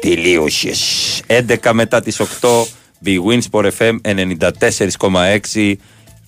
Τελείωσε. 0.00 0.70
11 1.26 1.70
μετά 1.72 2.00
τι 2.00 2.16
8. 2.40 2.48
Big 3.04 3.18
Wins 3.28 3.42
for 3.50 3.70
FM 3.78 3.96
94,6 5.52 5.74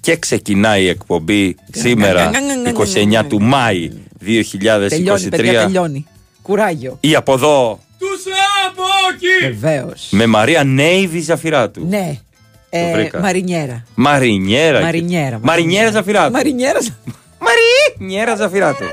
και 0.00 0.16
ξεκινάει 0.16 0.82
η 0.82 0.88
εκπομπή 0.88 1.56
σήμερα 1.72 2.30
29 3.20 3.24
του 3.28 3.42
Μάη 3.42 3.90
2023. 3.90 4.88
Τελειώνει, 4.88 5.28
παιδιά, 5.28 5.62
τελειώνει. 5.62 6.06
Κουράγιο. 6.42 6.96
Ή 7.00 7.14
από 7.14 7.32
εδώ 7.32 7.80
Τους 7.98 8.22
από 8.68 8.82
εκεί! 9.14 9.46
Βεβαίω. 9.46 9.92
με 10.10 10.26
Μαρία 10.26 10.64
Νέιβη 10.64 11.20
Ζαφυράτου. 11.20 11.86
Ναι. 11.88 12.18
Ε, 12.70 12.92
βρήκα. 12.92 13.20
Μαρινιέρα. 13.20 13.84
Μαρινιέρα. 13.94 14.80
Μαρινιέρα. 14.80 15.38
Μαρινιέρα 15.42 15.90
Ζαφυράτου. 15.90 16.32
Μαρινιέρα. 16.32 16.78
Μαρινιέρα 18.00 18.36
Ζαφυράτου. 18.36 18.84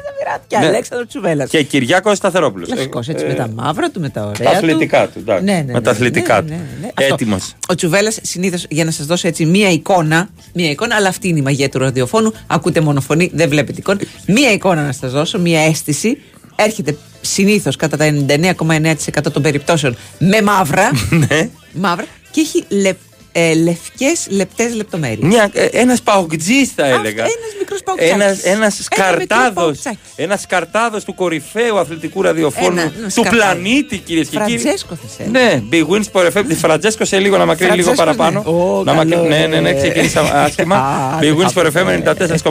Και 0.47 0.57
Ναι. 0.57 0.65
Αλέξανδρος 0.65 1.07
Τσουβέλλα. 1.09 1.45
Και 1.45 1.63
Κυριάκος 1.63 2.17
Σταθερόπουλος. 2.17 2.67
Κλασικό 2.69 2.99
έτσι 3.07 3.25
με 3.25 3.33
τα 3.33 3.49
μαύρα 3.55 3.89
του, 3.89 3.99
με 3.99 4.09
τα 4.09 4.21
ωραία. 4.21 4.49
Ε, 4.49 4.51
Τα 4.51 4.57
αθλητικά 4.57 5.07
του. 5.07 5.19
εντάξει. 5.19 5.43
Ναι, 5.43 5.51
ναι, 5.53 5.61
ναι, 5.61 5.71
με 5.73 5.81
τα 5.81 5.91
αθλητικά 5.91 6.33
ναι, 6.35 6.41
του. 6.41 6.47
ναι, 6.47 6.59
ναι. 6.81 6.87
Αυτό. 6.97 7.13
Έτοιμος. 7.13 7.55
Ο 7.67 7.75
Τσουβέλλα 7.75 8.11
συνήθως 8.21 8.65
για 8.69 8.85
να 8.85 8.91
σας 8.91 9.05
δώσω 9.05 9.27
έτσι 9.27 9.45
μία 9.45 9.69
εικόνα, 9.71 10.29
μία 10.53 10.69
εικόνα, 10.69 10.95
αλλά 10.95 11.07
αυτή 11.07 11.27
είναι 11.27 11.39
η 11.39 11.41
μαγεία 11.41 11.69
του 11.69 11.77
ραδιοφώνου. 11.79 12.33
Ακούτε 12.47 12.81
μόνο 12.81 13.01
φωνή, 13.01 13.31
δεν 13.33 13.49
βλέπετε 13.49 13.79
εικόνα. 13.79 13.99
Μία 14.27 14.51
εικόνα 14.51 14.85
να 14.85 14.91
σας 14.91 15.11
δώσω, 15.11 15.39
μία 15.39 15.59
αίσθηση. 15.61 16.17
Έρχεται 16.55 16.97
συνήθως 17.21 17.75
κατά 17.75 17.97
τα 17.97 18.05
99,9% 18.27 19.31
των 19.33 19.41
περιπτώσεων 19.41 19.95
με 20.19 20.41
μαύρα. 20.41 20.89
Ναι. 21.29 21.49
μαύρα 21.73 22.05
και 22.31 22.41
έχει 22.41 22.63
λε, 22.67 22.93
ε, 23.39 23.53
λευκές 23.53 24.25
λεπτές 24.29 24.73
λεπτομέρειες. 24.75 25.19
Μια, 25.21 25.49
ε, 25.53 25.65
ένας 25.65 26.01
παοκτζής 26.01 26.71
θα 26.75 26.85
έλεγα. 26.85 27.23
ένας 27.23 27.53
μικρός 27.59 27.83
παοκτζάκης. 27.83 28.13
Ένας, 28.13 28.29
ένας 28.43 28.43
Ένα 28.43 28.65
μικρό 28.65 28.83
σκαρτάδος. 28.83 29.53
παοκτζάκι. 29.53 29.97
Ένας 30.15 30.41
σκαρτάδος 30.41 31.03
του 31.03 31.15
κορυφαίου 31.15 31.77
αθλητικού 31.77 32.21
ραδιοφώνου. 32.21 32.67
Ένα- 32.67 32.81
ένα 32.81 32.91
του 33.05 33.09
σκαρτάδι. 33.09 33.35
πλανήτη 33.37 33.97
κυρίες 33.97 34.27
και 34.27 34.37
κύριοι. 34.45 34.57
Φραντζέσκο 34.59 34.95
θα 34.95 35.07
σε 35.17 35.23
έλεγα. 35.23 35.45
Ναι, 35.45 35.63
bwin 35.71 35.85
Sport 35.93 36.25
FM. 36.37 36.43
Τη 36.47 36.55
Φραντζέσκο 36.55 37.05
σε 37.05 37.19
λίγο 37.19 37.37
να 37.37 37.45
μακρύνει 37.45 37.75
λίγο 37.75 37.93
Φραντζέσκο, 37.93 38.23
παραπάνω. 38.23 38.57
ναι. 38.57 38.63
Ω, 38.79 38.83
να 38.83 38.93
μακρύ- 38.93 39.13
καλό, 39.15 39.27
ναι, 39.27 39.45
ναι, 39.47 39.59
ναι, 39.59 39.69
ε. 39.69 39.73
ξεκινήσαμε 39.73 40.29
άσχημα. 40.33 40.75
Α, 41.15 41.17
bwin 41.19 41.21
δεν 41.21 41.37
Sport 41.37 41.51
θα 41.51 41.65
FM 41.65 41.83
πω, 41.83 41.89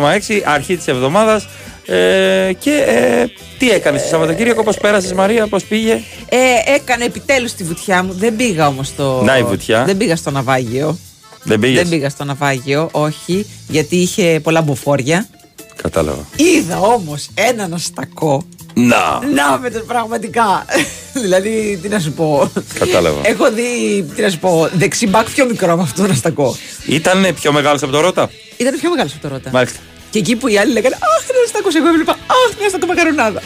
94,6, 0.01 0.43
αρχή 0.45 0.77
της 0.77 0.87
εβδομάδας. 0.89 1.47
Ε, 1.87 2.53
και 2.59 2.85
ε, 2.87 3.27
τι 3.59 3.71
έκανες 3.71 4.03
το 4.03 4.09
Σαββατοκύριακο, 4.09 4.63
πώς 4.63 4.77
πέρασες 4.77 5.13
Μαρία, 5.13 5.47
πώς 5.47 5.65
πήγε; 5.65 6.03
Ε, 6.29 6.75
έκανε 6.75 7.05
επιτέλους 7.05 7.53
τη 7.53 7.65
βουτιά 7.65 8.03
μου. 8.03 8.13
Δεν 8.13 8.37
πήγα 8.37 8.67
όμως 8.67 8.87
στο. 8.87 9.23
Να 9.25 9.39
η 9.39 9.43
βουτιά. 9.43 9.85
Δεν 9.85 9.97
πήγα 9.97 10.17
στο 10.17 10.31
ναυάγιο. 10.31 10.99
Δεν 11.43 11.59
πήγες; 11.59 11.81
Δεν 11.81 11.89
πήγα 11.89 12.09
στο 12.09 12.25
ναυάγιο, 12.25 12.89
όχι, 12.93 13.47
γιατί 13.69 13.97
είχε 13.97 14.41
πολλά 14.43 14.63
μποφόρια. 14.63 15.29
Κατάλαβα. 15.77 16.27
Είδα 16.37 16.79
όμως 16.81 17.29
έναν 17.35 17.73
αστακό. 17.73 18.47
Να. 18.75 19.21
Να 19.35 19.59
με 19.59 19.71
το 19.71 19.81
πραγματικά. 19.87 20.65
δηλαδή, 21.25 21.79
τι 21.83 21.89
να 21.89 21.99
σου 21.99 22.13
πω. 22.13 22.51
Κατάλαβα. 22.79 23.21
Έχω 23.23 23.53
δει, 23.53 24.03
τι 24.15 24.23
να 24.23 24.31
σου 24.31 24.39
πω, 24.39 24.69
δεξί 24.73 25.07
μπακ 25.07 25.31
πιο 25.31 25.47
μικρό 25.47 25.73
από 25.73 25.83
αυτόν 25.83 26.05
τον 26.05 26.15
αστακό. 26.15 26.57
Ήταν 26.87 27.35
πιο 27.35 27.53
μεγάλος 27.53 27.83
από 27.83 27.93
το 27.93 28.01
Ρότα; 28.01 28.31
Ήταν 28.57 28.79
πιο 28.81 28.91
μεγάλος 28.91 29.13
από 29.13 29.23
το 29.23 29.29
Ρώτα. 29.29 29.51
Μάλιστα. 29.51 29.79
Και 30.11 30.19
εκεί 30.19 30.37
που 30.37 30.49
οι 30.49 30.59
άλλοι 30.59 30.73
λέγανε 30.73 30.95
Αχ, 30.95 31.29
ένα 31.31 31.39
αστακό, 31.45 31.69
εγώ 31.77 31.89
έβλεπα. 31.89 32.13
Αχ, 32.13 32.57
μια 32.59 32.67
αστακό 32.67 32.87
μακαρονάδα. 32.87 33.43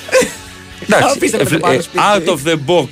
Εντάξει, 0.82 1.12
Απίστευτο 1.16 1.54
ε, 1.54 1.58
το 1.58 1.60
πάνω 1.60 1.74
ε, 1.74 1.80
σπίτι. 1.80 1.98
out 2.14 2.28
of 2.28 2.48
the 2.48 2.54
box 2.66 2.86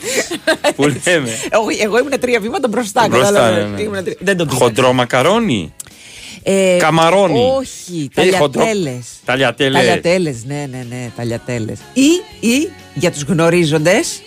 που 0.77 0.83
λέμε. 0.83 1.31
εγώ, 1.51 1.67
εγώ 1.83 1.99
ήμουν 1.99 2.21
τρία 2.21 2.41
βήματα 2.41 2.69
μπροστά. 2.69 3.09
Μπροστά, 3.09 3.27
κατάλαβες. 3.27 3.65
ναι, 3.65 3.71
ναι. 3.77 3.81
Ήμουνα 3.83 4.03
τρία- 4.03 4.17
Δεν 4.21 4.37
τον 4.37 4.47
πήγα. 4.49 4.59
Χοντρό 4.59 4.93
μακαρόνι. 4.93 5.75
Ε, 6.43 6.77
Καμαρόνι. 6.79 7.53
Όχι, 7.59 8.09
Ε, 8.15 8.31
χοντρό- 8.37 8.65
ταλιατέλες. 8.65 9.07
Ταλιατέλες. 9.25 9.79
Ταλιατέλες, 9.81 10.45
ναι, 10.47 10.67
ναι, 10.71 10.87
ναι, 10.89 11.11
ταλιατέλες. 11.17 11.79
Ή, 11.93 12.09
ή 12.49 12.71
για 12.95 13.11
τους 13.13 13.23
γνωρίζοντες, 13.23 14.23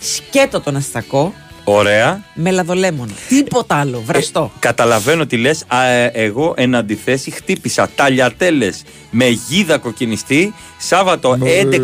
σκέτο 0.00 0.60
τον 0.60 0.76
αστακό 0.76 1.34
Ωραία. 1.64 2.22
με 2.34 2.50
λαδολέμονο. 2.50 3.12
Τίποτα 3.28 3.74
άλλο, 3.76 4.02
βραστό. 4.06 4.50
Ε, 4.54 4.58
καταλαβαίνω 4.58 5.26
τι 5.26 5.36
λες. 5.36 5.64
Α, 5.66 5.84
ε, 5.84 6.10
εγώ 6.14 6.54
εν 6.56 6.74
αντιθέσει 6.74 7.30
χτύπησα 7.30 7.90
ταλιατέλες 7.94 8.82
με 9.10 9.26
γίδα 9.26 9.78
κοκκινιστή 9.78 10.54
Σάββατο 10.78 11.38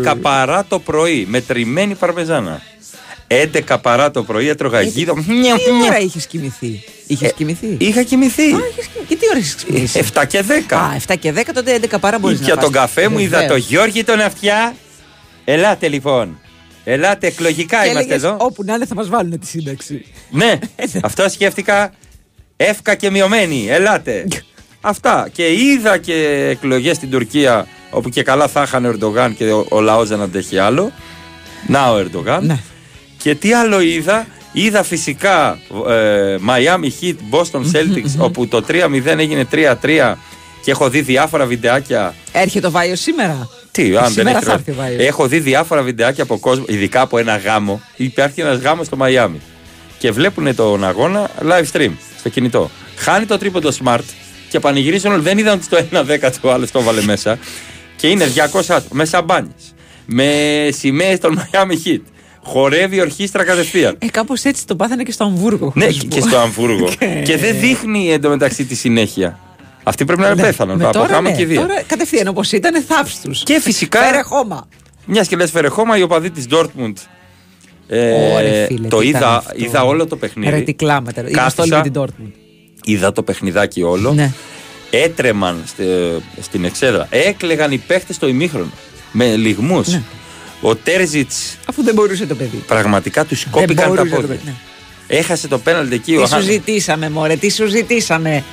11 0.05 0.13
παρά 0.21 0.65
το 0.67 0.79
πρωί 0.79 1.25
με 1.29 1.41
τριμμένη 1.41 1.95
παρμεζάνα. 1.95 2.61
11 3.27 3.77
παρά 3.81 4.11
το 4.11 4.23
πρωί 4.23 4.47
έτρωγα 4.47 4.81
γίδα. 4.81 5.13
Τι 5.13 5.23
ώρα 5.87 5.99
είχες 5.99 6.27
κοιμηθεί; 6.27 6.83
Είχες 7.07 7.33
κοιμηθεί; 7.33 7.75
Είχα 7.77 8.03
κοιμηθεί. 8.03 8.41
Α, 8.43 8.45
είχες 8.71 8.85
κοιμηθεί. 8.85 9.07
Και 9.07 9.15
τι 9.15 9.25
ώρα 9.29 9.37
είχες 9.39 9.55
κοιμηθεί; 9.63 9.99
7 10.13 10.25
και 10.27 10.43
10. 10.69 10.75
Α, 10.77 10.95
7 11.07 11.15
και 11.19 11.31
10, 11.31 11.53
τότε 11.53 11.79
11 11.91 11.99
παρά 11.99 12.19
μπορείς 12.19 12.37
να 12.39 12.43
Ήπια 12.43 12.55
φας. 12.55 12.63
τον 12.63 12.73
καφέ 12.73 13.07
μου, 13.07 13.19
είδα 13.19 13.37
το 13.37 13.43
Βεβαίως. 13.43 13.67
Γιώργη 13.67 14.03
τον 14.03 14.19
αυτιά. 14.19 14.75
Ελάτε 15.45 15.87
λοιπόν. 15.87 16.39
Ελάτε, 16.83 17.27
εκλογικά 17.27 17.83
Και 17.83 17.89
είμαστε 17.89 18.13
έλεγες, 18.13 18.23
εδώ. 18.23 18.37
Όπου 18.39 18.63
να 18.63 18.73
είναι 18.73 18.85
θα 18.85 18.95
μας 18.95 19.09
βάλουν 19.09 19.39
τη 19.39 19.47
σύνταξη. 19.47 20.05
Ναι, 20.29 20.59
αυτό 21.03 21.29
σκέφτηκα. 21.29 21.93
Εύκα 22.57 22.95
και 22.95 23.09
μειωμένη. 23.09 23.67
Ελάτε. 23.69 24.27
Αυτά. 24.81 25.29
Και 25.31 25.51
είδα 25.51 25.97
και 25.97 26.47
εκλογές 26.49 26.95
στην 26.95 27.09
Τουρκία 27.09 27.67
όπου 27.91 28.09
και 28.09 28.23
καλά 28.23 28.47
θα 28.47 28.61
είχαν 28.61 28.85
ο 28.85 28.89
Ερντογάν 28.89 29.35
και 29.35 29.51
ο, 29.51 29.65
ο 29.69 29.81
λαός 29.81 30.09
δεν 30.09 30.21
αντέχει 30.21 30.57
άλλο. 30.57 30.91
Να 31.67 31.91
ο 31.91 31.97
Ερντογάν. 31.97 32.45
Ναι. 32.45 32.59
Και 33.17 33.35
τι 33.35 33.53
άλλο 33.53 33.81
είδα; 33.81 34.27
Είδα 34.51 34.83
φυσικά 34.83 35.59
ε, 35.89 36.35
Miami 36.47 36.89
Heat 37.01 37.15
Boston 37.31 37.61
Celtics 37.73 38.17
όπου 38.17 38.47
το 38.47 38.63
3-0 38.67 39.05
έγινε 39.05 39.47
3-3 39.51 40.13
και 40.63 40.71
έχω 40.71 40.89
δει 40.89 41.01
διάφορα 41.01 41.45
βιντεάκια 41.45 42.15
Έρχεται 42.31 42.67
ο 42.67 42.71
Βάιος 42.71 42.99
σήμερα; 42.99 43.49
τι, 43.71 43.83
αν 43.83 44.03
δεν 44.03 44.11
Σήμερα 44.11 44.37
έχει 44.37 44.45
θα 44.45 44.51
έρθει 44.51 44.71
ο 44.71 44.73
Βάιος. 44.73 45.03
Έχω 45.05 45.27
δει 45.27 45.39
διάφορα 45.39 45.81
βιντεάκια 45.81 46.23
από 46.23 46.37
κόσμο, 46.39 46.65
ειδικά 46.67 47.01
από 47.01 47.17
ένα 47.17 47.37
γάμο. 47.37 47.81
Υπάρχει 47.95 48.41
ένας 48.41 48.59
γάμος 48.59 48.85
στο 48.85 48.95
Μαϊάμι. 48.95 49.41
Και 49.97 50.11
βλέπουν 50.11 50.55
τον 50.55 50.83
αγώνα 50.83 51.29
live 51.49 51.77
stream 51.77 51.91
στο 52.19 52.29
κινητό. 52.29 52.69
Χάνει 52.95 53.25
το 53.25 53.37
τρίποντο 53.37 53.69
smart 53.83 54.03
και 54.49 54.59
πανηγυρίζουν 54.59 55.11
όλοι. 55.11 55.21
Δεν 55.21 55.37
είδαν 55.37 55.53
ότι 55.53 55.63
στο 55.63 55.77
1 55.91 56.01
δέκατο 56.05 56.37
ο 56.41 56.51
άλλο 56.51 56.67
το 56.71 56.81
βάλε 56.81 57.01
μέσα. 57.01 57.39
Και 57.95 58.07
είναι 58.07 58.25
200 58.35 58.59
άτομα 58.67 58.81
με 58.91 59.05
σαμπάνιες. 59.05 59.73
Με 60.05 60.29
σημαίες 60.71 61.19
των 61.19 61.39
Miami 61.39 61.87
Heat. 61.87 62.01
Χορεύει 62.43 62.95
η 62.95 62.99
ορχήστρα 62.99 63.43
κατευθείαν. 63.43 63.95
Ε, 63.99 64.07
κάπως 64.07 64.43
έτσι 64.43 64.65
το 64.67 64.75
πάθανε 64.75 65.03
και 65.03 65.11
στο 65.11 65.23
Αμβούργο. 65.23 65.71
ναι, 65.75 65.85
να 65.85 65.91
σου 65.91 66.07
και 66.07 66.19
πω. 66.19 66.27
στο 66.27 66.37
Αμβούργο. 66.37 66.89
και 67.27 67.37
δεν 67.37 67.59
δείχνει 67.59 68.11
εντωμεταξύ 68.11 68.65
τη 68.65 68.75
συνέχεια. 68.75 69.39
Αυτοί 69.83 70.05
πρέπει 70.05 70.21
να 70.21 70.27
είναι 70.27 70.35
Ναι, 70.35 70.41
πέθανον. 70.41 70.77
με 70.77 70.83
Από 70.83 70.93
τώρα, 70.93 71.07
γάμο 71.13 71.29
ναι, 71.29 71.35
και 71.35 71.45
δύο. 71.45 71.61
Τώρα 71.61 71.81
κατευθείαν 71.87 72.27
όπως 72.27 72.51
ήταν, 72.51 72.83
θάψτου. 72.87 73.29
Και 73.43 73.59
φυσικά. 73.61 74.01
Φέρε 74.03 74.21
χώμα. 74.21 74.67
Μιας 75.05 75.27
και 75.27 75.35
λες 75.35 75.51
Φερεχώμα, 75.51 75.97
οι 75.97 76.01
οπαδοί 76.01 76.29
της 76.31 76.45
Dortmund. 76.51 76.93
Ε, 77.87 78.11
Ωρε, 78.33 78.65
φίλε, 78.65 78.87
το 78.87 78.97
τι 78.97 79.07
ήταν 79.07 79.21
είδα, 79.21 79.35
αυτό. 79.37 79.51
είδα 79.55 79.83
όλο 79.83 80.07
το 80.07 80.15
παιχνίδι. 80.15 80.51
Ρε 80.51 80.61
τι 80.61 80.73
κλάματα. 80.73 81.19
Είμαστε 81.21 81.39
Κάθισα, 81.41 81.61
όλοι 81.63 81.71
με 81.75 81.81
την 81.81 82.01
Dortmund. 82.01 82.31
Είδα 82.83 83.11
το 83.11 83.23
παιχνιδάκι 83.23 83.81
όλο. 83.83 84.13
Ναι. 84.13 84.31
Έτρεμαν 84.89 85.63
στε- 85.65 86.21
στην 86.41 86.65
εξέδρα. 86.65 87.07
Έκλεγαν 87.09 87.71
οι 87.71 87.77
παίχτες 87.77 88.15
στο 88.15 88.27
ημίχρονο. 88.27 88.71
Με 89.11 89.35
λιγμούς. 89.35 89.87
Ναι. 89.87 90.01
Ο 90.61 90.75
Τέρζιτς 90.75 91.57
Αφού 91.69 91.83
δεν 91.83 91.93
μπορούσε 91.93 92.25
το 92.25 92.35
παιδί. 92.35 92.63
πραγματικά 92.67 93.25
του 93.25 93.35
κόπηκαν 93.51 93.75
τα 93.75 93.87
μπορούσε 93.87 94.03
το 94.09 94.15
πόδια. 94.15 94.27
παιδί, 94.27 94.41
ναι. 94.45 94.53
Έχασε 95.17 95.47
το 95.47 95.57
πέναλτι 95.57 95.95
εκεί. 95.95 96.15
ο 96.15 96.21
Τι 96.21 96.27
σου 96.27 96.33
Χάν- 96.33 96.43
ζητήσαμε, 96.43 97.09
Μωρέ, 97.09 97.35
τι 97.35 97.51
σου 97.51 97.67
ζητήσαμε. 97.67 98.43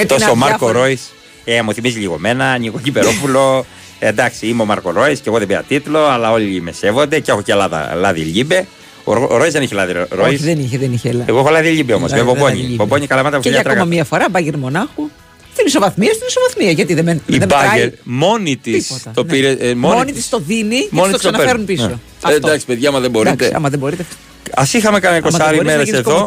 Αυτός 0.00 0.22
ο 0.22 0.34
Μάρκο 0.34 0.44
αδιάφορη- 0.54 0.76
Ρόις. 0.76 1.12
Ε, 1.44 1.62
μου 1.62 1.72
θυμίζει 1.72 1.98
λίγο 1.98 2.14
εμένα, 2.14 2.58
Νίκο 2.58 2.78
Κυπερόπουλο. 2.82 3.66
Ε, 3.98 4.08
εντάξει, 4.08 4.46
είμαι 4.46 4.62
ο 4.62 4.64
Μάρκο 4.64 4.90
Ρόις 4.90 5.20
και 5.20 5.28
εγώ 5.28 5.38
δεν 5.38 5.46
πήρα 5.46 5.62
τίτλο, 5.68 6.04
αλλά 6.06 6.30
όλοι 6.32 6.60
με 6.60 6.72
σέβονται 6.72 7.20
και 7.20 7.30
έχω 7.30 7.42
και 7.42 7.54
λάδα, 7.54 7.94
λάδι 7.94 8.20
λίμπε. 8.20 8.66
Ο, 9.04 9.12
Ρο- 9.12 9.30
ο 9.30 9.36
Ρόις 9.36 9.52
δεν 9.52 9.62
έχει 9.62 9.74
λάδι 9.74 9.92
Ρόις. 9.92 10.34
Όχι, 10.34 10.36
δεν 10.44 10.58
είχε, 10.58 10.78
δεν 10.78 10.92
είχε. 10.92 11.08
Έλα. 11.08 11.24
Εγώ 11.28 11.38
έχω 11.38 11.50
λάδι 11.50 11.68
λίμπε 11.68 11.92
όμως, 11.92 12.10
με 12.10 12.16
Δεν- 12.16 12.26
δεν 12.26 12.34
μπομπόνι. 12.34 12.58
είχε. 12.58 12.74
Μπομπόνι 12.74 13.06
καλαμάτα 13.06 13.36
Και 13.36 13.42
φιλιά 13.42 13.60
για 13.60 13.70
ακόμα 13.70 13.74
τράγα. 13.86 13.94
μία 13.96 14.04
φορά, 14.04 14.26
μπάγκερ 14.30 14.56
μονάχου. 14.58 15.10
Στην 15.52 15.66
ισοβαθμία, 15.66 16.12
στην 16.12 16.26
ισοβαθμία. 16.28 16.70
Γιατί 16.70 16.94
δεν, 16.94 17.04
με, 17.04 17.20
Η 17.26 17.38
δεν 17.38 17.48
Μπάγκερ 17.48 17.70
μετράει 17.70 17.92
μόνη 18.02 18.56
της 18.56 18.86
τίποτα. 18.86 19.10
το 19.14 19.22
ναι. 19.24 19.30
πήρε. 19.32 19.50
ε, 19.50 19.74
μόνη 19.74 20.04
της- 20.04 20.14
της 20.14 20.28
το 20.28 20.38
δίνει 20.46 20.78
και 20.80 20.88
μόνη 20.90 21.12
της 21.12 21.20
το 21.22 21.28
της 21.28 21.38
ξαναφέρουν 21.38 21.64
παίρνει. 21.64 21.64
πίσω. 21.64 21.86
Ναι. 21.88 21.94
Αυτό. 22.16 22.30
Ε, 22.30 22.34
εντάξει, 22.34 22.66
παιδιά, 22.66 22.88
άμα 22.88 23.00
δεν 23.00 23.10
μπορείτε. 23.10 23.32
Εντάξει, 23.34 23.52
άμα 23.56 23.68
δεν 23.68 23.78
μπορείτε. 23.78 24.06
Α 24.54 24.62
είχαμε 24.72 25.00
κανένα 25.00 25.26
Άμα 25.26 25.38
δεν 25.38 25.46
20 25.46 25.54
μπορείς, 25.54 25.58
να 25.58 25.64
μέρες 25.76 25.84
γίνεις 25.84 26.00
εδώ. 26.00 26.24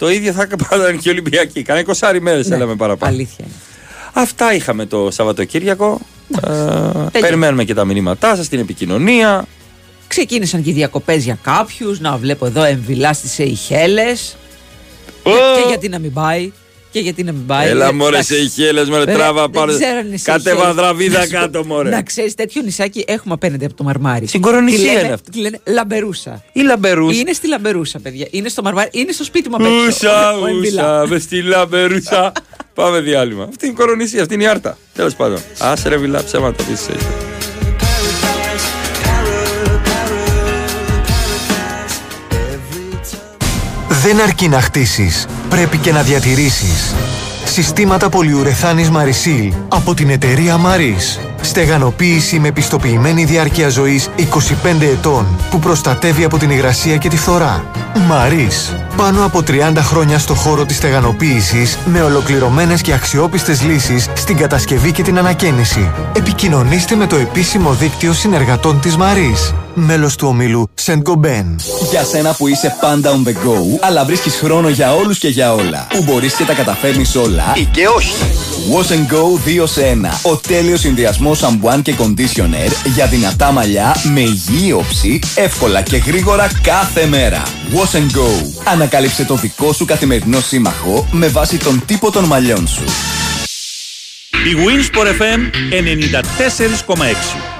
Κομματής. 0.00 0.08
Το 0.08 0.10
ίδιο 0.10 0.32
θα 0.32 0.42
έκαναν 0.42 0.98
και 0.98 1.08
οι 1.08 1.12
Ολυμπιακοί. 1.12 1.62
Κανένα 1.62 1.94
20 2.00 2.18
μέρες 2.20 2.48
Ναι, 2.48 2.54
έλαμε 2.54 2.74
παραπάνω. 2.74 3.12
Αλήθεια 3.12 3.44
είναι. 3.44 3.54
Αυτά 4.12 4.54
είχαμε 4.54 4.86
το 4.86 5.10
Σαββατοκύριακο. 5.10 6.00
Ε, 7.12 7.20
περιμένουμε 7.20 7.64
και 7.64 7.74
τα 7.74 7.84
μηνύματά 7.84 8.36
σας, 8.36 8.48
την 8.48 8.58
επικοινωνία. 8.58 9.44
Ξεκίνησαν 10.06 10.62
και 10.62 10.70
οι 10.70 10.72
διακοπές 10.72 11.24
για 11.24 11.38
κάποιους. 11.42 12.00
Να 12.00 12.16
βλέπω 12.16 12.46
εδώ 12.46 12.64
εμβυλά 12.64 13.12
στις 13.12 13.32
Σεϊχέλες. 13.32 14.36
Ω! 15.22 15.30
Και 15.30 15.68
γιατί 15.68 15.88
να 15.88 15.98
μην 15.98 16.12
πάει. 16.12 16.52
Και 16.90 17.00
γιατί 17.00 17.22
να 17.22 17.32
μην 17.32 17.46
πάει. 17.46 17.68
Έλα 17.68 17.86
Ε, 17.88 17.92
μωρέ 17.92 18.08
εντάξει. 18.16 18.34
σε 18.34 18.40
ηχέλες 18.42 18.88
μωρέ 18.88 19.04
Βέβαια, 19.04 19.16
τράβα 19.16 19.40
δεν 19.40 19.50
πάρε 19.50 19.72
ξέρω 19.72 19.98
αν 19.98 20.06
είναι 20.06 20.18
Κατέβα 20.22 20.56
Σεϊχέλες. 20.56 20.74
δραβίδα 20.74 21.18
Να 21.18 21.24
σου 21.24 21.30
πω, 21.30 21.36
κάτω 21.38 21.64
μωρέ 21.64 21.90
Να 21.90 22.02
ξέρεις, 22.02 22.34
τέτοιο 22.34 22.62
νησάκι 22.62 23.04
έχουμε 23.06 23.34
απέναντι 23.34 23.64
από 23.64 23.74
το 23.74 23.84
Μαρμάρι. 23.84 24.26
Στην 24.26 24.40
Κορονησία 24.40 24.78
Τη 24.78 24.84
λένε- 24.86 25.04
είναι 25.04 25.12
αυτό. 25.12 25.30
Τη 25.30 25.38
λένε 25.40 25.60
Λαμπερούσα. 25.66 26.44
Η 26.52 26.60
Λαμπερούς 26.62 27.18
Είναι 27.18 27.32
στη 27.32 27.48
Λαμπερούσα, 27.48 27.98
παιδιά. 27.98 28.26
Είναι 28.30 28.48
στο 28.48 28.62
Μαρμάρι. 28.62 28.88
Είναι 28.92 29.12
στο 29.12 29.24
σπίτι 29.24 29.48
μου 29.48 29.54
απ' 29.56 29.60
έξω. 29.62 29.86
Ούσα 29.86 30.38
Ο 30.38 30.46
Εμβυλά. 30.46 31.02
ούσα 31.02 31.12
με 31.12 31.18
στη 31.18 31.42
Λαμπερούσα 31.42 32.32
Πάμε 32.74 33.00
διάλειμμα 33.00 33.42
Αυτή 33.48 33.64
είναι 33.66 33.74
η 33.74 33.76
κορονησία, 33.76 34.22
αυτή 34.22 34.34
είναι 34.34 34.42
η 34.42 34.46
άρτα 34.46 34.78
Τέλος 34.94 35.14
πάντων 35.14 35.38
Άσε 35.58 35.88
ρε 35.88 35.96
βιλά 35.96 36.24
ψέματα 36.24 36.64
πεις 36.64 36.86
Δεν 44.02 44.20
αρκεί 44.20 44.48
να 44.48 44.60
χτίσεις, 44.60 45.26
πρέπει 45.48 45.76
και 45.78 45.92
να 45.92 46.02
διατηρήσεις. 46.02 46.94
Συστήματα 47.44 48.08
πολυουρεθάνης 48.08 48.90
Marisil 48.90 49.50
από 49.68 49.94
την 49.94 50.10
εταιρεία 50.10 50.56
Maris. 50.56 51.20
Στεγανοποίηση 51.40 52.38
με 52.38 52.52
πιστοποιημένη 52.52 53.24
διάρκεια 53.24 53.68
ζωής 53.68 54.08
25 54.16 54.82
ετών 54.92 55.26
που 55.50 55.58
προστατεύει 55.58 56.24
από 56.24 56.38
την 56.38 56.50
υγρασία 56.50 56.96
και 56.96 57.08
τη 57.08 57.16
φθορά. 57.16 57.64
Maris. 57.94 58.74
Πάνω 59.00 59.24
από 59.24 59.42
30 59.46 59.76
χρόνια 59.76 60.18
στο 60.18 60.34
χώρο 60.34 60.64
της 60.64 60.76
στεγανοποίησης 60.76 61.78
με 61.84 62.02
ολοκληρωμένες 62.02 62.80
και 62.80 62.92
αξιόπιστες 62.92 63.62
λύσεις 63.62 64.08
στην 64.14 64.36
κατασκευή 64.36 64.92
και 64.92 65.02
την 65.02 65.18
ανακαίνιση. 65.18 65.90
Επικοινωνήστε 66.16 66.94
με 66.94 67.06
το 67.06 67.16
επίσημο 67.16 67.72
δίκτυο 67.72 68.12
συνεργατών 68.12 68.80
της 68.80 68.96
Maris. 68.98 69.54
Μέλος 69.74 70.16
του 70.16 70.28
ομίλου 70.28 70.70
Saint 70.84 71.02
Gobain. 71.02 71.54
Για 71.90 72.04
σένα 72.04 72.34
που 72.34 72.46
είσαι 72.46 72.76
πάντα 72.80 73.10
on 73.10 73.28
the 73.28 73.32
go, 73.32 73.78
αλλά 73.80 74.04
βρίσκεις 74.04 74.34
χρόνο 74.34 74.68
για 74.68 74.94
όλους 74.94 75.18
και 75.18 75.28
για 75.28 75.54
όλα. 75.54 75.86
Που 75.90 76.02
μπορείς 76.02 76.34
και 76.34 76.44
τα 76.44 76.54
καταφέρνεις 76.54 77.16
όλα 77.16 77.52
ή 77.54 77.64
και 77.64 77.86
όχι. 77.86 78.14
Wash 78.72 78.92
and 78.92 79.12
Go 79.12 79.62
2 79.62 79.66
σε 79.66 79.98
1. 80.02 80.30
Ο 80.30 80.36
τέλειος 80.36 80.80
συνδυασμός 80.80 81.38
σαμπουάν 81.38 81.82
και 81.82 81.94
conditioner 81.98 82.72
για 82.94 83.06
δυνατά 83.06 83.52
μαλλιά 83.52 83.96
με 84.14 84.20
υγιή 84.20 84.72
όψη, 84.78 85.18
εύκολα 85.34 85.82
και 85.82 85.96
γρήγορα 85.96 86.50
κάθε 86.62 87.06
μέρα. 87.06 87.42
Wash 87.72 87.96
and 87.96 88.16
Go. 88.16 88.28
Ανακάλυψε 88.92 89.24
το 89.24 89.36
δικό 89.36 89.72
σου 89.72 89.84
καθημερινό 89.84 90.40
σύμμαχο 90.40 91.08
με 91.12 91.28
βάση 91.28 91.58
τον 91.58 91.82
τύπο 91.86 92.10
των 92.10 92.24
μαλλιών 92.24 92.66
σου. 92.66 92.84
Η 94.30 94.54
Winsport 94.66 95.06
FM 95.06 95.40
94,6 96.86 97.59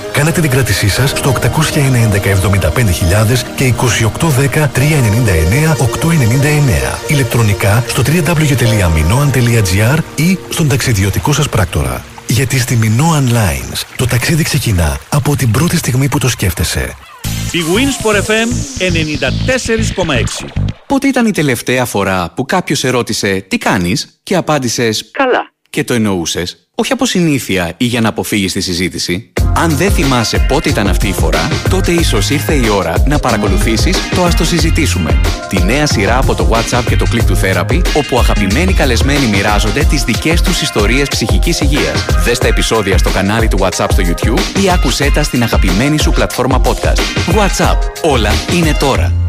Κάνετε 0.11 0.41
την 0.41 0.49
κράτησή 0.49 0.89
σας 0.89 1.09
στο 1.09 1.33
890 1.41 2.19
και 3.55 3.73
2810 3.77 4.67
399 4.67 4.69
899. 5.75 6.97
Ηλεκτρονικά 7.07 7.83
στο 7.87 8.01
www.minoan.gr 8.05 9.97
ή 10.15 10.37
στον 10.49 10.67
ταξιδιωτικό 10.67 11.33
σας 11.33 11.49
πράκτορα. 11.49 12.03
Γιατί 12.27 12.59
στη 12.59 12.79
Minoan 12.81 13.29
Lines 13.29 13.83
το 13.95 14.05
ταξίδι 14.05 14.43
ξεκινά 14.43 14.97
από 15.09 15.35
την 15.35 15.51
πρώτη 15.51 15.77
στιγμή 15.77 16.09
που 16.09 16.17
το 16.17 16.29
σκέφτεσαι. 16.29 16.95
Η 17.51 17.59
Winsport 17.75 18.15
FM 18.15 18.49
94,6 18.79 20.47
Πότε 20.87 21.07
ήταν 21.07 21.25
η 21.25 21.31
τελευταία 21.31 21.85
φορά 21.85 22.31
που 22.35 22.45
κάποιος 22.45 22.83
ερώτησε 22.83 23.45
«Τι 23.47 23.57
κάνεις» 23.57 24.19
και 24.23 24.35
απάντησες 24.35 25.11
«Καλά» 25.11 25.50
και 25.71 25.83
το 25.83 25.93
εννοούσες 25.93 26.71
όχι 26.75 26.93
από 26.93 27.05
συνήθεια 27.05 27.73
ή 27.77 27.85
για 27.85 28.01
να 28.01 28.09
αποφύγεις 28.09 28.53
τη 28.53 28.61
συζήτηση. 28.61 29.31
Αν 29.53 29.69
δεν 29.69 29.91
θυμάσαι 29.91 30.45
πότε 30.47 30.69
ήταν 30.69 30.87
αυτή 30.87 31.07
η 31.07 31.11
φορά, 31.11 31.47
τότε 31.69 31.91
ίσως 31.91 32.29
ήρθε 32.29 32.53
η 32.53 32.67
ώρα 32.69 33.03
να 33.07 33.19
παρακολουθήσεις 33.19 33.97
το 34.15 34.23
Α 34.23 34.29
το 34.37 34.45
συζητήσουμε. 34.45 35.21
Τη 35.49 35.63
νέα 35.63 35.85
σειρά 35.85 36.17
από 36.17 36.35
το 36.35 36.49
WhatsApp 36.51 36.83
και 36.87 36.95
το 36.95 37.05
Click 37.11 37.31
to 37.31 37.35
Therapy, 37.43 37.81
όπου 37.95 38.19
αγαπημένοι 38.19 38.73
καλεσμένοι 38.73 39.25
μοιράζονται 39.27 39.83
τις 39.83 40.03
δικές 40.03 40.41
τους 40.41 40.61
ιστορίες 40.61 41.07
ψυχικής 41.07 41.59
υγείας. 41.59 42.05
Δες 42.23 42.37
τα 42.37 42.47
επεισόδια 42.47 42.97
στο 42.97 43.09
κανάλι 43.09 43.47
του 43.47 43.57
WhatsApp 43.61 43.87
στο 43.91 44.03
YouTube 44.05 44.61
ή 44.63 44.71
άκουσέ 44.71 45.11
τα 45.13 45.23
στην 45.23 45.43
αγαπημένη 45.43 45.99
σου 45.99 46.11
πλατφόρμα 46.11 46.61
podcast. 46.65 46.99
WhatsApp. 47.37 47.77
Όλα 48.01 48.31
είναι 48.53 48.73
τώρα. 48.79 49.20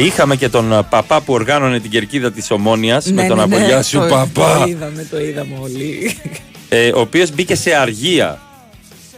Είχαμε 0.00 0.36
και 0.36 0.48
τον 0.48 0.72
ε, 0.72 0.82
παπά 0.90 1.20
που 1.20 1.32
οργάνωνε 1.32 1.80
την 1.80 1.90
κερκίδα 1.90 2.32
της 2.32 2.50
Ομόνιας 2.50 3.06
Ναι, 3.06 3.12
με 3.22 3.28
τον 3.28 3.36
ναι, 3.36 3.46
ναι, 3.46 3.56
απογιά 3.56 3.82
σου 3.82 3.98
το- 3.98 4.06
παπά. 4.06 4.58
Το 4.58 4.64
είδαμε, 4.68 5.06
το 5.10 5.20
είδαμε 5.20 5.54
όλοι. 5.60 6.16
ε, 6.68 6.88
ο 6.94 7.00
οποίος 7.00 7.30
μπήκε 7.34 7.54
σε 7.54 7.74
αργία. 7.74 8.40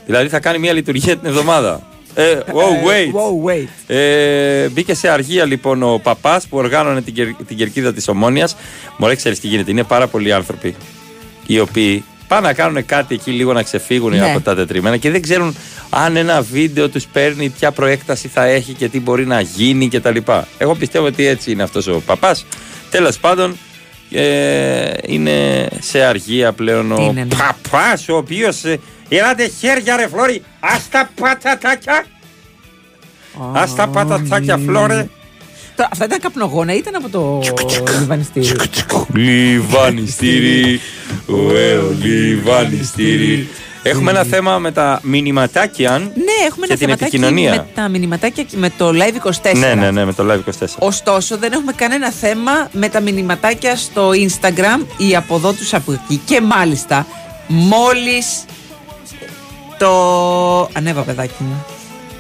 Δηλαδή 0.07 0.29
θα 0.29 0.41
κάνει 0.41 0.59
μια 0.59 0.73
λειτουργία 0.73 1.17
την 1.17 1.29
εβδομάδα. 1.29 1.87
Ε, 2.15 2.39
oh, 2.47 2.89
wait. 2.89 3.07
Wow, 3.15 3.51
wait. 3.51 3.95
Ε, 3.95 4.69
μπήκε 4.69 4.95
σε 4.95 5.09
αργία 5.09 5.45
λοιπόν 5.45 5.83
ο 5.83 6.01
παπάς 6.03 6.47
που 6.47 6.57
οργάνωνε 6.57 7.03
την, 7.03 7.15
κερ- 7.15 7.45
την 7.47 7.57
κερκίδα 7.57 7.93
της 7.93 8.09
Ομόνιας. 8.09 8.57
Μωρέ, 8.97 9.15
ξέρεις 9.15 9.41
τι 9.41 9.47
γίνεται. 9.47 9.71
Είναι 9.71 9.83
πάρα 9.85 10.07
πολλοί 10.07 10.33
άνθρωποι 10.33 10.75
οι 11.47 11.61
οποίοι 11.61 12.05
πάνε 12.33 12.47
να 12.47 12.53
κάνουν 12.53 12.87
κάτι 12.87 13.15
εκεί 13.15 13.31
λίγο 13.31 13.53
να 13.53 13.63
ξεφύγουν 13.63 14.11
Ναι. 14.11 14.31
από 14.31 14.41
τα 14.41 14.55
τετριμένα 14.55 14.97
και 14.97 15.11
δεν 15.11 15.23
ξέρουν 15.23 15.57
αν 15.91 16.17
ένα 16.17 16.43
βίντεο 16.43 16.89
τους 16.89 17.07
παίρνει, 17.07 17.49
ποια 17.49 17.71
προέκταση 17.71 18.29
θα 18.29 18.45
έχει 18.45 18.73
και 18.73 18.89
τι 18.89 19.01
μπορεί 19.01 19.27
να 19.27 19.41
γίνει 19.41 19.89
κτλ. 19.89 20.17
Εγώ 20.59 20.75
πιστεύω 20.75 21.07
ότι 21.07 21.27
έτσι 21.27 21.51
είναι 21.51 21.63
αυτός 21.63 21.87
ο 21.87 22.03
παπάς. 22.07 22.47
Τέλος 22.91 23.19
πάντων, 23.19 23.57
ε, 24.11 24.91
είναι 25.07 25.69
σε 25.81 26.03
αργία 26.03 26.53
πλέον 26.53 26.93
ο 26.93 27.03
Είναι, 27.03 27.13
ναι. 27.25 27.37
παπάς, 27.37 28.09
ο 28.09 28.17
οποίος. 28.17 28.63
Ελάτε 29.09 29.51
χέρια, 29.61 29.97
ρε 29.97 30.09
Φλόρι! 30.09 30.43
Α 30.61 30.77
τα 30.91 31.11
πατατάκια! 31.21 32.05
Α 33.53 33.65
τα 33.77 33.89
πατατάκια, 33.89 34.59
Φλόρε! 34.59 35.09
Τώρα, 35.77 35.89
αυτά 35.93 36.05
ήταν 36.05 36.19
καπνογόνα 36.21 36.75
ή 36.75 36.77
ήταν 36.77 36.95
από 36.95 37.09
το 37.09 37.41
λιβανιστήριο. 38.01 38.57
Λιβανιστήρι, 39.15 40.81
ωε, 41.27 41.81
λιβανιστήρι. 42.03 43.49
Έχουμε 43.85 44.11
ένα 44.11 44.23
θέμα 44.25 44.59
με 44.59 44.73
τα 44.73 45.01
μηνυματάκια 45.03 45.99
Ναι, 45.99 46.47
έχουμε 46.49 46.67
και 46.67 46.73
ένα 46.73 46.79
την 46.79 46.79
θεματάκι 46.79 47.05
επικοινωνία. 47.05 47.53
με 47.55 47.67
τα 47.75 47.89
μηνυματάκια 47.89 48.43
και 48.43 48.57
με 48.57 48.71
το 48.77 48.89
Live 48.89 49.29
24. 49.53 49.55
Ναι, 49.57 49.75
ναι, 49.75 49.91
ναι, 49.91 50.05
με 50.05 50.13
το 50.13 50.25
Live 50.33 50.51
24. 50.63 50.67
Ωστόσο, 50.79 51.37
δεν 51.39 51.53
έχουμε 51.53 51.73
κανένα 51.73 52.11
θέμα 52.11 52.69
με 52.73 52.89
τα 52.89 53.01
μηνυματάκια 53.01 53.77
στο 53.77 54.11
Instagram 54.11 54.85
ή 54.97 55.17
από 55.17 55.35
εδώ 55.35 55.53
τους 55.53 55.75
από 55.75 55.93
εκεί. 55.93 56.21
Και 56.25 56.41
μάλιστα, 56.41 57.07
μόλις 57.47 58.45
το... 59.79 59.91
Ανέβα, 60.73 61.03
παιδάκι 61.03 61.35
μου. 61.43 61.65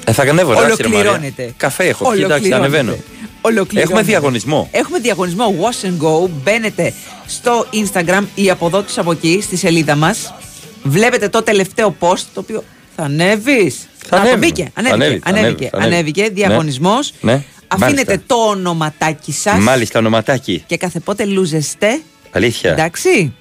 Ε, 0.05 0.13
θα 0.13 0.23
ανέβω, 0.23 0.53
εντάξει, 0.53 0.83
ρε 0.83 0.89
Μαρία. 0.89 1.01
Ολοκληρώνεται. 1.01 1.53
Καφέ 1.57 1.85
έχω 1.85 2.11
πιει, 2.11 2.21
εντάξει, 2.25 2.53
Ολοκληρώνεται. 2.53 2.79
ανεβαίνω. 2.79 3.03
Ολοκληρώνεται. 3.45 3.93
Έχουμε 3.93 4.03
διαγωνισμό. 4.11 4.69
Έχουμε 4.73 4.99
διαγωνισμό 4.99 5.55
Wash 5.61 5.87
and 5.87 6.07
Go. 6.07 6.29
Μπαίνετε 6.43 6.93
στο 7.27 7.67
Instagram 7.73 8.23
ή 8.35 8.51
από 8.51 8.67
εδώ 8.67 8.83
τους 8.83 8.99
από 8.99 9.13
εκεί, 9.13 9.41
στη 9.43 9.57
σελίδα 9.57 9.95
μας. 9.97 10.35
Βλέπετε 10.83 11.29
το 11.29 11.43
τελευταίο 11.43 11.97
post, 12.01 12.23
το 12.35 12.41
οποίο 12.41 12.65
θα 12.97 13.03
ανέβεις. 13.03 13.89
Θα 14.07 14.17
Να, 14.17 14.23
το 14.23 14.29
ανέβει. 14.29 14.47
μπήκε. 14.47 14.71
Θα 14.75 14.81
Ανέβηκε. 14.81 15.05
ανέβει, 15.05 15.19
θα 15.25 15.29
ανέβηκε. 15.29 15.49
ανέβει, 15.51 15.69
θα 15.71 15.77
ανέβει. 15.77 15.95
ανέβηκε. 15.95 16.23
Ναι. 16.23 16.29
Διαγωνισμός. 16.29 17.13
Ναι. 17.21 17.43
Αφήνετε 17.69 17.95
Μάλιστα. 18.05 18.23
το 18.27 18.35
ονοματάκι 18.35 19.33
σας 19.33 19.59
Μάλιστα, 19.59 19.99
ονοματάκι. 19.99 20.65
και 20.67 20.77
κάθε 20.77 21.01
πότε 21.01 21.25
λούζεστε. 21.25 22.01
Αλήθεια. 22.31 22.71
Εντάξει. 22.71 23.35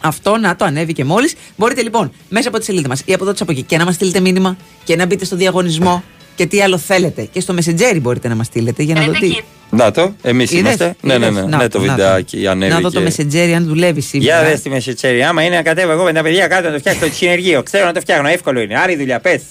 Αυτό 0.00 0.36
να 0.36 0.56
το 0.56 0.64
ανέβηκε 0.64 1.04
μόλις. 1.04 1.34
Μπορείτε 1.56 1.82
λοιπόν 1.82 2.12
μέσα 2.28 2.48
από 2.48 2.58
τη 2.58 2.64
σελίδα 2.64 2.88
μας 2.88 3.02
ή 3.04 3.12
από 3.12 3.24
εδώ 3.24 3.34
από 3.40 3.52
εκεί 3.52 3.62
και 3.62 3.76
να 3.76 3.84
μας 3.84 3.94
στείλετε 3.94 4.20
μήνυμα 4.20 4.56
και 4.84 4.96
να 4.96 5.06
μπείτε 5.06 5.24
στο 5.24 5.36
διαγωνισμό 5.36 6.02
και 6.40 6.46
τι 6.46 6.60
άλλο 6.62 6.78
θέλετε. 6.78 7.28
Και 7.32 7.40
στο 7.40 7.54
Messenger 7.54 7.98
μπορείτε 8.00 8.28
να 8.28 8.34
μας 8.34 8.46
στείλετε 8.46 8.82
για 8.82 8.94
να 8.94 9.04
δω 9.04 9.12
τι. 9.12 9.40
Να 9.70 9.90
το, 9.90 10.12
εμείς 10.22 10.50
Είδες; 10.50 10.60
είμαστε. 10.60 10.94
Ναι, 11.00 11.18
ναι, 11.18 11.30
ναι. 11.30 11.38
Είδες; 11.38 11.50
Να 11.50 11.56
ναι, 11.56 11.68
το, 11.68 11.78
το 11.78 11.84
να 11.84 11.92
βιντεάκι 11.94 12.46
ανέβηκε. 12.46 12.80
Να 12.80 12.88
δω 12.88 12.90
το 12.90 13.06
Messenger 13.06 13.52
αν 13.56 13.64
δουλεύει 13.66 14.00
σήμερα. 14.00 14.40
Για 14.40 14.48
δες 14.50 14.60
τη 14.60 14.68
μεσητσέρι. 14.68 15.22
Άμα 15.22 15.42
είναι 15.42 15.56
να 15.56 15.62
κατέβω 15.62 15.92
εγώ 15.92 16.04
με 16.04 16.12
τα 16.12 16.22
παιδιά 16.22 16.46
κάτω 16.46 16.66
να 16.66 16.72
το 16.72 16.78
φτιάξω 16.78 17.06
το 17.06 17.12
συνεργείο. 17.12 17.62
Ξέρω 17.62 17.86
να 17.86 17.92
το 17.92 18.00
φτιάχνω, 18.00 18.28
εύκολο 18.28 18.60
είναι. 18.60 18.78
Άλλη 18.78 18.96
δουλειά, 18.96 19.20
πες. 19.20 19.42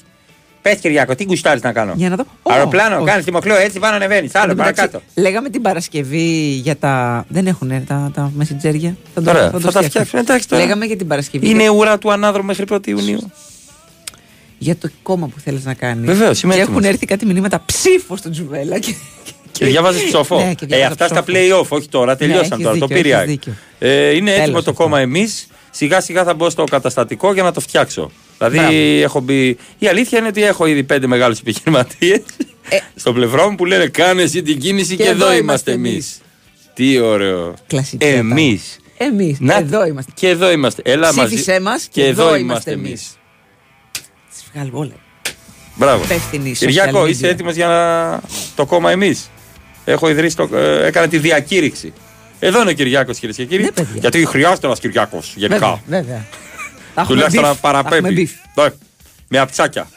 Πες 0.61 0.75
Κυριακό, 0.79 1.15
τι 1.15 1.23
γουστάρει 1.23 1.59
να 1.63 1.71
κάνω; 1.71 1.93
Για 1.95 2.09
να 2.09 2.15
δω. 2.15 2.25
Ω, 2.43 2.53
Αεροπλάνο, 2.53 2.95
όχι. 2.95 3.05
κάνεις 3.05 3.25
τιμοκλό 3.25 3.55
έτσι 3.55 3.79
πάνω 3.79 3.95
ανεβαίνεις. 3.95 4.35
Άλλο 4.35 4.51
Εν 4.51 4.57
τω 4.57 4.63
μεταξύ, 4.63 4.75
παρακάτω. 4.75 5.21
Λέγαμε 5.21 5.49
την 5.49 5.61
Παρασκευή 5.61 6.59
για 6.63 6.77
τα. 6.77 7.25
Δεν 7.27 7.47
έχουν 7.47 7.85
τα, 7.87 8.11
τα 8.13 8.31
messengerια. 8.39 8.95
Θα, 9.13 9.21
το- 9.21 9.29
Ωραία, 9.29 9.51
το 9.51 9.59
θα 9.59 9.71
τα 9.71 9.81
φτιάξουμε. 9.81 10.21
Εντάξει 10.21 10.47
τώρα. 10.47 10.63
Λέγαμε 10.63 10.85
για 10.85 10.95
την 10.97 11.07
Παρασκευή. 11.07 11.49
Είναι 11.49 11.61
για, 11.61 11.71
ουρά 11.71 11.97
του 11.97 12.11
ανάδρομου 12.11 12.47
μέχρι 12.47 12.65
1η 12.69 12.87
Ιουνίου. 12.87 13.31
Για 14.61 14.75
το 14.75 14.89
κόμμα 15.03 15.27
που 15.27 15.39
θέλεις 15.39 15.63
να 15.65 15.73
κάνεις. 15.73 16.05
Βεβαίως, 16.05 16.41
είμαι 16.41 16.53
Και 16.53 16.59
έτοιμος. 16.61 16.79
έχουν 16.79 16.91
έρθει 16.93 17.05
κάτι 17.05 17.25
μηνύματα 17.25 17.63
ψήφο 17.65 18.15
στον 18.17 18.31
Τζουβέλα. 18.31 18.79
Και, 18.79 18.93
Και 19.51 19.65
διάβαζε 19.65 19.99
ψοφό. 20.07 20.37
Ναι, 20.45 20.53
και 20.53 20.63
ε, 20.65 20.67
διάβαζα 20.67 20.87
αυτά 20.91 21.07
στα 21.07 21.23
ψόφο. 21.23 21.37
play-off, 21.61 21.67
όχι 21.69 21.89
τώρα, 21.89 22.15
τελειώσαν 22.15 22.43
έχεις 22.51 22.63
τώρα. 22.63 22.71
δίκιο, 22.73 22.87
το 22.87 22.93
πήρε. 22.93 23.07
η 23.07 23.11
έχεις 23.11 23.15
ΑΕΚ. 23.19 23.27
δίκιο. 23.29 23.53
Ε, 23.79 24.15
είναι 24.15 24.29
Τέλος 24.31 24.41
έτοιμο 24.43 24.61
το 24.61 24.69
αυτό. 24.69 24.83
κόμμα 24.83 24.99
εμείς. 24.99 25.47
Σιγά 25.71 26.01
σιγά 26.01 26.23
θα 26.23 26.33
μπω 26.33 26.49
στο 26.49 26.63
καταστατικό 26.63 27.33
για 27.33 27.43
να 27.43 27.51
το 27.51 27.59
φτιάξω. 27.59 28.11
Δηλαδή 28.37 28.57
Μπράβο. 28.57 28.73
έχω 29.03 29.19
μπει. 29.19 29.57
Η 29.77 29.87
αλήθεια 29.87 30.19
είναι 30.19 30.27
ότι 30.27 30.43
έχω 30.43 30.65
ήδη 30.65 30.83
πέντε 30.83 31.07
μεγάλους 31.07 31.39
επιχειρηματίες 31.39 32.21
Ε. 32.69 32.77
στο 32.95 33.13
πλευρό 33.13 33.49
μου 33.49 33.55
που 33.55 33.65
λένε 33.65 33.87
κάνε 33.87 34.21
εσύ 34.21 34.41
την 34.41 34.59
κίνηση 34.59 34.95
και, 34.95 35.03
εδώ 35.03 35.33
είμαστε 35.35 35.71
εμείς. 35.71 35.89
εμείς. 35.91 36.21
Τι 36.73 36.99
ωραίο. 36.99 37.53
Κλασική 37.67 38.05
Εμείς. 38.05 38.77
Εμείς. 38.97 39.37
Εδώ 39.47 39.85
είμαστε. 39.85 40.11
Και 40.15 40.27
εδώ 40.27 40.51
είμαστε. 40.51 40.81
Έλα 40.85 41.13
μαζί. 41.13 41.27
Ψήφισέ 41.35 41.59
μας 41.59 41.87
και 41.91 42.05
εδώ 42.05 42.35
είμαστε 42.35 42.71
εμείς. 42.71 43.17
Εμείς. 44.53 44.69
Τις 44.71 44.71
βγάλω 44.71 44.79
όλα. 44.79 44.93
Μπράβο. 45.75 46.03
Υπεύθυνοι 46.03 46.51
Κυριακό, 46.51 47.01
social 47.03 47.09
είσαι 47.09 47.25
media. 47.27 47.29
έτοιμος 47.29 47.55
για 47.55 47.67
να... 47.67 48.19
το 48.55 48.65
κόμμα 48.65 48.91
εμείς; 48.91 49.29
Έχω 49.85 50.09
ιδρύσει 50.09 50.35
το. 50.35 50.49
ε, 50.55 50.85
έκανα 50.85 51.07
τη 51.07 51.17
διακήρυξη. 51.17 51.93
Εδώ 52.39 52.61
είναι 52.61 52.69
ο 52.69 52.73
Κυριάκο, 52.73 53.11
κυρίες 53.11 53.35
και 53.35 53.45
κύριοι. 53.45 53.63
Ναι, 53.63 53.71
παιδιά. 53.71 53.93
γιατί 53.99 54.25
χρειάζεται 54.25 54.65
ένας 54.67 54.79
Κυριάκο 54.79 55.19
γενικά. 55.35 55.81
Βέβαια. 55.87 56.01
βέβαια. 56.01 56.25
Θα 56.95 57.01
έχουμε 57.01 57.15
Τουλάχιστον 57.15 57.43
beef. 57.43 57.47
να 57.47 57.53
Θα 57.53 57.67
έχουμε 57.77 57.81
παραπέμπει. 57.89 58.29
beef. 58.55 58.63
Ναι, 58.63 58.69
Με 59.27 59.39
απτσάκια. 59.39 59.87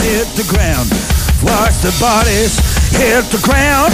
Hit 0.00 0.26
the 0.36 0.44
ground. 0.52 0.88
Watch 1.42 1.76
the 1.86 1.92
bodies 2.00 2.52
hit 2.98 3.24
the 3.34 3.40
ground. 3.48 3.92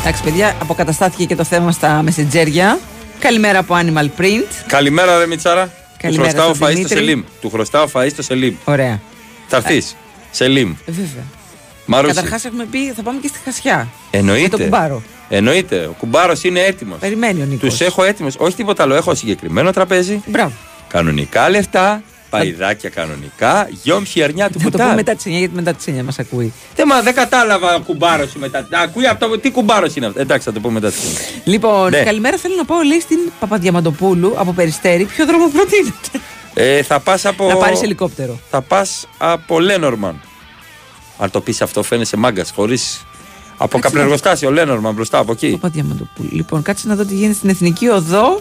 Εντάξει, 0.00 0.22
παιδιά, 0.22 0.56
αποκαταστάθηκε 0.60 1.24
και 1.24 1.36
το 1.36 1.44
θέμα 1.44 1.72
στα 1.72 2.02
μεσεντζέρια. 2.02 2.78
Καλημέρα 3.18 3.58
από 3.58 3.74
Animal 3.74 4.20
Print. 4.20 4.46
Καλημέρα, 4.66 5.18
ρε 5.18 5.26
Μιτσάρα. 5.26 5.72
Καλημέρα 5.96 6.28
του 6.28 6.36
χρωστάω 6.36 6.54
στον 6.54 6.66
φαΐ 6.66 6.70
στο 6.70 6.74
Δημήτρη. 6.74 6.98
Σελίμ. 6.98 7.22
Του 7.40 7.50
χρωστάω 7.50 7.86
φαΐ 7.92 8.08
στο 8.10 8.22
Σελίμ. 8.22 8.54
Ωραία. 8.64 9.00
Θα 9.48 9.56
έρθεις. 9.56 9.96
Σελίμ. 10.30 10.70
Ε, 10.70 10.92
Βέβαια. 10.92 11.24
Μαρούσι. 11.86 12.14
Καταρχάς 12.14 12.44
έχουμε 12.44 12.64
πει 12.64 12.92
θα 12.92 13.02
πάμε 13.02 13.18
και 13.20 13.28
στη 13.28 13.38
Χασιά. 13.44 13.88
Εννοείται. 14.10 14.42
Με 14.42 14.48
τον 14.48 14.60
κουμπάρο. 14.60 15.02
Εννοείται. 15.28 15.76
Ο 15.84 15.94
κουμπάρος 15.98 16.44
είναι 16.44 16.60
έτοιμος. 16.60 16.98
Περιμένει 16.98 17.42
ο 17.42 17.44
Νίκος. 17.44 17.68
Τους 17.68 17.80
έχω 17.80 18.04
έτοιμους. 18.04 18.28
Όχι 18.38 18.56
τίποτα 18.56 18.82
άλλο. 18.82 18.94
Έχω 18.94 19.14
συγκεκριμένο 19.14 19.70
τραπέζι. 19.72 20.22
Μπράβο. 20.26 20.52
Κανονικά 20.88 21.50
λεφτά. 21.50 22.02
Παϊδάκια 22.30 22.88
κανονικά. 22.90 23.68
Γιόμψη 23.82 24.22
αρνιά 24.22 24.46
του 24.50 24.58
Θα 24.58 24.64
το 24.64 24.70
πούμε 24.70 24.82
κουτάρ. 24.82 24.94
μετά 24.96 25.14
τι 25.14 25.22
9 25.30 25.38
γιατί 25.38 25.54
μετά 25.54 25.72
τι 25.74 25.92
9 25.98 26.02
μας 26.02 26.18
ακούει. 26.18 26.52
Δεν, 26.76 26.86
μα, 26.88 27.02
δεν 27.02 27.14
κατάλαβα 27.14 27.74
ο 27.74 27.80
κουμπάρο 27.80 28.26
σου 28.26 28.38
μετά. 28.38 28.66
Ακούει 28.72 29.06
αυτό. 29.06 29.38
Τι 29.38 29.50
κουμπάρο 29.50 29.86
είναι 29.94 30.06
αυτό. 30.06 30.20
Εντάξει, 30.20 30.46
θα 30.46 30.52
το 30.52 30.60
πούμε 30.60 30.80
μετά. 30.80 30.92
Λοιπόν, 31.44 31.90
Ναι. 31.90 32.02
καλημέρα. 32.02 32.36
Θέλω 32.36 32.54
να 32.56 32.64
πάω, 32.64 32.80
λέει, 32.82 33.00
στην 33.00 33.18
Παπαδιαμαντοπούλου 33.40 34.32
από 34.36 34.52
Περιστέρη. 34.52 35.04
Ποιο 35.04 35.26
δρόμο 35.26 35.48
προτείνετε; 35.48 36.20
Ε, 36.54 36.82
θα 36.82 37.00
πας 37.00 37.24
από. 37.26 37.46
Να 37.48 37.56
πάρεις 37.56 37.82
ελικόπτερο. 37.82 38.38
Θα 38.50 38.60
πας 38.60 39.06
από 39.18 39.60
Λένορμαν. 39.60 40.20
Αν 41.18 41.30
το 41.30 41.40
πεις 41.40 41.62
αυτό, 41.62 41.82
φαίνεσαι 41.82 42.16
μάγκας. 42.16 42.50
Χωρί. 42.54 42.78
Από 43.56 43.78
καπνεργοστάσιο, 43.78 44.50
Λένορμαν 44.50 44.94
μπροστά 44.94 45.18
από 45.18 45.32
εκεί. 45.32 45.50
Παπαδιαμαντοπούλου. 45.50 46.28
Λοιπόν, 46.32 46.62
κάτσε 46.62 46.88
να 46.88 46.94
δω 46.94 47.04
τι 47.04 47.14
γίνεται 47.14 47.34
στην 47.34 47.48
Εθνική 47.48 47.88
Οδό. 47.88 48.40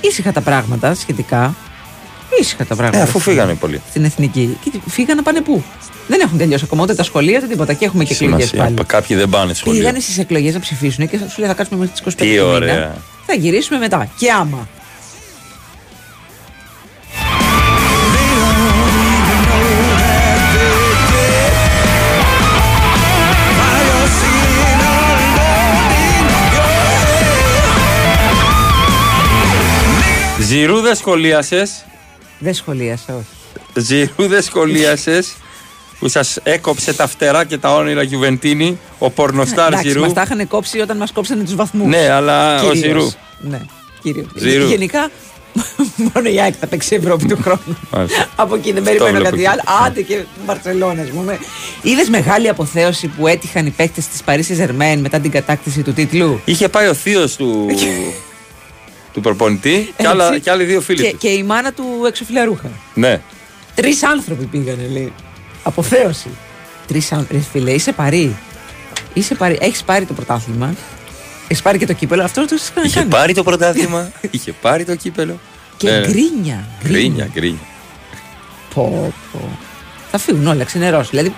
Ήσυχα 0.00 0.32
τα 0.32 0.40
πράγματα 0.40 0.94
σχετικά. 0.94 1.54
Ήσυχα 2.40 2.64
τα 2.64 2.74
πράγματα. 2.76 2.98
Ε, 2.98 3.02
αφού 3.02 3.18
φύγανε 3.18 3.54
πολύ. 3.54 3.80
Στην 3.90 4.04
Εθνική. 4.04 4.56
Και 4.64 4.70
τι- 4.70 4.90
φύγανε 4.90 5.22
πάνε 5.22 5.40
πού; 5.40 5.62
Δεν 6.08 6.20
έχουν 6.20 6.38
τελειώσει 6.38 6.64
ακόμα 6.66 6.82
ούτε 6.82 6.94
τα 6.94 7.02
σχολεία 7.02 7.38
ούτε 7.38 7.46
τίποτα. 7.46 7.72
Και 7.72 7.84
έχουμε 7.84 8.04
και 8.04 8.12
εκλογές 8.12 8.48
Σημασία. 8.48 8.74
πάλι. 8.74 8.86
Κάποιοι 8.86 9.16
δεν 9.16 9.28
πάνε 9.28 9.54
σχολείο. 9.54 9.78
Πήγανε 9.80 10.00
στις 10.00 10.18
εκλογές 10.18 10.54
να 10.54 10.60
ψηφίσουν 10.60 11.08
και 11.08 11.16
σου 11.18 11.40
λέει 11.40 11.48
θα 11.48 11.54
κάτσουμε 11.54 11.78
μέχρι 11.78 11.92
τις 11.92 12.00
25 12.00 12.16
Τι 12.16 12.36
του 12.38 12.44
μήνα. 12.44 12.54
ωραία. 12.54 12.94
Θα 13.26 13.34
γυρίσουμε 13.34 13.78
μετά. 13.78 14.08
Και 14.18 14.30
άμα. 14.30 14.68
Ζηρού 30.40 30.80
δεν 30.80 30.94
σχολίασες. 30.94 31.84
Δεν 32.42 32.54
σχολίασα, 32.54 33.14
όχι. 33.16 33.26
Ζηρού 33.86 34.28
δεν 34.28 34.42
σχολίασες. 34.42 35.34
Που 35.98 36.08
σας 36.08 36.38
έκοψε 36.42 36.92
τα 36.94 37.06
φτερά 37.06 37.44
και 37.44 37.58
τα 37.58 37.74
όνειρα 37.74 38.02
Γιουβεντίνη. 38.02 38.78
Ο 38.98 39.10
πορνοστάρ 39.10 39.66
Εντάξει, 39.66 39.88
Ζηρού. 39.88 40.00
μας 40.00 40.12
τα 40.12 40.22
είχαν 40.22 40.48
κόψει 40.48 40.80
όταν 40.80 40.96
μας 40.96 41.12
κόψανε 41.12 41.42
τους 41.44 41.54
βαθμούς. 41.54 41.86
Ναι, 41.88 42.10
αλλά 42.10 42.62
ο 42.62 42.74
Ζηρού. 42.74 43.10
Ναι, 43.40 43.60
κύριο. 44.02 44.26
Ζηρού. 44.34 44.66
Γενικά, 44.66 45.10
μόνο 46.14 46.28
η 46.28 46.40
ΑΕΚ 46.40 46.54
θα 46.60 46.66
παίξει 46.66 46.94
Ευρώπη 46.94 47.26
του 47.26 47.38
χρόνου. 47.42 47.78
Μάλιστα. 47.90 48.28
Από 48.36 48.54
εκεί 48.54 48.72
δεν 48.72 48.82
Αυτό 48.82 48.92
περιμένω 49.04 49.18
βλέπω 49.18 49.30
κάτι 49.36 49.42
εκεί. 49.42 49.48
άλλο. 49.52 49.86
Άντε 49.86 50.02
και 50.02 50.24
Μπαρσελόνα, 50.46 51.02
ας 51.02 51.08
πούμε. 51.08 51.38
Είδες 51.82 52.08
μεγάλη 52.08 52.48
αποθέωση 52.48 53.06
που 53.06 53.26
έτυχαν 53.26 53.66
οι 53.66 53.70
παίκτες 53.70 54.06
της 54.06 54.22
Παρίσι 54.22 54.54
Ζερμέν 54.54 55.00
μετά 55.00 55.18
την 55.20 55.30
κατάκτηση 55.30 55.82
του 55.82 55.92
τίτλου; 55.92 56.40
Είχε 56.44 56.68
πάει 56.68 56.88
ο 56.88 56.94
θείος 56.94 57.36
του, 57.36 57.66
του 59.12 59.20
προπονητή 59.20 59.94
και, 59.96 60.06
άλλα, 60.06 60.26
Έτσι. 60.28 60.40
και 60.40 60.50
άλλοι 60.50 60.64
δύο 60.64 60.80
φίλοι 60.80 61.02
Και, 61.02 61.10
τους. 61.10 61.18
και 61.20 61.28
η 61.28 61.42
μάνα 61.42 61.72
του 61.72 61.84
εξωφιλαρούχα. 62.06 62.70
Ναι. 62.94 63.20
Τρεις 63.74 64.02
άνθρωποι 64.02 64.44
πήγανε, 64.44 64.86
λέει. 64.92 65.12
Αποθέωση. 65.62 66.28
Τρεις 66.86 67.12
άνθρωποι. 67.12 67.34
Ρε 67.34 67.40
φίλε, 67.52 67.70
είσαι 67.70 67.92
παρή. 67.92 68.36
Είσαι 69.12 69.34
παρή. 69.34 69.58
Έχεις 69.60 69.82
πάρει 69.82 70.04
το 70.04 70.12
πρωτάθλημα. 70.14 70.74
Έχεις 71.48 71.62
πάρει 71.62 71.78
και 71.78 71.86
το 71.86 71.92
κύπελο. 71.92 72.22
Αυτό 72.24 72.46
το 72.46 72.54
έχει 72.54 72.86
Είχε 72.86 72.98
κάνει. 72.98 73.10
πάρει 73.10 73.34
το 73.34 73.42
πρωτάθλημα, 73.42 74.10
είχε 74.30 74.52
πάρει 74.52 74.84
το 74.84 74.94
κύπελο. 74.94 75.38
Και 75.76 75.90
Ναι. 75.90 76.00
γκρίνια. 76.00 76.64
Γκρίνια, 76.84 77.28
γκρίνια. 77.32 77.58
Πω, 78.74 79.12
πω. 79.32 79.58
Θα 80.10 80.18
φύγουν 80.18 80.46
όλα, 80.46 80.64
ξενερώσουν. 80.64 81.08
Δηλαδή, 81.10 81.34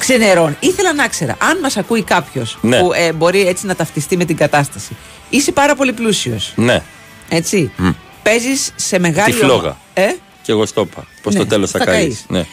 ξενερώνει. 0.00 0.56
Ήθελα 0.60 0.92
να 0.94 1.08
ξέρω, 1.08 1.34
αν 1.38 1.58
μας 1.62 1.76
ακούει 1.76 2.02
κάποιος 2.02 2.58
Ναι. 2.60 2.78
που 2.78 2.92
ε, 2.92 3.12
μπορεί 3.12 3.46
έτσι 3.46 3.66
να 3.66 3.74
ταυτιστεί 3.74 4.16
με 4.16 4.24
την 4.24 4.36
κατάσταση. 4.36 4.96
Είσαι 5.30 5.52
πάρα 5.52 5.74
πολύ 5.74 5.92
πλούσιος. 5.92 6.52
Ναι, 6.56 6.82
Έτσι. 7.28 7.70
Μμ. 7.76 7.88
Παίζεις 8.22 8.72
σε 8.76 8.98
μεγάλη. 8.98 9.32
Τη 9.34 9.38
φλόγα. 9.38 9.58
ομα- 9.60 9.78
Ε; 9.94 10.06
και 10.42 10.52
εγώ 10.52 10.66
στο 10.66 10.80
είπα. 10.80 11.06
Πω 11.22 11.30
Ναι, 11.30 11.36
στο 11.36 11.46
τέλος 11.46 11.70
θα 11.70 11.78
θα 11.78 11.84
καείς. 11.84 11.98
καείς. 12.04 12.24
Ναι. 12.28 12.44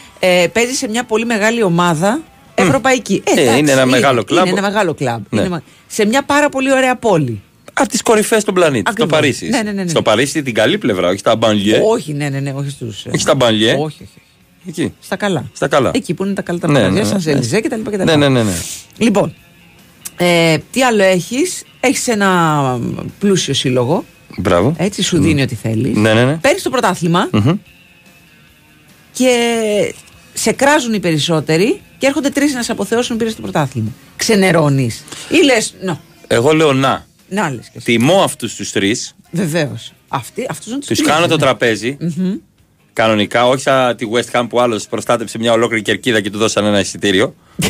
Ε, 0.42 0.46
παίζεις 0.52 0.78
σε 0.78 0.88
μια 0.88 1.04
πολύ 1.04 1.24
μεγάλη 1.24 1.62
ομάδα 1.62 2.20
ευρωπαϊκή. 2.54 3.22
Ε, 3.26 3.40
εντάξει, 3.40 3.58
είναι 3.58 3.70
ένα 3.72 3.86
μεγάλο 3.86 4.24
κλαμπ. 4.24 4.46
Είναι 4.46 4.58
ένα 4.58 4.68
μεγάλο 4.68 4.94
κλαμπ. 4.94 5.22
Ναι. 5.30 5.40
Είναι 5.40 5.48
μα- 5.48 5.62
σε 5.86 6.06
μια 6.06 6.22
πάρα 6.22 6.48
πολύ 6.48 6.72
ωραία 6.72 6.96
πόλη. 6.96 7.42
Από 7.72 7.88
τις 7.88 8.02
κορυφαίε 8.02 8.42
του 8.42 8.52
πλανήτη. 8.52 8.80
Στο 8.80 8.90
Ακριβώς. 8.90 9.12
Παρίσι. 9.12 9.48
Ναι, 9.48 9.62
ναι, 9.62 9.72
ναι, 9.72 9.82
ναι. 9.82 9.88
Στο 9.88 10.02
Παρίσι 10.02 10.42
την 10.42 10.54
καλή 10.54 10.78
πλευρά, 10.78 11.08
όχι 11.08 11.18
στα 11.18 11.36
μπανλιέ. 11.36 11.80
Όχι, 11.84 12.12
ναι, 12.12 12.28
ναι, 12.28 12.38
ναι, 12.40 12.52
όχι 12.52 12.70
στους. 12.70 13.04
Όχι 13.06 13.18
στα 13.20 13.34
μπανλιέ. 13.34 13.72
Όχι, 13.72 13.82
όχι. 14.02 14.08
Εκεί. 14.66 14.94
Στα 15.00 15.16
καλά. 15.16 15.50
Στα 15.52 15.68
καλά. 15.68 15.90
Εκεί 15.94 16.14
που 16.14 16.24
είναι 16.24 16.34
τα 16.34 16.42
καλά 16.42 16.58
τα 16.58 16.66
Ναι, 16.66 16.72
μαγαζιά, 16.80 17.02
ναι, 17.02 17.08
σαν 17.08 17.20
ναι. 17.24 17.30
Ελιζέ 17.32 17.60
κτλ. 17.60 17.80
κτλ. 17.90 18.02
Ναι, 18.04 18.16
ναι, 18.16 18.28
ναι. 18.28 18.42
ναι. 18.42 18.52
Λοιπόν, 18.96 19.34
ε, 20.16 20.58
τι 20.70 20.82
άλλο 20.82 21.02
έχεις; 21.02 21.62
Έχεις 21.80 22.08
ένα 22.08 22.78
πλούσιο 23.18 23.54
σύλλογο. 23.54 24.04
Μπράβο. 24.36 24.74
Έτσι, 24.78 25.02
σου 25.02 25.18
δίνει 25.20 25.42
ό,τι 25.42 25.54
θέλεις. 25.54 25.96
Ναι, 25.96 26.14
ναι, 26.14 26.24
ναι. 26.24 26.36
Παίρνεις 26.36 26.62
το 26.62 26.70
πρωτάθλημα 26.70 27.28
Μμμ. 27.32 27.52
και 29.12 29.94
σε 30.34 30.52
κράζουν 30.52 30.92
οι 30.94 31.00
περισσότεροι 31.00 31.80
και 31.98 32.06
έρχονται 32.06 32.28
τρεις 32.30 32.54
να 32.54 32.62
σε 32.62 32.72
αποθεώσουν 32.72 33.16
πήρες 33.16 33.34
το 33.34 33.42
πρωτάθλημα. 33.42 33.88
Ξενερώνεις. 34.16 35.04
Ή 35.28 35.44
λες, 35.44 35.74
να, 35.82 36.00
Εγώ 36.26 36.52
λέω 36.52 36.72
να. 36.72 37.06
να 37.28 37.50
λες 37.50 37.64
και 37.64 37.72
εσύ. 37.76 37.84
Τιμώ 37.84 38.22
αυτούς 38.22 38.54
τους 38.54 38.72
τρεις. 38.72 39.14
Βεβαίως. 39.30 39.92
Αυτοί, 40.08 40.46
αυτούς 40.50 40.72
να 40.72 40.78
τους 40.78 40.86
Τους 40.86 40.96
τιμήσεις, 40.96 41.14
κάνω 41.16 41.26
το 41.28 41.34
ναι. 41.36 41.40
τραπέζι. 41.40 41.96
Κανονικά, 42.98 43.46
όχι 43.46 43.62
σαν 43.62 43.96
τη 43.96 44.06
West 44.12 44.38
Ham 44.40 44.46
που 44.48 44.60
άλλος 44.60 44.86
προστάτεψε 44.86 45.38
μια 45.38 45.52
ολόκληρη 45.52 45.82
κερκίδα 45.82 46.20
και 46.20 46.30
του 46.30 46.38
δώσαν 46.38 46.64
ένα 46.64 46.80
εισιτήριο. 46.80 47.34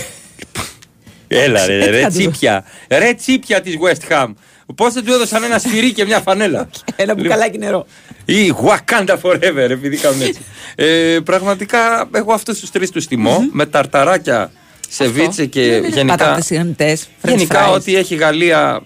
Έλα 1.28 1.66
ρε, 1.66 1.74
Έτσι 1.76 1.90
ρε 1.90 2.00
θα 2.00 2.08
του 2.08 2.14
τσίπια. 2.14 2.64
Ρε 2.88 3.12
τσίπια 3.12 3.60
της 3.60 3.74
West 3.82 4.12
Ham. 4.12 4.26
Πώς 4.74 4.92
δεν 4.92 5.04
του 5.04 5.12
έδωσαν 5.12 5.42
ένα 5.44 5.58
σφυρί 5.58 5.92
και 5.92 6.04
μια 6.04 6.20
φανέλα. 6.20 6.68
Ένα 6.96 7.14
μπουκαλάκι 7.14 7.58
νερό. 7.58 7.86
Ή 8.24 8.52
Wakanda 8.64 9.16
Forever, 9.22 9.70
επειδή 9.70 9.96
κάνουν 9.96 10.20
έτσι. 10.20 10.40
ε, 10.74 11.18
πραγματικά 11.24 12.08
έχω 12.14 12.32
αυτούς 12.32 12.60
τους 12.60 12.70
τρεις 12.70 12.90
τους 12.90 13.06
τιμω 13.06 13.48
με 13.52 13.66
ταρταράκια, 13.66 14.50
σεβίτσε 14.88 15.46
και 15.46 15.82
γενικά. 15.88 16.16
Πατάτες 16.16 16.44
σιγανιτές, 16.44 17.08
french 17.22 17.28
Γενικά 17.28 17.68
fries. 17.68 17.74
ό,τι 17.74 17.96
έχει 17.96 18.14
η 18.14 18.16
Γαλλία 18.16 18.80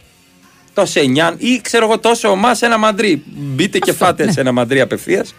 το 0.75 0.87
σενιάν 0.87 1.35
ή 1.38 1.61
ξέρω 1.62 1.85
εγώ 1.85 1.99
τόσο 1.99 2.29
ομάς 2.29 2.59
σε 2.59 2.67
ένα 2.67 2.79
μαντρί. 2.79 3.23
Μπείτε 3.26 3.79
και 3.79 3.93
φάτε 3.93 4.25
ναι. 4.25 4.33
σε 4.33 4.41
ένα 4.41 4.52
μαντρί 4.52 4.81
απευθείας. 4.81 5.35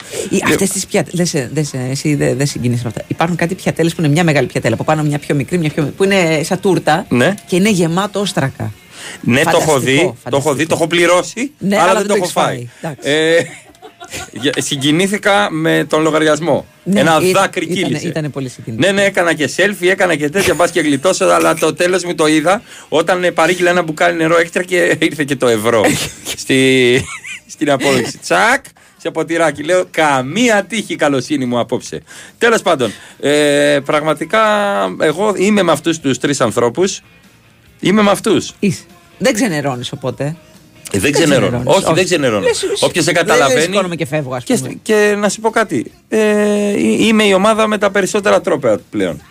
Αυτές 0.46 0.70
τις 0.70 0.86
πιατέλε. 0.86 1.16
Δεν 1.18 1.26
σε, 1.26 1.50
δεν 1.54 1.66
σε, 1.66 1.78
εσύ 1.92 2.16
δεν 2.16 2.38
δεν 2.38 2.48
συγκινείσαι 2.48 2.82
με 2.84 2.90
αυτά. 2.90 3.04
Υπάρχουν 3.08 3.38
κάτι 3.38 3.56
πιατέλες 3.56 3.96
που 3.96 4.02
είναι 4.02 4.12
μια 4.12 4.24
μεγάλη 4.24 4.48
πιατέλα. 4.48 4.74
Από 4.74 4.84
πάνω 4.84 5.04
μια 5.04 5.20
πιο 5.20 5.36
μικρή, 5.36 5.58
μια 5.58 5.70
πιο 5.70 5.94
που 5.98 6.04
είναι 6.04 6.42
σαν 6.44 6.60
τούρτα 6.60 7.06
Ναι. 7.10 7.34
και 7.48 7.56
είναι 7.56 7.70
γεμάτο 7.70 8.20
όστρακα. 8.20 8.72
Ναι, 9.22 9.44
το 9.44 9.50
έχω 9.50 9.60
Φανταστικό, 9.60 9.80
δει, 9.80 9.96
το 9.98 10.02
έχω 10.04 10.16
φανταστικό. 10.24 10.54
δει, 10.54 10.66
το 10.66 10.76
έχω 10.76 10.88
πληρώσει, 10.88 11.52
Ναι, 11.58 11.76
αλλά, 11.78 11.90
αλλά 11.90 12.00
δεν 12.00 12.08
το 12.08 12.14
έχω 12.16 12.26
φάει. 12.26 12.70
Εντάξει. 12.82 13.10
Ε, 13.10 13.32
για- 13.34 13.48
συγκινήθηκα 14.58 15.48
με 15.52 15.86
τον 15.90 16.02
λογαριασμό. 16.02 16.66
Ναι, 16.84 17.00
Ένα 17.00 17.18
ήταν- 17.22 17.32
δάκρυ 17.42 17.66
ήτανε- 17.66 17.84
κύλησε. 17.86 18.08
ήτανε 18.08 18.30
πολύ 18.30 18.50
συγκινητικό. 18.50 18.88
Ναι, 18.88 19.02
ναι, 19.02 19.08
έκανα 19.08 19.34
και 19.34 19.50
selfie, 19.56 19.88
έκανα 19.88 20.16
και 20.16 20.30
τέτοια, 20.30 20.54
μπας 20.54 20.72
και 20.72 20.80
γλιτώσω, 20.82 21.26
αλλά 21.26 21.54
το 21.56 21.74
τέλος 21.74 22.04
μου 22.04 22.16
το 22.16 22.28
είδα 22.28 22.62
όταν 22.90 23.24
ε, 23.24 23.32
παρήγγειλα 23.32 23.70
ένα 23.70 23.82
μπουκάλι 23.82 24.18
νερό 24.18 24.38
έξτρα 24.40 24.64
και 24.64 24.98
ήρθε 25.00 25.24
και 25.24 25.36
το 25.36 25.48
ευρώ 25.48 25.84
στη, 26.38 27.02
στην 27.48 27.72
απόδειξη. 27.72 28.18
Τσακ, 28.18 28.66
σε 28.98 29.12
ποτηράκι. 29.12 29.64
Λέω, 29.64 29.86
καμία 29.92 30.64
τύχη 30.64 30.94
η 30.94 30.96
καλοσύνη 30.96 31.46
μου 31.46 31.60
απόψε. 31.60 32.02
Τέλος 32.38 32.62
πάντων, 32.62 32.92
ε, 33.20 33.80
πραγματικά 33.86 34.42
εγώ 35.00 35.34
είμαι 35.38 35.62
με 35.64 35.72
αυτούς 35.72 36.00
τους 36.00 36.18
τρεις 36.20 36.42
ανθρώπους. 36.42 37.02
Είμαι 37.80 38.02
με 38.02 38.12
αυτούς. 38.12 38.54
Είσαι. 38.60 38.82
Δεν 39.18 39.34
ξενερώνεις 39.34 39.92
οπότε. 39.92 40.36
Ε, 40.92 41.00
δεν 41.00 41.12
ξενερώνω. 41.12 41.48
ξενερώνεις, 41.48 41.76
Όχι, 41.78 41.86
όχι. 41.86 41.94
δεν 41.94 42.06
ξενερώνω. 42.06 42.42
Λες, 42.46 42.64
λες, 42.70 42.82
Όποιος 42.82 43.06
δεν 43.06 43.14
δεν- 43.14 43.26
δεν 43.26 43.36
καταλαβαίνει. 43.36 43.62
σηκώνομαι 43.62 43.96
και 43.96 44.06
φεύγω, 44.06 44.36
ας 44.36 44.44
Και, 44.44 44.56
πούμε. 44.56 44.78
και 44.82 45.16
να 45.18 45.30
σου 45.30 45.42
πω 45.42 45.50
κάτι. 45.50 45.92
Ε, 46.10 46.20
ε, 46.20 46.80
είμαι 47.06 47.24
η 47.24 47.34
ομάδα 47.34 47.68
με 47.68 47.78
τα 47.78 47.92
περισσότερα 47.92 48.42
τρόπαια 48.42 48.80
πλέον. 48.90 49.22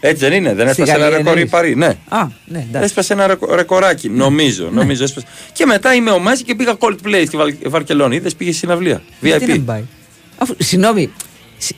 Έτσι 0.00 0.24
δεν 0.24 0.32
είναι. 0.32 0.54
Δεν 0.54 0.68
Στη 0.72 0.82
έσπασε 0.82 0.90
ένα 0.92 1.00
Γαλλία 1.00 1.18
ρεκόρ 1.18 1.32
η 1.36 1.40
εννοείς. 1.40 1.50
Παρή. 1.50 1.74
Ναι. 1.76 1.86
Α, 2.08 2.26
ναι, 2.46 2.58
εντάξει. 2.68 2.84
Έσπασε 2.84 3.12
ένα 3.12 3.26
ρεκο- 3.26 3.54
ρεκοράκι. 3.54 4.08
Νομίζω. 4.08 4.68
νομίζω 4.72 5.04
έσπασε. 5.04 5.26
Και 5.52 5.66
μετά 5.66 5.94
είμαι 5.94 6.10
ο 6.10 6.18
Μέση 6.20 6.42
και 6.42 6.54
πήγα 6.54 6.76
Coldplay 6.78 7.22
στη 7.26 7.36
Βαλ- 7.36 7.68
Βαρκελόνη. 7.68 8.16
Είδες 8.16 8.34
πήγες 8.34 8.54
στη 8.56 8.64
συναυλία. 8.66 9.02
Γιατί 9.20 9.40
να 9.46 9.52
VIP. 9.52 9.56
μην 9.56 9.64
πάει; 9.64 9.82
Αφού, 10.38 10.54
συγγνώμη, 10.58 11.10
σ- 11.16 11.23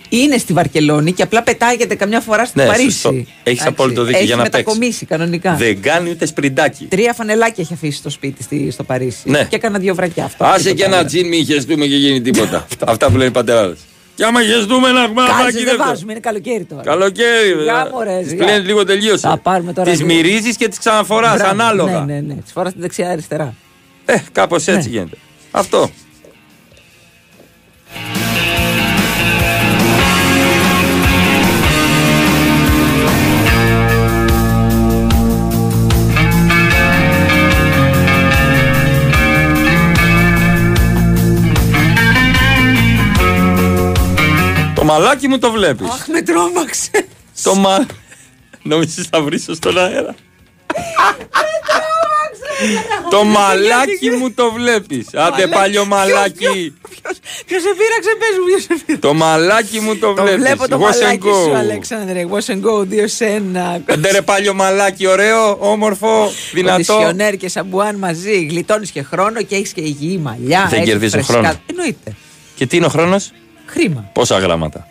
είναι 0.09 0.39
στη 0.39 0.53
Βαρκελόνη 0.53 1.13
και 1.13 1.23
απλά 1.23 1.43
πετάγεται 1.43 1.95
καμιά 1.95 2.21
φορά 2.21 2.45
στο 2.45 2.61
Ναι, 2.61 2.67
Παρίσι. 2.67 2.91
σωστό. 2.91 3.09
Έχεις 3.09 3.29
Εντάξει, 3.43 3.67
απόλυτο 3.69 4.03
δίκιο, 4.03 4.17
έχεις 4.19 4.29
για 4.29 4.37
να 4.37 4.43
παίξεις. 4.43 4.61
μετακομίσει 4.65 5.07
κανονικά. 5.07 5.55
Δεν 5.55 5.83
κάνει 5.83 6.11
ούτε 6.11 6.27
σπριντάκι. 6.27 6.85
Τρία 6.85 7.13
φανελάκια 7.13 7.63
έχει 7.65 7.73
αφήσει 7.73 7.97
στο 7.99 8.11
σπίτι 8.11 8.43
στη, 8.43 8.71
στο 8.71 8.85
Παρίσι. 8.85 9.31
Ναι. 9.31 9.45
Και 9.51 9.57
έκανα 9.57 9.79
δύο 9.79 9.95
βρακιά 9.95 10.25
αυτό. 10.25 10.45
Άσε 10.45 10.59
τίποτα 10.59 10.75
και 10.77 10.85
ένα 10.85 10.97
άλλο. 10.97 11.07
τζιν 11.07 11.27
μη 11.29 11.45
χεστούμε 11.45 11.87
και 11.87 11.97
γίνει 11.97 12.21
τίποτα. 12.21 12.67
Αυτά 12.87 13.07
που 13.07 13.13
λένε 13.13 13.25
οι 13.29 13.31
πατεράδες. 13.31 13.79
Και 14.15 14.25
άμα 14.25 14.43
χεστούμε 14.43 14.91
να 14.91 15.03
έχουμε 15.03 15.21
ένα 15.23 15.31
Κάτσε, 15.31 15.43
βράκι 15.43 15.57
δεν 15.57 15.65
δεύτερο. 15.65 15.89
βάζουμε, 15.89 16.13
είναι 16.13 16.21
καλοκαίρι 16.21 16.65
τώρα. 16.65 16.83
Καλοκαίρι, 16.83 17.63
Για, 17.63 17.89
μωρέ, 17.93 18.19
Τις 18.23 18.33
για. 18.33 18.45
πλένει 18.45 18.65
λίγο 18.67 18.85
τελείωσε. 18.85 19.29
Θα 19.29 19.37
πάρουμε 19.39 19.73
τώρα 19.73 19.91
Τις 19.91 19.99
δύο. 19.99 20.07
μυρίζεις 20.07 20.57
και 20.57 20.69
τις 20.69 20.79
ξαναφοράς 20.79 21.35
Μπράβο, 21.37 21.51
ανάλογα. 21.51 22.01
Ναι, 22.05 22.15
ναι, 22.15 22.21
ναι. 22.21 22.35
Τη 22.35 22.53
φοράς 22.53 22.71
στην 22.71 22.83
δεξιά-αριστερά. 22.83 23.55
Ε, 24.05 24.17
κάπως 24.33 24.67
έτσι 24.67 24.89
Ναι. 24.89 24.95
γίνεται. 24.97 25.17
Αυτό. 25.51 25.91
Μαλάκι 44.99 45.29
μου 45.29 45.39
το 45.39 45.51
βλέπεις. 45.51 45.89
Αχ, 45.91 46.07
με 46.07 46.23
τρόμαξες. 46.23 46.91
Το 47.43 47.55
μα... 47.55 47.87
Νομίζεις 48.63 49.07
θα 49.11 49.23
βρίσω 49.23 49.55
στον 49.55 49.79
αέρα. 49.79 50.15
Το 53.11 53.25
μαλάκι 53.25 54.11
μου 54.19 54.33
το 54.33 54.53
βλέπεις. 54.53 55.07
Άντε 55.15 55.47
παλιό 55.47 55.85
μαλάκι. 55.85 56.75
Ποιος 57.47 57.63
σε 57.63 57.69
πείραξε, 57.79 58.11
πες 58.19 58.39
μου, 58.39 58.45
ποιος 58.47 58.63
σε 58.63 58.69
πείραξε. 58.69 58.97
Το 59.07 59.15
μαλάκι 59.15 59.81
μου 59.81 59.97
το 59.97 60.13
Το 60.15 60.23
βλέπεις. 60.23 60.41
βλέπω 60.43 60.69
το 60.69 60.77
Wash 60.77 60.89
and 60.95 61.01
μαλάκι 61.01 61.21
go. 61.23 61.45
σου, 61.45 61.57
Αλέξανδρε. 61.57 62.27
Wash 62.31 62.53
and 62.55 62.61
go, 62.71 62.87
δύο 62.87 63.09
σε 63.09 63.25
ένα. 63.25 63.83
Άντε 63.91 64.11
ρε 64.11 64.23
παλιό 64.23 64.55
μαλάκι, 64.55 65.07
ωραίο, 65.07 65.57
όμορφο, 65.61 66.31
δυνατό. 66.53 66.93
Κοντισιονέρ 66.93 67.37
και 67.37 67.49
σαμπουάν 67.49 67.97
μαζί. 67.97 68.47
Γλιτώνεις 68.51 68.91
και 68.91 69.03
χρόνο 69.03 69.43
και 69.43 69.55
έχεις 69.55 69.73
και 69.73 69.81
υγιή 69.81 70.21
μαλλιά. 70.23 70.67
Δεν 70.71 70.79
έχεις 70.79 70.91
κερδίζω 70.91 71.11
φρεσκά- 71.13 71.35
χρόνο. 71.37 71.53
Εννοείται. 71.67 72.15
Και 72.55 72.67
τι 72.67 72.77
είναι 72.77 72.87
ο 72.87 72.89
χρόνος; 72.89 73.31
Χρήμα. 73.67 74.11
Πόσα 74.13 74.39
γράμματα; 74.39 74.87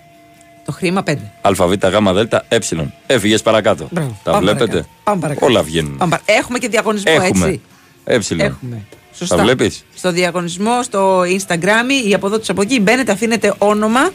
Το 0.65 0.71
χρήμα 0.71 1.03
πέντε. 1.03 1.31
ΑΒ, 1.41 1.71
Γ, 1.73 2.11
Δ, 2.13 2.33
Ε. 2.47 2.59
Έφυγες 3.07 3.41
παρακάτω. 3.41 3.87
Μπράβο. 3.91 4.17
Τα 4.23 4.31
Πάμε 4.31 4.43
βλέπετε; 4.43 4.65
παρακάτω. 4.65 4.89
Πάμε 5.03 5.19
παρακάτω. 5.21 5.45
Όλα 5.45 5.63
βγαίνουν. 5.63 5.97
Πάμε 5.97 6.09
παρα- 6.25 6.39
Έχουμε 6.39 6.57
και 6.59 6.67
διαγωνισμό, 6.67 7.11
Έχουμε. 7.15 7.59
έτσι. 8.03 8.35
Ε. 8.37 8.43
Έχουμε. 8.43 8.81
Σωστά. 9.13 9.35
Τα 9.35 9.43
βλέπεις; 9.43 9.85
Στο 9.95 10.11
διαγωνισμό, 10.11 10.83
στο 10.83 11.21
Instagram 11.21 12.07
ή 12.09 12.13
από 12.13 12.27
εδώ 12.27 12.39
του 12.39 12.45
από 12.47 12.61
εκεί, 12.61 12.79
μπαίνετε, 12.79 13.11
αφήνετε 13.11 13.53
όνομα 13.57 14.11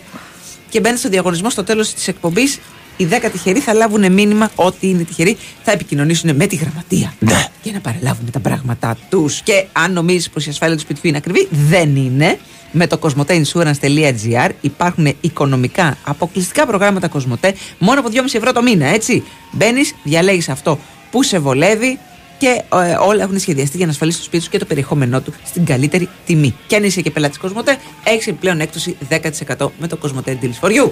και 0.68 0.80
μπαίνετε 0.80 1.00
στο 1.00 1.08
διαγωνισμό 1.08 1.50
στο 1.50 1.64
τέλος 1.64 1.94
της 1.94 2.08
εκπομπής. 2.08 2.58
Οι 2.96 3.04
10 3.04 3.30
τυχεροί 3.30 3.60
θα 3.60 3.72
λάβουν 3.74 4.12
μήνυμα 4.12 4.50
ότι 4.54 4.86
είναι 4.88 5.02
τυχεροί. 5.02 5.36
Θα 5.62 5.72
επικοινωνήσουν 5.72 6.36
με 6.36 6.46
τη 6.46 6.56
γραμματεία. 6.56 7.14
Ναι. 7.18 7.46
Για 7.62 7.72
να 7.72 7.80
παραλάβουν 7.80 8.30
τα 8.30 8.38
πράγματά 8.40 8.96
τους. 9.10 9.40
Και 9.40 9.66
αν 9.72 9.92
νομίζεις 9.92 10.30
πως 10.30 10.46
η 10.46 10.50
ασφάλεια 10.50 10.74
του 10.76 10.80
σπιτιού 10.82 11.08
είναι 11.08 11.16
ακριβή, 11.16 11.48
δεν 11.50 11.96
είναι. 11.96 12.38
Με 12.72 12.86
το 12.86 12.98
cosmoteinsurance.gr 13.02 14.50
υπάρχουν 14.60 15.14
οικονομικά 15.20 15.96
αποκλειστικά 16.04 16.66
προγράμματα 16.66 17.08
Cosmote 17.12 17.50
μόνο 17.78 18.00
από 18.00 18.08
2,5 18.12 18.20
ευρώ 18.32 18.52
το 18.52 18.62
μήνα, 18.62 18.86
έτσι. 18.86 19.22
Μπαίνεις, 19.52 19.94
διαλέγεις 20.02 20.48
αυτό 20.48 20.78
που 21.10 21.22
σε 21.22 21.38
βολεύει 21.38 21.98
και 22.38 22.62
ε, 22.72 22.96
όλα 23.00 23.22
έχουν 23.22 23.38
σχεδιαστεί 23.38 23.76
για 23.76 23.86
να 23.86 23.92
ασφαλίσεις 23.92 24.20
το 24.20 24.26
σπίτι 24.26 24.44
σου 24.44 24.50
και 24.50 24.58
το 24.58 24.64
περιεχόμενό 24.64 25.20
του 25.20 25.34
στην 25.44 25.64
καλύτερη 25.64 26.08
τιμή. 26.26 26.54
Και 26.66 26.76
αν 26.76 26.84
είσαι 26.84 27.00
και 27.00 27.10
πελάτης 27.10 27.38
Cosmote, 27.42 27.76
έχεις 28.04 28.26
επιπλέον 28.26 28.60
έκπτωση 28.60 28.96
10% 29.08 29.68
με 29.78 29.86
το 29.86 29.98
Cosmote 30.02 30.28
Deals 30.30 30.60
for 30.60 30.70
You. 30.70 30.90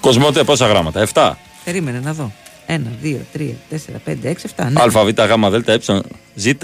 Κοσμότε, 0.00 0.44
πόσα 0.44 0.66
γράμματα. 0.66 1.06
7. 1.14 1.32
Περίμενε 1.64 2.00
να 2.00 2.12
δω. 2.12 2.32
1, 2.66 2.72
2, 3.02 3.16
3, 3.32 3.54
4, 3.70 3.76
5, 4.04 4.16
6, 4.22 4.32
7. 4.56 4.70
Ναι. 4.70 4.80
ΑΒ, 4.82 5.08
Γ, 5.08 5.50
Δ, 5.50 5.68
Ε, 5.68 5.78
Ζ, 6.34 6.46
Ι. 6.46 6.56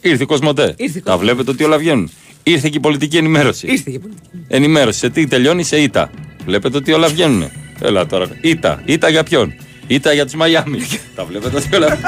Ήρθε 0.00 0.22
η 0.22 0.26
Κοσμοτέ. 0.26 0.74
Ήρθε 0.76 0.98
η 0.98 1.02
Τα 1.02 1.10
Κοσμοτέ. 1.10 1.24
βλέπετε 1.24 1.50
ότι 1.50 1.64
όλα 1.64 1.78
βγαίνουν. 1.78 2.10
Ήρθε 2.42 2.68
και 2.68 2.76
η 2.76 2.80
πολιτική 2.80 3.16
ενημέρωση. 3.16 3.66
Ήρθε 3.66 3.90
και 3.90 3.98
πολιτική. 3.98 4.28
Ενημέρωση. 4.48 4.98
Σε 4.98 5.10
τι 5.10 5.26
τελειώνει, 5.26 5.62
σε 5.62 5.76
ήττα. 5.76 6.10
Βλέπετε 6.44 6.76
ότι 6.76 6.92
όλα 6.92 7.08
βγαίνουν. 7.08 7.50
Έλα 7.80 8.06
τώρα. 8.06 8.26
Ήτα. 8.40 8.82
Ήτα 8.84 9.08
για 9.08 9.22
ποιον; 9.22 9.54
Ήτα 9.86 10.12
για 10.12 10.24
τους 10.24 10.34
Μαϊάμι. 10.34 10.78
Τα 11.16 11.24
βλέπετε 11.24 11.56
ότι 11.56 11.76
όλα. 11.76 11.98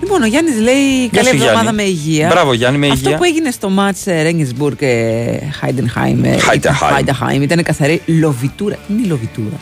Λοιπόν, 0.00 0.22
ο 0.22 0.26
Γιάννης 0.26 0.58
λέει 0.60 1.08
καλή 1.12 1.28
σου, 1.28 1.34
εβδομάδα 1.34 1.60
Γιάννη. 1.62 1.82
με 1.82 1.88
υγεία. 1.88 2.28
Μπράβο, 2.28 2.52
Γιάννη, 2.52 2.78
με 2.78 2.86
Αυτό 2.86 2.98
υγεία. 3.08 3.16
που 3.18 3.24
έγινε 3.24 3.50
στο 3.50 3.68
μάτς 3.68 4.06
ε, 4.06 4.30
Regensburg 4.30 4.82
ε, 4.82 5.36
Heidenheim, 5.62 6.24
ε, 6.24 6.36
Heidenheim. 6.36 6.98
Heidenheim 6.98 7.40
ήταν 7.42 7.62
καθαρή 7.62 8.02
λοβιτούρα. 8.06 8.74
Τι 8.74 8.92
είναι 8.92 9.02
η 9.04 9.06
λοβιτούρα; 9.08 9.60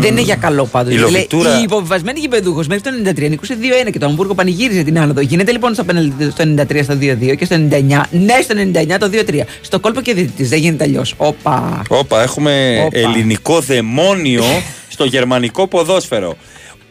Δεν 0.00 0.10
είναι 0.10 0.20
για 0.20 0.34
καλό 0.36 0.66
πάντως. 0.66 0.94
Η 0.94 0.96
λοβιτούρα- 0.96 1.58
Η 1.58 1.62
υποβιβασμένη 1.62 2.20
γηπεδούχο 2.20 2.62
μέχρι 2.68 2.80
το 2.80 2.90
93 3.10 3.28
νικούσε 3.28 3.56
2-1 3.86 3.90
και 3.90 3.98
το 3.98 4.06
Αμβούργο 4.06 4.34
πανηγύριζε 4.34 4.82
την 4.82 4.98
άνοδο. 4.98 5.20
Γίνεται 5.20 5.52
λοιπόν 5.52 5.74
στο, 5.74 5.84
πέναλτι 5.84 6.30
στο 6.30 6.44
93 6.56 6.80
στο 6.82 6.94
2-2 7.00 7.34
και 7.36 7.44
στο 7.44 7.56
99. 7.56 8.06
Ναι, 8.10 8.34
στο 8.42 8.54
99 8.94 8.96
το 8.98 9.10
2-3. 9.12 9.40
Στο 9.60 9.80
κόλπο 9.80 10.00
και 10.00 10.14
διαιτητής. 10.14 10.48
Δεν 10.48 10.58
γίνεται 10.58 10.84
αλλιώς. 10.84 11.14
Όπα. 11.16 11.82
Όπα, 11.88 12.22
έχουμε 12.22 12.82
Όπα. 12.86 12.98
ελληνικό 12.98 13.60
δαιμόνιο 13.60 14.44
στο 14.88 15.04
γερμανικό 15.04 15.66
ποδόσφαιρο. 15.68 16.36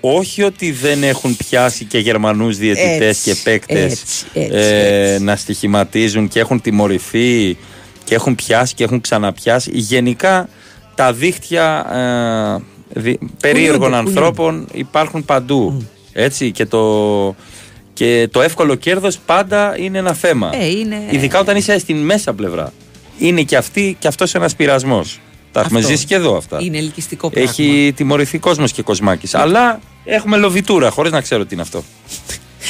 Όχι 0.01 0.43
ότι 0.43 0.71
δεν 0.71 1.03
έχουν 1.03 1.37
πιάσει 1.37 1.85
και 1.85 1.97
Γερμανούς 1.97 2.57
διαιτητές 2.57 3.07
Έτσι, 3.07 3.23
και 3.31 3.35
παίκτες 3.43 3.91
έτσι, 3.91 4.25
έτσι, 4.33 4.49
ε, 4.57 5.11
έτσι. 5.11 5.23
να 5.23 5.35
στοιχηματίζουν 5.35 6.27
και 6.27 6.39
έχουν 6.39 6.61
τιμωρηθεί 6.61 7.57
και 8.03 8.15
έχουν 8.15 8.35
πιάσει 8.35 8.73
και 8.73 8.83
έχουν 8.83 9.01
ξαναπιάσει. 9.01 9.71
Γενικά 9.73 10.49
τα 10.99 11.13
δίχτυα 11.13 11.85
ε, 12.93 12.99
δι- 12.99 13.19
περίεργων 13.41 13.79
κουνιούνται. 13.79 14.09
ανθρώπων 14.09 14.67
υπάρχουν 14.71 15.25
παντού. 15.25 15.87
Έτσι 16.13 16.51
και 16.51 16.65
το, 16.65 17.35
και 17.93 18.27
το 18.31 18.41
εύκολο 18.41 18.75
κέρδος 18.75 19.17
πάντα 19.25 19.77
είναι 19.77 19.97
ένα 19.97 20.13
θέμα. 20.13 20.49
Ε, 20.55 20.67
είναι- 20.69 21.01
Ειδικά 21.09 21.39
όταν 21.39 21.55
είσαι 21.57 21.79
στην 21.79 21.97
μέσα 21.97 22.33
πλευρά. 22.33 22.73
Είναι 23.19 23.41
και, 23.41 23.57
αυτή, 23.57 23.95
και 23.99 24.07
αυτός 24.07 24.35
ένας 24.35 24.55
πειρασμός. 24.55 25.19
Τα 25.51 25.59
έχουμε 25.59 25.79
Αυτό. 25.79 25.91
ζήσει 25.91 26.05
και 26.05 26.15
εδώ 26.15 26.37
αυτά. 26.37 26.57
Είναι 26.61 26.77
ελκυστικό 26.77 27.29
πράγμα. 27.29 27.49
Έχει 27.49 27.93
τιμωρηθεί 27.95 28.37
κόσμος 28.37 28.71
και 28.71 28.81
κοσμάκης. 28.81 29.35
Αλλά 29.35 29.79
έχουμε 30.05 30.37
λοβιτούρα, 30.37 30.89
χωρίς 30.89 31.11
να 31.11 31.21
ξέρω 31.21 31.45
τι 31.45 31.53
είναι 31.53 31.61
αυτό. 31.61 31.83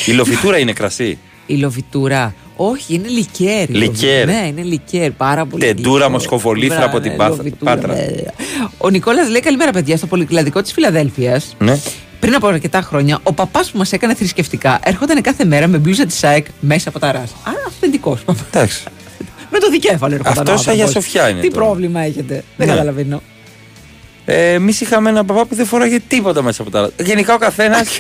Η 0.06 0.12
λοβιτούρα 0.12 0.58
είναι 0.58 0.74
κρασί. 0.74 1.18
Η 1.50 1.56
λοβιτούρα. 1.56 2.34
Όχι, 2.56 2.94
είναι 2.94 3.08
λικέρ. 3.08 3.70
η 3.70 3.74
Λικέρ. 3.74 4.26
λοβι- 4.28 4.40
Ναι, 4.42 4.48
είναι 4.48 4.62
λικέρ. 4.62 5.12
Πάρα 5.12 5.46
πολύ. 5.46 5.64
Τεντούρα 5.66 5.94
γλυκό. 5.98 6.10
μοσχοβολήθρα 6.10 6.78
Μπράβο, 6.78 6.92
από 6.92 7.00
την 7.02 7.12
ναι, 7.12 7.18
Πάθ- 7.18 7.36
λοβιτούρα, 7.38 7.76
Πάτρα. 7.76 7.94
ναι. 7.94 8.06
Ο 8.78 8.90
Νικόλας 8.90 9.30
λέει 9.30 9.40
καλημέρα, 9.42 9.72
παιδιά, 9.72 9.98
στο 9.98 10.08
πολυκλαδικό 10.08 10.62
της 10.62 10.72
Φιλαδέλφιας. 10.72 11.56
Ναι. 11.60 11.80
Πριν 12.20 12.36
από 12.36 12.48
αρκετά 12.48 12.82
χρόνια, 12.82 13.20
ο 13.24 13.34
παπάς 13.34 13.72
που 13.72 13.78
μας 13.78 13.92
έκανε 13.92 14.14
θρησκευτικά 14.16 14.80
έρχονταν 14.84 15.22
κάθε 15.22 15.46
μέρα 15.46 15.68
με 15.68 15.78
μπλούζα 15.78 16.06
της 16.06 16.18
ΣΑΕΚ 16.18 16.46
μέσα 16.60 16.90
από 16.90 17.00
τα 17.00 17.12
ράζ. 17.12 17.30
Άρα 17.44 17.64
αυθεντικός. 17.68 18.24
Εντάξει. 18.52 18.84
με 19.52 19.60
το 19.60 19.70
δικέφαλο 19.70 20.14
έρχονταν. 20.16 20.44
Αυτός 20.48 20.68
ο 20.68 20.70
Αγία 20.70 20.84
άνθρωπος. 20.84 21.12
Σοφιά 21.12 21.30
είναι 21.30 21.42
Τι 21.42 21.50
τώρα. 21.52 21.66
πρόβλημα 21.66 22.00
έχετε. 22.02 22.44
Δεν 22.58 22.68
Ναι. 22.68 22.74
καταλαβαίνω. 22.74 23.22
Ε, 24.26 24.54
Εμείς 24.54 24.82
είχαμε 24.82 25.10
ένα 25.10 25.26
παπά 25.26 25.46
που 25.46 25.56
δεν 25.56 25.66
φοράγε 25.66 26.00
τίποτα 26.08 26.42
μέσα 26.42 26.62
από 26.62 26.72
τα. 26.72 26.90
Γενικά 27.04 27.34
ο 27.34 27.38
καθένας. 27.38 27.88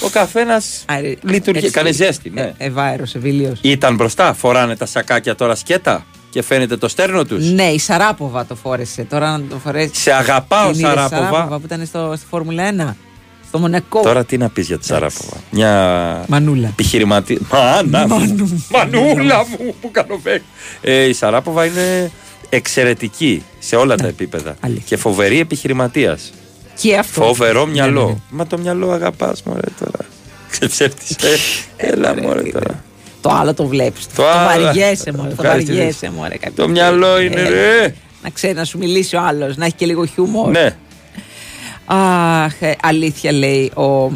ο 0.00 0.08
καθένας 0.08 0.84
λειτουργεί. 1.22 1.58
Έτσι. 1.58 1.70
Κάνε 1.70 1.92
ζέστη. 1.92 2.30
Ναι. 2.30 2.40
Ε, 2.40 2.52
Ευάερο, 2.66 3.06
Σεβίλιο. 3.06 3.56
Ήταν 3.60 3.94
μπροστά, 3.94 4.34
φοράνε 4.34 4.76
τα 4.76 4.86
σακάκια 4.86 5.34
τώρα 5.34 5.54
σκέτα 5.54 6.04
και 6.30 6.42
φαίνεται 6.42 6.76
το 6.76 6.88
στέρνο 6.88 7.24
τους. 7.24 7.50
Ναι, 7.52 7.64
η 7.64 7.78
Σαράποβα 7.78 8.46
το 8.46 8.54
φόρεσε. 8.54 9.02
Τώρα 9.04 9.38
να 9.38 9.44
το 9.48 9.56
φορέσει. 9.58 9.90
Σε 9.94 10.12
αγαπάω, 10.12 10.70
Την 10.70 10.80
είδες, 10.80 10.92
Σαράποβα. 11.08 11.58
που 11.58 11.62
ήταν 11.64 11.86
στο, 11.86 12.12
στη 12.16 12.26
Φόρμουλα 12.30 12.70
1. 12.90 12.94
Στο 13.48 13.58
Μονακό. 13.58 14.00
Τώρα 14.02 14.24
τι 14.24 14.36
να 14.36 14.48
πεις 14.48 14.66
για 14.66 14.78
τη 14.78 14.84
Σαράποβα. 14.86 15.36
Μια 15.50 16.24
Μανούλα. 16.28 16.68
επιχειρηματία. 16.68 17.38
Μάνα 17.52 18.06
μου. 18.08 18.62
Μανούλα 18.70 19.38
μου 19.38 19.74
που 19.80 19.90
κάνω 19.90 20.18
φέκ. 20.22 20.42
Ε, 20.80 21.02
η 21.04 21.12
Σαράποβα 21.12 21.64
είναι 21.64 22.10
εξαιρετική 22.48 23.42
σε 23.58 23.76
όλα 23.76 23.94
τα 23.96 24.06
επίπεδα. 24.06 24.56
Και 24.84 24.96
φοβερή 24.96 25.38
επιχειρηματίας. 25.40 26.32
Και 26.80 26.96
αυτό. 26.96 27.22
Φοβερό 27.22 27.64
Ναι, 27.66 27.72
μυαλό. 27.72 28.00
ναι, 28.06 28.12
ναι. 28.12 28.16
Μα 28.30 28.46
το 28.46 28.58
μυαλό 28.58 28.90
αγαπάς, 28.90 29.42
μωρέ 29.42 29.60
τώρα. 29.78 30.04
Ξεψεύτησε. 30.50 31.16
Έλα, 31.76 32.20
μωρέ 32.22 32.42
τώρα. 32.42 32.84
Το 33.20 33.30
άλλο 33.30 33.54
το 33.54 33.66
βλέπεις. 33.66 34.06
Το, 34.06 34.12
Το 34.16 34.28
άλλο. 34.28 34.64
βαριέσαι, 34.64 35.12
μωρέ. 35.12 35.28
Το 35.28 35.42
Ευχαριστώ. 35.42 35.72
βαριέσαι, 35.74 36.10
μωρέ. 36.16 36.36
κάτι 36.36 36.54
Το 36.54 36.68
μυαλό 36.68 37.20
είναι, 37.20 37.40
Ε, 37.40 37.48
ρε. 37.48 37.94
Να 38.22 38.30
ξέρει 38.30 38.54
να 38.54 38.64
σου 38.64 38.78
μιλήσει 38.78 39.16
ο 39.16 39.20
άλλος, 39.20 39.56
να 39.56 39.64
έχει 39.64 39.74
και 39.74 39.86
λίγο 39.86 40.06
χιούμορ. 40.06 40.50
Ναι. 40.50 40.76
Αχ, 41.86 42.62
ε, 42.62 42.74
αλήθεια 42.82 43.32
λέει 43.32 43.70
ο. 43.74 43.82
ο, 43.82 44.10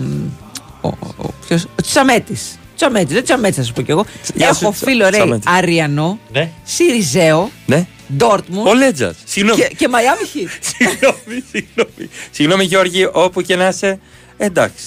ο, 0.81 0.89
ο, 1.17 1.29
ποιος, 1.47 1.65
ο 1.65 1.83
Τσαμέτης. 1.83 2.59
Τσαμέτης, 2.77 3.15
δεν 3.15 3.25
Τσαμέτης 3.25 3.57
θα 3.57 3.63
σου 3.63 3.73
πω 3.73 3.83
κι 3.83 3.91
εγώ. 3.91 4.05
Γεια 4.35 4.53
σου, 4.55 4.65
Έχω 4.65 4.73
Τσα- 4.73 4.87
φίλο 4.87 5.05
ρε 5.05 5.11
Τσαμέτης. 5.17 5.47
Αριανό, 5.47 6.19
Ναι. 6.33 6.51
Σιριζέο, 6.65 7.51
Ναι. 7.67 7.87
Ντόρτμουντ 8.17 8.67
Ο 8.67 8.75
Λέτζα. 8.75 9.15
Συγγνώμη. 9.25 9.61
και, 9.61 9.71
και 9.77 9.89
Μαϊάμι 9.89 10.25
Χιτ. 10.33 10.49
Συγγνώμη, 10.77 11.45
συγγνώμη. 11.53 12.09
Συγγνώμη, 12.31 12.65
Γιώργη, 12.65 13.09
όπου 13.13 13.43
και 13.43 13.57
να 13.57 13.69
είσαι. 13.69 13.99
Εντάξει. 14.37 14.85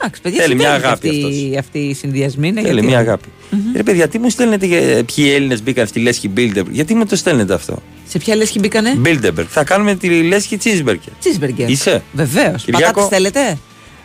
Εντάξει, 0.00 0.20
παιδιά, 0.20 0.42
Θέλει 0.42 0.54
μια 0.54 0.64
συμβαίνουν 0.70 0.86
αγάπη 0.86 1.08
αυτοί, 1.08 1.56
αυτοί 1.58 1.78
οι 1.78 1.94
συνδυασμοί. 1.94 2.52
ναι, 2.52 2.60
Θέλει 2.60 2.72
γιατί 2.72 2.86
μια 2.86 2.98
όχι. 2.98 3.06
αγάπη. 3.08 3.28
Ρε 3.76 3.82
παιδιά, 3.82 4.08
τι 4.08 4.18
μου 4.18 4.30
στέλνετε 4.30 4.66
για 4.66 4.78
ποιοι 5.14 5.32
Έλληνες 5.34 5.62
μπήκαν 5.62 5.86
στη 5.86 6.00
Λέσχη 6.00 6.30
Bilderberg; 6.36 6.66
Γιατί 6.70 6.94
μου 6.94 7.06
το 7.06 7.16
στέλνετε 7.16 7.54
αυτό; 7.54 7.82
Σε 8.08 8.18
ποια 8.18 8.34
λέσχη 8.36 8.58
μπήκανε; 8.58 8.98
Bilderberg. 9.04 9.44
Θα 9.48 9.64
κάνουμε 9.64 9.94
τη 9.94 10.22
Λέσχη 10.22 10.56
Τσίσμπεργκερ. 10.56 11.12
Τσίσμπεργκερ. 11.20 11.70
Είσαι; 11.70 12.02
Βεβαίως. 12.12 12.64
Κυριάκο. 12.64 12.84
Πατάτες 12.92 13.08
θέλετε; 13.18 13.58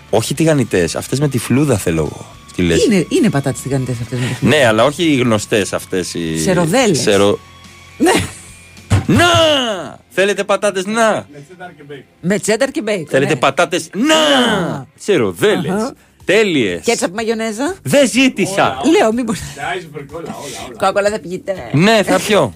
Όχι 0.09 0.33
τηγανιτές, 0.33 0.95
αυτές 0.95 1.19
με 1.19 1.27
τη 1.29 1.37
φλούδα 1.37 1.77
θέλω 1.77 1.99
εγώ. 1.99 2.25
Στη 2.49 2.61
Λέσχη. 2.61 2.85
Είναι, 2.85 3.05
είναι 3.09 3.29
πατάτες 3.29 3.61
τηγανιτές 3.61 3.95
αυτές. 4.01 4.19
Ναι, 4.39 4.65
αλλά 4.65 4.83
όχι 4.83 5.03
οι 5.03 5.15
γνωστές 5.15 5.73
αυτές 5.73 6.13
οι. 6.13 6.39
Σεροδέλες. 6.39 6.99
Σερο... 6.99 7.39
Ναι. 7.97 8.11
Να! 9.17 9.99
Θέλετε 10.09 10.43
πατάτες 10.43 10.85
να! 10.85 11.27
Με 12.21 12.39
τσένταρ 12.39 12.71
και 12.71 12.81
μπέικον. 12.81 13.07
Θέλετε 13.07 13.33
ναι. 13.33 13.39
πατάτες 13.39 13.89
να! 13.93 14.87
Σεροδέλε. 14.95 15.73
Αχα. 15.73 15.93
Τέλειες. 16.25 16.81
Κέτσαπ 16.83 17.13
μαγιονέζα. 17.13 17.75
Δεν 17.83 18.09
ζήτησα. 18.09 18.77
Λέω, 18.97 19.13
μήπω. 19.13 19.33
Κόκολα 20.77 21.09
δεν 21.09 21.21
πηγείτε. 21.21 21.69
Ναι, 21.73 22.03
θα 22.03 22.19
πιω. 22.19 22.53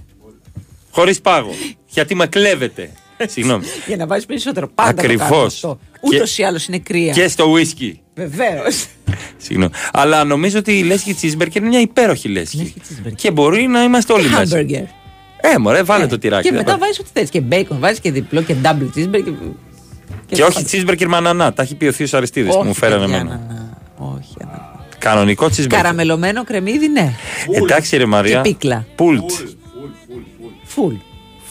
Χωρίς 0.92 1.22
πάγο. 1.22 1.54
Γιατί 1.88 2.16
με 2.16 2.28
κλέβετε. 2.28 2.92
Συγγνώμη. 3.26 3.66
Για 3.88 3.96
να 3.96 4.08
βάζεις 4.08 4.26
περισσότερο. 4.26 4.68
Πάντα 4.76 4.90
Ακριβώς. 4.90 5.64
Ούτω 6.02 6.24
Και- 6.24 6.42
ή 6.42 6.46
άλλως 6.46 6.68
είναι 6.68 6.80
κρύα. 6.80 7.14
Και 7.14 7.28
στο 7.28 7.44
ουίσκι. 7.44 8.02
Βεβαίως. 8.16 8.86
Συγγνώμη. 9.38 9.72
Αλλά 9.94 10.24
νομίζω 10.24 10.60
ότι 10.60 10.78
η 10.80 10.84
λέσχη 10.84 11.14
Τσίσμπεργκερ 11.14 11.62
είναι 11.62 11.70
μια 11.70 11.80
υπέροχη 11.80 12.28
λέσχη. 12.30 12.74
Και 13.16 13.32
μπορεί 13.32 13.68
να 13.68 13.84
είμαστε 13.84 14.14
όλοι 14.14 14.30
μέσα. 14.30 14.66
Χάμπεργκερ. 15.46 15.56
Ε, 15.56 15.58
μωρέ, 15.60 15.84
βάλε 15.84 16.08
το 16.08 16.18
τυράκι. 16.20 16.44
Και 16.44 16.50
δεν 16.50 16.58
μετά 16.60 16.72
πάει. 16.72 16.80
βάζεις 16.80 17.00
ό,τι 17.00 17.10
θες. 17.14 17.30
Και 17.30 17.42
μπέικον 17.42 17.80
βάζεις 17.80 18.00
και 18.00 18.12
διπλό 18.12 18.42
και 18.42 18.56
double 18.64 18.98
cheeseburger. 18.98 19.34
Και 20.26 20.44
όχι 20.44 20.64
τσίσμπεργκερ 20.64 21.08
με 21.08 21.16
ανανά. 21.16 21.54
Τα 21.54 21.62
έχει 21.64 21.76
πει 21.76 21.86
ο 21.88 21.92
Θείος 21.92 22.14
Αριστίδης 22.14 22.56
που 22.56 22.64
μου 22.64 22.74
φέρανε 22.74 23.02
παιδιά, 23.02 23.16
εμένα. 23.18 23.34
ανανά. 23.36 23.78
Όχι, 23.98 24.34
ανανά. 24.44 24.86
Κανονικό 24.98 25.50
τσίσμπεργκερ. 25.50 25.82
Καραμελωμένο 25.82 26.44
κρεμμύδι, 26.44 26.88
ναι. 26.88 27.14
Εντάξει, 27.52 27.98
ρε 27.98 28.06
Μαρία. 28.06 28.42
Και 28.42 28.50
πίκλα. 28.50 28.86
Πουλτ. 28.96 29.32
Φουλ. 30.64 30.94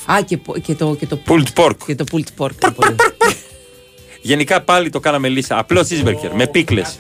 Α, 0.07 0.17
και, 0.27 0.37
πο- 0.37 0.59
και 0.59 0.75
το, 0.75 0.97
και 0.99 1.07
το 1.07 1.19
Pulled 1.29 1.47
pork. 1.63 1.77
Και 1.87 1.95
το 1.95 2.05
pulled 2.13 2.43
pork. 2.45 2.51
είναι 2.63 2.73
πολύ. 2.75 2.95
Γενικά 4.21 4.61
πάλι 4.61 4.91
το 4.91 5.01
κάναμε 5.01 5.29
λύσα. 5.29 5.59
Απλό 5.59 5.83
τσίσμπεργκερ 5.85 6.35
με 6.35 6.47
πίκλες. 6.47 6.99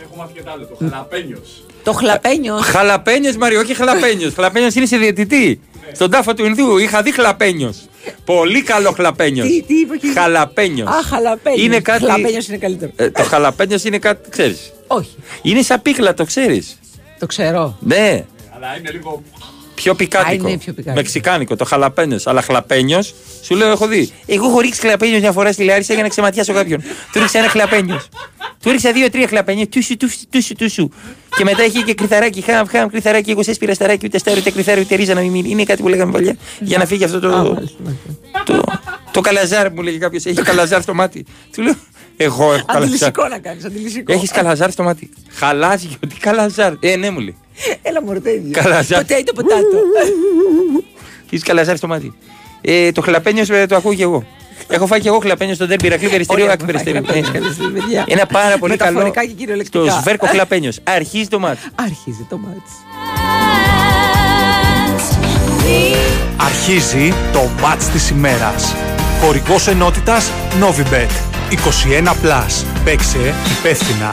το 1.82 1.92
χλαπένιος. 1.92 2.62
Χαλαπένιος, 2.66 3.36
Μαρία, 3.36 3.60
όχι 3.60 3.74
χαλαπένιος. 3.74 4.34
χαλαπένιος 4.34 4.74
είναι 4.74 4.86
σε 4.86 4.96
διαιτητή. 4.96 5.60
Στον 5.92 6.10
τάφο 6.10 6.34
του 6.34 6.44
Ινδού 6.44 6.78
είχα 6.78 7.02
δει 7.02 7.12
χλαπένιος. 7.12 7.76
Πολύ 8.24 8.62
καλό 8.62 8.90
χλαπένιος. 8.90 9.46
Τι- 9.48 9.62
τι 9.62 9.74
είπε 9.74 9.96
και- 9.96 10.12
Χαλαπένιος. 10.14 10.88
Α, 10.88 11.02
χαλαπένιος. 11.02 11.64
Είναι 11.64 11.80
κάτι- 11.80 12.04
Χλαπένιο 12.04 12.40
είναι 12.48 12.56
καλύτερο. 12.58 12.92
Ε, 12.96 13.10
το 13.10 13.22
χαλαπένιος 13.22 13.84
είναι 13.84 13.98
κάτι, 13.98 14.30
ξέρεις. 14.30 14.72
Όχι. 14.86 15.16
Είναι 15.42 15.62
σαν 15.62 15.82
πίκλα, 15.82 16.14
το 16.14 16.24
ξέρεις. 16.24 16.78
Το 17.18 17.26
ξέρω. 17.26 17.76
Ναι. 17.80 18.24
Αλλά 18.56 18.76
είναι 18.78 18.90
λίγο. 18.90 19.22
Πιο 19.74 19.94
πικάτικο. 19.94 20.46
Α, 20.46 20.48
είναι 20.48 20.58
πιο 20.58 20.72
πικάτικο. 20.72 20.94
Μεξικάνικο, 20.94 21.56
το 21.56 21.64
χαλαπένιος. 21.64 22.26
Αλλά 22.26 22.42
χλαπένιος, 22.42 23.14
σου 23.42 23.54
λέω, 23.54 23.70
έχω 23.70 23.86
δει. 23.86 24.12
Εγώ 24.26 24.46
έχω 24.46 24.60
ρίξει 24.60 24.80
χλαπένιος 24.80 25.20
μια 25.20 25.32
φορά 25.32 25.52
στη 25.52 25.64
Λάρισα 25.64 25.94
για 25.94 26.02
να 26.02 26.08
ξεματιάσω 26.08 26.52
κάποιον. 26.52 26.82
Του 27.12 27.20
ρίξα 27.20 27.38
ένα 27.38 27.48
χλαπένιος. 27.48 28.08
Του 28.62 28.70
ρίξα 28.70 28.92
δύο-τρία 28.92 29.28
χλαπένια. 29.28 29.66
Τούσου, 29.66 29.96
τούσου, 29.96 30.18
τούσου, 30.30 30.54
τούσου. 30.54 30.88
Και 31.36 31.44
μετά 31.44 31.64
είχε 31.64 31.80
και 31.80 31.94
κρυθαράκι. 31.94 32.40
Χαμ, 32.40 32.66
χαμ, 32.66 32.88
κρυθαράκι. 32.88 33.30
Εγώ 33.30 33.42
σε 33.42 33.50
έσπηρα 33.50 33.74
σταράκι, 33.74 34.06
ούτε 34.06 34.18
στάρι, 34.18 34.38
ούτε 34.38 34.50
κρυθάρι, 34.50 34.80
ούτε 34.80 34.94
ρίζα 34.94 35.14
να 35.14 35.20
μην 35.20 35.30
μείνει. 35.30 35.50
Είναι 35.50 35.64
κάτι 35.64 35.82
που 35.82 35.88
λέγαμε 35.88 36.12
παλιά. 36.12 36.36
Για 36.60 36.78
να 36.78 36.86
φύγει 36.86 37.04
αυτό 37.04 37.20
το. 37.20 37.58
Το, 38.44 38.62
το 39.10 39.20
καλαζάρ 39.20 39.72
μου 39.72 39.82
λέγει 39.82 39.98
κάποιος. 39.98 40.24
Έχει 40.24 40.42
καλαζάρ 40.42 40.82
στο 40.82 40.94
μάτι. 40.94 41.24
Του 41.52 41.62
λέω, 41.62 41.74
Εγώ 42.16 42.52
έχω 42.52 42.64
καλαζάρ. 42.64 42.82
Αντιλησικό 42.82 43.28
να 43.28 43.38
κάνεις. 43.38 43.64
Αντιλησικό. 43.64 44.12
Έχεις 44.12 44.30
καλαζάρ 44.30 44.70
στο 44.70 44.82
μάτι. 44.82 45.10
Χαλάζει, 45.30 45.88
τι 46.08 46.14
καλαζάρ. 46.20 46.72
Ε, 46.80 46.96
ναι, 46.96 47.10
μου 47.10 47.20
λέει. 47.20 47.36
Έλα 47.82 48.02
μου 48.02 48.12
ίδιο. 48.12 48.50
Καλαζάρ. 48.52 49.02
Potato, 49.02 49.38
potato. 49.38 50.82
Έχει 51.30 51.42
καλαζάρ 51.42 51.76
στο 51.76 51.86
μάτι. 51.86 52.14
Ε, 52.60 52.92
το 52.92 53.00
χλαπένιος 53.02 53.50
ε, 53.50 53.66
το 53.66 53.76
ακούω 53.76 53.94
κι 53.94 54.02
εγώ. 54.02 54.26
Έχω 54.68 54.86
φάει 54.86 55.00
κι 55.00 55.06
εγώ 55.08 55.18
χλαπένιος 55.18 55.56
στον 55.56 55.68
τέρμπι 55.68 55.86
Ηρακλή 55.86 56.08
Περιστερίου 56.08 56.42
Ωραία, 56.42 56.54
Άκη 56.54 56.64
Περιστερίου. 56.64 57.02
έχουμε 57.06 57.22
φάει 57.22 57.42
χλαπένιο, 57.42 57.80
παιδιά. 57.80 58.04
Ένα 58.08 58.26
πάρα 58.26 58.58
πολύ 58.58 58.76
καλό. 58.76 58.92
Μεταφορικά 58.98 59.26
και 59.26 59.32
κυριολεκτικά. 59.32 59.84
Στο 59.90 60.00
σβέρκο 60.00 60.26
χλαπένιος. 60.26 60.78
Αρχίζει 60.84 61.28
το 61.28 61.38
μάτι. 61.38 61.58
Αρχίζει 61.74 62.26
το 62.28 62.38
μάτι. 62.38 62.70
Αρχίζει 66.36 67.12
το 67.32 67.50
μάτς 67.60 67.88
της 67.88 68.10
ημέρας. 68.10 68.74
Χορηγός 69.20 69.68
ενότητας 69.68 70.30
Novibet. 70.60 71.10
21+. 71.50 72.14
Plus. 72.22 72.64
Παίξε 72.84 73.34
υπεύθυνα. 73.58 74.12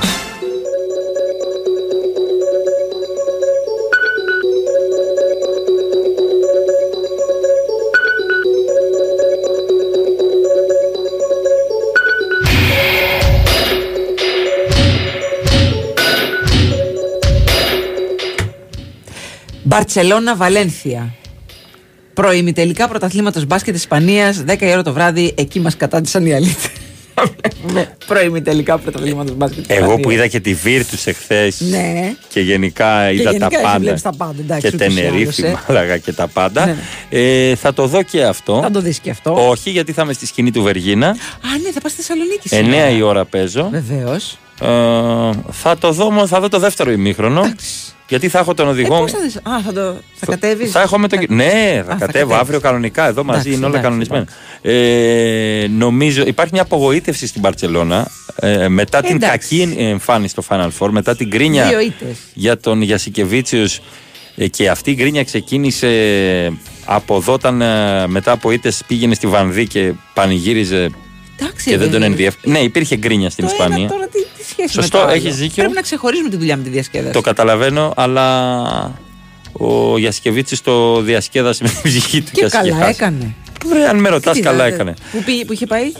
Μπαρσελόνα 19.72 20.36
Βαλένθια. 20.36 21.14
Προημιτελικά 22.14 22.88
πρωταθλήματος 22.88 23.46
μπάσκετ 23.46 23.76
Ισπανίας, 23.76 24.44
10 24.48 24.62
η 24.62 24.72
ώρα 24.72 24.82
το 24.84 24.94
βράδυ, 24.94 25.34
εκεί 25.38 25.60
μας 25.60 25.78
κατάντησαν 25.78 26.26
οι 26.26 26.34
αλήτες. 26.34 26.70
Προημιτελικά 28.08 28.78
πρωταθλήματος 28.78 29.36
μπάσκετ 29.36 29.64
Εγώ 29.68 29.74
Ισπανίας. 29.80 30.00
που 30.02 30.10
είδα 30.12 30.28
και 30.28 30.40
τη 30.40 30.54
Βίρτου 30.54 30.96
εχθές 31.06 31.60
Ναι. 31.62 32.14
και 32.28 32.40
γενικά 32.40 33.12
είδα 33.12 33.22
γενικά 33.32 33.48
τα 33.50 33.56
εσύ 33.56 33.64
πάντα. 33.64 33.80
βλέπεις 33.80 34.02
τα 34.02 34.12
πάντα, 34.18 34.36
εντάξει, 34.40 34.70
και 34.70 34.76
ούτως 34.76 34.88
ή 34.88 34.96
Τενερίφη, 34.96 35.42
άλλως, 35.46 35.60
ε. 35.60 35.64
Μάλαγα 35.68 35.98
και 35.98 36.14
τα 36.14 36.28
πάντα. 36.28 36.66
Ναι. 36.66 36.76
Ε, 37.10 37.56
θα 37.56 37.74
το 37.74 37.88
δω 37.88 38.04
και 38.04 38.24
αυτό. 38.24 38.60
Θα 38.64 38.72
το 38.72 38.82
δεις 38.82 39.00
και 39.00 39.10
αυτό. 39.10 39.50
Όχι, 39.50 39.70
γιατί 39.70 39.92
θα 39.92 40.02
είμαι 40.02 40.14
στη 40.14 40.26
σκηνή 40.26 40.52
του 40.52 40.62
Βεργίνα. 40.64 41.08
Α, 41.08 41.14
ναι, 41.64 41.72
θα 41.74 41.82
πας 41.82 41.92
στη 41.92 42.02
Θεσσαλονίκη 42.02 42.50
9 42.92 42.98
η 42.98 43.02
ώρα 43.02 43.26
παίζω. 43.26 43.70
Βεβαίως. 43.72 44.38
Ε, 44.62 44.68
θα 45.52 45.78
το 45.80 45.92
δω, 45.92 46.06
όμως, 46.06 46.30
θα 46.30 46.40
δω 46.40 46.50
το 46.50 46.60
δεύτερο 46.60 46.92
ημίχρονο. 46.92 47.54
Γιατί 48.12 48.28
θα 48.30 48.40
έχω 48.40 48.54
τον 48.54 48.68
Ε, 48.68 48.70
οδηγό 48.70 48.90
πώς 49.00 49.00
μου. 49.00 49.08
θα 49.08 49.20
δεις, 49.24 49.36
Α, 49.36 49.62
θα, 49.66 49.74
το, 49.74 49.96
θα 50.14 50.26
κατέβεις. 50.26 50.72
Θα 50.72 50.82
έχω 50.82 50.98
με 51.00 51.08
το. 51.08 51.18
Ναι, 51.28 51.84
θα 51.86 51.94
Α, 51.94 51.98
θα 51.98 52.06
κατέβω 52.06 52.08
κατέβεις. 52.08 52.36
αύριο 52.38 52.60
κανονικά. 52.60 53.08
Εδώ 53.08 53.24
μαζί 53.24 53.40
Εντάξει, 53.40 53.58
είναι 53.58 53.66
όλα 53.66 53.80
εντάξει, 53.80 54.08
κανονισμένα. 54.10 54.28
Ε, 54.62 55.68
νομίζω 55.78 56.24
υπάρχει 56.26 56.54
μια 56.54 56.62
απογοήτευση 56.62 57.28
στην 57.28 57.42
Παρσελώνα 57.42 58.08
ε, 58.36 58.68
μετά 58.68 59.02
την 59.02 59.16
Εντάξει. 59.16 59.58
κακή 59.66 59.76
εμφάνιση 59.80 60.36
στο 60.40 60.44
Final 60.50 60.70
Four, 60.80 60.90
μετά 60.92 61.16
την 61.16 61.30
κρίνια 61.30 61.68
Δύο 61.68 61.80
ήττες. 61.80 62.18
για 62.34 62.58
τον 62.60 62.82
Γιασικεβίτσιου. 62.82 63.66
Και 64.50 64.70
αυτή 64.70 64.92
η 64.92 64.94
γκρίνια 64.98 65.24
ξεκίνησε 65.24 65.88
από 66.86 67.16
εδώ 67.16 67.34
όταν 67.34 67.62
ε, 67.62 68.08
μετά 68.08 68.32
από 68.32 68.52
ήττες 68.52 68.82
πήγαινε 68.88 69.14
στη 69.14 69.28
Βανδί 69.28 69.68
και 69.68 69.94
πανηγύριζε 70.14 70.90
Εντάξει, 71.42 71.70
και 71.70 71.78
δεν 71.78 71.88
ε, 71.88 71.92
τον 71.92 72.02
ενδιαφέρει. 72.04 72.52
Ναι, 72.52 72.60
υπήρχε 72.60 72.96
γκρίνια 72.96 73.30
στην 73.30 73.46
το 73.46 73.52
Ισπανία. 73.54 73.78
Ένα, 73.78 73.88
τώρα 73.88 74.08
τι, 74.08 74.20
τι 74.38 74.44
σχέση 74.50 74.74
Σωστό, 74.74 74.98
με 74.98 75.04
το 75.04 75.10
άλλο; 75.10 75.18
έχεις 75.18 75.36
δίκιο. 75.36 75.56
Πρέπει 75.56 75.74
να 75.74 75.82
ξεχωρίζουμε 75.82 76.30
τη 76.30 76.36
δουλειά 76.38 76.58
με 76.58 76.64
τη 76.64 76.70
διασκέδαση. 76.70 77.14
Το 77.14 77.22
καταλαβαίνω, 77.22 77.94
αλλά 77.96 78.96
ο 79.52 79.98
Γιασκεβίτσης 79.98 80.62
το 80.62 81.02
διασκέδασε 81.02 81.64
με 81.64 81.70
την 81.70 81.82
ψυχή 81.84 82.22
του 82.22 82.32
και 82.32 82.46
ας 82.46 82.54
είχε 82.54 82.62
καλά 82.62 82.76
χάσει. 82.76 82.90
έκανε. 82.90 83.36
Βρε, 83.66 83.88
αν 83.88 84.00
με 84.00 84.10
ρωτάς 84.10 84.36
Τι, 84.36 84.42
καλά 84.42 84.56
δηλαδή, 84.56 84.74
έκανε. 84.74 84.94
Πού, 85.12 85.24
πήγε, 85.24 85.46
που 85.46 85.54
είχε 85.54 85.66
πάει, 85.66 85.92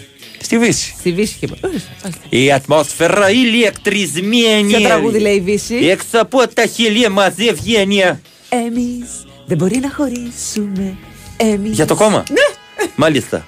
Στη 0.42 0.58
Βύση. 0.58 0.94
στη 1.00 1.12
Βύση 1.12 1.34
είχε 1.36 1.48
πάει. 1.48 1.72
Ορίστε, 1.72 1.90
μάλιστα. 2.04 2.24
Η 2.30 2.52
ατμόσφαιρα 2.52 3.30
ηλεκτρισμένη. 3.32 4.68
Ποιο 4.68 4.82
τραγούδι 4.82 5.20
λέει 5.20 5.36
η 5.36 5.42
Βύση. 5.42 5.76
Έξω 5.76 6.20
από 6.20 6.48
τα 6.54 6.66
χείλια 6.66 7.10
μαζί 7.10 7.46
ευγένεια. 7.46 8.22
Εμείς 8.50 9.10
δεν 9.46 9.58
μπορεί 9.58 9.80
να 9.80 9.92
χωρίσουμε. 9.92 10.96
Εμείς. 11.38 11.72
Για 11.76 11.86
το 11.86 11.96
κόμμα. 11.96 12.24
Ναι. 12.30 12.86
Μάλιστα. 12.96 13.48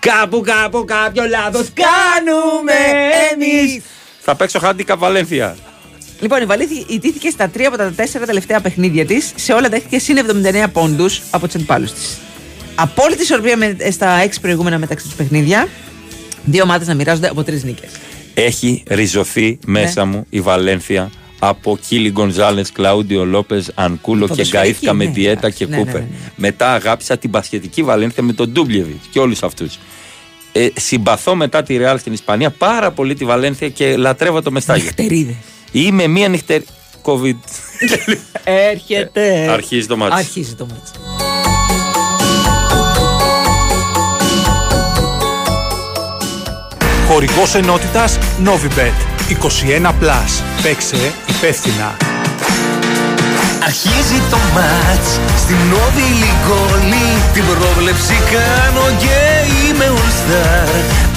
Κάπου 0.00 0.40
κάπου 0.40 0.84
κάποιο 0.84 1.26
λάθος 1.28 1.68
κάνουμε 1.74 2.72
εμείς. 3.32 3.82
Θα 4.20 4.34
παίξω 4.34 4.58
χάντικα 4.58 4.96
Βαλένθια. 4.96 5.56
Λοιπόν, 6.20 6.42
η 6.42 6.44
Βαλήθη 6.44 6.84
ιτήθηκε 6.88 7.30
στα 7.30 7.48
τρία 7.48 7.68
από 7.68 7.76
τα 7.76 7.92
τέσσερα 7.96 8.26
τελευταία 8.26 8.60
παιχνίδια 8.60 9.06
της. 9.06 9.32
Σε 9.34 9.52
όλα 9.52 9.68
δέχτηκε 9.68 9.98
συν 9.98 10.16
79 10.64 10.66
πόντους 10.72 11.20
από 11.30 11.46
τους 11.46 11.54
αντιπάλους 11.54 11.92
της. 11.92 12.18
Απόλυτη 12.74 13.22
ισορροπία 13.22 13.56
με, 13.56 13.76
στα 13.90 14.10
έξι 14.10 14.40
προηγούμενα 14.40 14.78
μεταξύ 14.78 15.04
τους 15.06 15.14
παιχνίδια. 15.14 15.68
Δύο 16.44 16.62
ομάδες 16.62 16.86
να 16.86 16.94
μοιράζονται 16.94 17.28
από 17.28 17.42
τρεις 17.44 17.64
νίκες. 17.64 17.90
Έχει 18.34 18.82
ριζωθεί 18.88 19.58
μέσα 19.66 20.04
Ναι. 20.04 20.10
μου 20.10 20.26
η 20.30 20.40
Βαλένθια 20.40 21.10
από 21.42 21.78
Κίλι 21.88 22.10
Γκονζάλες, 22.10 22.72
Κλαούντιο 22.72 23.24
Λόπες, 23.24 23.70
Ανκούλο 23.74 24.20
και 24.20 24.28
Ποδοσφαιρική, 24.28 24.70
Γκαήθκα 24.70 24.92
με 24.92 25.04
ναι, 25.04 25.10
Διέτα 25.10 25.38
εντάξει, 25.38 25.58
και 25.58 25.66
ναι, 25.66 25.76
ναι, 25.76 25.82
Κούπερ. 25.82 26.00
ναι, 26.00 26.06
ναι. 26.10 26.30
Μετά 26.36 26.72
αγάπησα 26.72 27.18
την 27.18 27.30
πασχετική 27.30 27.82
Βαλένθια 27.82 28.22
με 28.22 28.32
τον 28.32 28.48
Ντούμπλεβιτ 28.48 29.02
και 29.10 29.18
όλους 29.18 29.42
αυτούς. 29.42 29.78
Ε, 30.52 30.68
συμπαθώ 30.74 31.34
μετά 31.34 31.62
τη 31.62 31.76
Ρεάλ 31.76 31.98
στην 31.98 32.12
Ισπανία 32.12 32.50
πάρα 32.50 32.90
πολύ 32.90 33.14
τη 33.14 33.24
Βαλένθια 33.24 33.68
και 33.68 33.96
λατρεύω 33.96 34.42
το 34.42 34.50
μεστάγιο. 34.50 34.84
Νυχτερίδες. 34.84 35.34
Είμαι 35.72 36.06
μία 36.06 36.28
νυχτερ... 36.28 36.60
COVID. 37.02 37.36
Έρχεται. 38.44 39.48
Αρχίζει 39.50 39.86
το 39.86 39.96
μάτι. 39.96 40.14
Αρχίζει 40.14 40.54
το 40.54 40.66
μάτι. 40.66 40.90
Χορηγός 47.08 47.54
ενότητας 47.54 48.18
Novibet 48.44 49.19
21+. 49.30 49.42
Παίξε 50.62 51.12
υπεύθυνα. 51.28 51.96
Αρχίζει 53.64 54.22
το 54.30 54.36
μάτς 54.54 55.20
Στην 55.36 55.56
Νόβι 55.70 56.06
Λιγκόλη 56.20 57.08
Την 57.32 57.44
πρόβλεψη 57.44 58.14
κάνω 58.32 58.86
και 58.98 59.40
είμαι 59.80 59.88
all 59.98 60.10
star 60.20 60.68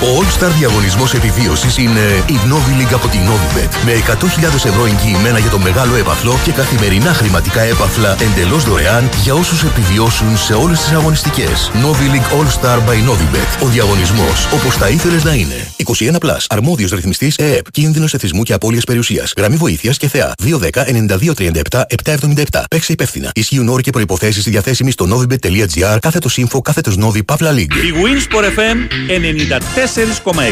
Ο 0.01 0.05
All-Star 0.19 0.51
διαγωνισμός 0.57 1.13
επιβίωσης 1.13 1.77
είναι 1.77 2.23
η 2.27 2.39
Novi 2.49 2.81
League 2.81 2.93
από 2.93 3.07
την 3.07 3.19
Novibet 3.19 3.69
με 3.85 3.91
100.000 4.07 4.53
ευρώ 4.53 4.85
εγγυημένα 4.85 5.39
για 5.39 5.49
το 5.49 5.59
μεγάλο 5.59 5.95
έπαθλο 5.95 6.39
και 6.43 6.51
καθημερινά 6.51 7.13
χρηματικά 7.13 7.61
έπαθλα 7.61 8.17
εντελώς 8.21 8.63
δωρεάν 8.63 9.09
για 9.23 9.33
όσους 9.33 9.63
επιβιώσουν 9.63 10.37
σε 10.37 10.53
όλες 10.53 10.79
τις 10.79 10.91
αγωνιστικές. 10.91 11.71
Novi 11.73 12.11
League 12.13 12.31
All-Star 12.37 12.77
by 12.77 13.09
Novibet. 13.09 13.63
Ο 13.63 13.67
διαγωνισμός 13.67 14.47
όπως 14.53 14.75
θα 14.75 14.89
ήθελες 14.89 15.23
να 15.23 15.33
είναι. 15.33 15.67
21+. 15.85 16.17
Plus. 16.17 16.45
Αρμόδιος 16.49 16.91
ρυθμιστής 16.91 17.35
ΕΕΠ. 17.35 17.71
Κίνδυνος 17.71 18.13
εθισμού 18.13 18.43
και 18.43 18.53
απώλειας 18.53 18.83
περιουσίας. 18.83 19.33
Γραμμή 19.37 19.55
βοήθειας 19.55 19.97
και 19.97 20.07
θεά. 20.07 20.33
210-9237-777. 20.43 22.63
Παίξε 22.69 22.91
υπεύθυνα. 22.91 23.31
Ισχύουν 23.35 23.69
όροι 23.69 23.83
και 23.83 23.91
προϋποθέσεις 23.91 24.43
διαθέσιμοι 24.43 24.91
στο 24.91 25.07
novibet.gr 25.09 25.97
κάθετος 25.99 26.39
info 26.39 26.61
κάθετος 26.61 26.97
Novi 26.99 27.21
Pavla 27.31 27.51
League. 27.51 27.57
Η 27.57 27.93
Winsport 28.03 28.43
FM 28.55 28.77
94,6. 29.07 30.51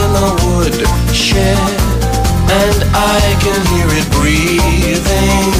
in 0.11 0.19
the 0.19 0.31
woodshed 0.45 1.57
And 2.51 2.79
I 2.93 3.21
can 3.43 3.61
hear 3.71 3.89
it 3.99 4.07
breathing. 4.17 5.51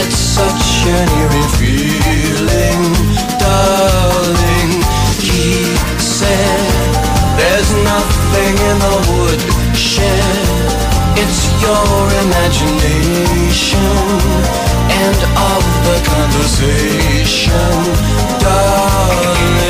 It's 0.00 0.18
such 0.18 0.86
an 0.86 1.06
eerie 1.20 1.50
feeling 1.58 2.82
Darling. 3.38 4.70
He 5.22 5.76
said 5.98 6.90
There's 7.38 7.70
nothing 7.94 8.54
in 8.70 8.76
the 8.86 8.96
woodshed 9.10 10.46
It's 11.22 11.42
your 11.62 12.02
imagination 12.26 13.94
And 15.02 15.18
of 15.54 15.62
the 15.86 15.98
conversation 16.12 17.74
Darling 18.42 19.67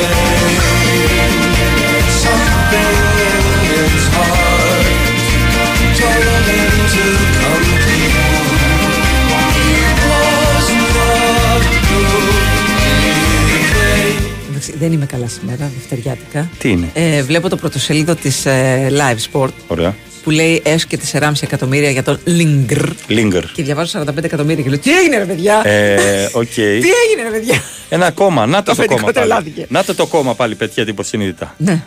δεν 14.89 14.97
είμαι 14.97 15.05
καλά 15.07 15.27
σήμερα, 15.27 15.71
δευτεριάτικα. 15.77 16.49
Τι 16.57 16.69
είναι; 16.69 16.89
Ε, 16.93 17.21
βλέπω 17.23 17.49
το 17.49 17.55
πρωτοσέλιδο 17.55 18.15
της 18.15 18.45
ε, 18.45 18.87
Live 18.91 19.31
Sport 19.31 19.49
Ωραία. 19.67 19.95
που 20.23 20.29
λέει 20.29 20.61
έως 20.65 20.85
και 20.85 20.99
4,5 21.11 21.31
εκατομμύρια 21.41 21.89
για 21.89 22.03
τον 22.03 22.19
Λίγκερ. 22.27 22.85
Λίγκερ. 23.07 23.43
Και 23.51 23.63
διαβάζω 23.63 23.99
45 24.03 24.23
εκατομμύρια 24.23 24.63
και 24.63 24.69
λέω 24.69 24.79
Τι 24.79 24.97
έγινε, 24.97 25.17
ρε 25.17 25.25
παιδιά! 25.25 25.61
Ε, 25.67 26.29
οκ. 26.33 26.53
Τι 26.55 26.89
έγινε, 27.05 27.21
ρε 27.23 27.29
παιδιά! 27.31 27.61
Ένα 27.89 28.11
κόμμα. 28.11 28.45
Να 28.45 28.57
το 28.57 28.63
το 28.63 28.71
αφεντικό 28.71 28.93
κόμμα 28.95 29.11
πάλι. 29.11 29.27
τρελάθηκε. 29.27 29.65
Να 29.69 29.83
το 29.83 29.95
το 29.95 30.05
κόμμα 30.05 30.35
πάλι 30.35 30.55
πετιέται 30.55 30.91
υποσυνείδητα. 30.91 31.55
Ναι. 31.57 31.81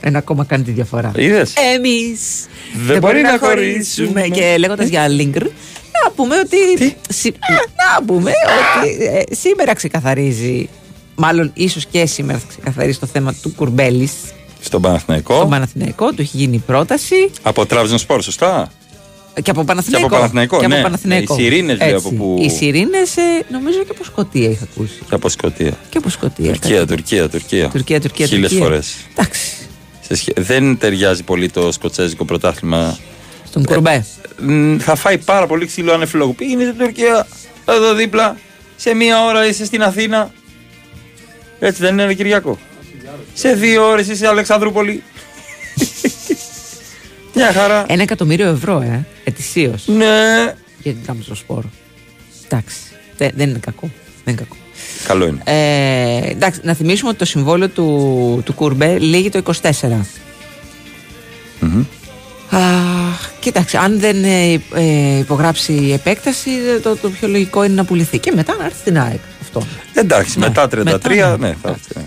Ένα 0.00 0.18
κόμμα 0.18 0.44
κάνει 0.44 0.62
τη 0.64 0.70
διαφορά. 0.70 1.12
Είδες; 1.16 1.52
Εμείς 1.74 2.20
Δεν 2.86 2.98
μπορεί 2.98 3.20
να 3.22 3.38
χωρίσουμε. 3.38 4.20
Και 4.22 4.54
λέγοντας 4.58 4.88
για 4.88 5.06
Λίγκερ, 5.08 5.42
να 6.04 6.10
πούμε 6.16 6.36
ότι. 6.38 6.96
σι- 7.08 7.34
Να 7.98 8.04
πούμε 8.06 8.30
ότι 8.80 9.04
ε, 9.04 9.34
σήμερα 9.34 9.74
ξεκαθαρίζει. 9.74 10.68
Μάλλον 11.16 11.50
ίσως 11.54 11.86
και 11.86 12.06
σήμερα 12.06 12.38
θα 12.38 12.46
ξεκαθαρίσει 12.48 13.00
το 13.00 13.06
θέμα 13.06 13.34
του 13.42 13.52
Κουρμπέλης 13.56 14.12
Στον 14.60 14.82
Παναθηναϊκό. 14.82 15.34
στον 15.36 15.48
Παναθηναϊκό. 15.50 16.12
Του 16.12 16.20
έχει 16.20 16.36
γίνει 16.36 16.54
η 16.56 16.62
πρόταση. 16.66 17.30
Από 17.42 17.66
Τράβζον 17.66 17.98
Σπορ, 17.98 18.22
σωστά; 18.22 18.72
Και 19.42 19.50
από 19.50 19.64
Παναθηναϊκό. 19.64 20.08
Και 20.08 20.14
από 20.14 20.20
Παναθηναϊκό, 20.22 20.58
Και 20.58 20.64
από 20.64 20.74
ναι. 20.74 20.82
Παναθηναϊκό. 20.82 21.34
Οι 21.34 21.40
Σιρήνες, 21.42 21.78
λέει, 21.78 21.88
Έτσι. 21.92 22.06
από 22.06 22.16
που- 22.16 22.38
Οι 22.42 22.50
Σιρήνες, 22.50 23.14
νομίζω 23.50 23.78
και 23.78 23.90
από 23.90 24.04
Σκωτία 24.04 24.48
είχα 24.50 24.66
ακούσει. 24.72 24.98
Και 25.08 25.14
από 25.14 25.28
Σκωτία. 25.28 25.72
Και 25.88 25.98
από 25.98 26.08
Σκωτία. 26.08 26.46
Τουρκία, 26.52 26.76
κάτι. 26.78 26.86
Τουρκία, 26.94 27.28
Τουρκία. 27.28 27.68
Τουρκία, 27.68 28.00
Τουρκία. 28.00 28.26
Χίλιες 28.26 28.48
Τουρκία. 28.50 28.66
φορές. 28.66 28.94
Εντάξει. 29.16 29.40
Σε 30.00 30.14
σχέ- 30.16 30.40
Δεν 30.40 30.78
ταιριάζει 30.78 31.22
πολύ 31.22 31.50
το 31.50 31.72
σκοτσέζικο 31.72 32.24
πρωτάθλημα. 32.24 32.98
Στον 33.48 33.64
Κουρμπέ. 33.64 34.06
Μ, 34.40 34.76
Θα 34.78 34.94
φάει 34.94 35.18
πάρα 35.18 35.46
πολύ 35.46 35.66
ξύλο 35.66 35.92
ανεφιλόγου. 35.92 36.34
Πήγαινε 36.34 36.62
στην 36.64 36.78
Τουρκία, 36.78 37.26
εδώ 37.72 37.94
δίπλα. 37.94 38.36
Σε 38.76 38.94
μία 38.94 39.24
ώρα 39.24 39.46
είσαι 39.46 39.64
στην 39.64 39.82
Αθήνα. 39.82 40.32
Έτσι 41.58 41.80
δεν 41.82 41.92
είναι, 41.92 42.04
ρε 42.04 42.14
Κυριακό; 42.14 42.58
Σε 43.34 43.52
δύο 43.52 43.88
ώρες 43.88 44.08
είσαι 44.08 44.26
Αλεξανδρούπολη. 44.26 45.02
Μια 47.34 47.52
χαρά. 47.52 47.84
Ένα 47.88 48.02
εκατομμύριο 48.02 48.48
ευρώ, 48.48 48.80
ε, 48.80 49.06
ετησίως. 49.24 49.86
Ναι. 49.86 50.54
Για 50.82 50.92
την 50.92 51.02
Τράπεζα 51.04 51.34
Σπόρο. 51.34 51.70
Εντάξει. 52.44 52.76
Τε- 53.16 53.32
δεν 53.36 53.48
είναι 53.48 53.58
κακό. 53.58 53.90
Δεν 54.24 54.34
είναι 54.34 54.42
κακό. 54.42 54.56
Καλό 55.06 55.26
είναι. 55.26 55.40
Ε, 55.44 56.30
εντάξει, 56.30 56.60
να 56.62 56.74
θυμίσουμε 56.74 57.08
ότι 57.08 57.18
το 57.18 57.24
συμβόλαιο 57.24 57.68
του, 57.68 58.42
του 58.44 58.52
Κουρμπέ 58.52 58.98
λύγει 58.98 59.28
το 59.30 59.42
24. 59.62 59.70
Μμμ. 61.60 61.84
Αχ, 62.50 62.93
κοίταξε, 63.40 63.78
αν 63.78 64.00
δεν 64.00 64.24
ε, 64.24 64.52
ε, 64.74 65.18
υπογράψει 65.18 65.72
η 65.72 65.92
επέκταση, 65.92 66.50
ε, 66.76 66.78
το, 66.80 66.96
το 66.96 67.10
πιο 67.10 67.28
λογικό 67.28 67.64
είναι 67.64 67.74
να 67.74 67.84
πουληθεί. 67.84 68.18
Και 68.18 68.32
μετά 68.34 68.56
να 68.58 68.64
έρθει 68.64 68.78
στην 68.78 68.98
ΑΕΚ. 68.98 69.18
Αυτό. 69.42 69.62
Εντάξει, 69.94 70.38
Ναι, 70.38 70.46
μετά 70.46 70.64
33, 70.64 70.76
μετά, 70.84 71.36
ναι, 71.38 71.54
θα 71.62 71.68
έρθει. 71.68 72.06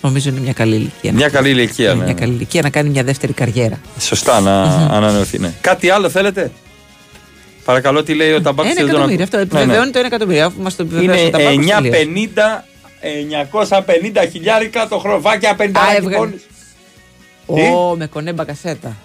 Νομίζω 0.00 0.28
είναι 0.30 0.40
μια 0.40 0.52
καλή 0.52 0.74
ηλικία. 0.74 1.12
Μια 1.12 1.28
καλή 1.28 1.48
ηλικία, 1.50 1.90
Είναι 1.90 1.98
ναι. 1.98 2.04
Μια 2.04 2.14
καλή 2.14 2.32
ηλικία 2.32 2.62
να 2.62 2.70
κάνει 2.70 2.88
μια 2.88 3.02
δεύτερη 3.04 3.32
καριέρα. 3.32 3.80
Σωστά 3.98 4.40
να 4.40 4.62
ανανεωθεί, 4.90 5.38
ναι. 5.38 5.52
Κάτι 5.60 5.90
άλλο 5.90 6.08
θέλετε; 6.08 6.50
Παρακαλώ, 7.64 8.02
τι 8.02 8.14
λέει 8.14 8.32
ο 8.32 8.40
Ταμπάκος. 8.42 8.72
Ένα 8.72 8.84
δεν 8.84 8.94
τον 8.94 9.10
εκατομμύριο. 9.10 9.24
ακούω. 9.24 9.38
Αυτό 9.40 9.56
Ναι, 9.56 9.58
ναι. 9.58 9.62
επιβεβαιώνει 9.62 9.90
το 9.90 9.98
ένα 9.98 10.06
εκατομμύριο. 10.06 10.46
Αφού 10.46 10.62
μας 10.62 10.76
το 10.76 10.84
Είναι 10.90 10.96
επιβεβαίωσε 10.98 11.26
ο 11.26 11.30
Ταμπάκος, 11.30 11.66
τελείωσε. 11.66 12.64
950, 14.20 14.24
950 14.24 14.28
χιλιάρικα 14.32 14.88
το 14.88 14.98
χροβάκια 14.98 15.56
50 15.58 15.62
έβγαλε. 15.96 16.16
πόλεις. 16.16 16.42
Ω, 17.46 17.96
με 17.96 18.06
κονέ 18.06 18.32
μπακασέτα. 18.32 18.96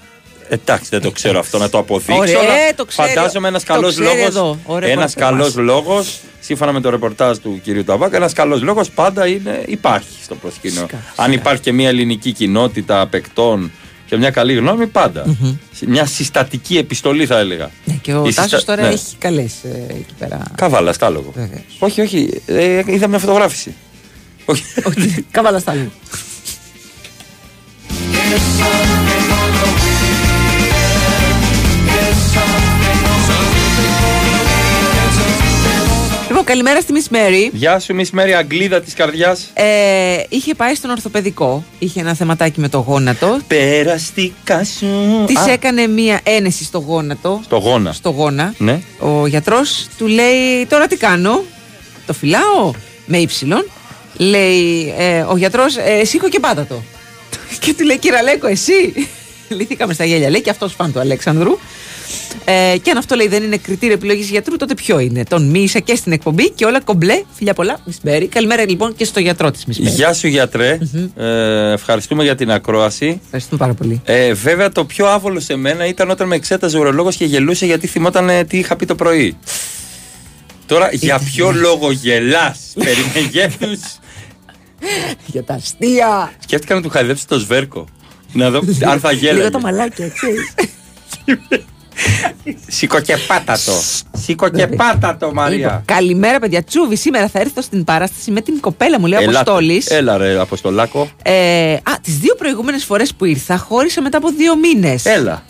Εντάξει, 0.54 0.90
δεν 0.90 1.02
το 1.02 1.12
ξέρω 1.12 1.40
αυτό 1.40 1.58
να 1.58 1.70
το 1.70 1.78
αποδείξω. 1.78 2.16
Ωραία, 2.22 2.40
αλλά 2.40 2.54
ε, 2.54 2.74
το 2.76 2.86
ξέρει. 2.86 3.14
Φαντάζομαι 3.14 3.48
ένας 3.48 3.64
Το 3.64 3.74
καλός 3.74 3.94
ξέρει 3.94 4.08
λόγο. 4.16 4.26
εδώ, 4.26 4.60
ο 4.66 4.78
Ένας 4.78 4.90
ρεπόρτερ 4.90 5.24
καλός 5.24 5.54
μας. 5.56 5.66
λόγος, 5.66 6.20
σύμφωνα 6.40 6.72
με 6.72 6.82
το 6.82 6.90
ρεπορτάζ 6.90 7.38
του 7.38 7.60
κυρίου 7.64 7.84
Ταβάκα, 7.84 8.16
ένας 8.16 8.34
καλός 8.34 8.62
λόγος 8.62 8.90
πάντα 8.90 9.28
είναι, 9.28 9.64
υπάρχει 9.68 10.08
στο 10.24 10.36
προσκήνιο. 10.36 10.88
Αν 11.16 11.32
υπάρχει 11.32 11.62
και 11.62 11.72
μια 11.72 11.88
ελληνική 11.88 12.32
κοινότητα 12.32 13.08
παικτών 13.08 13.72
και 14.06 14.18
μια 14.18 14.30
καλή 14.30 14.54
γνώμη, 14.54 14.88
πάντα. 14.88 15.26
Μια 15.88 16.06
συστατική 16.06 16.78
επιστολή, 16.78 17.26
θα 17.26 17.40
έλεγα. 17.40 17.70
Ναι, 17.86 17.94
και 18.02 18.14
ο 18.14 18.26
Η 18.28 18.34
Τάσος 18.34 18.52
συστα- 18.52 18.76
τώρα 18.76 18.88
ναι. 18.88 18.94
έχει 18.94 19.16
καλές 19.18 19.54
εκεί 19.90 20.14
πέρα. 20.20 20.42
Καβάλα, 20.56 20.94
στάλογο. 20.94 21.32
Βεβαίως. 21.36 21.64
Όχι, 21.80 22.02
όχι. 22.02 22.42
Ε, 22.46 22.82
είδα 22.86 23.08
μια 23.08 23.20
φωτογράφηση. 23.20 23.76
Όχι. 24.46 24.64
Καβάλα 25.32 25.60
στάλου. 25.60 25.92
Λοιπόν, 36.41 36.56
καλημέρα 36.56 36.82
στη 36.82 36.93
Miss 36.95 37.15
Mary. 37.15 37.49
Γεια 37.54 37.80
σου, 37.80 37.95
Miss 37.95 38.19
Mary, 38.19 38.30
Αγγλίδα 38.32 38.82
της 38.82 38.93
καρδιάς. 38.93 39.49
Ε, 39.54 40.23
είχε 40.30 40.56
πάει 40.56 40.75
στον 40.75 40.89
ορθοπαιδικό. 40.89 41.63
Είχε 41.80 41.99
ένα 41.99 42.13
θεματάκι 42.13 42.60
με 42.60 42.69
το 42.69 42.77
γόνατο. 42.77 43.39
Περαστικά 43.47 44.63
σου. 44.63 44.88
Της 45.27 45.38
Α, 45.38 45.51
έκανε 45.51 45.88
μία 45.88 46.19
ένεση 46.23 46.63
στο 46.63 46.80
γόνατο. 46.80 47.41
Στο 47.43 47.58
γόνα. 47.58 47.93
Στο 47.93 48.10
γόνα. 48.10 48.54
Ναι. 48.58 48.82
Ο 48.99 49.27
γιατρός 49.27 49.88
του 49.97 50.08
λέει: 50.08 50.65
Τώρα 50.69 50.88
τι 50.88 50.97
κάνω; 50.97 51.43
Το 52.06 52.13
φυλάω 52.13 52.71
με 53.06 53.17
ύψιλον. 53.17 53.69
Λέει 54.17 54.93
ε, 54.97 55.21
ο 55.21 55.38
γιατρός: 55.38 55.77
ε, 55.77 56.06
Σήκω 56.06 56.30
και 56.30 56.39
πάτα 56.39 56.65
το. 56.65 56.82
και 57.60 57.73
του 57.73 57.86
λέει: 57.86 57.97
Κυραλέκο, 57.97 58.47
εσύ. 58.47 58.93
Λυθήκαμε 59.58 59.93
στα 59.93 60.06
γέλια. 60.06 60.30
Λέει 60.30 60.41
και 60.41 60.49
αυτός 60.49 60.73
φαν 60.73 60.93
του 60.93 60.99
Αλέξανδρου. 60.99 61.58
Ε, 62.45 62.78
και 62.82 62.91
αν 62.91 62.97
αυτό 62.97 63.15
λέει 63.15 63.28
δεν 63.28 63.43
είναι 63.43 63.58
κριτήριο 63.58 63.95
επιλογής 63.95 64.30
γιατρού, 64.30 64.58
τότε 64.58 64.74
ποιο 64.74 65.00
είναι; 65.00 65.24
Τον 65.24 65.50
μίλησα 65.50 65.80
και 65.80 65.95
στην 65.95 66.12
εκπομπή 66.12 66.50
και 66.50 66.65
όλα 66.65 66.82
κομπλέ. 66.82 67.21
Φιλιά 67.34 67.54
πολλά, 67.54 67.80
Miss 67.89 68.10
Berry. 68.10 68.26
Καλημέρα 68.30 68.69
λοιπόν 68.69 68.95
και 68.95 69.06
στο 69.06 69.19
γιατρό 69.19 69.52
της 69.52 69.65
Miss 69.67 69.71
Berry. 69.71 69.91
Γεια 69.95 70.13
σου, 70.13 70.28
γιατρέ. 70.28 70.78
Ε, 71.15 71.71
ευχαριστούμε 71.71 72.24
για 72.24 72.36
την 72.36 72.52
ακρόαση. 72.52 73.19
Ευχαριστούμε 73.24 73.60
πάρα 73.60 73.74
πολύ. 73.74 74.02
Ε, 74.04 74.34
βέβαια, 74.34 74.71
το 74.71 74.86
πιο 74.86 75.08
άβολο 75.08 75.39
σε 75.39 75.56
μένα 75.56 75.86
ήταν 75.86 76.10
όταν 76.10 76.28
με 76.28 76.36
εξέταζε 76.36 76.78
ο 76.78 76.80
ουρολόγος 76.80 77.15
και 77.15 77.26
γελούσε 77.26 77.65
γιατί 77.65 77.88
θυμόταν 77.88 78.30
ε, 78.30 78.43
τι 78.43 78.58
είχα 78.58 78.76
πει 78.76 78.86
το 78.86 78.95
πρωί. 78.95 79.38
Τώρα, 80.65 80.89
για 80.91 81.19
ποιο 81.19 81.52
λόγο 81.52 81.91
γελάς; 81.91 82.60
Περί 82.84 83.12
μεγέθους 83.13 83.80
Για 85.26 85.43
τα 85.43 85.54
αστεία. 85.54 86.32
Σκέφτηκα 86.39 86.76
να 86.76 86.82
του 86.82 86.89
χαϊδέψει 86.89 87.28
το 87.28 87.39
σβέρκο. 87.39 87.86
Να 88.34 88.50
δω 88.50 88.62
αν 88.86 89.00
θα 89.00 89.12
γέλαγε. 89.12 89.38
Λίγο 89.38 89.50
τα 89.50 89.60
μαλάκια, 89.60 90.10
ξέρει. 90.10 90.36
Σήκω 92.67 92.99
και 92.99 93.17
πάτα 93.27 93.54
το. 93.65 93.71
Σήκω 94.17 94.49
και 94.49 94.67
πάτα 94.67 95.17
το, 95.17 95.34
Μαρία. 95.34 95.58
Λοιπόν, 95.67 95.82
καλημέρα, 95.86 96.39
παιδιά. 96.39 96.63
Τσούβι, 96.63 96.95
σήμερα 96.95 97.27
θα 97.27 97.39
έρθω 97.39 97.62
στην 97.62 97.84
παράσταση 97.84 98.32
με 98.32 98.41
την 98.41 98.60
κοπέλα 98.60 98.99
μου, 98.99 99.06
λέει 99.06 99.19
ο 99.19 99.21
Ελάτε. 99.21 99.38
Αποστόλης. 99.39 99.86
Έλα, 99.89 100.17
ρε, 100.17 100.39
Αποστολάκο. 100.39 101.10
Ε, 101.23 101.73
α, 101.73 101.80
τις 102.01 102.17
δύο 102.17 102.36
προηγούμενες 102.36 102.84
φορές 102.84 103.13
που 103.13 103.25
ήρθα, 103.25 103.58
χώρισα 103.58 104.01
μετά 104.01 104.17
από 104.17 104.30
δύο 104.30 104.58
μήνες. 104.58 105.06
Έλα. 105.06 105.43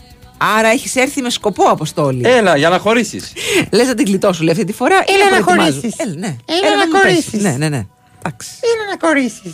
Άρα 0.58 0.68
έχεις 0.68 0.96
έρθει 0.96 1.22
με 1.22 1.30
σκοπό, 1.30 1.64
Αποστόλη. 1.64 2.22
Έλα, 2.26 2.58
για 2.58 2.70
να 2.70 2.78
χωρίσεις. 2.78 3.32
Λες 3.72 3.88
να 3.88 3.94
την 3.94 4.06
γλιτώσου, 4.06 4.44
λέει 4.44 4.54
αυτή 4.54 4.66
τη 4.66 4.74
φορά. 4.74 4.96
ή 4.96 5.12
Έλα 5.14 5.24
να 5.38 5.44
προετοιμάζω. 5.44 5.72
χωρίσεις. 5.74 6.00
Έλα, 6.00 6.14
ναι. 6.18 6.36
Έλα 6.64 6.76
να 6.78 6.86
μου 6.86 6.92
πες. 6.92 7.02
χωρίσεις. 7.02 7.42
Ναι, 7.42 7.50
ναι, 7.50 7.70
ναι. 7.70 7.86
Εντάξει. 8.26 8.50
Έλα 8.62 8.86
να 8.90 8.98
κορίσει. 9.08 9.54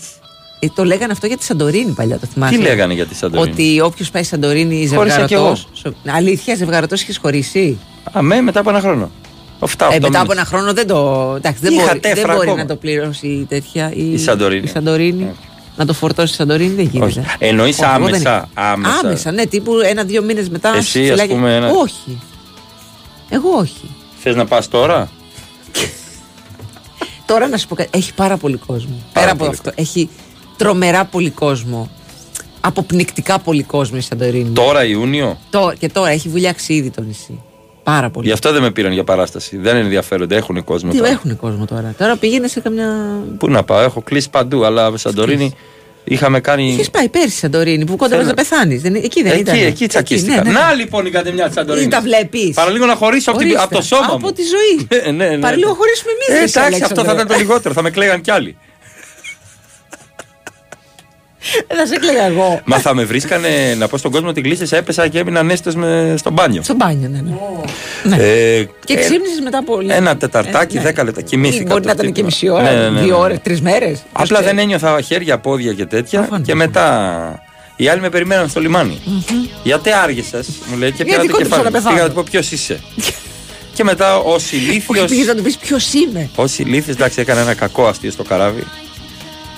Ε, 0.60 0.68
το 0.76 0.84
λέγανε 0.86 1.12
αυτό 1.12 1.28
για 1.28 1.38
τη 1.38 1.44
Σαντορίνη 1.44 1.92
παλιά, 1.92 2.20
το 2.20 2.28
θυμάσαι; 2.34 2.56
Τι 2.56 2.62
λέγανε 2.62 2.94
για 2.94 3.06
τη 3.06 3.16
Σαντορίνη; 3.16 3.52
Ότι 3.52 3.82
όποιος 3.82 4.10
πάει 4.12 4.24
Σαντορίνη 4.24 4.88
Χώρισα 4.88 5.26
κι 5.26 5.34
εγώ. 5.34 5.56
ζευγαρωτό. 5.56 6.12
Αλήθεια, 6.18 6.56
ζευγαρωτός 6.56 7.02
έχει 7.02 7.20
χωρίσει; 7.20 7.78
Αμέ, 8.12 8.42
μετά 8.42 8.60
από 8.60 8.70
ένα 8.70 8.80
χρόνο. 8.80 9.12
Οφτά, 9.60 9.86
Ε, 9.86 9.88
οχτώ 9.88 10.02
μετά 10.08 10.20
από 10.20 10.30
μήνες. 10.32 10.38
ένα 10.48 10.58
χρόνο 10.58 10.74
δεν 10.74 10.88
το. 10.88 11.34
Εντάξει, 11.38 11.60
δεν 11.62 11.74
Είχα 11.74 11.82
μπορεί, 11.86 12.00
δεν 12.00 12.14
τέφρα 12.14 12.34
μπορεί 12.34 12.48
ακόμα. 12.48 12.62
να 12.64 12.68
το 12.68 12.76
πληρώσει 12.76 13.28
η 13.28 13.46
τέτοια. 13.50 13.92
Η, 13.96 14.12
Η 14.14 14.18
Σαντορίνη. 14.18 14.64
η 14.64 14.68
Σαντορίνη. 14.68 15.32
Να 15.76 15.86
το 15.86 15.94
φορτώσει 15.94 16.34
η 16.34 16.36
Σαντορίνη 16.36 16.74
δεν 16.74 16.86
γίνεται. 16.86 17.06
Όχι. 17.06 17.22
Εννοείς 17.40 17.74
Όχι, 17.80 17.84
εγώ 17.84 17.92
δεν- 17.94 18.04
άμεσα, 18.06 18.50
άμεσα. 18.54 19.00
Άμεσα, 19.04 19.32
ναι, 19.32 19.46
τύπου 19.46 19.72
ένα-δύο 19.80 20.22
μήνες 20.24 20.50
μετά. 20.50 20.76
Εσύ, 20.76 21.00
ας 21.04 21.10
φυλάκια. 21.10 21.36
πούμε, 21.36 21.56
ένα- 21.56 21.70
Όχι. 21.70 22.22
Εγώ 23.30 23.50
όχι. 23.60 23.90
Θες 24.18 24.36
να 24.36 24.46
πας 24.46 24.68
τώρα; 24.68 25.10
Τώρα 27.26 27.48
να 27.48 27.58
σου 27.58 27.68
πω 27.68 27.76
κάτι. 27.76 27.90
Έχει 27.94 28.14
πάρα 28.14 28.38
πολύ 28.38 28.58
κόσμο. 28.58 29.02
Πέρα 29.14 29.28
από 29.32 29.38
πολύ 29.38 29.50
αυτό. 29.50 29.72
Έχει 29.76 30.10
τρομερά 30.58 31.06
πολύ 31.06 31.30
κόσμο. 31.30 31.90
Αποπνικτικά 32.62 33.40
πολύ 33.40 33.64
κόσμο 33.64 33.96
η 34.00 34.02
Σαντορίνη. 34.02 34.50
Τώρα 34.50 34.86
Ιούνιο; 34.86 35.38
Τώρα- 35.50 35.76
και 35.76 35.90
τώρα 35.90 36.10
έχει 36.10 36.30
βουλιάξει 36.30 36.74
ήδη 36.74 36.90
το 36.90 37.02
νησί. 37.02 37.42
Πάρα 37.84 38.10
πολύ. 38.10 38.28
Γι' 38.28 38.34
αυτό 38.34 38.52
δεν 38.52 38.62
με 38.62 38.72
πήραν 38.72 38.92
για 38.92 39.04
παράσταση. 39.04 39.58
Δεν 39.58 39.76
ενδιαφέρονται, 39.76 40.36
έχουν 40.36 40.64
κόσμο. 40.64 40.92
Τι 40.92 40.98
τώρα. 40.98 41.10
έχουν 41.10 41.38
κόσμο 41.38 41.66
τώρα. 41.66 41.94
Τώρα 41.98 42.16
πήγαινε 42.16 42.48
σε 42.48 42.60
καμιά. 42.60 42.88
Πού 43.38 43.50
να 43.50 43.64
πάω, 43.64 43.82
έχω 43.82 44.02
κλείσει 44.02 44.30
παντού, 44.30 44.66
αλλά 44.66 44.98
Σαντορίνη 44.98 45.54
είχαμε 46.04 46.40
κάνει. 46.40 46.68
Είχε 46.80 46.90
πάει 46.92 47.10
πέρσι 47.10 47.38
Σαντορίνη 47.38 47.86
που 47.86 47.96
κόντευε 47.96 48.16
Θέλω- 48.24 48.28
να 48.28 48.34
πεθάνεις. 48.44 48.84
Εκεί 49.04 49.24
δεν 49.24 49.40
ήταν. 49.40 49.56
Εκεί, 49.56 49.64
εκεί 49.66 49.88
τσακίστηκα. 49.88 50.36
ναι, 50.44 50.52
ναι. 50.52 50.60
Να 50.60 50.74
λοιπόν 50.74 51.06
η 51.06 51.10
κατεμιά 51.10 51.46
της 51.46 51.54
Σαντορίνης. 51.54 51.88
Τα 51.90 52.02
βλέπεις. 52.02 52.54
Παραλίγο 52.56 52.86
να 52.86 52.96
χωρίσω 52.96 53.30
από, 53.30 53.40
την- 53.40 53.48
Ορίστε. 53.48 53.64
από 53.66 53.76
το 53.76 53.82
σώμα 53.82 54.06
Από 54.06 54.18
μου. 54.20 54.32
τη 54.32 54.42
ζωή. 54.44 55.02
Ε, 55.02 55.12
ναι, 55.18 55.28
ναι. 55.30 55.38
Παραλίγο 55.38 55.74
χωρίσουμε 55.74 56.12
εμείς. 56.30 56.56
Ε, 56.56 56.60
εντάξει, 56.60 56.84
αυτό 56.84 57.04
θα 57.04 57.14
ήταν 57.14 57.28
το 57.28 57.36
λιγότερο. 57.38 57.74
θα 57.74 57.82
με 57.82 57.90
κλαίγαν 57.90 58.22
κι 58.22 58.32
άλλοι. 58.32 58.58
Δεν 61.68 61.78
θα 61.78 61.86
σε 61.86 61.94
έκλαιγα 61.96 62.24
εγώ. 62.26 62.62
Μα 62.66 62.78
θα 62.80 62.96
με 62.96 63.04
βρίσκανε 63.04 63.76
να 63.78 63.88
πω 63.88 63.98
στον 63.98 64.12
κόσμο 64.12 64.30
ότι 64.30 64.42
κλείστησα, 64.42 64.78
έπεσα 64.78 65.08
και 65.08 65.20
έμεινα 65.20 65.40
ανέστητος 65.40 65.76
με 65.76 66.14
στο 66.18 66.32
μπάνιο. 66.32 66.64
Στο 66.64 66.74
μπάνιο, 66.74 67.10
ναι. 67.10 67.22
ναι. 68.04 68.16
Ε, 68.24 68.68
Και 68.86 68.94
ε, 68.94 68.96
ξύπνησες 69.00 69.40
μετά 69.44 69.58
από 69.58 69.80
λίγο. 69.80 69.94
Ένα 69.94 70.18
τεταρτάκι, 70.18 70.76
Ε, 70.76 70.80
ναι. 70.80 70.86
δέκα 70.86 71.04
λεπτά. 71.04 71.22
Κοιμήθηκα. 71.22 71.64
Μπορεί 71.68 71.82
το 71.82 71.88
να 71.88 71.94
ήταν 71.94 72.06
και 72.06 72.22
χτύπημα. 72.22 72.26
μισή 72.26 72.50
ώρα, 72.50 72.62
Ναι, 72.72 72.82
ναι, 72.82 72.90
ναι, 72.90 73.00
δύο 73.02 73.16
ναι. 73.18 73.24
ώρες, 73.24 73.38
τρεις 73.44 73.62
μέρες. 73.62 74.04
Απλά 74.12 74.42
δεν 74.42 74.58
ένιωθα 74.60 75.02
χέρια, 75.02 75.38
πόδια 75.38 75.74
και 75.74 75.86
τέτοια. 75.86 76.20
Προφανώς. 76.20 76.48
Και 76.48 76.56
μετά 76.56 77.42
Οι 77.76 77.88
άλλοι 77.88 78.02
με 78.02 78.10
περιμέναν 78.10 78.50
στο 78.50 78.60
λιμάνι. 78.60 79.00
Γιατί 79.64 79.92
άργησες, 79.92 80.48
μου 80.66 80.78
λέει, 80.78 80.92
και 80.92 81.04
πήρα 81.04 81.16
Γιατί 81.16 81.28
το 81.28 81.34
κόντεψα 81.34 81.56
κεφάλι. 81.58 81.64
να 81.64 81.70
μου. 81.70 81.76
πεθάνω. 81.76 81.96
Πήγα 81.96 82.04
να 82.08 82.10
του 82.10 82.16
πω 82.16 82.24
ποιος 82.32 82.52
είσαι; 82.52 82.80
και 83.76 83.84
μετά 83.84 84.18
ω 84.18 84.36
ηλίθιο. 84.52 85.02
Όχι, 85.02 85.06
πήγες 85.10 85.26
να 85.28 85.36
του 85.36 85.42
πεις 85.42 85.58
ποιος 85.58 85.94
είμαι; 85.94 86.30
Ω 86.36 86.44
ηλίθιο, 86.58 86.94
εντάξει, 86.94 87.22
έκανα 87.22 87.42
ένα 87.42 87.54
κακό 87.54 87.88
αστείο 87.88 88.12
στο 88.12 88.24
καράβι. 88.24 88.64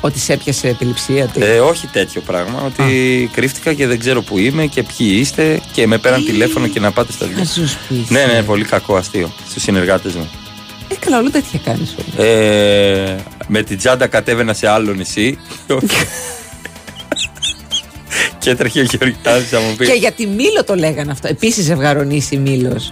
Ότι 0.02 0.20
σε 0.20 0.34
έπιασε 0.34 0.68
επιληψία. 0.68 1.26
Τι; 1.26 1.44
Ε, 1.44 1.60
όχι 1.60 1.88
τέτοιο 1.88 2.22
πράγμα. 2.22 2.62
Ότι 2.66 3.30
κρύφτηκα 3.34 3.74
και 3.74 3.88
δεν 3.88 4.00
ξέρω 4.00 4.22
που 4.22 4.38
είμαι 4.38 4.66
και 4.66 4.84
ποιοι 4.84 5.18
είστε 5.20 5.62
και 5.74 5.88
με 5.88 5.98
πέραν 5.98 6.26
τηλέφωνο 6.26 6.68
και 6.68 6.80
να 6.80 6.92
πάτε 6.92 7.12
στα 7.12 7.26
Θα 7.26 7.32
δύο. 7.32 7.46
σου 7.66 7.78
πει. 7.88 8.06
Ναι, 8.10 8.26
ναι, 8.26 8.44
πολύ 8.44 8.64
κακό 8.64 8.96
αστείο 8.96 9.32
στους 9.50 9.64
συνεργάτες 9.64 10.14
μου. 10.14 10.30
Ε, 10.88 10.96
καλά, 11.00 11.18
όλο 11.18 11.32
τέτοια 11.32 11.60
κάνεις. 11.64 11.96
Ε, 12.18 13.16
με 13.48 13.64
την 13.64 13.78
τσάντα 13.78 14.08
κατέβαινα 14.08 14.54
σε 14.54 14.68
άλλο 14.68 14.94
νησί. 14.94 15.38
και 18.40 18.50
έτρεχε 18.52 18.80
ο 18.80 18.84
Γεωργιτάδης 18.84 19.52
να 19.52 19.60
μου 19.60 19.76
πει. 19.76 19.86
Και 19.86 19.94
για 19.94 20.12
τη 20.12 20.28
Μήλο 20.28 20.64
το 20.66 20.76
λέγανε 20.76 21.12
αυτό. 21.12 21.28
Επίσης 21.28 21.66
ζευγαρονίσει 21.66 22.38
Μήλος. 22.38 22.92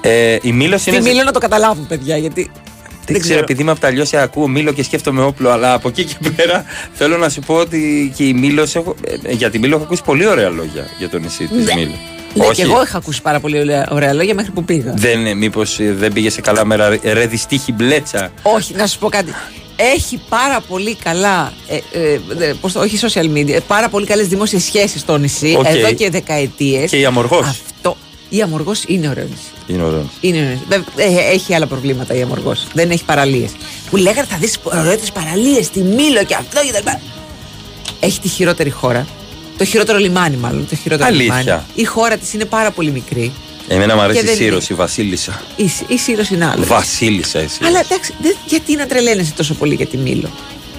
Ε, 0.00 0.36
η 0.42 0.52
Μήλος 0.52 0.82
Τη 0.82 0.90
είναι. 0.90 1.00
Μήλο 1.00 1.22
να 1.22 1.32
το 1.32 1.38
καταλάβουν, 1.38 1.86
παιδιά, 1.86 2.16
γιατί. 2.16 2.50
Δεν 3.12 3.20
ξέρω, 3.20 3.38
επειδή 3.38 3.62
είμαι 3.62 3.70
από 3.70 3.80
τα 3.80 3.90
λιώσια, 3.90 4.22
ακούω 4.22 4.48
Μήλο 4.48 4.72
και 4.72 4.82
σκέφτομαι 4.82 5.22
όπλο. 5.22 5.50
Αλλά 5.50 5.72
από 5.72 5.88
εκεί 5.88 6.04
και 6.04 6.30
πέρα 6.36 6.64
θέλω 6.92 7.16
να 7.16 7.28
σου 7.28 7.40
πω 7.40 7.54
ότι 7.54 8.12
και 8.16 8.24
η 8.24 8.32
Μήλος 8.34 8.74
έχω, 8.74 8.94
ε, 9.26 9.32
για 9.32 9.50
τη 9.50 9.58
Μήλο 9.58 9.74
έχω 9.74 9.84
ακούσει 9.84 10.02
πολύ 10.04 10.26
ωραία 10.26 10.48
λόγια 10.48 10.86
για 10.98 11.08
το 11.08 11.18
νησί 11.18 11.46
της 11.46 11.64
Ναι. 11.66 11.74
Μήλο. 11.74 11.94
Ναι, 12.34 12.46
και 12.52 12.62
εγώ 12.62 12.82
είχα 12.82 12.96
ακούσει 12.96 13.22
πάρα 13.22 13.40
πολύ 13.40 13.58
ωραία- 13.60 13.88
ωραία 13.90 14.12
λόγια 14.12 14.34
μέχρι 14.34 14.50
που 14.50 14.64
πήγα. 14.64 14.92
Δεν, 14.96 15.36
μήπως 15.36 15.78
δεν 15.80 16.12
πήγε 16.12 16.30
σε 16.30 16.40
καλά 16.40 16.64
μέρα, 16.64 16.88
ρε- 16.88 17.12
ρε 17.12 17.26
δυστύχη 17.26 17.72
μπλέτσα; 17.72 18.32
Όχι, 18.42 18.74
να 18.74 18.86
σου 18.86 18.98
πω 18.98 19.08
κάτι. 19.08 19.34
Έχει 19.94 20.20
πάρα 20.28 20.60
πολύ 20.60 20.94
καλά, 21.04 21.52
ε, 21.68 21.98
ε, 22.00 22.12
ε, 22.44 22.54
πώς 22.60 22.72
το, 22.72 22.80
όχι 22.80 22.98
social 23.02 23.36
media, 23.36 23.50
ε, 23.50 23.58
πάρα 23.66 23.88
πολύ 23.88 24.06
καλές 24.06 24.28
δημόσιες 24.28 24.62
σχέσεις 24.64 25.00
στο 25.00 25.18
νησί 25.18 25.54
Οκ. 25.58 25.64
εδώ 25.66 25.92
και 25.92 26.10
δεκαετίες. 26.10 26.90
Και 26.90 26.96
η 26.98 27.04
Αμοργός. 27.04 27.46
Αυτό, 27.46 27.96
η 28.28 28.42
Αμοργός 28.42 28.82
είναι 28.86 29.08
ωραίο 29.08 29.24
νησί. 29.24 29.40
Είναι 29.66 29.82
ωραίο. 29.82 30.10
Είναι 30.20 30.38
ωραίο 30.38 30.50
νησί. 30.50 30.64
Βέβαια, 30.68 31.20
ε, 31.30 31.32
έχει 31.32 31.54
άλλα 31.54 31.66
προβλήματα 31.66 32.14
η 32.14 32.22
Αμοργός. 32.22 32.66
Δεν 32.72 32.90
έχει 32.90 33.04
παραλίες. 33.04 33.50
Που 33.90 33.96
λέγανε 33.96 34.26
θα 34.30 34.36
δεις 34.36 34.58
ωραίες 34.64 35.10
παραλίες 35.12 35.64
στη 35.66 35.80
Μήλο 35.80 36.24
και 36.26 36.34
αυτό 36.34 36.60
και 36.64 36.72
τα 36.72 36.78
λοιπά. 36.78 37.00
Έχει 38.00 38.20
τη 38.20 38.28
χειρότερη 38.28 38.70
χώρα. 38.70 39.06
Το 39.58 39.64
χειρότερο 39.64 39.98
λιμάνι 39.98 40.36
μάλλον. 40.36 40.66
Το 40.68 40.76
χειρότερο 40.76 41.08
Αλήθεια. 41.08 41.38
λιμάνι. 41.44 41.62
Η 41.74 41.84
χώρα 41.84 42.16
της 42.16 42.32
είναι 42.32 42.44
πάρα 42.44 42.70
πολύ 42.70 42.90
μικρή. 42.90 43.32
Εμένα 43.68 43.94
μου 43.94 44.00
αρέσει 44.00 44.18
Και 44.18 44.24
η 44.24 44.28
δεν 44.28 44.36
Σύρος, 44.36 44.68
η 44.68 44.74
Βασίλισσα. 44.74 45.42
Η, 45.56 45.70
η 45.88 45.98
Σύρος 45.98 46.28
είναι 46.28 46.46
άλλος. 46.46 46.66
Βασίλισσα 46.66 47.38
εσύ. 47.38 47.58
Αλλά 47.64 47.78
εντάξει, 47.80 48.14
δεν- 48.20 48.36
γιατί 48.46 48.76
να 48.76 48.86
τρελαίνεσαι 48.86 49.32
τόσο 49.36 49.54
πολύ 49.54 49.74
για 49.74 49.86
τη 49.86 49.96
Μήλο; 49.96 50.28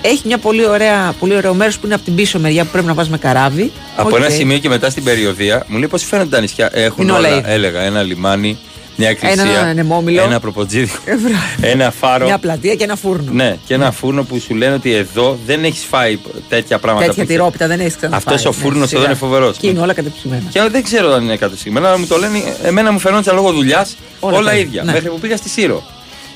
Έχει 0.01 0.21
μια 0.25 0.37
πολύ, 0.37 0.67
ωραία, 0.67 1.13
πολύ 1.19 1.35
ωραίο 1.35 1.53
μέρος 1.53 1.77
που 1.79 1.85
είναι 1.85 1.95
από 1.95 2.03
την 2.03 2.15
πίσω 2.15 2.39
μεριά 2.39 2.63
που 2.63 2.69
πρέπει 2.71 2.87
να 2.87 2.93
πας 2.93 3.09
με 3.09 3.17
καράβι. 3.17 3.71
Από 3.95 4.09
Οκ. 4.09 4.15
ένα 4.15 4.29
σημείο 4.29 4.57
και 4.57 4.69
μετά 4.69 4.89
στην 4.89 5.03
περιοδεία 5.03 5.63
μου 5.67 5.77
λέει 5.77 5.87
πώς 5.87 6.03
φαίνονται 6.03 6.29
τα 6.29 6.41
νησιά; 6.41 6.69
Έχουν 6.73 7.03
Είναι 7.03 7.11
όλα, 7.11 7.27
όλα 7.27 7.37
ίδια. 7.37 7.49
έλεγα, 7.51 7.81
ένα 7.81 8.01
λιμάνι, 8.03 8.57
μια 8.95 9.09
εκκλησία, 9.09 9.43
Ένα 9.43 9.59
ανεμόμυλο. 9.59 10.21
ένα 10.21 10.39
προποτζίδικο, 10.39 10.91
Ε, 11.05 11.15
μπράβο. 11.15 11.35
ένα 11.61 11.91
φάρο. 11.91 12.25
Μια 12.25 12.37
πλατεία 12.37 12.75
και 12.75 12.83
ένα 12.83 12.95
φούρνο. 12.95 13.31
Ναι, 13.31 13.57
και 13.65 13.73
ένα 13.73 13.91
φούρνο 13.91 14.23
που 14.23 14.39
σου 14.39 14.55
λένε 14.55 14.73
ότι 14.73 14.93
εδώ 14.93 15.37
δεν 15.45 15.63
έχεις 15.63 15.83
φάει 15.89 16.19
τέτοια 16.49 16.79
πράγματα. 16.79 17.05
Τέτοια 17.05 17.23
που 17.23 17.29
είχε. 17.29 17.39
τυρόπιτα 17.39 17.67
δεν 17.67 17.79
έχεις 17.79 17.95
ξαναφάει. 17.95 18.35
Αυτός 18.35 18.45
ο 18.45 18.49
Ναι, 18.49 18.63
φούρνος 18.63 18.87
σιγά. 18.87 18.99
εδώ 19.01 19.09
είναι 19.09 19.19
φοβερός. 19.19 19.57
Και 19.57 19.67
είναι 19.67 19.79
όλα 19.79 19.93
κατεψημένα. 19.93 20.43
Και 20.49 20.61
δεν 20.71 20.83
ξέρω 20.83 21.11
αν 21.13 21.23
είναι 21.23 21.35
κατευθυνμένα, 21.37 21.87
αλλά 21.87 21.97
μου 21.99 22.05
το 22.07 22.17
λένε. 22.17 22.39
Εμένα 22.63 22.91
μου 22.91 22.99
φαινόταν 22.99 23.35
λόγω 23.35 23.51
δουλειάς 23.51 23.95
όλα, 24.19 24.37
Όλα 24.37 24.45
τα 24.49 24.53
ίδια, 24.55 24.65
ίδια. 24.67 24.83
ναι. 24.83 24.91
Μέχρι 24.91 25.09
που 25.09 25.19
πήγα 25.19 25.37
στη 25.37 25.49
Σύρο. 25.49 25.83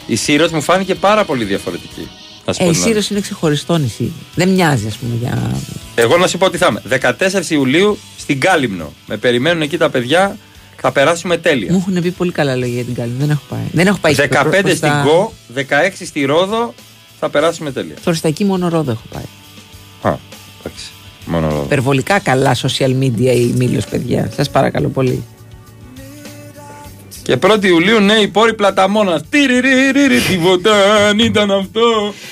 Η 0.07 0.15
Σύρος 0.15 0.51
μου 0.51 0.61
φάνηκε 0.61 0.95
πάρα 0.95 1.23
πολύ 1.23 1.43
διαφορετική. 1.43 2.07
Να 2.45 2.53
σου 2.53 2.61
Ε, 2.61 2.65
πω 2.65 2.71
η 2.71 2.73
την 2.73 2.81
Σύρος 2.81 2.87
αλήθεια. 2.95 3.07
είναι 3.15 3.19
ξεχωριστό 3.25 3.77
νησί. 3.77 4.11
Δεν 4.35 4.49
μοιάζει, 4.49 4.87
ας 4.87 4.95
πούμε, 4.97 5.15
για. 5.19 5.51
Εγώ 5.95 6.17
να 6.17 6.27
σου 6.27 6.37
πω 6.37 6.49
τι 6.49 6.57
θα 6.57 6.67
είμαι. 6.69 6.81
14 6.89 7.49
Ιουλίου 7.49 7.97
στην 8.17 8.39
Κάλυμνο. 8.39 8.93
Με 9.07 9.17
περιμένουν 9.17 9.61
εκεί 9.61 9.77
τα 9.77 9.89
παιδιά. 9.89 10.37
Θα 10.77 10.91
περάσουμε 10.91 11.37
τέλεια. 11.37 11.71
Μου 11.71 11.83
έχουν 11.87 12.01
πει 12.01 12.11
πολύ 12.11 12.31
καλά 12.31 12.55
λόγια 12.55 12.73
για 12.75 12.83
την 12.83 12.93
Κάλυμνο. 12.93 13.19
Δεν 13.19 13.29
έχω 13.29 13.41
πάει. 13.49 13.59
Δεν 13.71 13.87
έχω 13.87 13.97
πάει 13.97 14.13
15 14.13 14.27
προ- 14.49 14.61
προς 14.61 14.77
στην 14.77 14.89
τα- 14.89 15.03
Κο, 15.07 15.33
16 15.55 16.05
στη 16.05 16.25
Ρόδο. 16.25 16.73
Θα 17.19 17.29
περάσουμε 17.29 17.71
τέλεια. 17.71 17.95
Προς 18.03 18.21
τα 18.21 18.27
εκεί 18.27 18.45
μόνο 18.45 18.69
ρόδο 18.69 18.91
έχω 18.91 19.03
πάει. 19.13 19.23
Α, 20.13 20.17
εντάξει. 20.63 20.85
Μόνο 21.25 21.47
Ρόδο. 21.49 21.63
Υπερβολικά 21.63 22.19
καλά 22.19 22.55
social 22.55 22.89
media 22.99 23.35
η 23.35 23.53
Μήλο, 23.55 23.81
παιδιά. 23.89 24.31
Σας 24.35 24.49
παρακαλώ 24.49 24.87
πολύ. 24.89 25.23
Και 27.23 27.37
1η 27.41 27.63
Ιουλίου, 27.65 27.99
ναι, 27.99 28.13
η 28.13 28.27
πόρη 28.27 28.53
πλαταμόνας. 28.53 29.21
Τυριριριρι, 29.29 30.19
τίποτα 30.19 30.71
αν 31.07 31.19
ήταν 31.19 31.51
αυτό 31.51 31.81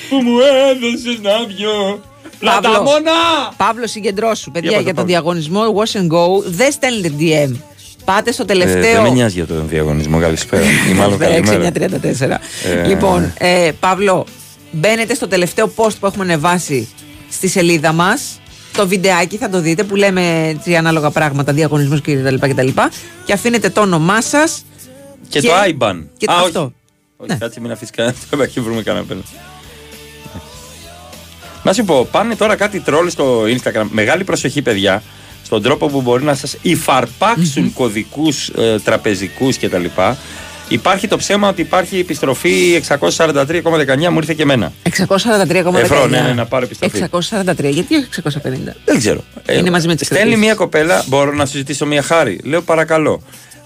που 0.10 0.16
μου 0.16 0.38
έδωσες 0.70 1.20
να 1.22 1.46
πιω. 1.56 2.02
Πλαταμόνα! 2.40 3.12
Παύλο, 3.58 3.88
συγκεντρώσου. 3.88 4.52
Παιδιά, 4.52 4.70
Για 4.70 4.80
για, 4.82 4.94
πάτε, 4.94 5.06
τον 5.12 5.22
Παύλο. 5.22 5.34
διαγωνισμό 5.42 5.62
Wash 5.76 5.98
and 6.00 6.08
Go 6.16 6.44
δεν 6.46 6.72
στέλνετε 6.72 7.14
DM. 7.20 7.56
Πάτε 8.06 8.32
στο 8.32 8.44
Ε, 8.44 8.46
δεν 8.46 8.60
τελευταίο. 8.60 9.02
με 9.02 9.10
νοιάζει 9.10 9.34
για 9.34 9.46
τον 9.46 9.68
διαγωνισμό. 9.68 10.20
Καλησπέρα. 10.20 10.64
Ή 10.92 10.94
μάλλον 11.00 11.18
καλημέρα. 11.18 11.70
6-9-34. 11.70 12.30
Ε. 12.84 12.88
Λοιπόν, 12.88 13.34
ε, 13.38 13.72
Παύλο, 13.80 14.26
μπαίνετε 14.72 15.14
στο 15.14 15.28
τελευταίο 15.28 15.72
post 15.76 15.94
που 16.00 16.06
έχουμε 16.06 16.24
ανεβάσει 16.24 16.88
στη 17.30 17.48
σελίδα 17.48 17.92
μας. 17.92 18.40
Το 18.78 18.88
βιντεάκι 18.88 19.38
θα 19.38 19.50
το 19.50 19.60
δείτε 19.60 19.84
που 19.84 19.96
λέμε 19.96 20.48
έτσι, 20.48 20.76
ανάλογα 20.76 21.10
πράγματα, 21.10 21.54
διαγωνισμός 21.54 22.02
κτλ. 22.02 22.36
κτλ. 22.40 22.68
Και 23.26 23.34
αφήνετε 23.34 23.70
το 23.70 23.82
όνομά 23.82 24.22
σας. 24.22 24.64
Και, 25.40 25.42
το 25.42 25.54
IBAN. 25.68 26.04
Και 26.18 26.26
Α, 26.30 26.34
το 26.34 26.40
όχι. 26.40 26.46
αυτό. 26.46 26.74
Όχι, 27.18 27.38
κάτσε 27.38 27.60
μην 27.62 27.72
αφήσεις 27.72 27.96
κανένα. 27.96 28.16
Θα 28.30 28.48
και 28.48 28.62
βρούμε 28.62 28.82
κανένα 28.82 29.06
πέρα. 29.06 29.20
Να 31.64 31.74
σου 31.74 31.86
πω, 31.86 32.08
πάνε 32.12 32.36
τώρα 32.36 32.56
κάτι 32.56 32.80
τρόλ 32.80 33.10
στο 33.10 33.44
Instagram. 33.44 33.86
Μεγάλη 33.90 34.24
προσοχή, 34.24 34.62
παιδιά, 34.62 35.04
στον 35.44 35.62
τρόπο 35.62 35.88
που 35.88 36.02
μπορεί 36.02 36.24
να 36.24 36.36
σας 36.36 36.58
υφαρπάξουν 36.62 37.74
κωδικούς 37.74 38.50
ε, 38.50 38.80
τραπεζικούς 38.84 39.58
κτλ. 39.58 39.86
Υπάρχει 40.68 41.08
το 41.08 41.18
ψέμα 41.18 41.50
ότι 41.50 41.62
υπάρχει 41.62 42.00
επιστροφή 42.00 42.82
643,19 42.88 44.10
μου 44.10 44.18
ήρθε 44.18 44.34
και 44.34 44.42
εμένα. 44.42 44.74
643,19. 45.08 45.74
Ευρώ, 45.76 46.08
ναι, 46.08 46.20
ναι, 46.22 46.34
να 46.34 46.46
πάρω 46.46 46.66
επιστροφή. 46.66 47.06
643, 47.12 47.70
γιατί 47.70 47.96
όχι 47.96 48.08
650. 48.24 48.30
Δεν 48.86 48.98
ξέρω. 48.98 49.24
Είναι 49.52 49.70
μαζί 49.70 49.88
με 49.88 49.96
τις 49.96 50.06
Στέλνει 50.08 50.24
κρατήσεις. 50.24 50.46
μια 50.46 50.56
κοπέλα, 50.56 51.04
μπορώ 51.08 51.34
να 51.34 51.46
σου 51.46 51.58
ζητήσω 51.58 51.86
μια 51.86 52.02
χάρη. 52.02 52.40
Λέω 52.44 52.62
παρακαλώ. 52.62 53.22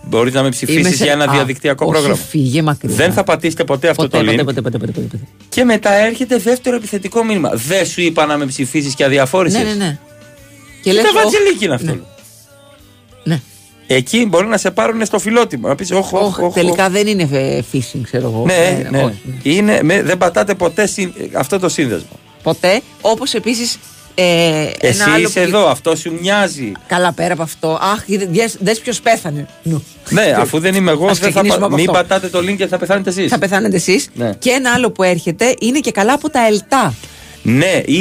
Μπορεί 0.07 0.31
να 0.31 0.43
με 0.43 0.49
ψηφίσει 0.49 0.79
Είμαι 0.79 0.89
σε- 0.89 1.03
για 1.03 1.13
ένα 1.13 1.23
Α, 1.23 1.33
διαδικτυακό 1.33 1.85
όχι, 1.85 1.93
πρόγραμμα. 1.93 2.15
Φύγε 2.29 2.61
μακριά. 2.61 2.95
Δεν 2.95 3.13
θα 3.13 3.23
πατήσετε 3.23 3.63
ποτέ 3.63 3.89
αυτό 3.89 4.01
ποτέ, 4.07 4.17
το 4.23 4.31
link. 4.31 4.35
ποτέ, 4.37 4.43
ποτέ, 4.43 4.61
ποτέ, 4.61 4.77
ποτέ, 4.77 4.91
ποτέ, 4.91 5.07
ποτέ. 5.17 5.23
Και 5.49 5.63
μετά 5.63 5.93
έρχεται 5.93 6.37
δεύτερο 6.37 6.75
επιθετικό 6.75 7.23
μήνυμα. 7.23 7.49
Δεν 7.53 7.85
σου 7.85 8.01
είπα 8.01 8.25
να 8.25 8.37
με 8.37 8.45
ψηφίσεις 8.45 8.95
και 8.95 9.03
αδιαφόρησε. 9.03 9.57
Ναι, 9.57 9.63
ναι, 9.63 9.73
ναι. 9.73 9.97
Και 10.81 10.89
Και 10.89 10.93
λες, 10.95 11.03
τα 11.03 11.09
«Ωχ, 11.15 11.23
βατζιλίκι 11.23 11.65
είναι 11.65 11.73
αυτό. 11.73 11.85
Ναι. 11.93 11.99
Ναι. 13.23 13.41
Εκεί 13.87 14.25
μπορεί 14.29 14.47
να 14.47 14.57
σε 14.57 14.71
πάρουν 14.71 15.05
στο 15.05 15.19
φιλότιμο. 15.19 15.67
Να 15.67 15.75
πεις, 15.75 15.91
όχι, 15.91 16.15
Όχ, 16.15 16.53
τελικά 16.53 16.89
δεν 16.89 17.07
είναι 17.07 17.29
ε, 17.31 17.59
phishing, 17.73 17.99
ξέρω 18.03 18.27
εγώ. 18.29 18.43
Ναι, 18.45 18.53
Ε, 18.85 18.89
ναι. 18.89 19.03
όχι, 19.03 19.21
ναι. 19.43 19.51
Είναι, 19.51 19.79
με, 19.83 20.01
δεν 20.03 20.17
πατάτε 20.17 20.53
ποτέ 20.53 20.87
συν- 20.87 21.13
αυτό 21.33 21.59
το 21.59 21.69
σύνδεσμο. 21.69 22.19
Ποτέ. 22.43 22.81
Όπως 23.01 23.33
επίσης. 23.33 23.77
Ε, 24.17 24.69
Εσύ 24.79 25.01
ένα 25.01 25.13
άλλο 25.13 25.27
είσαι 25.27 25.39
που- 25.39 25.45
εδώ, 25.47 25.67
αυτό 25.67 25.95
σου 25.95 26.17
μοιάζει. 26.21 26.71
Καλά, 26.87 27.11
πέρα 27.13 27.33
από 27.33 27.41
αυτό. 27.41 27.79
Αχ, 27.81 28.03
δες 28.59 28.79
ποιος 28.79 29.01
πέθανε. 29.01 29.47
Νου. 29.63 29.83
ναι, 30.09 30.35
αφού 30.37 30.59
δεν 30.59 30.75
είμαι 30.75 30.91
εγώ, 30.91 31.05
Ας 31.07 31.19
δεν 31.19 31.31
θα, 31.31 31.41
ξεκινήσουμε 31.41 31.59
πα- 31.59 31.65
από 31.65 31.75
μην 31.75 31.89
αυτό. 31.89 32.01
πατάτε 32.01 32.27
το 32.27 32.39
link 32.39 32.55
και 32.57 32.67
θα 32.67 32.77
πεθάνετε 32.77 33.09
εσείς. 33.09 33.29
Θα 33.31 33.37
πεθάνετε 33.37 33.75
εσείς. 33.75 34.09
Ναι. 34.13 34.33
Και 34.39 34.49
ένα 34.49 34.71
άλλο 34.75 34.91
που 34.91 35.03
έρχεται 35.03 35.55
είναι 35.59 35.79
και 35.79 35.91
καλά 35.91 36.13
από 36.13 36.29
τα 36.29 36.47
ΕΛΤΑ. 36.47 36.93
Ναι, 37.41 37.81
ή 37.85 37.99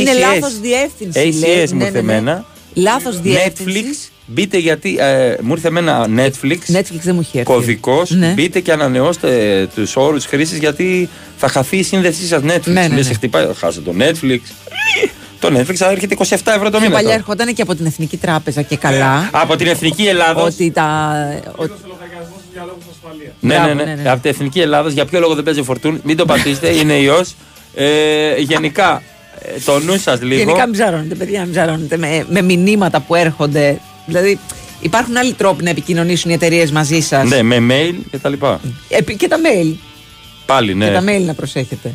είναι 0.00 0.10
ACS. 0.12 0.18
λάθος 0.18 0.60
διεύθυνση. 0.60 1.20
ACS 1.20 1.46
λέει. 1.46 1.68
μου 1.72 1.84
ήρθε 1.84 1.98
εμένα. 1.98 2.44
Λάθος 2.74 3.20
διεύθυνσης. 3.20 3.82
Netflix. 3.82 4.10
Μπείτε 4.26 4.58
γιατί 4.58 4.96
ε, 4.98 5.34
μου 5.40 5.52
ήρθε 5.52 5.68
εμένα 5.68 6.06
Netflix. 6.16 6.76
Netflix 6.76 7.00
δεν 7.02 7.14
μου 7.14 7.20
έχει 7.20 7.38
έρθει. 7.38 7.52
Κωδικός. 7.52 8.10
Ναι. 8.10 8.32
Μπείτε 8.36 8.60
και 8.60 8.72
ανανεώστε 8.72 9.68
τους 9.74 9.96
όρους 9.96 10.24
χρήσης 10.24 10.58
γιατί 10.58 11.08
θα 11.36 11.48
χαθεί 11.48 11.76
η 11.76 11.82
σύνδεσή 11.82 12.26
σας 12.26 12.40
Netflix. 12.44 12.60
Ναι, 12.64 12.72
ναι, 12.80 12.86
Μην 12.86 12.94
ναι. 12.96 13.02
σε 13.02 13.12
χτυπάει, 13.12 13.46
χάσετε 13.58 13.90
το 13.90 13.96
Netflix. 14.04 14.38
Το 15.42 15.58
Netflix 15.58 15.74
θα 15.74 15.90
έρχεται 15.90 16.14
27 16.18 16.24
ευρώ 16.44 16.70
το 16.70 16.70
Και 16.70 16.78
μήνα. 16.78 16.90
παλιά 16.90 17.02
τώρα. 17.02 17.14
ερχόταν 17.14 17.54
και 17.54 17.62
από 17.62 17.74
την 17.74 17.86
Εθνική 17.86 18.16
Τράπεζα 18.16 18.62
και 18.62 18.76
καλά. 18.76 19.28
Από 19.32 19.56
την 19.56 19.66
Εθνική 19.66 20.02
Ελλάδος. 20.02 20.44
Ότι 20.54 20.70
τα. 20.70 21.12
ότι- 21.56 21.72
Ναι, 23.40 23.54
Μπράβο, 23.54 23.66
ναι, 23.74 23.74
ναι, 23.84 23.94
ναι, 23.94 24.02
ναι. 24.02 24.10
Από 24.10 24.22
την 24.22 24.30
Εθνική 24.30 24.60
Ελλάδος. 24.60 24.92
Για 24.92 25.04
ποιο 25.04 25.20
λόγο 25.20 25.34
δεν 25.34 25.44
παίζει 25.44 25.62
φορτούν. 25.62 26.00
Μην 26.04 26.16
το 26.16 26.24
πατήσετε, 26.24 26.68
είναι 26.80 26.92
ιός. 26.92 27.34
Ε, 27.74 28.34
γενικά, 28.38 29.02
ε, 29.40 29.58
το 29.64 29.78
νου 29.78 29.98
σας 29.98 30.22
λίγο. 30.22 30.38
Γενικά 30.42 30.64
μην 30.64 30.72
ψαρώνετε, 30.72 31.14
παιδιά, 31.14 31.40
μην 31.42 31.50
ψαρώνετε 31.50 31.96
με, 31.96 32.26
με 32.30 32.42
μηνύματα 32.42 33.00
που 33.00 33.14
έρχονται. 33.14 33.80
Δηλαδή, 34.06 34.38
υπάρχουν 34.80 35.16
άλλοι 35.16 35.32
τρόποι 35.32 35.64
να 35.64 35.70
επικοινωνήσουν 35.70 36.30
οι 36.30 36.34
εταιρείες 36.34 36.70
μαζί 36.70 37.00
σας. 37.00 37.28
Ναι, 37.28 37.42
με 37.42 37.56
mail 37.70 37.94
και 38.10 38.18
τα 38.18 38.28
λοιπά. 38.28 38.60
και 39.16 39.28
τα 39.28 39.36
mail. 39.36 39.74
Πάλι, 40.46 40.74
ναι. 40.74 40.86
Και 40.86 40.92
τα 40.92 41.02
mail 41.06 41.22
να 41.26 41.34
προσέχετε. 41.34 41.94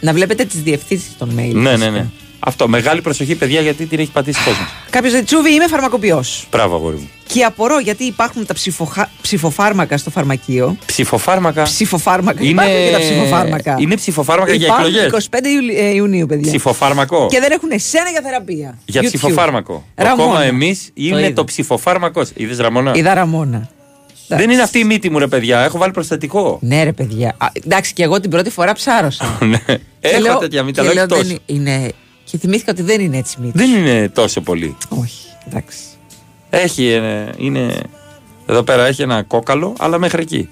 Να 0.00 0.12
βλέπετε 0.12 0.44
τις 0.44 0.62
διευθύνσεις 0.62 1.10
των 1.18 1.28
mail. 1.38 1.52
Ναι, 1.52 1.60
ναι, 1.60 1.70
φυσικά. 1.70 1.90
ναι. 1.90 2.06
Αυτό. 2.38 2.68
Μεγάλη 2.68 3.00
προσοχή, 3.00 3.34
παιδιά, 3.34 3.60
γιατί 3.60 3.86
την 3.86 3.98
έχει 3.98 4.10
πατήσει 4.10 4.42
κόσμο. 4.44 4.66
Κάποιος 4.90 5.12
λέει 5.12 5.22
Τσούβι, 5.22 5.52
είμαι 5.54 5.66
φαρμακοποιός. 5.68 6.46
Μπράβο, 6.50 6.74
αγόρι 6.76 6.96
μου. 6.96 7.08
Και 7.26 7.42
απορώ 7.44 7.78
γιατί 7.78 8.04
υπάρχουν 8.04 8.46
τα 8.46 8.54
ψηφοχα... 8.54 9.10
ψηφοφάρμακα 9.22 9.96
στο 9.98 10.10
φαρμακείο. 10.10 10.76
Ψηφοφάρμακα; 10.86 11.62
Ψηφοφάρμακα. 11.62 12.42
Υπάρχουν 12.42 12.74
και 12.84 12.90
τα 12.92 12.98
ψηφοφάρμακα. 12.98 13.76
Είναι 13.78 13.94
ψηφοφάρμακα 13.94 14.52
για 14.54 14.66
Υπάρχουν 14.66 14.94
εκλογές. 14.94 15.28
25 15.30 15.44
Ιουλ- 15.46 15.78
ε, 15.78 15.94
Ιουνίου, 15.94 16.26
παιδιά. 16.26 16.46
Ψηφοφάρμακο; 16.50 17.26
Και 17.30 17.40
δεν 17.40 17.50
έχουν 17.52 17.70
εσένα 17.70 18.10
για 18.10 18.20
θεραπεία. 18.22 18.78
Για 18.84 19.00
YouTube. 19.00 19.04
ψηφοφάρμακο. 19.04 19.84
Ραμόνα. 19.94 20.22
Ακόμα 20.22 20.42
εμείς 20.44 20.90
είναι 20.94 21.20
είδα. 21.20 21.32
το 21.32 21.44
ψηφοφάρμακος. 21.44 22.30
Είδες 22.34 22.58
Ραμόνα; 22.58 22.92
Είδα 22.96 23.14
Ραμόνα. 23.14 23.68
Δεν 24.28 24.50
είναι 24.50 24.62
αυτή 24.62 24.78
η 24.78 24.84
μύτη 24.84 25.10
μου, 25.10 25.18
ρε 25.18 25.26
παιδιά. 25.26 25.60
Έχω 25.60 25.78
βάλει 25.78 25.92
προστατικό. 25.92 26.58
Ναι, 26.62 26.82
ρε 26.84 26.92
παιδιά. 26.92 27.34
Α, 27.38 27.46
εντάξει, 27.64 27.92
και 27.92 28.02
εγώ 28.02 28.20
την 28.20 28.30
πρώτη 28.30 28.50
φορά 28.50 28.72
ψάρωσα. 28.72 29.38
Ναι. 29.50 29.58
Και 29.66 29.78
Έχω 30.00 30.20
λέω- 30.20 30.38
τέτοια 30.38 30.62
μύτη, 30.62 30.74
και 30.74 30.80
αλλά 30.80 30.88
όχι 30.88 30.98
λέω, 30.98 31.06
τόσο. 31.06 31.22
δεν 31.22 31.38
είναι. 31.46 31.92
Και 32.30 32.38
θυμήθηκα 32.38 32.70
ότι 32.72 32.82
δεν 32.82 33.00
είναι 33.00 33.16
έτσι 33.16 33.36
μύτη. 33.40 33.58
Δεν 33.58 33.70
είναι 33.74 34.08
τόσο 34.08 34.40
πολύ. 34.40 34.76
Όχι, 34.88 35.26
εντάξει. 35.46 35.78
Έχει, 36.50 36.86
ε, 36.86 37.30
είναι. 37.36 37.80
Εδώ 38.46 38.62
πέρα 38.62 38.86
έχει 38.86 39.02
ένα 39.02 39.22
κόκαλο, 39.22 39.74
αλλά 39.78 39.98
μέχρι 39.98 40.22
εκεί. 40.22 40.48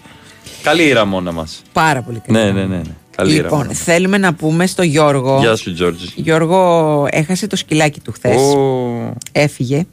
Καλή 0.62 0.82
η 0.82 0.92
Ραμόνα 0.92 1.32
μας. 1.32 1.62
Πάρα 1.72 2.02
πολύ 2.02 2.22
καλή. 2.26 2.38
Ναι, 2.38 2.52
ναι, 2.52 2.66
ναι. 2.66 2.76
ναι. 2.76 2.82
Καλή 3.16 3.32
η 3.32 3.34
Λοιπόν, 3.34 3.50
Ραμόνα. 3.58 3.74
θέλουμε 3.74 4.18
να 4.18 4.34
πούμε 4.34 4.66
στο 4.66 4.82
Γιώργο. 4.82 5.38
Γεια 5.40 5.56
σου, 5.56 5.74
Τζόρτζι. 5.74 6.06
Γιώργο 6.14 7.06
έχασε 7.10 7.46
το 7.46 7.56
σκυλάκι 7.56 8.00
του 8.00 8.12
χθες. 8.12 8.36
Ω, 8.36 9.12
Έφυγε. 9.32 9.86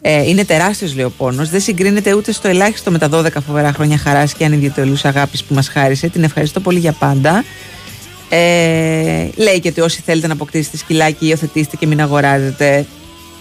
Ε, 0.00 0.28
είναι 0.28 0.44
τεράστιος 0.44 0.94
λέει 0.94 1.04
ο 1.04 1.10
πόνο. 1.10 1.44
Δεν 1.44 1.60
συγκρίνεται 1.60 2.14
ούτε 2.14 2.32
στο 2.32 2.48
ελάχιστο 2.48 2.90
με 2.90 2.98
τα 2.98 3.08
12 3.12 3.26
φοβερά 3.46 3.72
χρόνια 3.72 3.98
χαράς 3.98 4.34
και 4.34 4.44
ανιδιοτελού 4.44 4.96
αγάπης 5.02 5.44
που 5.44 5.54
μας 5.54 5.68
χάρισε. 5.68 6.08
Την 6.08 6.22
ευχαριστώ 6.22 6.60
πολύ 6.60 6.78
για 6.78 6.92
πάντα. 6.92 7.44
Ε, 8.34 9.28
λέει 9.36 9.60
και 9.60 9.68
ότι 9.68 9.80
όσοι 9.80 10.02
θέλετε 10.04 10.26
να 10.26 10.32
αποκτήσετε 10.32 10.76
σκυλάκι, 10.76 11.26
υιοθετήστε 11.26 11.76
και 11.76 11.86
μην 11.86 12.00
αγοράζετε. 12.00 12.86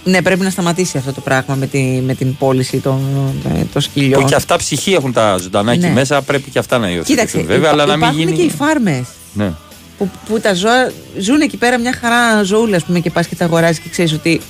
Ναι, 0.03 0.21
πρέπει 0.21 0.41
να 0.43 0.49
σταματήσει 0.49 0.97
αυτό 0.97 1.11
το 1.13 1.21
πράγμα 1.21 1.55
με, 1.55 1.67
τη, 1.67 1.79
με 2.05 2.13
την 2.15 2.35
πώληση 2.37 2.77
των, 2.77 2.99
ε, 3.55 3.61
των 3.73 3.81
σκυλιών. 3.81 4.21
Που 4.21 4.27
και 4.27 4.35
αυτά 4.35 4.55
ψυχή 4.55 4.93
έχουν 4.93 5.13
τα 5.13 5.37
ζωντανά 5.37 5.71
εκεί 5.71 5.81
Ναι. 5.85 5.89
μέσα, 5.91 6.21
πρέπει 6.21 6.49
και 6.49 6.59
αυτά 6.59 6.77
να 6.77 6.87
υιοθετηθούν. 6.89 7.15
Κοίταξε, 7.15 7.37
βέβαια, 7.47 7.57
υπά- 7.57 7.71
αλλά 7.71 7.85
να 7.85 7.91
μην 7.91 8.01
υπάρχουν 8.01 8.19
γίνει. 8.19 8.31
και 8.37 8.41
οι 8.41 8.49
φάρμες 8.49 9.03
Ναι. 9.33 9.51
που, 9.97 10.09
που 10.25 10.39
τα 10.39 10.53
ζώα 10.53 10.91
ζουν 11.19 11.41
εκεί 11.41 11.57
πέρα 11.57 11.79
μια 11.79 11.93
χαρά 12.01 12.43
ζωούλα, 12.43 12.75
ας 12.75 12.83
πούμε, 12.83 12.99
και 12.99 13.09
πας 13.09 13.27
και 13.27 13.35
τα 13.35 13.45
αγοράζεις 13.45 13.79
και 13.79 13.89
ξέρεις 13.89 14.13
ότι 14.13 14.41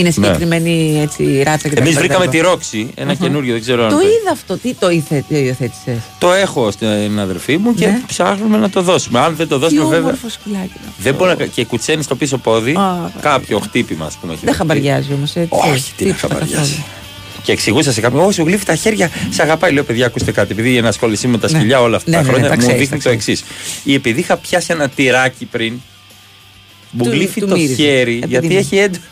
είναι 0.00 0.10
συγκεκριμένη 0.10 0.98
έτσι, 1.02 1.42
ράτσα 1.42 1.68
και 1.68 1.74
τα 1.74 1.80
Εμείς 1.80 1.88
λοιπά, 1.92 2.00
βρήκαμε 2.00 2.24
τα 2.24 2.30
τη 2.30 2.36
λοιπά. 2.36 2.48
Ρόξη, 2.48 2.90
ένα 2.94 3.10
Αχα. 3.10 3.20
καινούριο, 3.24 3.52
δεν 3.52 3.60
ξέρω 3.62 3.82
αν. 3.84 3.90
Το 3.90 3.96
το- 3.96 4.02
είδα 4.06 4.30
αυτό. 4.32 4.56
Τι 4.56 4.74
το 4.74 4.90
ήθε, 4.90 5.24
τι 5.28 5.34
υιοθέτησε; 5.38 6.02
Το 6.18 6.32
έχω 6.32 6.70
στην 6.70 7.18
αδερφή 7.20 7.56
μου 7.56 7.74
και 7.74 7.86
Ναι. 7.86 8.00
ψάχνουμε 8.06 8.56
να 8.56 8.70
το 8.70 8.82
δώσουμε. 8.82 9.18
Αν 9.18 9.36
δεν 9.36 9.48
το 9.48 9.54
Τι 9.54 9.60
δώσουμε, 9.60 9.82
βέβαια. 9.82 9.98
όμορφο 9.98 10.28
σκυλάκι. 10.28 10.56
είναι 10.64 10.86
αυτό. 10.88 11.02
Δεν 11.02 11.14
μπορεί 11.14 11.34
να. 11.38 11.46
και 11.46 11.64
κουτσένεις 11.64 12.04
στο 12.04 12.14
πίσω 12.16 12.38
πόδι 12.38 12.72
Α, 12.72 13.10
κάποιο 13.20 13.58
χτύπημα, 13.58 14.06
ας 14.06 14.14
πούμε. 14.20 14.32
έχει 14.32 14.44
Δεν 14.44 14.54
βρεθεί. 14.54 14.68
χαμπαριάζει 14.74 15.12
όμως 15.12 15.36
έτσι. 15.36 15.48
Όχι, 15.72 15.92
τι 15.96 16.04
να 16.04 16.12
Τίποτα 16.14 16.34
χαμπαριάζει. 16.34 16.54
καθόλου. 16.72 16.84
Και 17.42 17.52
εξηγούσα 17.52 17.92
σε 17.92 18.00
κάποιον, 18.00 18.24
Όσο 18.24 18.42
γλύφει 18.42 18.64
τα 18.64 18.74
χέρια, 18.74 19.10
σε 19.30 19.42
αγαπάει. 19.42 19.72
Λέω, 19.72 19.84
παιδιά, 19.84 20.06
ακούστε 20.06 20.32
κάτι. 20.32 20.52
Επειδή 20.52 20.70
η 20.70 20.76
ενασχόλησή 20.76 21.28
με 21.28 21.38
τα 21.38 21.50
Ναι. 21.50 21.58
σκυλιά 21.58 21.80
όλα 21.80 21.96
αυτά 21.96 22.10
Ναι, 22.10 22.16
τα 22.16 22.22
ναι, 22.22 22.26
ναι, 22.28 22.32
χρόνια 22.32 22.48
τα 22.50 22.54
μου 22.56 22.60
ξέρεις, 22.66 22.80
δείχνει 22.80 22.98
τα 22.98 23.02
το 23.04 23.10
εξής. 23.10 23.44
Ή 23.84 23.94
επειδή 23.94 24.20
είχα 24.20 24.36
πιάσει 24.36 24.66
ένα 24.70 24.88
τυράκι 24.88 25.44
πριν, 25.44 25.80
μου 26.90 27.04
Του- 27.04 27.10
γλύφει 27.10 27.40
του 27.40 27.46
το 27.46 27.56
μύριζε. 27.56 27.74
χέρι, 27.74 28.10
Επειδή 28.12 28.26
γιατί 28.30 28.46
είναι. 28.46 28.54
έχει 28.58 28.76
έντονη. 28.78 29.02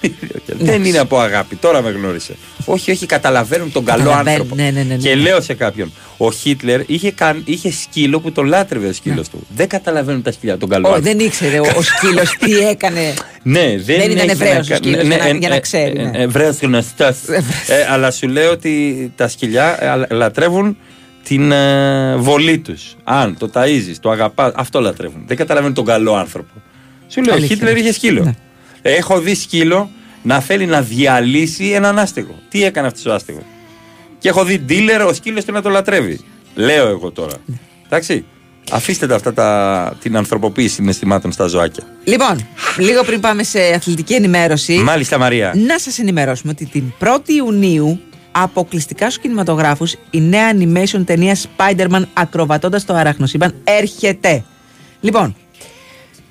Δεν 0.46 0.84
είναι 0.84 0.98
από 0.98 1.18
αγάπη, 1.18 1.56
τώρα 1.56 1.82
με 1.82 1.90
γνώρισε. 1.90 2.34
όχι, 2.64 2.90
όχι, 2.90 3.06
καταλαβαίνουν 3.06 3.72
τον 3.72 3.84
καλό 3.84 3.98
Καταλαβαίνουν, 4.02 4.40
άνθρωπο. 4.40 4.54
ναι, 4.54 4.70
ναι, 4.70 4.82
ναι, 4.82 4.94
ναι. 4.94 5.00
Και 5.00 5.14
λέω 5.14 5.40
σε 5.40 5.54
κάποιον, 5.54 5.92
ο 6.16 6.30
Χίτλερ 6.32 6.80
είχε, 6.86 7.10
καν, 7.10 7.42
είχε 7.46 7.72
σκύλο 7.72 8.20
που 8.20 8.32
τον 8.32 8.46
λάτρευε 8.46 8.86
ο 8.88 8.92
σκύλος 8.92 9.28
του. 9.28 9.46
Δεν 9.56 9.68
καταλαβαίνουν 9.68 10.22
τα 10.22 10.32
σκυλιά 10.32 10.58
τον 10.58 10.68
καλό 10.68 10.86
Όχι, 10.88 10.96
άνθρωπο. 10.96 11.16
δεν 11.18 11.26
ήξερε 11.26 11.58
ο, 11.60 11.64
ο 11.76 11.82
σκύλος 11.82 12.30
τι 12.38 12.58
έκανε. 12.68 13.14
Ναι, 13.42 13.60
δεν, 13.76 13.84
Δεν 13.84 14.10
ήταν 14.10 14.16
έχει 14.16 14.30
Εβραίος 14.30 14.54
να 14.54 14.60
ο 14.60 14.64
κα- 14.68 14.76
σκύλος, 14.76 15.06
για 15.06 15.16
να- 15.16 15.28
για 15.38 15.48
να 15.48 15.58
ξέρει, 15.60 16.02
ναι. 16.02 16.10
Εβραίο 16.22 16.54
γνωστός. 16.62 17.16
Ε, 17.68 17.86
αλλά 17.90 18.10
σου 18.10 18.28
λέω 18.28 18.50
ότι 18.50 19.12
τα 19.16 19.28
σκυλιά 19.28 19.84
ε, 20.10 20.14
λατρεύουν 20.14 20.76
την 21.24 21.52
ε, 21.52 22.16
βολή 22.16 22.58
τους. 22.58 22.96
Αν 23.04 23.36
το 23.38 23.50
ταΐζεις, 23.54 23.94
το 24.00 24.10
αγαπάς, 24.10 24.52
αυτό 24.56 24.80
λατρεύουν. 24.80 25.22
Δεν 25.26 25.36
καταλαβαίνουν 25.36 25.74
τον 25.74 25.84
καλό 25.84 26.14
άνθρωπο. 26.14 26.52
Σου 27.14 27.22
λέω, 27.22 27.34
ο 27.34 27.36
Αλήθεια. 27.36 27.56
Χίτλερ 27.56 27.76
είχε 27.76 27.92
σκύλο. 27.92 28.22
Ναι. 28.24 28.34
Έχω 28.82 29.20
δει 29.20 29.34
σκύλο 29.34 29.90
να 30.22 30.40
θέλει 30.40 30.66
να 30.66 30.82
διαλύσει 30.82 31.70
έναν 31.70 31.98
άστεγο. 31.98 32.34
Τι 32.48 32.64
έκανε 32.64 32.86
αυτός 32.86 33.06
ο 33.06 33.14
άστεγος; 33.14 33.42
Και 34.18 34.28
έχω 34.28 34.44
δει 34.44 34.58
ντίλερ 34.58 35.02
ο 35.02 35.12
σκύλος 35.12 35.44
του 35.44 35.52
να 35.52 35.62
το 35.62 35.68
λατρεύει. 35.68 36.20
Λέω 36.54 36.88
εγώ 36.88 37.10
τώρα. 37.10 37.32
Εντάξει. 37.86 38.24
Αφήστε 38.70 39.06
τα 39.06 39.14
αυτά 39.14 39.32
τα, 39.32 39.96
την 40.00 40.16
ανθρωποποίηση 40.16 40.74
συναισθημάτων 40.74 41.32
στα 41.32 41.46
ζωάκια. 41.46 41.84
Λοιπόν, 42.04 42.48
λίγο 42.78 43.02
πριν 43.04 43.20
πάμε 43.20 43.42
σε 43.42 43.60
αθλητική 43.60 44.14
ενημέρωση. 44.14 44.78
Μάλιστα, 44.78 45.18
Μαρία. 45.18 45.52
Να 45.56 45.78
σας 45.78 45.98
ενημερώσουμε 45.98 46.52
ότι 46.52 46.66
την 46.66 46.92
1η 47.00 47.28
Ιουνίου 47.28 48.00
αποκλειστικά 48.32 49.10
στους 49.10 49.22
κινηματογράφους 49.22 49.94
η 50.10 50.20
νέα 50.20 50.52
animation 50.52 51.02
ταινία 51.04 51.36
Spider-Man 51.36 52.02
ακροβατώντας 52.12 52.84
το 52.84 52.94
αραχνοσύμπαν 52.94 53.54
έρχεται. 53.64 54.44
Λοιπόν, 55.00 55.36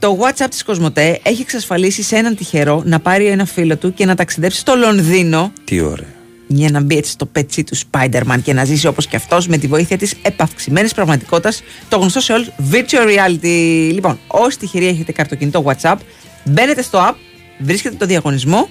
το 0.04 0.18
WhatsApp 0.22 0.48
της 0.50 0.64
Κοσμοτέ 0.64 1.20
έχει 1.24 1.42
εξασφαλίσει 1.42 2.04
σε 2.04 2.16
έναν 2.16 2.36
τυχερό 2.36 2.82
να 2.86 3.00
πάρει 3.00 3.26
ένα 3.26 3.46
φίλο 3.46 3.78
του 3.78 3.94
και 3.94 4.06
να 4.06 4.16
ταξιδέψει 4.16 4.60
στο 4.60 4.76
Λονδίνο 4.76 5.54
Τι 5.64 5.80
ωραία. 5.80 6.14
για 6.48 6.70
να 6.72 6.82
μπει 6.82 6.98
έτσι 6.98 7.12
στο 7.12 7.26
πετσί 7.26 7.64
του 7.64 7.78
Spider-Man 7.78 8.38
και 8.44 8.54
να 8.54 8.64
ζήσει 8.66 8.88
όπως 8.88 9.08
και 9.08 9.16
αυτός 9.16 9.48
με 9.48 9.58
τη 9.58 9.68
βοήθεια 9.68 9.98
της 9.98 10.14
επαυξημένης 10.22 10.94
πραγματικότητας 10.94 11.64
το 11.90 11.98
γνωστό 11.98 12.20
σε 12.20 12.34
όλους 12.34 12.48
virtual 12.72 13.08
reality. 13.08 13.90
Λοιπόν, 13.94 14.20
όσοι 14.28 14.58
τυχεροί 14.58 14.88
έχετε 14.88 15.12
καρτοκινητό 15.12 15.64
WhatsApp, 15.68 15.96
μπαίνετε 16.44 16.82
στο 16.82 17.00
app, 17.10 17.16
βρίσκετε 17.58 17.96
το 17.96 18.06
διαγωνισμό 18.06 18.70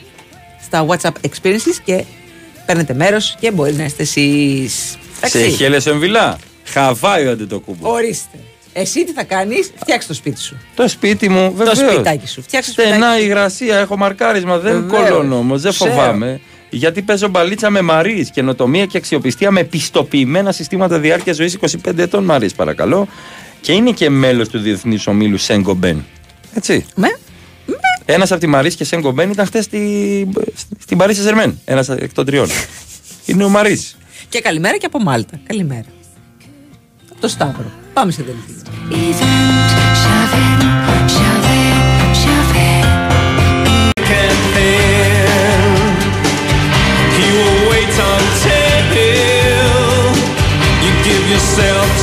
στα 0.62 0.86
WhatsApp 0.88 1.28
experiences 1.30 1.76
και 1.84 2.04
παίρνετε 2.66 2.94
μέρος 2.94 3.36
και 3.40 3.50
μπορεί 3.50 3.72
να 3.72 3.84
είστε 3.84 4.02
εσείς. 4.02 4.98
Σε 5.24 5.38
Εντάξει. 5.38 5.56
χέλε 5.56 5.76
εμβυλά; 5.86 6.38
Χαβάει 6.64 7.26
ο 7.26 7.30
αντιτοκούμπο. 7.30 7.90
Ορίστε. 7.90 8.38
Εσύ 8.72 9.04
τι 9.04 9.12
θα 9.12 9.24
κάνεις, 9.24 9.72
φτιάξε 9.76 10.08
το 10.08 10.14
σπίτι 10.14 10.40
σου. 10.40 10.56
Το 10.74 10.88
σπίτι 10.88 11.28
μου, 11.28 11.52
βέβαια. 11.56 11.72
Το 11.74 11.78
σπιτάκι 11.90 12.26
σου. 12.26 12.42
Φτιάξε 12.42 12.74
το 12.74 12.80
Στενά 12.80 12.94
σπιτάκι 12.96 13.18
σου. 13.20 13.24
υγρασία, 13.26 13.78
έχω 13.78 13.96
μαρκάρισμα. 13.96 14.58
Δεν 14.58 14.86
Βεβαίως. 14.88 15.08
κολώνω 15.10 15.36
όμως, 15.38 15.62
δεν 15.62 15.72
Ξέρω. 15.72 15.90
φοβάμαι. 15.90 16.40
Γιατί 16.70 17.02
παίζω 17.02 17.28
μπαλίτσα 17.28 17.70
με 17.70 17.80
Μαρή, 17.80 18.28
καινοτομία 18.32 18.86
και 18.86 18.96
αξιοπιστία 18.96 19.50
με 19.50 19.64
πιστοποιημένα 19.64 20.52
συστήματα 20.52 20.98
διάρκειας 20.98 21.36
ζωής 21.36 21.58
25 21.86 21.98
ετών 21.98 22.24
Μαρή, 22.24 22.50
παρακαλώ. 22.56 23.08
Και 23.60 23.72
είναι 23.72 23.90
και 23.90 24.10
μέλος 24.10 24.48
του 24.48 24.58
Διεθνής 24.58 25.06
Ομίλου 25.06 25.38
Σέγκο 25.38 25.74
Μπεν. 25.74 26.04
Έτσι. 26.54 26.86
Με. 26.94 27.08
Ένας 28.04 28.30
από 28.32 28.40
τη 28.40 28.46
Μαρή 28.46 28.74
και 28.74 28.84
Σέγκο 28.84 29.10
Μπεν 29.10 29.30
ήταν 29.30 29.46
χτες 29.46 29.64
στη... 29.64 30.28
στην 30.78 30.98
Παρίσι 30.98 31.20
Ζερμέν. 31.20 31.60
Ένας 31.64 31.88
εκ 31.88 32.12
των 32.12 32.24
τριών. 32.26 32.48
είναι 33.26 33.44
ο 33.44 33.48
Μαρή. 33.48 33.80
Και 34.28 34.40
καλημέρα 34.40 34.76
και 34.76 34.86
από 34.86 34.98
Μάλτα. 34.98 35.40
Καλημέρα 35.46 35.84
το 37.22 37.28
Σταύρο. 37.28 37.70
Πάμε 37.92 38.12
σε 38.12 38.22
δελτίο. 38.22 38.56
yourself 51.32 52.01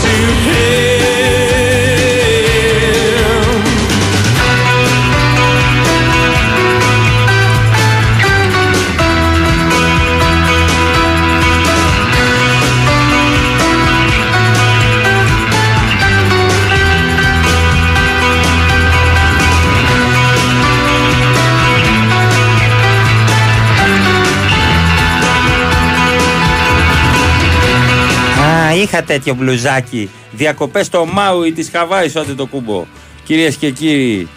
είχα 28.90 29.04
τέτοιο 29.04 29.34
μπλουζάκι. 29.34 30.10
Διακοπές 30.32 30.86
στο 30.86 31.06
Μάουι 31.06 31.52
της 31.52 31.70
Χαβάης, 31.74 32.16
άντε 32.16 32.34
το 32.34 32.46
κούμπο. 32.46 32.86
Κυρίες 33.24 33.56
και 33.56 33.70
κύριοι. 33.70 34.28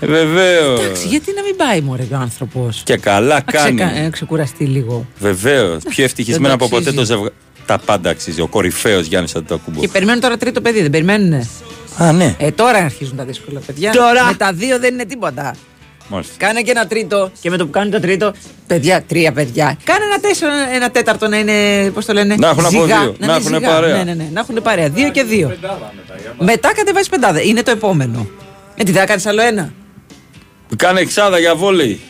Βεβαίως. 0.00 0.80
Εντάξει, 0.80 1.06
γιατί 1.08 1.32
να 1.36 1.42
μην 1.42 1.56
πάει 1.56 1.80
μωρέ 1.80 2.02
ο 2.12 2.16
άνθρωπος; 2.16 2.82
Και 2.84 2.96
καλά 2.96 3.40
κάνει. 3.40 3.82
Να 3.82 4.10
ξεκουραστεί 4.10 4.64
λίγο. 4.64 5.06
Βεβαίως. 5.18 5.82
Πιο 5.88 6.04
ευτυχισμένο 6.04 6.48
Δεν 6.48 6.58
το 6.58 6.64
από 6.64 6.76
ποτέ 6.76 6.90
αξίζει. 6.90 6.96
το 6.96 7.04
ζευγάρι. 7.04 7.34
Τα 7.66 7.78
πάντα 7.78 8.10
αξίζει. 8.10 8.40
Ο 8.40 8.46
κορυφαίος 8.46 9.06
Γιάννης 9.06 9.34
Αντιτοκούμπο. 9.34 9.80
Και 9.80 9.88
περιμένουν 9.88 10.20
τώρα 10.20 10.36
τρίτο 10.36 10.60
παιδί, 10.60 10.80
δεν 10.80 10.90
περιμένουν. 10.90 11.48
Α, 11.96 12.12
ναι. 12.12 12.34
Ε, 12.38 12.50
τώρα 12.50 12.78
αρχίζουν 12.78 13.16
τα 13.16 13.24
δύσκολα 13.24 13.60
παιδιά. 13.66 13.92
Τώρα. 13.92 14.26
Με 14.26 14.34
τα 14.34 14.52
δύο 14.52 14.78
δεν 14.78 14.94
είναι 14.94 15.04
τίποτα. 15.04 15.54
Μάλιστα. 16.08 16.34
Κάνε 16.38 16.62
και 16.62 16.70
ένα 16.70 16.86
τρίτο 16.86 17.30
και 17.40 17.50
με 17.50 17.56
το 17.56 17.64
που 17.64 17.70
κάνει 17.70 17.90
το 17.90 18.00
τρίτο, 18.00 18.32
παιδιά, 18.66 19.02
τρία 19.02 19.32
παιδιά. 19.32 19.78
Κάνε 19.84 20.04
ένα 20.04 20.20
τέσσερα, 20.20 20.52
ένα 20.74 20.90
τέταρτο 20.90 21.28
να 21.28 21.38
είναι, 21.38 21.90
πώς 21.90 22.04
το 22.04 22.12
λένε, 22.12 22.34
Να 22.38 22.48
έχουν 22.48 22.64
από 22.66 22.70
ζυγά, 22.82 23.00
δύο, 23.00 23.14
να 23.18 23.26
είναι 23.26 23.36
έχουν 23.36 23.54
ζυγά. 23.54 23.68
παρέα. 23.68 23.96
Ναι, 23.96 24.02
ναι, 24.04 24.14
ναι, 24.14 24.28
να 24.32 24.40
έχουν 24.40 24.62
παρέα. 24.62 24.88
Δύο 24.88 25.10
και 25.10 25.22
δύο. 25.22 25.56
Μετά 26.38 26.74
κατεβάζεις 26.74 27.08
πεντάδα. 27.08 27.40
Είναι 27.42 27.62
το 27.62 27.70
επόμενο. 27.70 28.26
Ε, 28.76 28.82
τι 28.82 28.92
δεν 28.92 29.06
κάνεις 29.06 29.26
άλλο 29.26 29.42
ένα; 29.42 29.72
Κάνε 30.76 31.00
εξάδα 31.00 31.38
για 31.38 31.54
βόλεϊ. 31.54 32.00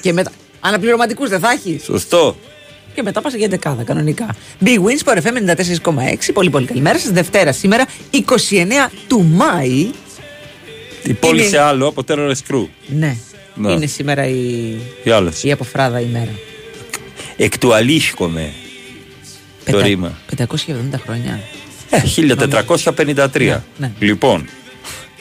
Και 0.00 0.12
μετά. 0.12 0.30
Αναπληρωματικούς 0.60 1.28
δεν 1.28 1.40
θα 1.40 1.50
έχεις; 1.50 1.84
Σωστό. 1.84 2.36
Και 2.94 3.02
μετά 3.02 3.20
πας 3.20 3.34
για 3.34 3.48
δεκάδα 3.48 3.82
κανονικά. 3.82 4.34
Big 4.64 4.78
Wins 4.78 5.12
for 5.12 5.16
FM 5.16 5.36
94,6. 5.36 6.32
Πολύ 6.32 6.50
πολύ 6.50 6.66
καλημέρα 6.66 6.98
σας. 6.98 7.10
Δευτέρα 7.10 7.52
σήμερα, 7.52 7.84
29 8.10 8.20
του 9.08 9.22
Μάη. 9.22 9.90
Η 11.02 11.12
πόλη 11.12 11.40
Είναι- 11.40 11.48
σε 11.48 11.58
άλλο 11.58 11.86
από 11.86 12.02
Terrorist 12.08 12.52
Crew. 12.52 12.66
Ναι. 12.86 13.16
Ναι. 13.54 13.72
Είναι 13.72 13.86
σήμερα 13.86 14.26
η, 14.26 14.74
Οι 15.04 15.10
άλλες. 15.10 15.42
η 15.44 15.52
αποφράδα 15.52 16.00
ημέρα. 16.00 16.30
Εκ 17.36 17.58
του 17.58 17.74
αλήσκομαι. 17.74 18.52
Το 19.64 19.70
Πετα- 19.72 19.82
ρήμα. 19.86 20.18
570 20.36 20.98
χρόνια. 21.04 21.40
Ε, 21.90 22.00
1453. 22.06 23.62
Ναι. 23.76 23.92
Λοιπόν, 23.98 24.48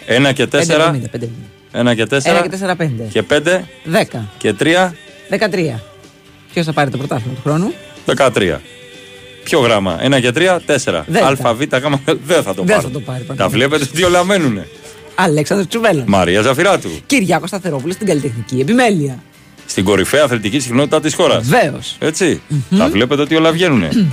1 0.07 0.33
και 0.33 0.47
4. 0.47 0.47
570, 0.49 1.07
570. 1.09 1.29
1 1.71 1.95
και 1.95 2.05
4. 2.05 2.39
1 2.39 2.41
και 2.41 2.49
4, 2.49 2.75
5. 2.75 3.07
Και 3.11 3.23
5 3.23 3.67
10. 3.85 4.29
και 4.37 4.53
3. 4.53 4.93
13. 5.29 5.79
Ποιος 6.53 6.65
θα 6.65 6.73
πάρει 6.73 6.89
το 6.89 6.97
πρωτάθλημα 6.97 7.33
του 7.35 7.41
χρόνου; 7.43 7.73
13. 8.05 8.59
Ποιο 9.43 9.59
γράμμα, 9.59 9.99
1 10.03 10.19
και 10.21 10.31
3, 10.31 10.59
4. 10.65 11.05
Δέλτα. 11.07 11.49
Α, 11.49 11.53
Β, 11.53 11.61
Γ, 11.61 11.65
δεν 12.25 12.43
θα 12.43 12.53
το 12.53 12.63
Δεν 12.63 12.75
πάρω. 12.75 12.81
θα 12.81 12.89
το 12.91 12.99
πάρει, 12.99 13.19
Τα 13.23 13.33
πάντα. 13.33 13.49
βλέπετε 13.49 13.83
ότι 13.83 14.03
όλα 14.03 14.23
μένουνε. 14.23 14.67
Αλέξανδρος 15.21 15.69
Τσουβέλλα. 15.69 16.03
Μαρία 16.07 16.41
Ζαφυράτου. 16.41 16.89
Κυριάκος 17.05 17.49
Σταθερόπουλος 17.49 17.95
στην 17.95 18.07
καλλιτεχνική 18.07 18.59
επιμέλεια. 18.59 19.23
Στην 19.65 19.83
κορυφαία 19.83 20.23
αθλητική 20.23 20.59
συχνότητα 20.59 20.99
της 21.01 21.13
χώρας. 21.13 21.47
Βεβαίως. 21.47 21.95
Έτσι. 21.99 22.41
Θα 22.69 22.89
βλέπετε 22.89 23.21
ότι 23.21 23.35
όλα 23.35 23.51
βγαίνουνε. 23.51 23.89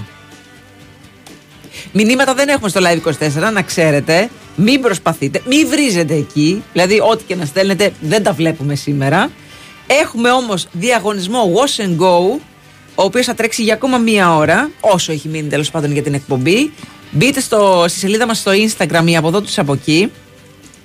Μηνύματα 1.92 2.34
δεν 2.34 2.48
έχουμε 2.48 2.68
στο 2.68 2.80
live 2.82 3.08
24, 3.48 3.52
να 3.52 3.62
ξέρετε. 3.62 4.28
Μην 4.56 4.80
προσπαθείτε, 4.80 5.42
μην 5.46 5.68
βρίζετε 5.68 6.14
εκεί. 6.14 6.62
Δηλαδή, 6.72 7.00
ό,τι 7.10 7.24
και 7.24 7.34
να 7.34 7.44
στέλνετε, 7.44 7.92
δεν 8.00 8.22
τα 8.22 8.32
βλέπουμε 8.32 8.74
σήμερα. 8.74 9.30
Έχουμε 9.86 10.30
όμως 10.30 10.68
διαγωνισμό 10.72 11.52
Wash 11.54 11.82
and 11.82 11.96
Go, 12.02 12.38
ο 12.94 13.02
οποίος 13.02 13.26
θα 13.26 13.34
τρέξει 13.34 13.62
για 13.62 13.74
ακόμα 13.74 13.98
μία 13.98 14.36
ώρα, 14.36 14.70
όσο 14.80 15.12
έχει 15.12 15.28
μείνει 15.28 15.48
τέλος 15.48 15.70
πάντων 15.70 15.92
για 15.92 16.02
την 16.02 16.14
εκπομπή. 16.14 16.72
Μπείτε 17.10 17.40
στο, 17.40 17.84
στη 17.88 17.98
σελίδα 17.98 18.26
μας 18.26 18.38
στο 18.38 18.52
Instagram 18.52 19.04
ή 19.04 19.16
από 19.16 19.28
εδώ 19.28 19.40
τους 19.40 19.58
από 19.58 19.72
εκεί. 19.72 20.10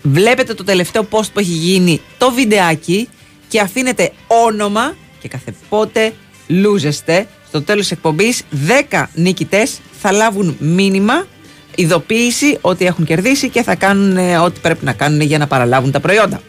Βλέπετε 0.03 0.53
το 0.53 0.63
τελευταίο 0.63 1.07
post 1.09 1.31
που 1.33 1.39
έχει 1.39 1.51
γίνει, 1.51 2.01
το 2.17 2.31
βιντεάκι 2.31 3.09
και 3.47 3.59
αφήνετε 3.59 4.11
όνομα 4.27 4.95
και 5.19 5.27
κάθε 5.27 5.53
πότε 5.69 6.13
λούζεστε. 6.47 7.27
Στο 7.47 7.61
τέλος 7.61 7.81
της 7.81 7.91
εκπομπής 7.91 8.43
10 8.91 9.05
νικητές 9.13 9.79
θα 10.01 10.11
λάβουν 10.11 10.55
μήνυμα, 10.59 11.27
ειδοποίηση 11.75 12.57
ότι 12.61 12.85
έχουν 12.85 13.05
κερδίσει 13.05 13.49
και 13.49 13.63
θα 13.63 13.75
κάνουν 13.75 14.17
ε, 14.17 14.37
ό,τι 14.37 14.59
πρέπει 14.59 14.85
να 14.85 14.93
κάνουν 14.93 15.21
για 15.21 15.37
να 15.37 15.47
παραλάβουν 15.47 15.91
τα 15.91 15.99
προϊόντα. 15.99 16.41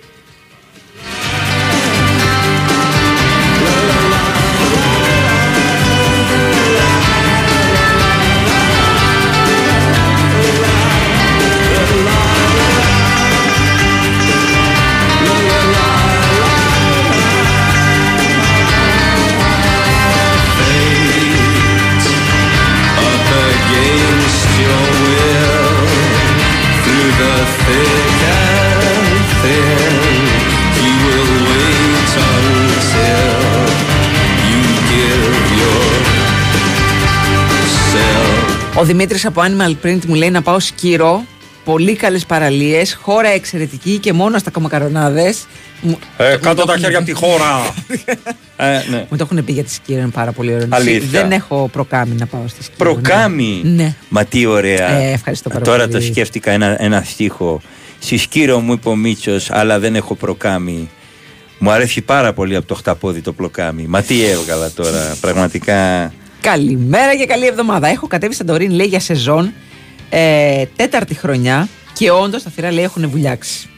Ο 38.84 38.86
Δημήτρης 38.86 39.24
από 39.26 39.42
Animal 39.44 39.86
Print 39.86 40.04
μου 40.06 40.14
λέει 40.14 40.30
να 40.30 40.42
πάω 40.42 40.60
σκύρο, 40.60 41.24
πολύ 41.64 41.96
καλές 41.96 42.26
παραλίες, 42.26 42.98
χώρα 43.02 43.28
εξαιρετική 43.28 43.98
και 43.98 44.12
μόνο 44.12 44.38
στα 44.38 44.50
κομμακαρονάδες. 44.50 45.46
Μου- 45.80 45.98
Ε, 46.16 46.30
μου 46.32 46.38
κάτω 46.40 46.54
το 46.60 46.66
τα 46.66 46.72
έχουν- 46.72 46.82
χέρια 46.84 46.96
από 46.98 47.06
τη 47.06 47.12
χώρα. 47.12 47.74
ε, 48.56 48.82
ναι. 48.90 49.06
Μου 49.10 49.16
το 49.16 49.28
έχουν 49.30 49.44
πει 49.44 49.52
για 49.52 49.64
τη 49.64 49.72
σκύρο, 49.72 50.00
είναι 50.00 50.08
πάρα 50.08 50.32
πολύ 50.32 50.54
ωραίο. 50.54 50.66
Αλήθεια. 50.70 51.20
Δεν 51.20 51.32
έχω 51.32 51.68
προκάμι 51.72 52.14
να 52.14 52.26
πάω 52.26 52.40
στη 52.48 52.62
σκύρο. 52.62 52.90
ναι. 52.94 53.00
Προκάμι; 53.00 53.60
Ναι. 53.64 53.94
Μα 54.08 54.24
τι 54.24 54.46
ωραία. 54.46 54.90
Ε, 54.90 55.12
ευχαριστώ 55.12 55.48
πάρα 55.48 55.64
Τώρα 55.64 55.78
πολύ. 55.86 55.92
το 55.92 56.00
σκέφτηκα 56.00 56.50
ένα, 56.50 56.82
ένα 56.82 57.02
στίχο. 57.06 57.60
Συσκύρο 57.98 58.60
μου 58.60 58.72
είπε 58.72 58.88
ο 58.88 58.96
Μίτσος, 58.96 59.50
αλλά 59.50 59.78
δεν 59.78 59.94
έχω 59.96 60.14
προκάμι. 60.14 60.90
Μου 61.58 61.70
αρέσει 61.70 62.00
πάρα 62.00 62.32
πολύ 62.32 62.56
από 62.56 62.66
το 62.66 62.74
χταπόδι 62.74 63.20
το 63.20 63.32
πλοκάμι. 63.32 63.84
Μα 63.88 64.02
τι 64.02 64.24
έβγαλα 64.24 64.70
τώρα, 64.70 65.16
πραγματικά. 65.20 66.12
Καλημέρα 66.44 67.16
και 67.16 67.26
καλή 67.26 67.46
εβδομάδα. 67.46 67.88
Έχω 67.88 68.06
κατέβει 68.06 68.34
Σαντορίνη, 68.34 68.74
λέει, 68.74 68.86
για 68.86 69.00
σεζόν. 69.00 69.52
Ε, 70.10 70.64
τέταρτη 70.76 71.14
χρονιά 71.14 71.68
και 71.92 72.10
όντως 72.10 72.42
τα 72.42 72.50
θηρά 72.50 72.72
λέει 72.72 72.84
έχουν 72.84 73.08
βουλιάξει. 73.08 73.68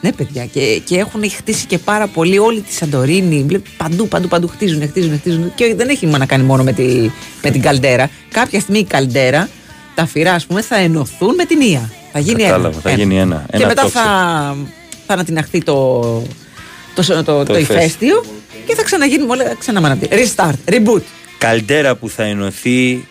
Ναι, 0.00 0.12
παιδιά, 0.12 0.44
και, 0.46 0.80
και 0.84 0.98
έχουν 0.98 1.30
χτίσει 1.30 1.66
και 1.66 1.78
πάρα 1.78 2.06
πολύ 2.06 2.38
όλη 2.38 2.60
τη 2.60 2.72
Σαντορίνη. 2.72 3.44
Βλέπει 3.48 3.70
παντού, 3.76 4.08
παντού, 4.08 4.28
παντού 4.28 4.48
χτίζουν, 4.48 4.82
χτίζουν, 4.88 5.18
χτίζουν. 5.18 5.52
Και 5.54 5.74
δεν 5.74 5.88
έχει 5.88 6.06
να 6.06 6.26
κάνει 6.26 6.44
μόνο 6.44 6.62
με, 6.62 6.72
τη, 6.72 7.10
με 7.42 7.50
την 7.50 7.62
καλντέρα. 7.62 8.10
Κάποια 8.32 8.60
στιγμή 8.60 8.78
η 8.78 8.84
καλντέρα, 8.84 9.48
τα 9.94 10.06
φυρά, 10.06 10.32
ας 10.32 10.46
πούμε, 10.46 10.62
θα 10.62 10.76
ενωθούν 10.76 11.34
με 11.34 11.44
την 11.44 11.60
Ία. 11.60 11.92
Θα 12.12 12.18
γίνει 12.18 12.42
Κατάλαβα, 12.42 12.68
ένα. 12.68 12.80
θα 12.80 12.90
γίνει 12.90 13.18
ένα. 13.18 13.44
Και 13.50 13.56
Ένα 13.56 13.66
μετά 13.66 13.82
τόξο. 13.82 13.98
θα, 13.98 14.56
θα 15.06 15.12
ανατιναχθεί 15.12 15.62
το, 15.62 16.00
το, 16.94 17.02
το, 17.06 17.22
το, 17.22 17.44
το 17.44 17.58
ηφαίστειο. 17.58 17.76
ηφαίστειο 17.76 18.24
και 18.66 18.74
θα 18.74 18.82
ξαναγίνει 18.82 19.24
όλα 19.28 19.54
ξανά 19.58 19.80
μανατή. 19.80 20.08
Restart, 20.10 20.72
reboot. 20.72 21.02
Καλτέρα 21.38 21.94
που 21.96 22.08
θα 22.10 22.22
ενωθεί 22.22 23.06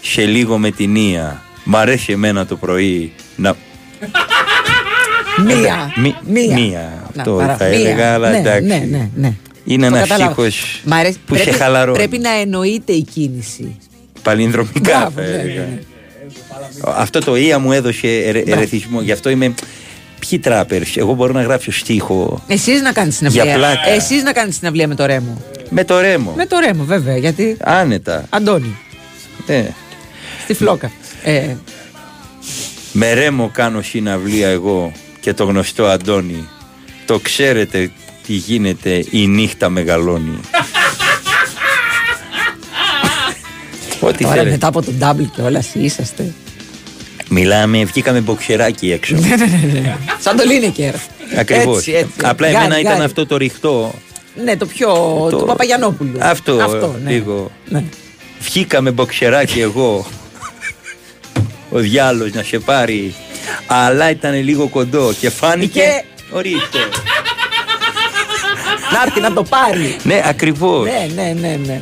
σε 0.00 0.24
λίγο 0.24 0.58
με 0.58 0.70
την 0.70 0.94
Ία. 0.96 1.42
Μ' 1.64 1.76
αρέσει 1.76 2.12
εμένα 2.12 2.46
το 2.46 2.56
πρωί 2.56 3.12
να. 3.36 3.54
Μία. 5.44 5.92
Μη- 5.96 6.14
μία. 6.26 6.54
μία. 6.54 7.08
Να, 7.14 7.20
Αυτό 7.20 7.32
παρά- 7.34 7.56
θα 7.56 7.64
μία. 7.64 7.78
έλεγα, 7.78 8.12
αλλά 8.14 8.30
ναι, 8.30 8.36
εντάξει. 8.38 8.66
Ναι, 8.66 8.86
ναι, 8.90 9.08
ναι. 9.14 9.32
Είναι 9.64 9.88
Το 9.88 9.94
ένας 9.96 10.08
κατάλαβα. 10.08 10.32
στίχος 10.32 10.80
Μ' 10.84 10.92
αρέσει- 10.92 11.18
που 11.26 11.34
πρέπει, 11.34 11.50
σε 11.50 11.56
χαλαρώνει. 11.56 11.96
Πρέπει 11.98 12.18
να 12.18 12.30
εννοείται 12.30 12.92
η 12.92 13.02
κίνηση. 13.02 13.76
Παλινδρομικά 14.22 14.80
Μπράβο, 14.80 15.10
θα 15.14 15.20
ναι, 15.20 15.26
ναι, 15.28 15.34
έλεγα. 15.42 15.60
ναι. 15.60 15.78
Αυτό 16.84 17.18
το 17.20 17.36
ία 17.36 17.58
μου 17.58 17.72
έδωσε 17.72 18.06
ερε- 18.08 18.44
Μπράβο. 18.44 18.60
ερεθισμό. 18.60 19.00
Γι' 19.00 19.12
αυτό 19.12 19.30
είμαι. 19.30 19.54
Ποιοι 20.28 20.38
τράπερς, 20.38 20.96
εγώ 20.96 21.12
μπορώ 21.14 21.32
να 21.32 21.42
γράψω 21.42 21.72
στίχο 21.72 22.42
Εσείς 22.46 22.80
να 22.82 22.92
κάνετε 22.92 23.14
συναυλία. 23.14 23.44
Για 23.44 23.54
πλάκα. 23.54 23.88
Εσείς 23.88 24.22
να 24.22 24.32
κάνετε 24.32 24.54
συναυλία 24.54 24.88
με 24.88 24.94
το 24.94 25.06
Ρέμο. 25.06 25.42
Με 25.68 25.84
το 25.84 26.00
ρέμο. 26.00 26.32
Με 26.36 26.46
το 26.46 26.58
Ρέμο, 26.58 26.84
βέβαια, 26.84 27.16
γιατί. 27.16 27.56
Άνετα. 27.60 28.24
Αντώνη, 28.30 28.76
Ε. 29.46 29.62
στη 30.42 30.54
φλόκα. 30.54 30.90
Ε, 31.22 31.54
Με 32.92 33.12
ρέμο 33.12 33.50
κάνω 33.52 33.82
συναυλία 33.82 34.48
εγώ 34.48 34.92
και 35.20 35.34
το 35.34 35.44
γνωστό 35.44 35.84
Αντώνη. 35.86 36.48
Το 37.06 37.18
ξέρετε 37.18 37.90
τι 38.26 38.32
γίνεται, 38.32 39.04
η 39.10 39.26
νύχτα 39.26 39.68
μεγαλώνει. 39.68 40.40
Ό,τι 44.00 44.22
τώρα 44.22 44.34
θέλετε. 44.34 44.50
μετά 44.50 44.66
από 44.66 44.82
τον 44.82 44.94
double 45.02 45.26
και 45.36 45.40
όλα, 45.40 45.62
είσαστε. 45.72 46.32
Μιλάμε, 47.28 47.84
βγήκαμε 47.84 48.20
μποξεράκι 48.20 48.92
έξω. 48.92 49.14
ναι, 49.16 49.28
ναι, 49.28 49.36
ναι, 49.36 49.80
ναι. 49.80 49.96
Σαν 50.20 50.36
το 50.36 50.44
Λίνεκερ. 50.44 50.94
Ακριβώς. 51.36 51.76
Έτσι, 51.76 51.92
έτσι. 51.92 52.10
Απλά 52.22 52.48
Γκάρι, 52.50 52.64
εμένα 52.64 52.80
ήταν 52.80 52.92
Γκάρι. 52.92 53.04
αυτό 53.04 53.26
το 53.26 53.36
ριχτό. 53.36 53.94
Ναι, 54.44 54.56
το 54.56 54.66
πιο. 54.66 54.88
Το- 55.30 55.36
του 55.38 55.44
Παπαγιανόπουλου. 55.46 56.18
Αυτό, 56.20 56.52
Αυτό 56.62 56.96
ναι. 57.04 57.10
λίγο. 57.10 57.50
Ναι. 57.68 57.84
Βγήκαμε 58.40 58.90
μποξεράκι 58.90 59.60
εγώ. 59.60 60.06
Ο 61.70 61.78
διάολος 61.78 62.32
να 62.32 62.42
σε 62.42 62.58
πάρει. 62.58 63.14
Αλλά 63.66 64.10
ήταν 64.10 64.34
λίγο 64.44 64.68
κοντό 64.68 65.12
και 65.20 65.30
φάνηκε. 65.30 65.80
Και- 65.80 66.04
Ορίστε. 66.30 66.78
Να 68.92 69.02
έρθει 69.06 69.20
να 69.20 69.32
το 69.32 69.42
πάρει. 69.42 69.96
ναι, 70.02 70.22
ακριβώς. 70.24 70.84
Ναι, 70.88 71.22
ναι, 71.22 71.32
ναι, 71.40 71.58
ναι. 71.66 71.80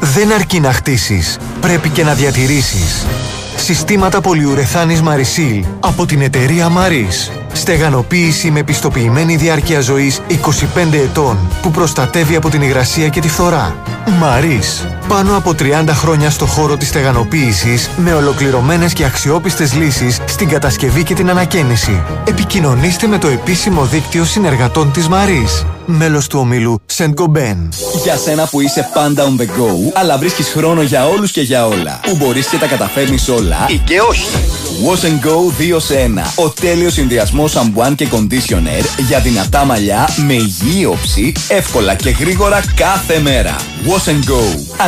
Δεν 0.00 0.32
αρκεί 0.32 0.60
να 0.60 0.72
χτίσεις, 0.72 1.38
πρέπει 1.60 1.88
και 1.88 2.04
να 2.04 2.14
διατηρήσεις. 2.14 3.06
Συστήματα 3.64 4.20
πολυουρεθάνης 4.20 5.02
Marisol 5.04 5.64
από 5.80 6.06
την 6.06 6.20
εταιρεία 6.20 6.68
Maris. 6.68 7.32
Στεγανοποίηση 7.52 8.50
με 8.50 8.62
πιστοποιημένη 8.62 9.36
διάρκεια 9.36 9.80
ζωής 9.80 10.20
25 10.28 10.92
ετών 10.92 11.38
που 11.62 11.70
προστατεύει 11.70 12.36
από 12.36 12.48
την 12.48 12.62
υγρασία 12.62 13.08
και 13.08 13.20
τη 13.20 13.28
φθορά. 13.28 13.76
Maris. 14.06 14.86
Πάνω 15.08 15.36
από 15.36 15.54
30 15.58 15.84
χρόνια 15.88 16.30
στο 16.30 16.46
χώρο 16.46 16.76
της 16.76 16.88
στεγανοποίησης 16.88 17.90
με 17.96 18.14
ολοκληρωμένες 18.14 18.92
και 18.92 19.04
αξιόπιστες 19.04 19.74
λύσεις 19.74 20.18
στην 20.24 20.48
κατασκευή 20.48 21.02
και 21.02 21.14
την 21.14 21.30
ανακαίνιση. 21.30 22.02
Επικοινωνήστε 22.24 23.06
με 23.06 23.18
το 23.18 23.28
επίσημο 23.28 23.84
δίκτυο 23.84 24.24
συνεργατών 24.24 24.92
της 24.92 25.08
Μαρής. 25.08 25.66
Μέλος 25.86 26.26
του 26.26 26.38
ομίλου 26.40 26.80
Σεντ 26.86 27.12
Γκομπέν. 27.12 27.72
Για 28.02 28.16
σένα 28.16 28.46
που 28.46 28.60
είσαι 28.60 28.90
πάντα 28.94 29.24
on 29.24 29.40
the 29.40 29.44
go, 29.44 29.92
αλλά 29.94 30.18
βρίσκεις 30.18 30.48
χρόνο 30.48 30.82
για 30.82 31.06
όλους 31.08 31.30
και 31.30 31.40
για 31.40 31.66
όλα. 31.66 32.00
Που 32.02 32.16
μπορείς 32.16 32.46
και 32.46 32.56
τα 32.56 32.66
καταφέρνεις 32.66 33.28
όλα 33.28 33.66
ή 33.68 33.76
και 33.84 34.00
όχι. 34.00 34.28
Wash 34.86 35.04
and 35.04 35.26
Go 35.26 35.74
2 35.76 35.80
σε 35.80 35.94
1. 35.94 36.32
Ο 36.44 36.48
τέλειος 36.50 36.92
συνδυασμός 36.92 37.50
σαμπουάν 37.50 37.94
και 37.94 38.08
conditioner 38.10 38.84
για 39.08 39.20
δυνατά 39.20 39.64
μαλλιά 39.64 40.08
με 40.26 40.32
υγιή 40.32 40.86
όψη, 40.90 41.32
εύκολα 41.48 41.94
και 41.94 42.10
γρήγορα 42.10 42.60
κάθε 42.74 43.20
μέρα. 43.20 43.56
Wash 43.86 44.10
and 44.10 44.30
Go. 44.30 44.42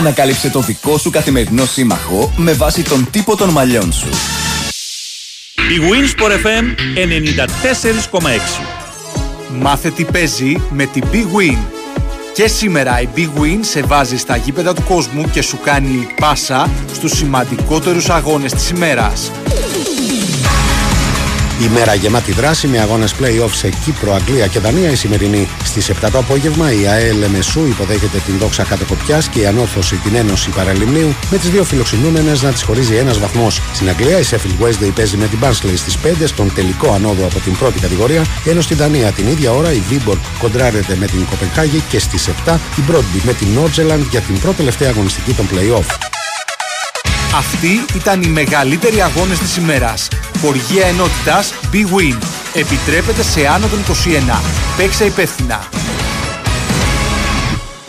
Ανακάλυψε 0.06 0.50
το 0.50 0.60
δικό 0.60 0.98
σου 0.98 1.10
καθημερινό 1.10 1.64
σύμμαχο 1.64 2.32
με 2.36 2.52
βάση 2.52 2.82
τον 2.82 3.08
τύπο 3.10 3.36
των 3.36 3.48
μαλλιών 3.48 3.92
σου. 3.92 4.08
Η 5.56 5.80
Winsport 5.90 6.30
FM 6.30 6.64
94,6. 8.20 8.20
Μάθε 9.60 9.90
τι 9.90 10.04
παίζει 10.04 10.62
με 10.70 10.86
την 10.86 11.04
Big 11.12 11.16
Win. 11.16 11.58
Και 12.32 12.48
σήμερα 12.48 13.00
η 13.00 13.08
Big 13.16 13.40
Win 13.40 13.58
σε 13.60 13.82
βάζει 13.82 14.16
στα 14.16 14.36
γήπεδα 14.36 14.74
του 14.74 14.82
κόσμου 14.82 15.30
και 15.30 15.42
σου 15.42 15.58
κάνει 15.64 16.08
πάσα 16.20 16.70
στους 16.92 17.12
σημαντικότερους 17.12 18.10
αγώνες 18.10 18.52
της 18.52 18.70
ημέρας. 18.70 19.30
Η 21.60 21.68
μέρα 21.68 21.94
γεμάτη 21.94 22.32
δράση 22.32 22.66
με 22.66 22.78
αγώνες 22.78 23.14
play-off 23.20 23.50
σε 23.52 23.68
Κύπρο, 23.68 24.14
Αγγλία 24.14 24.46
και 24.46 24.58
Δανία 24.58 24.90
η 24.90 24.94
σημερινή. 24.94 25.48
Στις 25.64 25.90
7 25.90 26.10
το 26.12 26.18
απόγευμα 26.18 26.72
η 26.72 26.86
ΑΕΛ 26.86 27.24
Μεσού 27.30 27.66
υποδέχεται 27.66 28.18
την 28.18 28.38
δόξα 28.38 28.64
Κατοκοπιάς 28.64 29.28
και 29.28 29.40
η 29.40 29.46
Ανόρθωση 29.46 29.96
την 29.96 30.14
Ένωση 30.14 30.50
Παραλιμνίου 30.50 31.14
με 31.30 31.38
τις 31.38 31.50
δύο 31.50 31.64
φιλοξενούμενες 31.64 32.42
να 32.42 32.50
τις 32.50 32.62
χωρίζει 32.62 32.94
ένας 32.94 33.18
βαθμός. 33.18 33.62
Στην 33.74 33.88
Αγγλία 33.88 34.18
η 34.18 34.24
Sheffield 34.30 34.64
Wednesday 34.64 34.90
παίζει 34.94 35.16
με 35.16 35.26
την 35.26 35.38
Barnsley 35.42 35.76
στις 35.76 35.96
5 36.04 36.08
στον 36.24 36.52
τελικό 36.54 36.92
ανόδο 36.92 37.24
από 37.24 37.40
την 37.40 37.56
πρώτη 37.56 37.80
κατηγορία 37.80 38.24
ενώ 38.44 38.60
στην 38.60 38.76
Δανία 38.76 39.10
την 39.10 39.26
ίδια 39.26 39.52
ώρα 39.52 39.72
η 39.72 39.82
Viborg 39.90 40.18
κοντράρεται 40.38 40.96
με 40.96 41.06
την 41.06 41.26
Κοπενχάγη 41.30 41.82
και 41.88 41.98
στις 41.98 42.28
7 42.46 42.58
η 42.76 42.82
Broadby 42.90 43.20
με 43.24 43.32
την 43.32 43.48
Nordjylland 43.58 44.06
για 44.10 44.20
την 44.20 44.38
πρώτη 44.38 44.56
τελευταία 44.56 44.88
αγωνιστική 44.88 45.32
των 45.32 45.48
play-off. 45.52 46.15
Αυτοί 47.36 47.84
ήταν 47.96 48.22
οι 48.22 48.26
μεγαλύτεροι 48.26 49.02
αγώνες 49.02 49.38
της 49.38 49.56
ημέρας. 49.56 50.08
Χοργία 50.40 50.86
ενότητας 50.86 51.54
Big 51.72 51.76
Win. 51.76 52.18
Επιτρέπεται 52.54 53.22
σε 53.22 53.46
άνω 53.46 53.66
των 53.66 53.78
21. 53.78 54.40
Παίξε 54.76 55.04
υπεύθυνα. 55.04 55.68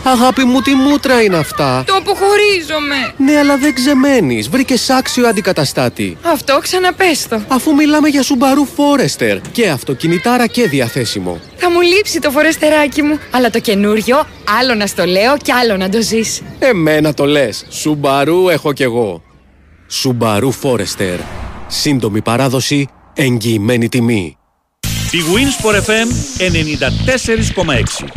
Αγάπη 0.03 0.43
μου, 0.43 0.61
τι 0.61 0.73
μούτρα 0.73 1.21
είναι 1.21 1.37
αυτά; 1.37 1.83
Το 1.85 1.93
αποχωρίζομαι. 1.95 3.13
Ναι, 3.17 3.37
αλλά 3.37 3.57
δεν 3.57 3.73
ξεμένεις. 3.73 4.49
Βρήκες 4.49 4.89
άξιο 4.89 5.27
αντικαταστάτη. 5.27 6.17
Αυτό 6.21 6.59
ξαναπέστο. 6.61 7.41
Αφού 7.47 7.73
μιλάμε 7.73 8.07
για 8.07 8.23
Subaru 8.23 8.63
Forester. 8.77 9.37
Και 9.51 9.69
αυτοκινητάρα 9.69 10.47
και 10.47 10.67
διαθέσιμο. 10.67 11.39
Θα 11.55 11.71
μου 11.71 11.81
λείψει 11.81 12.19
το 12.19 12.31
φορεστεράκι 12.31 13.01
μου. 13.01 13.19
Αλλά 13.31 13.49
το 13.49 13.59
καινούριο, 13.59 14.27
άλλο 14.59 14.73
να 14.73 14.85
στο 14.87 15.05
λέω 15.05 15.37
και 15.37 15.53
άλλο 15.53 15.77
να 15.77 15.89
το 15.89 16.01
ζεις. 16.01 16.41
Εμένα 16.59 17.13
το 17.13 17.25
λες. 17.25 17.65
Subaru 17.83 18.51
έχω 18.51 18.73
κι 18.73 18.83
εγώ. 18.83 19.21
Subaru 19.91 20.49
Forester. 20.61 21.19
Σύντομη 21.67 22.21
παράδοση, 22.21 22.87
εγγυημένη 23.13 23.89
τιμή. 23.89 24.37
Η 25.11 25.17
Winsport 25.33 25.75
FM 25.75 26.07
94,6. 28.03 28.07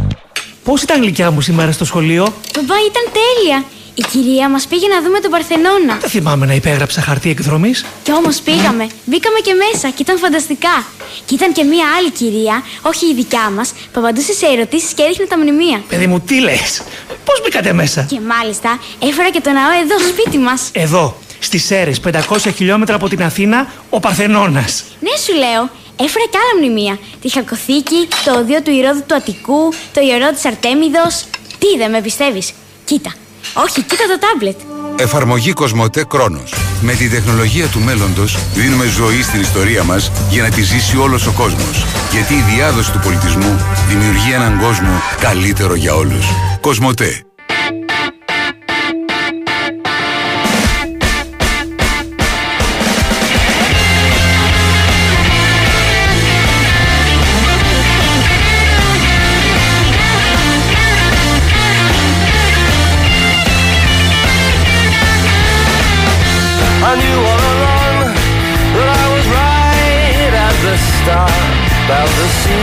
Πώς 0.64 0.82
ήταν 0.82 1.02
η 1.02 1.04
γλυκιά 1.04 1.30
μου 1.30 1.40
σήμερα 1.40 1.72
στο 1.72 1.84
σχολείο, 1.84 2.34
Μπαμπά, 2.54 2.74
ήταν 2.74 3.02
τέλεια. 3.12 3.64
Η 3.94 4.02
κυρία 4.02 4.48
μας 4.48 4.66
πήγε 4.66 4.88
να 4.88 5.02
δούμε 5.02 5.20
τον 5.20 5.30
Παρθενώνα. 5.30 5.96
Δεν 6.00 6.10
θυμάμαι 6.10 6.46
να 6.46 6.54
υπέγραψα 6.54 7.00
χαρτί 7.00 7.30
εκδρομής. 7.30 7.84
Κι 8.02 8.12
όμως 8.12 8.40
πήγαμε. 8.40 8.86
Μπήκαμε 9.04 9.38
και 9.42 9.52
μέσα 9.54 9.90
και 9.90 10.02
ήταν 10.02 10.18
φανταστικά. 10.18 10.86
Και 11.24 11.34
ήταν 11.34 11.52
και 11.52 11.64
μία 11.64 11.86
άλλη 11.98 12.10
κυρία, 12.10 12.62
όχι 12.82 13.06
η 13.06 13.14
δικιά 13.14 13.50
μας, 13.50 13.72
που 13.72 14.00
απαντούσε 14.00 14.32
σε 14.32 14.46
ερωτήσεις 14.46 14.92
και 14.92 15.02
έδειχνε 15.02 15.26
τα 15.26 15.38
μνημεία. 15.38 15.82
Παιδί 15.88 16.06
μου, 16.06 16.20
τι 16.20 16.40
λες, 16.40 16.82
Πώς 17.24 17.40
μπήκατε 17.42 17.72
μέσα; 17.72 18.02
Και 18.02 18.20
μάλιστα 18.20 18.78
έφερα 18.98 19.30
και 19.30 19.40
το 19.40 19.50
ναό 19.50 19.70
εδώ 19.82 19.98
σπίτι 20.08 20.38
μας. 20.38 20.70
Εδώ, 20.72 21.16
στις 21.40 21.64
Σέρες, 21.64 22.00
500 22.00 22.52
χιλιόμετρα 22.54 22.94
από 22.94 23.08
την 23.08 23.22
Αθήνα, 23.22 23.72
ο 23.90 24.00
Παρθενώνας. 24.00 24.84
Ναι, 25.00 25.16
σου 25.24 25.32
λέω, 25.32 25.70
έφερα 25.96 26.24
και 26.30 26.38
άλλα 26.42 26.60
μνημεία. 26.60 26.98
Τη 27.20 27.30
Χαλκοθήκη, 27.30 28.08
το 28.24 28.38
οδείο 28.38 28.62
του 28.62 28.70
Ηρώδου 28.70 29.02
του 29.06 29.14
Αττικού, 29.14 29.72
το 29.92 30.00
ιερό 30.00 30.30
της 30.32 30.44
Αρτέμιδος. 30.44 31.24
Τι 31.58 31.78
δεν 31.78 31.90
με 31.90 32.00
πιστεύεις; 32.00 32.52
Κοίτα. 32.84 33.14
Όχι, 33.54 33.82
κοίτα 33.82 34.04
το 34.06 34.18
τάμπλετ. 34.18 34.58
Εφαρμογή 34.96 35.52
Κοσμοτέ 35.52 36.04
Κρόνος. 36.08 36.54
Με 36.80 36.92
τη 36.92 37.08
τεχνολογία 37.08 37.66
του 37.66 37.80
μέλλοντος 37.80 38.38
δίνουμε 38.54 38.86
ζωή 38.86 39.22
στην 39.22 39.40
ιστορία 39.40 39.82
μας 39.82 40.10
για 40.30 40.42
να 40.42 40.48
τη 40.48 40.62
ζήσει 40.62 40.96
όλος 40.96 41.26
ο 41.26 41.32
κόσμος. 41.32 41.86
Γιατί 42.12 42.34
η 42.34 42.44
διάδοση 42.54 42.92
του 42.92 43.00
πολιτισμού 43.02 43.56
δημιουργεί 43.88 44.32
έναν 44.32 44.60
κόσμο 44.60 45.00
καλύτερο 45.20 45.74
για 45.74 45.94
όλους. 45.94 46.26
Κοσμοτέ. 46.60 47.29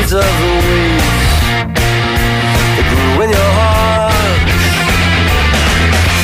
The 0.09 0.13
seeds 0.13 0.13
of 0.13 0.31
the 0.39 0.53
weeds 0.67 1.03
that 2.75 2.85
grew 2.87 3.23
in 3.23 3.29
your 3.29 3.51
heart. 3.59 4.39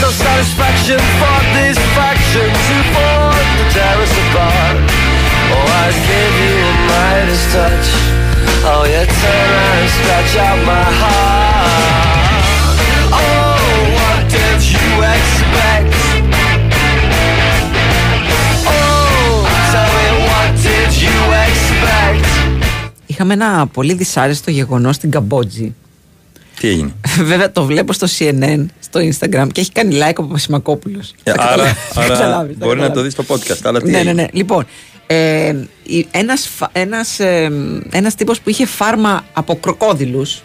No 0.02 0.10
satisfaction 0.10 1.00
for 1.20 1.38
these 1.56 1.80
factions 1.96 2.60
who 2.70 2.80
fought 2.96 3.44
tear 3.72 3.98
us 4.00 4.14
apart. 4.24 4.78
Oh, 5.52 5.68
I 5.68 5.92
gave 5.92 6.36
you 6.48 6.56
a 6.64 6.76
Midas 6.88 7.44
touch. 7.52 7.88
Oh, 8.64 8.84
you 8.88 9.04
turn 9.04 9.50
and 9.76 9.90
scratch 9.92 10.34
out 10.40 10.60
my 10.66 10.86
heart. 11.02 12.23
Είχαμε 23.14 23.34
ένα 23.34 23.68
πολύ 23.68 23.94
δυσάρεστο 23.94 24.52
γεγονός 24.52 24.96
στην 24.96 25.12
Καμπότζη. 25.12 25.74
Τι 26.60 26.68
έγινε; 26.68 26.94
Βέβαια 27.30 27.52
το 27.52 27.66
βλέπω 27.66 27.94
στο 27.94 28.08
CNN, 28.20 28.66
στο 28.80 29.00
Instagram 29.00 29.48
και 29.52 29.62
έχει 29.62 29.72
κάνει 29.72 29.96
like 29.96 30.16
ο 30.16 30.22
Παπασημακόπουλος. 30.24 31.14
Ε, 31.24 31.32
άρα 31.38 31.76
άρα 31.96 32.50
μπορεί 32.58 32.80
να 32.80 32.92
το 32.92 33.02
δεις 33.02 33.14
στο 33.14 33.24
podcast. 33.28 33.60
Αλλά 33.64 33.82
τι 33.82 33.86
Ναι, 33.86 33.92
ναι, 33.92 33.98
έγινε; 33.98 34.14
ναι. 34.14 34.28
Λοιπόν, 34.32 34.66
ε, 35.08 35.54
η- 35.84 36.08
ένας, 36.12 36.48
φα- 36.48 36.70
ένας, 36.74 37.20
ε, 37.20 37.52
ένας 37.92 38.16
τύπος 38.16 38.40
που 38.42 38.50
είχε 38.50 38.66
φάρμα 38.66 39.24
από 39.34 39.56
κροκόδιλους 39.56 40.42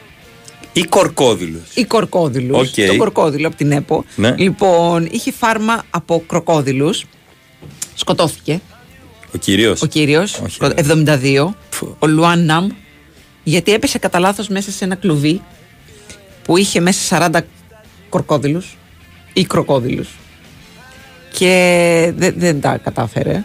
Ή 0.73 0.83
κορκόδηλο. 0.83 1.59
ή 1.75 1.85
κορκόδιλους, 1.85 2.59
Οκ. 2.69 2.87
το 2.87 2.97
κορκόδιλο 2.97 3.47
από 3.47 3.57
την 3.57 3.73
ΕΠΟ. 3.73 4.05
Ναι. 4.17 4.35
Λοιπόν, 4.39 5.09
είχε 5.11 5.33
φάρμα 5.33 5.83
από 5.91 6.23
κροκόδιλους, 6.27 7.05
σκοτώθηκε 7.95 8.61
Ο 9.35 9.39
κυρίω. 9.39 9.77
ο 9.83 9.87
κύριος, 9.87 10.41
Όχι, 10.45 10.55
σκο- 10.55 10.73
72, 10.77 11.55
ο 11.99 12.07
Λουάν 12.07 12.45
Ναμ, 12.45 12.69
γιατί 13.43 13.73
έπεσε 13.73 13.99
κατά 13.99 14.19
λάθος 14.19 14.49
μέσα 14.49 14.71
σε 14.71 14.85
ένα 14.85 14.95
κλουβί 14.95 15.43
που 16.45 16.57
είχε 16.57 16.81
μέσα 16.81 17.31
40 17.33 17.41
κορκόδιλους 18.09 18.77
ή 19.33 19.45
κροκόδιλους 19.45 20.09
και 21.33 22.13
δεν, 22.17 22.35
δεν 22.37 22.61
τα 22.61 22.77
κατάφερε. 22.77 23.45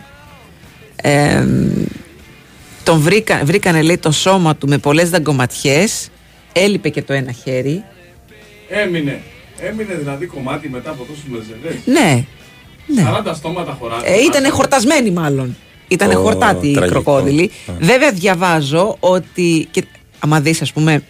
Ε, 0.96 1.46
τον 2.84 3.00
βρήκα, 3.00 3.42
βρήκανε 3.44 3.82
λέει 3.82 3.98
το 3.98 4.12
σώμα 4.12 4.56
του 4.56 4.68
με 4.68 4.78
πολλές 4.78 5.10
δαγκωματιές 5.10 6.08
έλειπε 6.54 6.90
και 6.90 7.02
το 7.02 7.14
ένα 7.14 7.32
χέρι 7.32 7.84
Έμεινε. 8.70 9.22
Έμεινε 9.60 9.94
δηλαδή 9.94 10.26
κομμάτι 10.26 10.70
μετά 10.70 10.90
από 10.90 11.04
τόσους 11.04 11.24
μεζεδές. 11.28 11.76
ναι, 11.86 12.26
ναι. 12.88 13.04
40 13.26 13.32
στόματα 13.36 13.78
χωράνε. 13.80 14.02
Ε, 14.08 14.22
ήταν 14.22 14.52
χορτασμένοι 14.52 15.12
μάλλον. 15.12 15.58
Ήταν 15.94 16.12
Ω, 16.12 16.20
χορτάτοι 16.22 16.68
οι 16.68 16.74
τραγικό. 16.74 17.02
κροκόδιλοι. 17.02 17.52
Α. 17.68 17.74
Βέβαια 17.80 18.12
διαβάζω 18.12 18.96
ότι. 19.00 19.68
Και, 19.72 19.84
άμα 20.20 20.40
δεις, 20.40 20.62
ας 20.62 20.72
πούμε. 20.74 21.04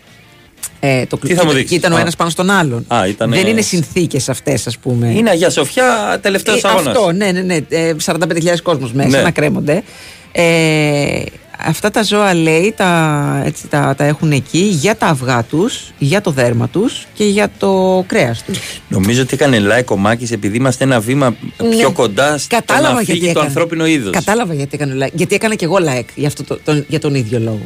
Ε, 0.80 1.06
το 1.06 1.18
Τι 1.18 1.34
θα 1.34 1.44
μου 1.46 1.50
και 1.52 1.56
δείξεις; 1.58 1.78
ήταν 1.78 1.92
ο 1.92 1.96
Α. 1.96 2.00
ένας 2.00 2.16
πάνω 2.16 2.30
στον 2.30 2.50
άλλον. 2.50 2.86
Α, 2.88 3.08
ήτανε- 3.08 3.36
Δεν 3.42 3.48
είναι 3.48 3.62
συνθήκες 3.62 4.30
αυτές, 4.30 4.68
ας 4.68 4.78
πούμε. 4.78 5.08
Είναι 5.08 5.30
Αγία 5.30 5.50
Σοφιά, 5.50 6.20
τελευταίος 6.22 6.64
Ε, 6.64 6.68
αγώνας. 6.68 6.88
Αυτό, 6.98 7.12
ναι, 7.12 7.32
ναι, 7.32 7.42
ναι. 7.42 7.58
Ε, 7.70 7.96
45.000 8.00 8.62
κόσμος 8.62 8.94
μέσα 8.94 9.10
Ναι. 9.18 9.22
να 9.24 9.32
κρέμονται. 9.32 9.84
Ε, 10.32 11.22
Αυτά 11.58 11.92
τα 11.92 12.04
ζώα 12.04 12.34
λέει 12.34 12.74
τα, 12.78 13.42
έτσι, 13.46 13.68
τα, 13.68 13.94
τα 13.98 14.04
έχουν 14.04 14.32
εκεί 14.32 14.60
για 14.60 14.96
τα 14.96 15.06
αυγά 15.08 15.44
τους, 15.44 15.92
για 15.98 16.22
το 16.22 16.32
δέρμα 16.32 16.68
τους 16.70 17.06
και 17.14 17.24
για 17.26 17.50
το 17.58 18.04
κρέας 18.08 18.44
τους. 18.44 18.60
Νομίζω 18.88 19.22
ότι 19.22 19.34
έκανε 19.34 19.60
like 19.62 19.86
ο 19.88 19.96
Μάκης 19.98 20.32
επειδή 20.32 20.58
είμαστε 20.58 20.84
ένα 20.84 21.00
βήμα 21.00 21.36
Ναι. 21.70 21.76
πιο 21.76 21.92
κοντά 21.92 22.38
στο 22.38 22.56
Κατάλαβα 22.56 22.94
να 22.94 23.02
γιατί 23.02 23.12
φύγει 23.12 23.24
το 23.24 23.30
έκανε. 23.30 23.46
ανθρώπινο 23.46 23.86
είδος. 23.86 24.12
Κατάλαβα 24.12 24.54
γιατί 24.54 24.70
έκανε 24.82 25.06
like. 25.08 25.14
Γιατί 25.14 25.36
έκανα 25.36 25.56
και 25.56 25.66
εγώ 25.66 25.76
like 25.80 26.06
για, 26.16 26.28
αυτό 26.28 26.44
το, 26.44 26.60
τον- 26.64 26.86
για 26.88 27.00
τον 27.00 27.16
ίδιο 27.16 27.40
λόγο. 27.40 27.66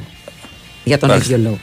Για 0.84 0.98
τον 0.98 1.10
Μάλιστα. 1.10 1.34
ίδιο 1.34 1.44
λόγο. 1.46 1.60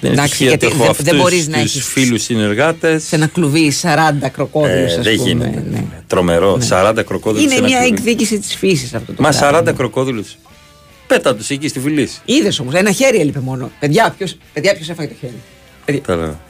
Δεν 0.00 0.10
είναι 0.12 0.20
Εντάξει, 0.20 0.38
τυχαίο 0.38 0.52
ότι 0.54 0.66
γιατί 0.66 0.76
έχω 0.80 0.84
δεν- 0.94 1.04
δεν 1.04 1.14
αυτούς 1.14 1.22
μπορείς 1.22 1.48
να 1.48 1.60
τους 1.62 1.74
έχεις- 1.74 1.86
φίλους 1.88 2.22
συνεργάτες. 2.22 3.04
Σε 3.04 3.16
ένα 3.16 3.26
κλουβί 3.26 3.70
40 3.70 4.28
κροκόδιλους 4.28 4.92
Ε, 4.92 4.96
ας 4.98 5.04
δεν 5.04 5.16
πούμε. 5.16 5.28
γίνεται. 5.28 5.62
ναι. 5.70 5.84
Τρομερό. 6.06 6.58
40 6.60 7.02
κροκόδιλους 7.02 7.50
σε 7.52 7.56
Είναι 7.56 7.66
ένα 7.66 7.76
μια 7.76 7.86
κλουβί. 7.86 7.94
εκδίκηση 8.00 8.38
της 8.38 8.54
φύσης 8.56 8.94
αυτό 8.94 9.12
το 9.12 9.22
Μα 9.22 9.28
πράγμα. 9.28 9.58
40 9.58 9.72
κροκόδιλους. 9.72 10.36
Πέτα 11.06 11.34
τους 11.36 11.50
εκεί 11.50 11.68
στη 11.68 11.80
φυλή. 11.80 12.08
Είδες 12.24 12.58
όμως, 12.58 12.74
ένα 12.74 12.92
χέρι 12.92 13.18
έλειπε 13.20 13.40
μόνο. 13.40 13.70
Παιδιά, 13.78 14.14
ποιο 14.18 14.26
παιδιά, 14.52 14.74
ποιος 14.74 14.88
έφαγε 14.88 15.08
το 15.08 15.14
χέρι; 15.20 15.34
Παιδιά, 15.84 16.00
Καλά. 16.00 16.40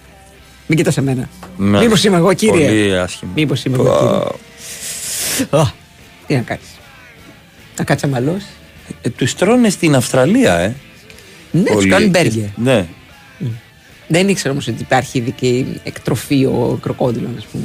μην 0.67 0.79
κοιτάς 0.79 0.97
εμένα. 0.97 1.29
Ναι. 1.57 1.79
Μήπως 1.79 2.05
είμαι 2.05 2.17
εγώ, 2.17 2.33
κύριε; 2.33 2.67
Πολύ 2.67 2.99
άσχημο. 2.99 3.33
Μήπως 3.35 3.65
είμαι 3.65 3.77
εγώ, 3.77 3.85
κύριε; 3.99 5.61
Α, 5.63 5.73
Τι 6.27 6.35
να 6.35 6.41
κάνεις; 6.41 6.67
Να 7.79 7.85
κάτσεις 7.85 8.09
αμαλός. 8.09 8.43
Ε, 9.03 9.09
τους 9.11 9.35
τρώνε 9.35 9.69
στην 9.71 9.95
Αυστραλία, 9.95 10.59
ε. 10.59 10.75
Ναι, 11.51 11.63
τους 11.63 11.75
Πολύ. 11.75 11.89
κάνουν 11.89 12.09
μπέργκερ. 12.09 12.45
Ναι. 12.57 12.87
Δεν 14.09 14.29
ήξερα 14.29 14.51
όμως 14.51 14.69
ότι 14.69 14.83
υπάρχει 14.83 15.19
ειδική 15.19 15.81
εκτροφή 15.85 16.45
ο 16.45 16.79
κροκόδιλων, 16.83 17.35
ας 17.39 17.45
πούμε. 17.45 17.65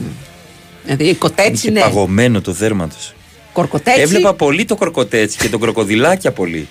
Δηλαδή, 0.84 1.16
κοτέτσι 1.16 1.68
Είναι 1.68 1.80
είναι. 1.80 1.90
παγωμένο 1.90 2.42
το 2.42 2.52
δέρμα 2.52 2.88
τους. 2.88 3.14
Κορκοτέτσι. 3.54 4.02
Έβλεπα 4.02 4.34
πολύ 4.34 4.66
το 4.66 4.76
κορκοτέτσι 4.76 5.38
και 5.38 5.50
τον 5.50 5.60
κροκοδιλάκια 5.60 6.32
πολύ. 6.32 6.68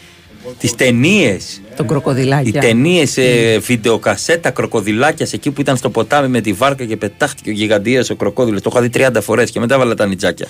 Τις 0.59 0.75
ταινίες. 0.75 1.61
Τον 1.77 1.85
Οι 1.87 1.89
κροκοδιλάκια. 1.89 2.61
ταινίες, 2.61 3.17
ε, 3.17 3.59
βιντεοκασέτα 3.59 4.51
κροκοδιλάκια 4.51 5.27
σε 5.27 5.37
εκεί 5.37 5.51
που 5.51 5.61
ήταν 5.61 5.77
στο 5.77 5.91
ποτάμι 5.91 6.29
με 6.29 6.41
τη 6.41 6.53
βάρκα 6.53 6.85
και 6.85 6.97
πετάχτηκε 6.97 7.51
ο 7.51 7.53
γιγαντίας 7.53 8.11
ο 8.11 8.17
κροκόδιλο. 8.17 8.61
Το 8.61 8.71
είχα 8.73 8.81
δει 8.83 8.89
30 9.17 9.21
φορές 9.23 9.51
και 9.51 9.61
μετά 9.61 9.75
έβαλα 9.75 9.95
τα 9.95 10.07
νιτζάκια. 10.07 10.49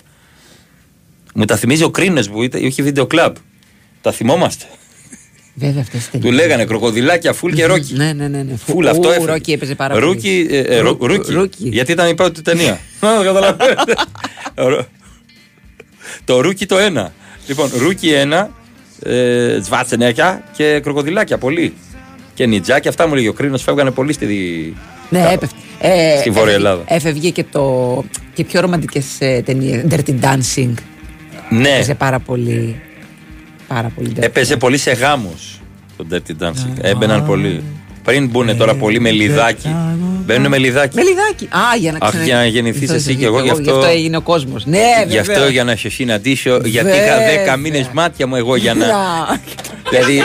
Μου 1.35 1.45
τα 1.45 1.57
θυμίζει 1.57 1.83
ο 1.85 1.91
Κρίνος 1.91 2.29
που 2.31 2.43
ήταν, 2.43 2.65
είχε 2.65 2.83
βίντεο 2.83 3.07
κλαμπ. 3.07 3.35
Τα 4.01 4.13
θυμόμαστε. 4.13 4.65
Βέβαια, 5.55 5.81
αυτές 5.83 6.09
τις 6.09 6.21
Του 6.21 6.33
λέγανε 6.33 6.65
κροκοδιλάκια 6.65 7.33
φουλ 7.33 7.53
και 7.53 7.67
ρόκι. 7.67 7.95
Ναι, 7.95 8.13
ναι, 8.13 8.29
ναι. 8.29 8.43
ναι. 8.43 8.57
Φουλ 8.57 8.87
αυτό 8.87 9.09
Ου, 9.09 9.11
έφερε. 9.11 9.33
Ρόκι 9.33 9.53
έπαιζε 9.53 9.75
πάρα 9.75 9.95
πολύ. 9.95 10.07
Ρούκι, 10.07 10.47
ε, 10.51 10.59
ε, 10.59 10.79
ρου- 10.79 11.03
Ρου- 11.03 11.29
ρούκι. 11.29 11.69
Γιατί 11.69 11.93
ήταν 11.93 12.09
η 12.11 12.15
πρώτη 12.15 12.33
του 12.33 12.43
ταινία. 12.43 12.73
Α, 13.01 13.09
καταλαβαίνετε. 13.25 13.95
Ρο- 14.55 14.89
το 16.25 16.41
ρούκι 16.41 16.67
το 16.67 16.79
ένα. 16.79 17.13
Λοιπόν, 17.47 17.71
ρούκι 17.79 18.11
ένα, 18.13 18.51
ε, 19.03 19.61
σβαρτσενέγκια 19.61 20.43
και 20.57 20.81
κροκοδιλάκια 20.83 21.39
πολύ. 21.39 21.75
Και 22.35 22.47
νιτζάκια, 22.47 22.91
αυτά 22.91 23.09
μου 23.09 23.15
λέγει 23.15 23.29
ο 23.29 23.33
Κρίνος, 23.33 23.63
φεύγανε 23.63 23.91
πολύ 23.91 24.13
στη. 24.13 24.27
Ναι, 25.11 25.29
έπεφτε. 25.33 25.57
Ε, 25.79 26.17
Στη 26.19 26.31
Βόρεια 26.31 26.53
έφευγε- 26.53 26.55
Ελλάδα. 26.55 26.83
Έφευγε 26.87 27.31
και, 27.31 27.45
το, 27.53 28.05
και 28.35 28.45
πιο 28.45 28.61
ρομαντικές 28.61 29.05
ε, 29.19 29.43
ταινίες. 29.45 29.85
Dirty 29.91 30.15
Dancing. 30.21 30.73
Ναι, 31.51 31.69
Έπαιζε 31.69 31.95
πάρα 31.95 32.19
πολύ. 32.19 32.81
Πάρα 33.69 33.93
πολύ. 33.95 34.13
dirty. 34.17 34.23
έπαιζε 34.23 34.57
πολύ 34.57 34.77
σε 34.79 34.91
γάμους 34.93 35.61
το 35.97 36.07
Dirty 36.11 36.43
Dancing. 36.45 36.73
Έμπαιναν 36.81 37.27
πολύ. 37.27 37.63
Πριν 38.05 38.27
μπουν 38.29 38.57
τώρα 38.57 38.75
πολύ 38.75 39.01
με 39.01 39.11
Λιδάκη. 39.11 39.77
Μπαίνουν 40.25 40.49
με 40.49 40.59
Λιδάκη. 40.59 40.97
Με 40.97 41.03
Λιδάκη. 41.03 41.45
Α, 41.45 41.77
για 41.81 41.93
να 41.93 41.99
Αχ, 42.01 42.09
ξανα... 42.11 42.25
για 42.25 42.35
να 42.37 42.47
γεννηθείς 42.47 42.83
Αυτό 42.83 42.95
εσύ 42.95 43.11
είσαι 43.11 43.19
και 43.19 43.25
εγώ, 43.27 43.41
γι' 43.43 43.51
αυτό- 43.51 43.63
Γι' 43.63 43.71
αυτό 43.71 43.87
έγινε 43.87 44.17
ο 44.17 44.21
κόσμος. 44.21 44.67
Ναι, 44.67 44.79
Γι' 45.09 45.19
αυτό 45.19 45.33
βέβαια. 45.33 45.49
για 45.49 45.65
να 45.65 45.77
σε 45.77 45.89
συναντήσω, 45.89 46.61
γιατί 46.65 46.89
είχα 46.89 47.17
Βέβαια. 47.19 47.55
10 47.55 47.59
μήνες 47.59 47.89
μάτια 47.93 48.27
μου 48.27 48.37
εγώ 48.37 48.57
για 48.57 48.75
να. 48.75 48.87
Να. 48.87 48.95
δηλαδή. 49.91 50.21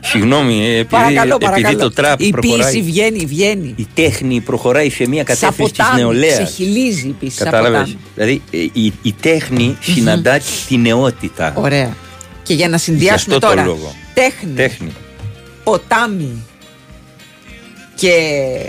Συγγνώμη, 0.00 0.54
ε, 0.64 0.70
επειδή, 0.70 0.84
Παρακαλώ, 0.84 1.34
επειδή 1.40 1.50
παρακαλώ. 1.50 1.78
το 1.78 1.90
τραπ 1.90 2.20
Η 2.20 2.30
προχωράει. 2.30 2.58
πίεση 2.72 2.82
βγαίνει, 2.82 3.24
βγαίνει. 3.26 3.74
Η 3.76 3.86
τέχνη 3.94 4.40
προχωράει 4.40 4.90
σε 4.90 5.08
μια 5.08 5.24
Σαν 5.26 5.36
κατεύθυνση 5.36 5.70
της 5.72 5.78
ποτάμι. 5.80 6.00
νεολαίας. 6.00 6.34
Ξεχυλίζει 6.34 7.06
η 7.06 7.16
πίεση. 7.20 7.36
σαν 7.36 7.44
Κατάλαβες; 7.44 7.78
ποτάμι. 7.78 7.98
Δηλαδή 8.14 8.42
ε, 8.50 8.58
η, 8.80 8.92
η 9.02 9.14
τέχνη 9.20 9.76
συναντά 9.80 10.40
τη 10.68 10.76
νεότητα. 10.76 11.52
Ωραία. 11.56 11.96
Και 12.42 12.54
για 12.54 12.68
να 12.68 12.78
συνδυάσουμε 12.78 13.34
αυτό 13.34 13.46
το 13.48 13.52
τώρα 13.54 13.66
λόγο. 13.66 13.94
τέχνη, 14.14 14.52
Τέχνη. 14.54 14.92
Ποτάμι 15.64 16.44
και 17.94 18.10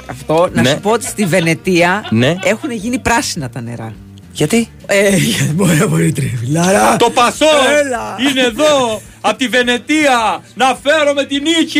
αυτό, 0.09 0.49
να 0.53 0.61
Ναι. 0.61 0.69
σου 0.69 0.79
πω 0.79 0.89
ότι 0.91 1.05
στη 1.05 1.25
Βενετία 1.25 2.05
Ναι. 2.09 2.35
έχουν 2.43 2.71
γίνει 2.71 2.99
πράσινα 2.99 3.49
τα 3.49 3.61
νερά. 3.61 3.93
Γιατί; 4.33 4.67
Ε, 4.85 5.15
γιατί 5.15 5.53
μπορεί 5.53 5.75
να 5.77 5.87
μπορεί 5.87 6.11
τριφυλάρα. 6.11 6.95
Το 6.95 7.09
Πασό 7.09 7.45
Έλα. 7.85 8.15
είναι 8.29 8.41
εδώ 8.41 9.01
από 9.21 9.37
τη 9.37 9.47
Βενετία 9.47 10.41
να 10.55 10.65
φέρουμε 10.83 11.23
την 11.25 11.41
νίκη, 11.41 11.79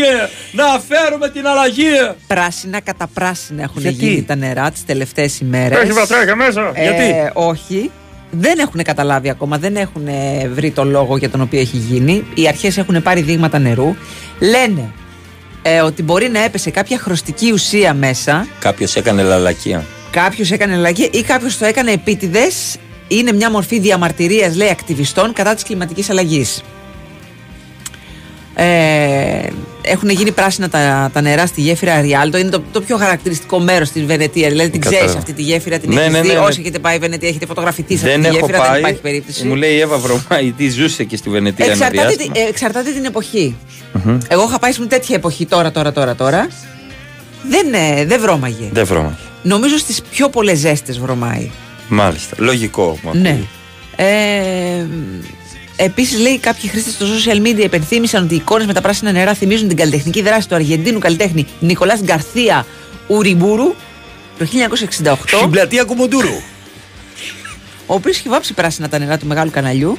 να 0.52 0.64
φέρουμε 0.64 1.28
την 1.28 1.46
αλλαγή. 1.46 2.10
Πράσινα 2.26 2.80
κατά 2.80 3.06
πράσινα 3.14 3.62
έχουν 3.62 3.80
Γιατί; 3.82 3.96
γίνει 4.06 4.22
τα 4.22 4.34
νερά 4.34 4.70
τις 4.70 4.84
τελευταίες 4.84 5.40
ημέρες. 5.40 5.78
Έχεις 5.78 5.94
βατράχια 5.94 6.36
μέσα. 6.36 6.72
Γιατί; 6.76 7.30
Όχι. 7.32 7.90
Δεν 8.30 8.58
έχουν 8.58 8.82
καταλάβει 8.82 9.30
ακόμα, 9.30 9.58
δεν 9.58 9.76
έχουν 9.76 10.06
ε, 10.06 10.48
βρει 10.48 10.70
το 10.70 10.84
λόγο 10.84 11.16
για 11.16 11.30
τον 11.30 11.40
οποίο 11.40 11.60
έχει 11.60 11.76
γίνει. 11.76 12.24
Οι 12.34 12.48
αρχές 12.48 12.76
έχουν 12.78 13.02
πάρει 13.02 13.20
δείγματα 13.20 13.58
νερού. 13.58 13.94
Λένε 14.38 14.92
ε, 15.62 15.80
ότι 15.80 16.02
μπορεί 16.02 16.28
να 16.28 16.44
έπεσε 16.44 16.70
κάποια 16.70 16.98
χρωστική 16.98 17.52
ουσία 17.52 17.94
μέσα. 17.94 18.46
Κάποιος 18.58 18.96
έκανε 18.96 19.22
λαλακία. 19.22 19.84
Κάποιος 20.10 20.50
έκανε 20.50 20.74
αλλαγή 20.74 21.10
ή 21.12 21.22
κάποιος 21.22 21.58
το 21.58 21.64
έκανε 21.64 21.90
επίτηδες. 21.90 22.76
Είναι 23.08 23.32
μια 23.32 23.50
μορφή 23.50 23.78
διαμαρτυρίας, 23.78 24.56
λέει, 24.56 24.68
ακτιβιστών 24.68 25.32
κατά 25.32 25.54
της 25.54 25.62
κλιματικής 25.62 26.10
αλλαγής. 26.10 26.62
Ε, 28.54 29.46
έχουν 29.82 30.08
γίνει 30.10 30.30
πράσινα 30.32 30.68
τα, 30.68 31.10
τα 31.12 31.20
νερά 31.20 31.46
στη 31.46 31.60
γέφυρα 31.60 31.94
Αριάλτο. 31.94 32.38
Είναι 32.38 32.50
το, 32.50 32.62
το 32.72 32.80
πιο 32.80 32.96
χαρακτηριστικό 32.96 33.58
μέρος 33.58 33.90
της 33.90 34.04
Βενετίας. 34.04 34.50
Δηλαδή 34.50 34.70
την 34.70 34.80
Κατάλαβα. 34.80 35.06
ξέρεις 35.06 35.22
αυτή 35.22 35.32
τη 35.32 35.42
γέφυρα, 35.42 35.78
την 35.78 35.92
Ναι, 35.92 36.00
έχεις 36.00 36.12
ναι, 36.12 36.20
δει. 36.20 36.26
ναι, 36.28 36.32
ναι. 36.34 36.38
Όσοι 36.40 36.60
έχετε 36.60 36.78
πάει 36.78 36.98
Βενετία, 36.98 37.28
έχετε 37.28 37.46
φωτογραφηθεί 37.46 37.96
σε 37.96 38.06
αυτή 38.06 38.20
Δεν 38.20 38.30
τη 38.30 38.36
έχω 38.36 38.46
γέφυρα, 38.46 38.58
πάει. 38.58 38.70
δεν 38.70 38.78
υπάρχει 38.80 39.00
περίπτωση. 39.00 39.44
Μου 39.46 39.54
λέει 39.54 39.72
η 39.72 39.80
Εύα 39.80 39.98
Βρωμάη 39.98 40.52
τι 40.56 40.70
ζούσε 40.70 41.04
και 41.04 41.16
στη 41.16 41.30
Βενετία 41.30 41.64
ένα 41.64 41.74
Εξαρτάται, 41.74 42.06
διάστημα. 42.06 42.32
τη- 42.34 42.40
ε, 42.40 42.48
εξαρτάται 42.48 42.90
την 42.90 43.04
εποχή. 43.04 43.56
Μμμ. 43.92 44.18
Εγώ 44.28 44.44
είχα 44.48 44.58
πάει 44.58 44.72
σε 44.72 44.86
τέτοια 44.86 45.16
εποχή 45.16 45.46
τώρα, 45.46 45.70
τώρα, 45.70 45.92
τώρα, 45.92 46.14
τώρα. 46.14 46.48
Δεν, 47.48 47.74
ε, 47.74 48.04
δεν 48.04 48.20
βρώμαγε. 48.20 48.68
Δεν 48.72 48.84
βρώμα. 48.86 49.18
Νομίζω 49.42 49.76
στις 49.78 50.02
πιο 50.10 50.28
πολλές 50.28 50.58
ζέστες 50.58 50.98
βρωμάει. 50.98 51.50
Μάλιστα. 51.88 52.36
Λογικό. 52.38 52.98
μου 53.02 53.10
Ναι. 53.14 53.28
ακούει. 53.28 53.48
Ε, 53.96 54.86
Επίσης, 55.76 56.18
λέει 56.20 56.38
κάποιοι 56.38 56.70
χρήστες 56.70 56.92
στο 56.92 57.06
social 57.06 57.46
media 57.46 57.62
υπενθύμησαν 57.64 58.24
ότι 58.24 58.34
οι 58.34 58.36
εικόνες 58.36 58.66
με 58.66 58.72
τα 58.72 58.80
πράσινα 58.80 59.12
νερά 59.12 59.34
θυμίζουν 59.34 59.68
την 59.68 59.76
καλλιτεχνική 59.76 60.22
δράση 60.22 60.48
του 60.48 60.54
Αργεντίνου 60.54 60.98
καλλιτέχνη 60.98 61.46
Νικολάς 61.60 62.00
Γκαρθία 62.02 62.66
Ουριμπουρου 63.06 63.74
το 64.38 64.46
1968. 65.04 65.14
Στην 65.26 65.50
πλατεία 65.50 65.84
Κουμουντούρου. 65.84 66.40
ο 67.86 67.94
οποίος 67.94 68.18
είχε 68.18 68.28
βάψει 68.28 68.52
πράσινα 68.54 68.88
τα 68.88 68.98
νερά 68.98 69.18
του 69.18 69.26
μεγάλου 69.26 69.50
καναλιού 69.50 69.98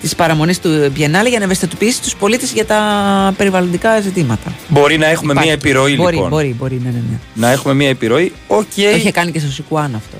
της 0.00 0.14
παραμονής 0.14 0.60
του 0.60 0.92
Biennale 0.96 1.28
για 1.28 1.38
να 1.38 1.44
ευαισθητοποιήσει 1.44 2.02
τους 2.02 2.14
πολίτες 2.16 2.52
για 2.52 2.64
τα 2.66 3.34
περιβαλλοντικά 3.36 4.00
ζητήματα. 4.00 4.52
Μπορεί 4.68 4.98
να 4.98 5.06
έχουμε 5.06 5.32
Υπάρχει. 5.32 5.48
μία 5.48 5.58
επιρροή 5.58 5.94
μπορεί, 5.96 6.14
λοιπόν. 6.14 6.30
Μπορεί, 6.30 6.54
μπορεί, 6.58 6.80
ναι, 6.84 6.90
ναι, 6.90 7.02
ναι. 7.10 7.18
Να 7.34 7.50
έχουμε 7.50 7.74
μία 7.74 7.88
επιρροή. 7.88 8.32
Οκ. 8.46 8.64
Το 8.74 8.88
είχε 8.96 9.10
κάνει 9.10 9.32
και 9.32 9.38
στο 9.38 9.50
Σικουάν 9.50 9.94
αυτό. 9.94 10.16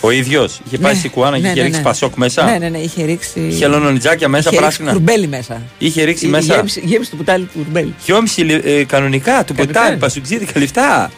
Ο 0.00 0.10
ίδιος 0.10 0.60
είχε 0.66 0.78
πάει 0.78 0.92
Ναι, 0.92 0.98
στη 0.98 1.08
Κουάνα 1.08 1.36
και 1.36 1.42
ναι, 1.42 1.48
είχε 1.48 1.56
ναι, 1.58 1.62
ρίξει 1.64 1.78
ναι. 1.80 1.84
πασόκ 1.84 2.14
μέσα; 2.14 2.44
Ναι, 2.44 2.58
ναι, 2.58 2.68
ναι, 2.68 2.78
είχε 2.78 3.04
ρίξει. 3.04 3.40
Είχε 3.40 3.66
λονονιτζάκια 3.66 4.28
μέσα 4.28 4.48
είχε 4.50 4.58
πράσινα; 4.60 4.92
Ρίξει 4.92 5.04
κουρμπέλι 5.04 5.26
μέσα. 5.28 5.62
Είχε 5.78 6.04
ρίξει 6.04 6.26
Εί- 6.26 6.30
μέσα; 6.30 6.54
Γέμισε, 6.54 6.80
γέμισε 6.84 7.10
το 7.10 7.16
πουτάλι 7.16 7.44
του 7.44 7.50
κουρμπέλι. 7.58 7.94
Χιόμιση 8.02 8.60
ε, 8.64 8.84
κανονικά 8.84 9.44
του 9.44 9.54
Κανονικά. 9.54 9.80
ποτάμι, 9.80 9.98
πασουξίδικα 9.98 10.60
λεφτά. 10.60 11.10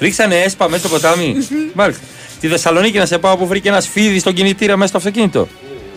Ρίξανε 0.00 0.34
έσπα 0.36 0.68
μέσα 0.68 0.78
στο 0.86 0.88
ποτάμι. 0.88 1.34
Μάλιστα. 1.74 2.02
Τη 2.40 2.48
Θεσσαλονίκη 2.48 2.98
να 2.98 3.06
σε 3.06 3.18
πάω 3.18 3.36
που 3.36 3.46
βρήκε 3.46 3.68
ένας 3.68 3.88
φίδι 3.88 4.18
στον 4.18 4.32
κινητήρα 4.34 4.76
μέσα 4.76 4.88
στο 4.88 4.96
αυτοκίνητο. 4.98 5.48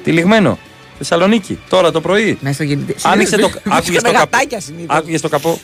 Τυλιγμένο. 0.03 0.57
Θεσσαλονίκη, 0.97 1.59
τώρα 1.69 1.91
το 1.91 2.01
πρωί. 2.01 2.37
Μέσα 2.41 2.53
στο 2.55 2.65
κινητή- 2.65 2.95
Άνοιξε 3.01 3.35
το, 3.37 3.41
Συνήθως 3.41 3.61
άκουγες 3.65 3.85
το 3.85 3.91
βρίσκανε 3.91 4.13
καπό. 4.17 4.29
γατάκια 4.31 4.59
συνήθως. 4.59 4.97
Άκουγες 4.97 5.21
το 5.21 5.29
καπό. 5.29 5.59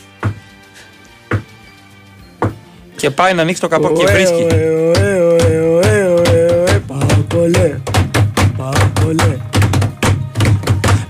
Και 2.96 3.10
πάει 3.10 3.34
να 3.34 3.42
ανοίξει 3.42 3.60
το 3.60 3.68
καπό 3.68 3.92
και 3.92 4.04
βρίσκει. 4.06 4.46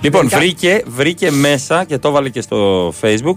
Λοιπόν, 0.01 0.29
βρήκε, 0.29 0.83
βρήκε 0.87 1.31
μέσα 1.31 1.85
και 1.85 1.99
το 1.99 2.09
έβαλε 2.09 2.29
και 2.29 2.41
στο 2.41 2.89
facebook 3.01 3.35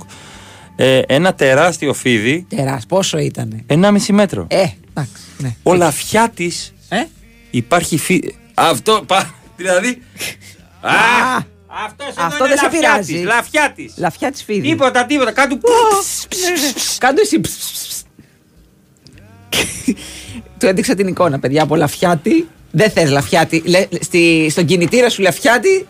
ε, 0.75 1.01
ένα 1.07 1.33
τεράστιο 1.33 1.93
φίδι 1.93 2.45
Τεράς, 2.49 2.85
πόσο 2.85 3.17
ήτανε; 3.17 3.65
1,5 3.67 3.97
μέτρο. 4.11 4.45
Ε, 4.49 4.63
εντάξει. 4.89 5.13
Ναι. 5.37 5.55
Ο 5.63 5.73
λαφιά 5.73 6.29
τη 6.35 6.49
Ε; 6.89 7.03
υπάρχει 7.51 7.97
φίδι. 7.97 8.35
Αυτό, 8.53 9.03
πα, 9.07 9.33
δηλαδή. 9.55 10.01
Α, 10.81 10.91
αυτός 11.85 12.07
εδώ 12.07 12.25
Αυτό 12.25 12.45
είναι 12.45 12.55
δεν 12.55 12.57
σε 12.57 12.63
λαφιά 12.63 12.79
πειράζει. 12.79 13.13
της, 13.13 13.23
Λαφιά 13.23 13.73
τη. 13.75 13.85
Λαφιά 13.95 14.31
τη 14.31 14.43
φίδι. 14.43 14.69
Τίποτα, 14.69 15.05
τίποτα. 15.05 15.31
Κάτω. 15.31 15.57
Κάντο 16.97 17.21
εσύ. 17.21 17.39
ψ, 17.41 17.49
ψ, 17.55 17.87
ψ. 17.87 18.03
Του 20.59 20.65
έδειξα 20.65 20.95
την 20.95 21.07
εικόνα, 21.07 21.39
παιδιά, 21.39 21.63
από 21.63 21.75
λαφιάτη. 21.75 22.47
Δεν 22.77 22.91
θες 22.91 23.09
λαφιάτη. 23.09 23.63
Λε, 23.65 23.87
στη, 23.99 24.47
στον 24.49 24.65
κινητήρα 24.65 25.09
σου 25.09 25.21
λαφιάτη, 25.21 25.87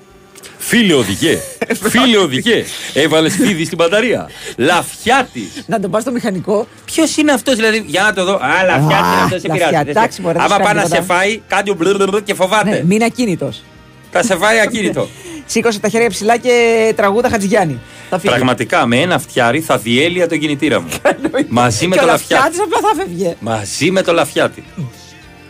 Φίλε 0.58 0.94
οδηγέ, 0.94 1.40
φίλε 1.92 2.18
οδηγέ. 2.18 2.66
Έβαλες 2.94 3.34
φίδι 3.34 3.66
στην 3.66 3.78
μπαταρία. 3.78 4.30
Λαφιάτη. 4.56 5.52
Να 5.66 5.80
τον 5.80 5.92
πας 5.92 6.02
στο 6.02 6.12
μηχανικό. 6.12 6.68
Ποιος 6.86 7.18
είναι 7.18 7.32
αυτός, 7.32 7.56
δηλαδή, 7.56 7.84
για 7.88 8.02
να 8.02 8.14
το 8.14 8.26
δω. 8.26 8.34
Α, 8.34 8.64
λαφιάτη 8.66 9.08
είναι 9.14 9.24
αυτός, 9.24 9.42
σε 9.42 9.48
λαφιάτη, 9.48 9.70
πειράζει. 9.70 9.90
εντάξει, 9.90 10.22
μωρέ, 10.22 10.34
δεν 10.34 10.42
Άμα 10.42 10.56
σου 10.56 10.62
πάει 10.62 10.68
κάνει 10.68 10.80
να 10.80 10.86
σε 10.86 11.02
τίποτα. 11.02 11.14
φάει, 11.14 11.42
κάνει 11.48 11.74
μπλουρ 11.74 12.24
και 12.24 12.34
φοβάται. 12.34 12.70
Ναι, 12.70 12.84
μην 12.84 13.04
ακίνητος. 13.04 13.64
Θα 14.12 14.24
σε 14.24 14.36
φάει 14.36 14.60
ακίνητο. 14.60 15.08
Σήκωσε 15.52 15.80
τα 15.80 15.90
χέρια 15.90 16.10
ψηλά 16.10 16.38
και 16.38 16.94
τραγούδα 16.96 17.30
Χατζηγιάννη. 17.30 17.80
Θα 18.10 18.20
φύγει. 18.20 18.34
Πραγματικά 18.34 18.86
με 18.86 18.98
ένα 19.02 19.20
φτιάρι 19.20 19.60
θα 19.62 19.78
διέλυα 19.78 20.28
τον 20.28 20.40
κινητήρα 20.40 20.82
μου. 20.82 20.88
Μαζί 21.48 21.88
με 21.88 21.96
και 21.96 22.02
το 22.02 22.08
ο 22.08 22.10
λαφιάτης. 22.12 22.58
Λαφιάτης 22.58 22.60
απλά 22.60 22.90
θα 22.90 23.04
φεύγε. 23.04 23.36
Μαζί 23.40 23.92
με 23.92 24.02
το 24.02 24.14
λαφιάτι. 24.14 24.64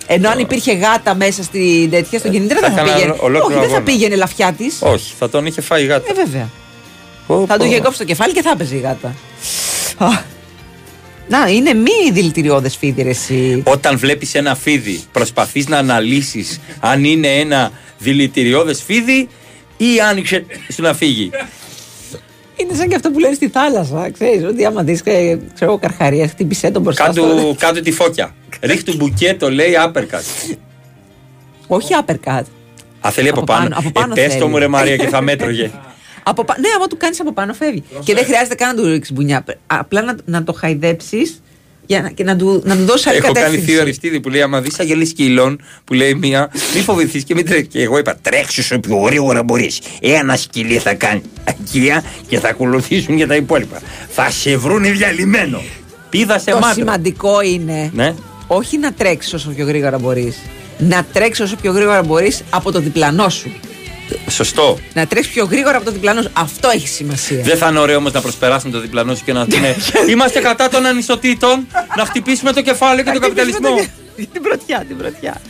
Ενώ 0.08 0.30
αν 0.30 0.40
υπήρχε 0.40 0.74
γάτα 0.74 1.16
μέσα 1.16 1.44
στην 1.44 1.90
τέτοια, 1.90 2.20
στον 2.20 2.32
κινητήρα 2.32 2.60
Θα 2.60 2.68
δεν 2.68 2.76
θα 2.76 2.82
έκανα 2.82 2.96
πήγαινε. 2.98 3.16
ολόκληρο 3.20 3.44
Όχι, 3.46 3.54
δεν 3.54 3.62
θα 3.62 3.66
αγώνα. 3.76 3.82
πήγαινε 3.84 4.16
λαφιάτη. 4.16 4.72
Όχι, 4.80 5.14
θα 5.20 5.30
τον 5.30 5.46
είχε 5.46 5.62
φάει 5.62 5.84
η 5.84 5.86
γάτα. 5.86 6.06
Ε, 6.12 6.14
βέβαια. 6.26 6.50
Πω, 7.28 7.46
Θα 7.48 7.54
πω. 7.54 7.60
του 7.64 7.66
είχε 7.70 7.80
κόψει 7.80 7.98
το 7.98 8.04
κεφάλι 8.04 8.34
και 8.34 8.42
θα 8.42 8.50
έπαιζε 8.50 8.76
η 8.76 8.80
γάτα. 8.80 9.16
Α. 9.98 10.08
Να, 11.30 11.48
είναι 11.48 11.74
μη 11.74 12.12
δηλητηριώδες 12.12 12.76
φίδι, 12.78 13.02
ρε, 13.02 13.10
εσύ. 13.10 13.64
Όταν 13.66 13.98
βλέπεις 13.98 14.36
ένα 14.36 14.56
φίδι, 14.56 15.04
προσπαθείς 15.12 15.68
να 15.68 15.78
αναλύσεις 15.78 16.60
αν 16.80 17.04
είναι 17.04 17.28
ένα 17.28 17.72
δηλητηριώδες 17.98 18.84
φίδι 18.86 19.28
ή 19.78 19.86
άνοιξε 20.10 20.46
στο 20.68 20.82
να 20.82 20.94
φύγει. 20.94 21.30
Είναι 22.58 22.74
σαν 22.74 22.88
και 22.88 22.96
αυτό 22.96 23.12
που 23.12 23.20
λένε 23.20 23.34
στη 23.36 23.48
θάλασσα. 23.48 24.10
Ξέρεις 24.12 24.44
ότι 24.44 24.66
άμα 24.66 24.84
δεις, 24.84 25.02
ξέρω 25.04 25.40
εγώ, 25.62 25.78
καρχαρία, 25.78 26.28
χτύπησε 26.28 26.72
τον 26.72 26.82
μπροστά 26.82 27.12
στο. 27.12 27.22
Κάτω, 27.22 27.56
κάτω 27.60 27.82
τη 27.82 27.92
φώκια. 27.92 28.36
Ρίχτου 28.62 28.96
μπουκέτο, 28.96 29.52
λέει 29.52 29.76
άπερκατ. 29.76 30.24
Όχι 31.68 31.94
uppercut. 32.06 32.42
Α, 33.02 33.12
θέλει 33.12 33.30
από, 33.30 33.38
Από 33.40 33.46
πάνω. 33.54 33.64
πάνω, 33.64 33.76
από 33.80 33.92
πάνω 33.92 34.14
ε, 34.16 34.16
πες 34.16 34.28
θέλει. 34.28 34.40
το 34.40 34.48
μου 34.48 34.58
ρε 34.58 34.68
Μαρία 34.68 34.96
και 34.96 35.08
θα 35.08 35.22
μέτρωγε. 35.22 35.72
Από, 36.24 36.44
πα- 36.44 36.56
ναι, 36.60 36.68
άμα 36.76 36.88
του 36.88 36.98
κάνεις 36.98 37.20
από 37.20 37.34
πάνω 37.34 37.54
φεύγει. 37.54 37.84
Και 38.04 38.14
δεν 38.14 38.26
χρειάζεται 38.26 38.56
καν 38.56 38.76
να 38.76 38.82
του 38.82 38.88
ρίξεις 38.90 39.16
μπουνιά. 39.16 39.44
Απλά 39.68 40.02
να, 40.02 40.16
να 40.26 40.44
το 40.44 40.54
χαϊδέψεις 40.54 41.42
για 41.88 42.02
να, 42.02 42.10
και 42.10 42.24
να 42.24 42.36
του, 42.36 42.62
να 42.66 42.76
του 42.78 42.86
δώσει 42.86 43.10
άλλη 43.10 43.18
Έχω 43.18 43.32
κάνει 43.32 43.40
κατεύθυνση. 43.46 43.72
θείο 43.72 43.82
Αριστίδη 43.82 44.20
που 44.20 44.30
λέει: 44.30 44.42
Άμα 44.42 44.62
δεις 44.62 44.80
αγελή 44.80 45.06
σκύλων, 45.06 45.62
που 45.84 45.94
λέει 45.94 46.14
μία, 46.14 46.52
μη 46.76 46.82
φοβηθείς 46.82 47.24
και 47.24 47.34
μην 47.34 47.46
τρέχεις. 47.46 47.68
Και 47.68 47.82
εγώ 47.82 47.98
είπα: 47.98 48.18
Τρέξεις 48.22 48.72
όσο 48.72 48.80
πιο 48.80 48.96
γρήγορα 48.98 49.44
μπορείς. 49.44 49.80
Ένα 50.02 50.36
σκυλί 50.36 50.78
θα 50.78 50.94
κάνει 50.94 51.22
αγκία 51.44 52.04
και 52.28 52.40
θα 52.40 52.50
ακολουθήσουν 52.50 53.16
για 53.16 53.28
τα 53.28 53.36
υπόλοιπα. 53.36 53.80
Θα 54.10 54.30
σε 54.30 54.58
βρουν 54.58 54.84
διαλυμένο. 54.84 55.62
Πήδα 56.10 56.40
σε 56.40 56.52
Το 56.52 56.58
μάτια. 56.60 56.74
σημαντικό 56.74 57.42
είναι 57.42 57.92
Ναι. 57.94 58.14
όχι 58.48 58.78
να 58.78 58.94
τρέξεις 58.94 59.34
όσο 59.34 59.50
πιο 59.50 59.66
γρήγορα 59.66 59.98
μπορείς. 59.98 60.38
Να 60.78 61.06
τρέξεις 61.14 61.46
όσο 61.46 61.56
πιο 61.62 61.72
γρήγορα 61.72 62.04
μπορείς 62.04 62.42
από 62.50 62.72
το 62.72 62.80
διπλανό 62.80 63.30
σου. 63.30 63.52
Σωστό. 64.30 64.78
Να 64.94 65.08
τρέξεις 65.08 65.34
πιο 65.34 65.46
γρήγορα 65.46 65.76
από 65.78 65.86
το 65.86 65.92
διπλανό 65.92 66.22
σου. 66.22 66.30
Αυτό 66.34 66.70
έχει 66.70 66.88
σημασία. 66.88 67.42
Δεν 67.44 67.58
θα 67.58 67.68
είναι 67.70 67.80
ωραίο 67.80 67.98
όμως 67.98 68.12
να 68.12 68.22
προσπεράσουν 68.22 68.72
το 68.72 68.80
διπλανό 68.80 69.16
σου 69.16 69.24
και 69.24 69.34
να 69.34 69.46
πούνε 69.46 69.76
Είμαστε 70.12 70.40
κατά 70.40 70.70
των 70.70 70.86
ανισοτήτων, 70.86 71.68
να 71.98 72.06
χτυπήσουμε 72.06 72.52
το 72.54 72.62
κεφάλαιο 72.62 73.04
και 73.04 73.12
τον 73.12 73.22
καπιταλισμό. 73.22 73.76
την 74.32 74.42
πρωτιά, 74.42 74.86
την 74.88 74.98
πρωτιά. 74.98 75.42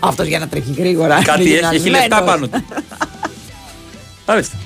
Αυτός 0.00 0.26
για 0.26 0.38
να 0.38 0.48
τρέχει 0.48 0.74
γρήγορα. 0.78 1.22
Κάτι 1.22 1.42
είναι 1.48 1.50
έχει, 1.58 1.64
έχει 1.64 1.76
γυμνασμένος. 1.76 2.00
λεφτά 2.08 2.22
πάνω 2.22 2.46
του. 2.48 2.64
Μάλιστα. 4.26 4.56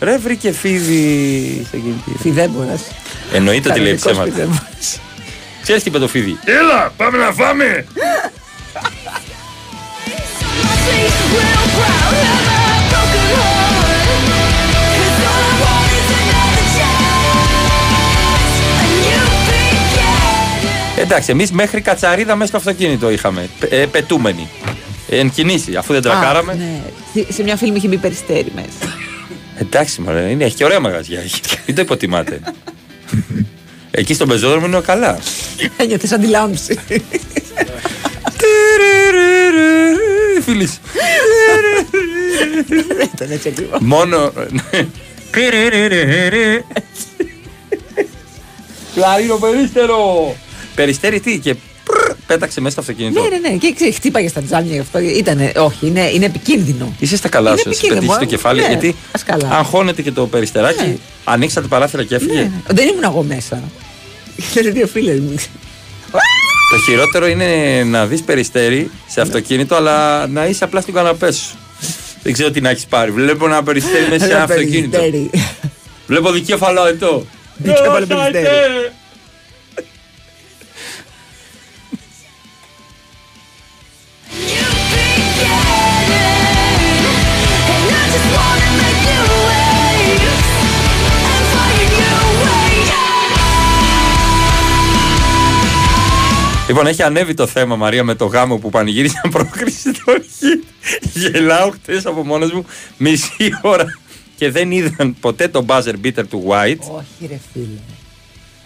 Ρε 0.00 0.18
βρήκε 0.18 0.52
φίδι 0.52 1.64
στο 1.68 1.76
κινητήριο. 1.76 2.18
Φιδέμπορα. 2.20 2.78
Εννοείται 3.32 3.70
ότι 3.70 3.80
λέει 3.80 3.96
Κανονικός 3.96 4.12
ψέματα. 4.12 4.30
φιδέμπορας. 4.32 4.98
Ξέρεις 5.62 5.82
τι 5.82 5.88
είπε 5.88 5.98
το 5.98 6.08
φίδι; 6.08 6.38
Έλα, 6.44 6.92
πάμε 6.96 7.18
να 7.18 7.32
φάμε. 7.32 7.84
Εντάξει, 20.96 21.30
εμείς 21.30 21.50
μέχρι 21.52 21.80
κατσαρίδα 21.80 22.34
μέσα 22.36 22.48
στο 22.48 22.56
αυτοκίνητο 22.56 23.10
είχαμε. 23.10 23.48
Πε- 23.58 23.72
ε, 23.72 23.86
πετούμενοι. 23.86 24.48
Εν 25.08 25.30
κινήσει, 25.30 25.76
αφού 25.76 25.92
δεν 25.92 26.02
τρακάραμε. 26.02 26.52
Α, 26.52 26.54
ναι. 26.54 26.80
Σε- 27.24 27.32
Σε 27.32 27.42
μια 27.42 27.56
φίλη 27.56 27.70
μου 27.70 27.76
είχε 27.76 27.88
μπει 27.88 27.96
περιστέρι 27.96 28.52
μέσα. 28.54 28.94
Εντάξει, 29.54 30.00
μωρέ, 30.00 30.20
είναι, 30.30 30.44
έχει 30.44 30.56
και 30.56 30.64
ωραία 30.64 30.80
μαγαζιά. 30.80 31.20
έχει. 31.20 31.40
Μην 31.66 31.74
το 31.76 31.82
υποτιμάτε. 31.82 32.40
Εκεί 33.90 34.14
στον 34.14 34.28
πεζόδρομο 34.28 34.66
είναι 34.66 34.80
καλά. 34.80 35.18
Ένιωθε 35.82 36.08
αντιλάμψη. 36.14 36.78
Φίλης. 40.48 40.80
Δεν 42.68 43.10
ήταν 43.14 43.30
έτσι 43.30 43.48
ακριβώς. 43.48 43.78
Μόνο. 43.80 44.32
Κλαρίνο 48.94 49.36
περίστερο! 49.36 50.34
Περιστέρι 50.74 51.20
τι 51.20 51.38
και 51.38 51.54
πρρρ, 51.84 52.14
πέταξε 52.26 52.60
μέσα 52.60 52.72
στο 52.72 52.80
αυτοκίνητο. 52.80 53.22
Ναι, 53.22 53.28
ναι, 53.28 53.48
ναι. 53.48 53.56
Και 53.56 53.72
ξέρεις, 53.74 53.96
χτύπαγες 53.96 54.30
στα 54.30 54.42
τζάμια 54.42 54.72
γι' 54.72 54.78
αυτό. 54.78 54.98
Ήτανε, 54.98 55.52
όχι, 55.56 55.86
είναι, 55.86 56.10
είναι 56.10 56.24
επικίνδυνο. 56.24 56.94
Είσαι 56.98 57.16
στα 57.16 57.28
καλά 57.28 57.50
Είναι 57.50 57.60
σου, 57.60 57.68
εσύ 57.68 57.80
επικίνδυνο, 57.82 58.12
πετύχει 58.12 58.26
το 58.26 58.34
ε. 58.34 58.36
κεφάλι. 58.36 58.60
Ναι, 58.60 58.66
γιατί 58.66 58.96
ας 59.12 59.22
καλά. 59.22 59.48
αγχώνεται 59.50 60.02
και 60.02 60.12
το 60.12 60.26
περιστεράκι. 60.26 60.86
Ναι. 60.86 60.96
Ανοίξατε 61.24 61.66
παράθυρα 61.66 62.04
και 62.04 62.14
έφυγε. 62.14 62.32
Ναι, 62.34 62.40
ναι. 62.40 62.50
Δεν 62.66 62.88
ήμουν 62.88 63.04
εγώ 63.04 63.22
μέσα. 63.22 63.62
Ήταν 64.52 64.72
δύο 64.72 64.86
φίλες 64.86 65.20
μου. 65.20 65.34
Το 66.70 66.78
χειρότερο 66.78 67.26
είναι 67.26 67.82
να 67.84 68.06
δεις 68.06 68.22
περιστέρι 68.22 68.90
σε 69.08 69.20
αυτοκίνητο, 69.20 69.74
αλλά 69.74 70.26
να 70.26 70.46
είσαι 70.46 70.64
απλά 70.64 70.80
στην 70.80 70.94
καναπέ 70.94 71.32
σου. 71.32 71.56
Δεν 72.22 72.32
ξέρω 72.32 72.50
τι 72.50 72.60
να 72.60 72.70
έχεις 72.70 72.86
πάρει. 72.86 73.10
Βλέπω 73.10 73.46
ένα 73.46 73.62
περιστέρι 73.62 74.04
μέσα 74.10 74.24
σε 74.24 74.30
ένα 74.30 74.34
Ένα 74.42 74.42
αυτοκίνητο. 74.54 74.98
περιστέρι. 74.98 75.30
Βλέπω 76.06 76.30
δικέφαλο 76.30 76.86
εδώ. 76.86 77.26
Δικέφαλο 77.56 78.06
περιστέρι. 78.06 78.46
Λοιπόν, 96.68 96.86
έχει 96.86 97.02
ανέβει 97.02 97.34
το 97.34 97.46
θέμα 97.46 97.76
Μαρία 97.76 98.04
με 98.04 98.14
το 98.14 98.26
γάμο 98.26 98.56
που 98.56 98.70
πανηγύρισαν 98.70 99.30
πρόκριση 99.30 99.94
στο 99.94 100.12
αρχή. 100.12 100.64
Γελάω 101.12 101.70
χτε 101.70 102.00
από 102.04 102.24
μόνος 102.24 102.52
μου 102.52 102.64
μισή 102.96 103.58
ώρα 103.62 103.84
και 104.36 104.50
δεν 104.50 104.70
είδαν 104.70 105.16
ποτέ 105.20 105.48
το 105.48 105.64
buzzer 105.68 105.94
beater 106.04 106.26
του 106.28 106.44
White. 106.48 106.78
Όχι, 106.78 107.28
ρε 107.28 107.38
φίλε. 107.52 107.78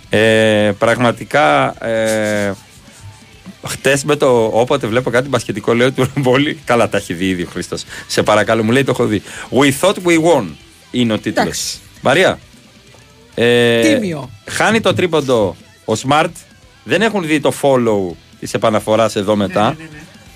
Ε, 0.08 0.72
πραγματικά 0.72 1.74
ε, 1.86 2.52
χτε 3.66 4.00
με 4.04 4.16
το 4.16 4.50
όποτε 4.52 4.86
βλέπω 4.86 5.10
κάτι 5.10 5.28
μπασκετικό 5.28 5.74
λέω 5.74 5.92
του 5.92 6.10
Ρομπόλη. 6.14 6.58
Καλά, 6.64 6.88
τα 6.88 6.96
έχει 6.96 7.14
δει 7.14 7.28
ήδη 7.28 7.42
ο 7.42 7.48
Χρήστος. 7.52 7.84
Σε 8.06 8.22
παρακαλώ, 8.22 8.62
μου 8.62 8.70
λέει 8.70 8.84
το 8.84 8.90
έχω 8.90 9.04
δει. 9.04 9.22
We 9.50 9.70
thought 9.80 9.94
we 10.04 10.22
won 10.22 10.44
είναι 10.90 11.12
ο 11.12 11.18
τίτλος. 11.18 11.44
Εντάξει. 11.44 11.78
Μαρία. 12.00 12.38
Ε, 13.34 13.94
Τίμιο. 13.94 14.30
Χάνει 14.48 14.80
το 14.80 14.94
τρίποντο 14.94 15.56
ο 15.84 15.92
Smart. 16.06 16.30
Δεν 16.84 17.02
έχουν 17.02 17.26
δει 17.26 17.40
το 17.40 17.52
follow 17.62 18.14
της 18.40 18.54
επαναφοράς 18.54 19.16
εδώ 19.16 19.36
μετά. 19.36 19.76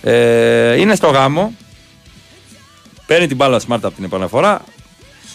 Ε, 0.02 0.80
είναι 0.80 0.94
στο 0.94 1.06
γάμο. 1.08 1.52
Παίρνει 3.06 3.26
την 3.26 3.36
μπάλα 3.36 3.58
Smart 3.60 3.78
από 3.82 3.90
την 3.90 4.04
επαναφορά. 4.04 4.64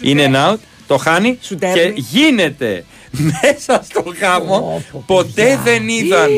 Είναι 0.01 0.32
out. 0.34 0.57
Το 0.88 0.97
χάνει. 0.97 1.38
Σουτέρνει. 1.41 1.74
Και 1.93 1.93
γίνεται 1.95 2.86
μέσα 3.12 3.84
στο 3.89 4.03
γάμο. 4.20 4.84
Ποτέ 5.05 5.59
δεν 5.64 5.88
είδαν. 5.89 6.30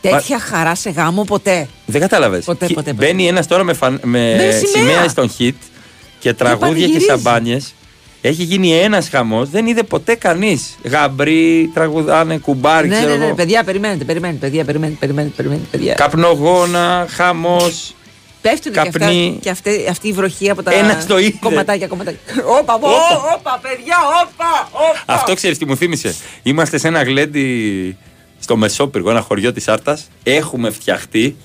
Τέτοια 0.00 0.38
χαρά 0.38 0.74
σε 0.74 0.90
γάμο 0.90 1.24
ποτέ. 1.24 1.68
Δεν 1.86 2.00
κατάλαβες. 2.00 2.44
Ποτέ, 2.44 2.66
ποτέ, 2.66 2.74
ποτέ. 2.74 2.92
Μπαίνει 2.92 3.26
ένας 3.26 3.46
τώρα 3.46 3.64
με, 3.64 3.72
φαν- 3.72 4.04
με 4.04 4.34
Με 4.34 4.50
σημαία. 4.50 4.52
σημαία 4.90 5.08
στον 5.08 5.30
hit 5.38 5.52
και 6.18 6.32
τραγούδια 6.34 6.66
και 6.68 6.74
πανηγυρίζει. 6.74 7.04
σαμπάνιες. 7.04 7.74
Έχει 8.28 8.42
γίνει 8.42 8.72
ένας 8.72 9.08
χαμός, 9.08 9.48
δεν 9.50 9.66
είδε 9.66 9.82
ποτέ 9.82 10.14
κανείς. 10.14 10.78
Γαμπρί, 10.84 11.70
τραγουδάνε, 11.74 12.38
κουμπάρι, 12.38 12.88
Ναι, 12.88 12.96
ξέρω 12.96 13.10
ναι, 13.10 13.16
ναι, 13.16 13.24
εγώ. 13.24 13.34
παιδιά, 13.34 13.64
περιμένετε, 13.64 14.04
περιμένετε, 14.04 14.38
παιδιά, 14.46 14.64
περιμένετε, 14.64 14.96
περιμένετε, 15.00 15.34
περιμένετε, 15.36 15.66
παιδιά. 15.70 15.94
Καπνογόνα, 15.94 17.06
χαμός. 17.10 17.94
Πέφτουν 18.40 18.72
και, 18.72 18.80
αυτά, 18.80 18.98
καπνί. 18.98 19.38
και 19.40 19.50
αυτή, 19.50 19.86
αυτή 19.90 20.08
η 20.08 20.12
βροχή 20.12 20.50
από 20.50 20.62
τα 20.62 20.72
Ένας 20.74 21.06
το 21.06 21.18
είδε. 21.18 21.36
κομματάκια, 21.40 21.86
κομματάκια. 21.86 22.20
Όπα, 22.60 22.74
όπα, 22.74 22.88
όπα, 23.36 23.58
παιδιά, 23.62 23.96
όπα, 24.22 24.68
όπα. 24.72 25.02
Αυτό 25.14 25.34
ξέρεις 25.34 25.58
τι 25.58 25.66
μου 25.66 25.76
θύμισε. 25.76 26.14
Είμαστε 26.42 26.78
σε 26.78 26.88
ένα 26.88 27.02
γλέντι 27.02 27.96
στο 28.38 28.56
Μεσόπυργο, 28.56 29.10
ένα 29.10 29.20
χωριό 29.20 29.52
της 29.52 29.68
Άρτας. 29.68 30.08
Έχουμε 30.22 30.70
φτιαχτεί. 30.70 31.36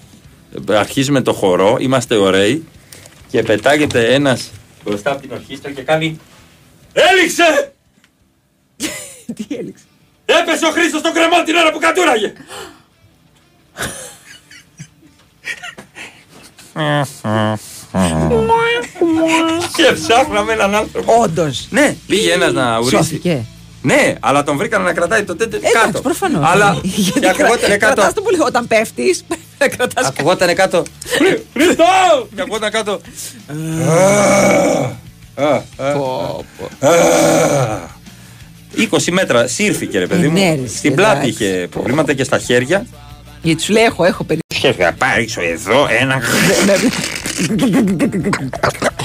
Αρχίζουμε 0.69 1.21
το 1.21 1.34
χορό, 1.34 1.77
είμαστε 1.79 2.15
ωραίοι. 2.15 2.63
Και 3.31 3.41
πετάγεται 3.43 4.13
ένας 4.13 4.49
μπροστά 4.86 5.11
από 5.11 5.21
την 5.21 5.31
ορχήστρα 5.31 5.71
και 5.71 5.81
κάνει. 5.81 6.19
Έληξε! 6.94 7.74
Τι 9.36 9.46
έλειξε. 9.56 9.84
Έπεσε 10.26 10.66
ο 10.66 10.70
Χρήστος 10.70 11.00
στο 11.00 11.12
κρεμό 11.12 11.44
την 11.44 11.56
ώρα 11.56 11.72
που 11.72 11.80
κατούραγε! 11.80 12.34
Και 19.76 19.91
ψάχναμε 19.94 20.54
έναν 20.54 20.76
άνθρωπο. 20.76 21.14
Όντως. 21.22 21.68
Ναι, 21.70 21.96
πήγε 22.08 22.34
ένας 22.34 22.54
να 22.54 22.78
ουρήσει. 22.78 22.96
Σώθηκε. 22.96 23.46
Ναι, 23.82 24.14
αλλά 24.20 24.44
τον 24.44 24.58
βρήκαν 24.58 24.82
να 24.82 24.94
κρατάει 24.94 25.24
το 25.24 25.36
τέτοιο 25.36 25.58
Εντάξει, 25.58 25.78
κάτω. 25.78 26.02
προφανώς. 26.02 26.50
Αλλά 26.50 26.82
και 27.20 27.30
ακουγόταν 27.30 27.70
κάτω. 27.70 27.78
Κρατάς 27.78 28.14
το 28.14 28.22
πολύ. 28.22 28.39
Όταν 28.41 28.68
πέφτεις, 28.68 29.26
θα 29.58 29.70
κρατάς 29.70 30.08
Ακουγόταν 30.08 30.56
κάτω. 30.56 30.84
Χριστό! 31.54 31.84
Και 32.36 32.41
ακουγόταν 32.41 32.72
κάτω. 32.72 33.02
Α, 35.36 35.45
α, 35.77 35.88
α. 36.79 37.91
20 38.91 39.11
μέτρα 39.11 39.47
σύρθηκε 39.47 39.99
ρε 39.99 40.07
παιδί 40.07 40.25
Ε, 40.25 40.29
ναι, 40.29 40.39
μου. 40.55 40.61
ρε, 40.61 40.67
Στην 40.67 40.91
εντάξει. 40.91 40.93
πλάτη 41.13 41.27
είχε 41.27 41.67
προβλήματα 41.71 42.13
και 42.13 42.23
στα 42.23 42.38
χέρια. 42.39 42.86
Γιατί 43.41 43.61
σου 43.61 43.71
λέει: 43.73 43.84
Έχω, 43.84 44.03
έχω 44.03 44.23
παιδί. 44.23 44.39
Και 44.61 44.73
θα 44.73 44.93
πάρει 44.97 45.29
εδώ 45.53 45.88
ένα. 45.99 46.21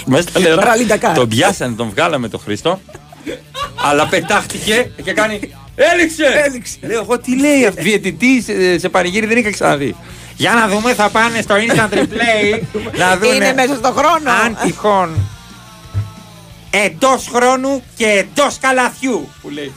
Μέσα 0.06 0.22
στα 0.28 0.40
νερά. 0.40 0.64
Ράλι 0.64 0.84
Ντακάρ. 0.86 1.14
Τον 1.14 1.28
πιάσανε, 1.28 1.74
τον 1.74 1.90
βγάλαμε 1.90 2.28
τον 2.28 2.40
Χρήστο. 2.44 2.80
Αλλά 3.88 4.06
πετάχτηκε 4.06 4.90
και 5.04 5.12
κάνει. 5.12 5.40
Έληξε! 5.74 6.24
Έληξε. 6.46 6.76
Λέω 6.80 7.00
εγώ 7.00 7.18
τι 7.18 7.38
λέει 7.40 7.66
αυτός. 7.66 7.84
Διαιτητής 7.84 8.44
σε, 8.44 8.78
σε 8.78 8.88
πανηγύρι 8.88 9.26
δεν 9.26 9.36
είχα 9.36 9.50
ξαναδεί. 9.50 9.94
Για 10.36 10.52
να 10.52 10.68
δούμε, 10.68 10.94
θα 10.94 11.08
πάνε 11.08 11.40
στο 11.40 11.54
instant 11.54 11.94
replay 11.94 12.60
να 13.00 13.16
δουν. 13.16 13.34
Είναι 13.34 13.52
μέσα 13.52 13.74
στο 13.74 13.92
χρόνο. 13.92 14.30
Αν 14.44 14.56
τυχόν. 14.64 15.10
Εντός 16.70 17.28
χρόνου 17.32 17.82
και 17.96 18.06
εντός 18.06 18.58
καλαθιού. 18.60 19.28
Που 19.42 19.50
λέει. 19.50 19.72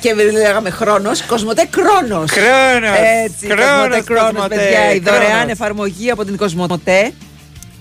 Και 0.00 0.14
δεν 0.14 0.32
λέγαμε 0.32 0.70
χρόνος, 0.70 1.22
Κοσμοτέ 1.22 1.68
Κρόνος. 1.70 2.30
Χρόνος, 2.30 2.98
Έτσι, 3.24 3.46
χρόνος, 3.46 3.66
Κοσμοτέ 3.76 4.02
Κρόνος, 4.02 4.32
Κοσμοτέ, 4.32 4.54
παιδιά. 4.54 4.94
Η 4.94 4.98
δωρεάν 4.98 5.30
χρόνος. 5.30 5.50
εφαρμογή 5.50 6.10
από 6.10 6.24
την 6.24 6.36
Κοσμοτέ, 6.36 7.12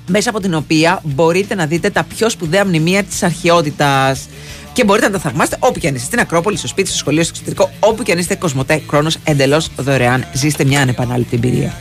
μέσα 0.08 0.30
από 0.30 0.40
την 0.40 0.54
οποία 0.54 1.00
μπορείτε 1.04 1.56
να 1.56 1.66
δείτε 1.66 1.90
τα 1.90 2.04
πιο 2.04 2.30
σπουδαία 2.30 2.66
μνημεία 2.66 3.04
της 3.04 3.24
αρχαιότητας. 3.24 4.28
Και 4.74 4.84
μπορείτε 4.84 5.06
να 5.08 5.14
τα 5.14 5.20
θαυμάσετε 5.20 5.58
όπου 5.60 5.80
και 5.80 5.88
αν 5.88 5.96
είστε. 5.96 6.08
Στην 6.08 6.20
Ακρόπολη, 6.20 6.58
στο 6.58 6.68
σπίτι, 6.68 6.90
στο 6.90 6.98
σχολείο, 6.98 7.24
στο 7.24 7.32
εξωτερικό. 7.36 7.72
Όπου 7.80 8.04
και 8.04 8.12
αν 8.12 8.18
είστε, 8.18 8.36
Κοσμοτέ 8.36 8.82
Κρόνος 8.88 9.18
εντελώς 9.24 9.70
δωρεάν. 9.78 10.26
Ζήστε 10.34 10.64
μια 10.64 10.82
ανεπανάληπτη 10.82 11.36
εμπειρία. 11.36 11.74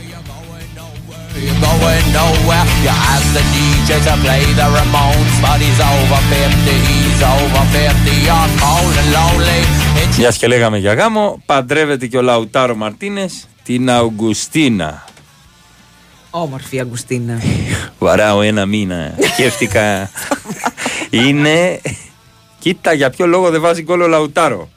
You're 1.35 1.59
going 1.69 2.07
nowhere. 2.19 2.65
You 2.85 2.93
ask 3.13 3.27
the 3.37 3.43
DJ 3.53 3.89
to 4.07 4.13
play 4.23 4.43
the 4.59 4.67
Ramones, 4.75 5.33
but 5.43 5.57
he's 5.63 5.79
over 5.91 6.21
50. 6.29 6.71
He's 6.89 7.21
over 7.35 7.63
50. 7.73 8.27
You're 8.27 8.49
cold 8.61 8.95
and 9.01 9.09
lonely. 9.17 9.61
Μια 10.17 10.31
και 10.31 10.47
λέγαμε 10.47 10.77
για 10.77 10.93
γάμο, 10.93 11.41
παντρεύεται 11.45 12.07
και 12.07 12.17
ο 12.17 12.21
Λαουτάρο 12.21 12.75
Μαρτίνες 12.75 13.47
την 13.63 13.89
Αουγκουστίνα. 13.89 15.03
Όμορφη 16.29 16.79
Αγκουστίνα. 16.79 17.41
Βαράω 17.99 18.41
ένα 18.41 18.65
μήνα. 18.65 19.15
Σκέφτηκα. 19.33 20.09
Είναι. 21.25 21.81
Κοίτα 22.59 22.93
για 22.93 23.09
ποιο 23.09 23.27
λόγο 23.27 23.49
δεν 23.49 23.61
βάζει 23.61 23.81
γκολ 23.81 24.01
ο 24.01 24.07
Λαουτάρο. 24.07 24.69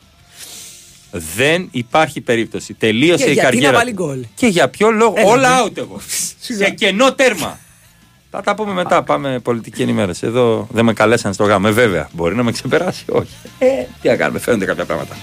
Δεν 1.37 1.69
υπάρχει 1.71 2.21
περίπτωση. 2.21 2.75
Τελείωσε 2.75 3.25
Και 3.25 3.31
η 3.31 3.33
γιατί 3.33 3.47
καριέρα. 3.49 3.73
να 3.73 3.79
βάλει 3.79 3.95
του. 3.95 4.05
γκολ; 4.05 4.25
Και 4.35 4.47
για 4.47 4.69
ποιο 4.69 4.91
λόγο; 4.91 5.15
Έλα, 5.17 5.29
Όλα 5.31 5.49
ναι. 5.57 5.63
out 5.67 5.77
εγώ. 5.77 6.01
Σε 6.59 6.71
κενό 6.71 7.13
τέρμα. 7.13 7.59
Θα 8.31 8.41
τα 8.43 8.55
πούμε 8.55 8.73
μετά. 8.73 9.03
Πάμε 9.03 9.39
πολιτική 9.39 9.83
ενημέρωση. 9.83 10.27
Εδώ 10.27 10.67
δεν 10.71 10.85
με 10.85 10.93
καλέσαν 10.93 11.33
στο 11.33 11.45
γάμο. 11.45 11.67
Ε, 11.69 11.73
βέβαια. 11.73 12.09
Μπορεί 12.13 12.35
να 12.35 12.43
με 12.43 12.53
ξεπεράσει. 12.53 13.05
Όχι. 13.09 13.35
Ε, 13.59 13.67
τι 14.03 14.09
να 14.09 14.17
κάνουμε. 14.17 14.39
Φαίνονται 14.39 14.65
κάποια 14.65 14.85
πράγματα. 14.85 15.17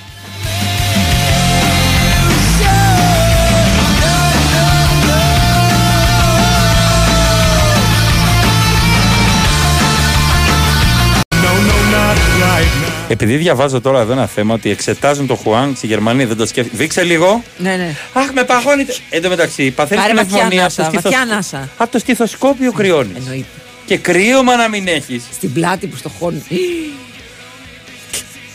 Επειδή 13.08 13.36
διαβάζω 13.36 13.82
τώρα 13.82 13.99
εδώ 14.01 14.12
ένα 14.12 14.28
θέμα 14.28 14.54
ότι 14.54 14.70
εξετάζουν 14.70 15.28
το 15.28 15.36
Χουάνγκ 15.36 15.76
στη 15.76 15.88
Γερμανία, 15.88 16.28
δεν 16.28 16.38
το 16.38 16.45
σκέφτεται. 16.45 16.78
Δείξε 16.78 17.04
λίγο. 17.04 17.43
Ναι, 17.58 17.76
ναι. 17.76 17.95
Αχ, 18.14 18.32
με 18.34 18.43
παγώνει. 18.43 18.86
Εν 19.10 19.22
τω 19.22 19.30
μεταξύ, 19.30 19.72
παθαίνεις 19.72 20.04
Πάρε 20.04 20.16
βαθιά 20.16 20.30
πνευμονία 20.38 20.66
από 20.66 20.76
το, 20.76 20.82
ανάσα, 20.82 20.97
στήθος... 20.99 21.12
βαθιά 21.12 21.22
ανάσα. 21.22 21.70
από 21.78 21.91
το 21.91 21.99
στιθοσκόπιο 21.99 22.72
κρυώνεις. 22.72 23.16
Εννοείται. 23.18 23.47
Και 23.86 23.97
κρύωμα 23.97 24.56
να 24.56 24.70
μην 24.70 24.88
έχεις. 24.88 25.24
Στην 25.34 25.54
πλάτη 25.54 25.88
που 25.88 25.95
στο 25.95 26.10
χώνει. 26.10 26.43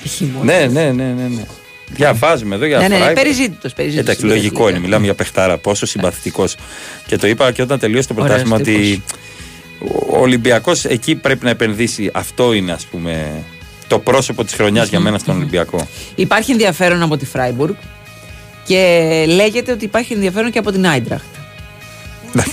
Χειμώνα. 0.09 0.45
Ναι, 0.45 0.67
ναι, 0.67 0.91
ναι, 0.91 1.05
ναι. 1.05 1.29
ναι. 1.29 1.43
Διαβάζουμε 1.91 2.55
εδώ 2.55 2.65
για 2.65 2.79
Ναι, 2.79 2.89
ναι, 2.89 2.99
ναι, 2.99 3.05
Freiburg. 3.11 3.15
περιζήτητος, 3.15 3.73
περιζήτητος. 3.73 4.15
Εντάξει, 4.15 4.27
λογικό 4.27 4.69
είναι. 4.69 4.79
Μιλάμε 4.79 5.05
για 5.05 5.15
παιχτάρα. 5.15 5.59
Πόσο 5.59 5.87
συμπαθητικός. 5.87 6.57
Και 7.07 7.17
το 7.17 7.27
είπα 7.27 7.53
και 7.53 7.63
όταν 7.63 7.79
τελείωσε 7.79 8.09
το 8.09 8.15
Ωραίος 8.19 8.29
πρωτάθλημα 8.29 8.57
ότι 8.57 9.03
τύπος. 9.81 10.09
ο 10.11 10.19
Ολυμπιακός 10.21 10.85
εκεί 10.85 11.15
πρέπει 11.15 11.45
να 11.45 11.51
επενδύσει. 11.51 12.11
Αυτό 12.13 12.53
είναι, 12.53 12.73
ας 12.73 12.85
πούμε, 12.87 13.45
το 13.89 13.99
πρόσωπο 13.99 14.45
της 14.45 14.55
χρονιάς 14.55 14.89
για 14.89 15.01
μένα 15.01 15.18
στον 15.18 15.36
Ολυμπιακό. 15.36 15.89
Υπάρχει 16.14 16.53
ενδιαφέρον 16.53 17.03
από 17.03 17.16
τη 17.16 17.26
Φράιμπουργκ 17.26 17.74
και 18.64 19.24
λέγεται 19.28 19.72
ότι 19.72 19.84
υπάρχει 19.84 20.12
ενδιαφέρον 20.12 20.51
και 20.51 20.59
από 20.59 20.72
την 20.72 20.86
Άιντραχτ. 20.86 21.24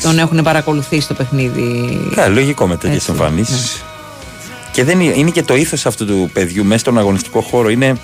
Τον 0.02 0.20
έχουν 0.20 0.44
παρακολουθήσει 0.44 1.08
το 1.08 1.14
παιχνίδι. 1.14 1.62
Ναι, 2.16 2.28
λογικό 2.28 2.68
με 2.68 2.76
τέτοιες 2.76 2.96
Έτσι, 2.96 3.12
εμφανίσεις. 3.12 3.84
Και 4.72 4.84
δεν 4.84 5.00
είναι, 5.00 5.14
είναι 5.18 5.30
και 5.30 5.44
το 5.44 5.56
ήθος 5.56 5.86
αυτού 5.86 6.06
του 6.06 6.30
παιδιού 6.34 6.64
μέσα 6.66 6.80
στον 6.80 6.98
αγωνιστικό 6.98 7.42
χώρο. 7.42 7.70
Είναι 7.70 7.96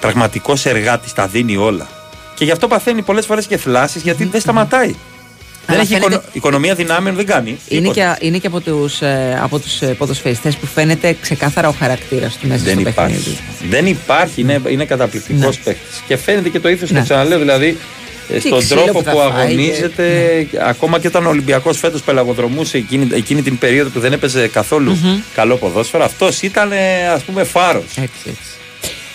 πραγματικός 0.00 0.66
εργάτης, 0.66 1.12
τα 1.12 1.26
δίνει 1.26 1.56
όλα. 1.56 1.88
Και 2.34 2.44
γι' 2.44 2.50
αυτό 2.50 2.68
παθαίνει 2.68 3.02
πολλές 3.02 3.26
φορές 3.26 3.46
και 3.46 3.56
θλάσεις 3.56 4.02
γιατί 4.02 4.24
δεν 4.24 4.40
σταματάει. 4.40 4.94
Δεν 5.70 5.78
Αλλά 5.78 5.80
έχει 5.80 5.92
φαίνεται- 5.92 6.12
οικονο- 6.12 6.22
οικονομία 6.32 6.74
δυνάμεων, 6.74 7.16
δεν 7.16 7.26
κάνει. 7.26 7.58
Είναι 7.68 7.80
Τίποτα. 7.80 8.16
και, 8.20 8.26
είναι 8.26 8.38
και 8.38 8.46
από 8.46 8.60
τους, 8.60 9.00
ε, 9.00 9.38
από 9.42 9.58
τους 9.58 9.80
ε, 9.82 9.86
ποδοσφαιριστές 9.86 10.56
που 10.56 10.66
φαίνεται 10.66 11.16
ξεκάθαρα 11.20 11.68
ο 11.68 11.72
χαρακτήρας 11.78 12.36
του 12.36 12.46
μέσα 12.48 12.64
Δεν 12.64 12.78
στο 12.78 12.88
υπάρχει. 12.88 13.14
παιχνίδι. 13.14 13.38
Δεν 13.70 13.86
υπάρχει, 13.86 14.40
είναι, 14.40 14.60
είναι 14.68 14.84
καταπληκτικός 14.84 15.56
Ναι. 15.56 15.62
παίκτης. 15.64 16.02
Και 16.06 16.16
φαίνεται 16.16 16.48
και 16.48 16.60
το 16.60 16.68
ήθος, 16.68 16.90
Ναι. 16.90 16.98
το 16.98 17.04
ξαναλέω, 17.04 17.38
δηλαδή 17.38 17.76
ε, 18.28 18.34
Τι 18.38 18.46
στον 18.46 18.58
ξύλο 18.58 18.80
τρόπο 18.82 18.98
που 18.98 19.04
που, 19.04 19.16
θα 19.18 19.30
φάει 19.30 19.42
αγωνίζεται, 19.46 20.46
και- 20.50 20.58
ακόμα 20.62 20.98
και 21.00 21.06
όταν 21.06 21.26
ο 21.26 21.28
Ολυμπιακός 21.28 21.78
φέτος 21.78 22.02
πελαγοδρομούσε 22.02 22.76
εκείνη, 22.76 23.08
εκείνη 23.12 23.42
την 23.42 23.58
περίοδο 23.58 23.90
που 23.90 24.00
δεν 24.00 24.12
έπαιζε 24.12 24.48
καθόλου 24.48 24.90
Μμμ. 25.02 25.20
καλό 25.34 25.56
ποδόσφαιρο, 25.56 26.04
αυτός 26.04 26.42
ήταν 26.42 26.72
ας 27.14 27.22
πούμε 27.22 27.44
φάρος. 27.44 27.84
Έτσι, 27.96 28.18
έτσι. 28.26 28.40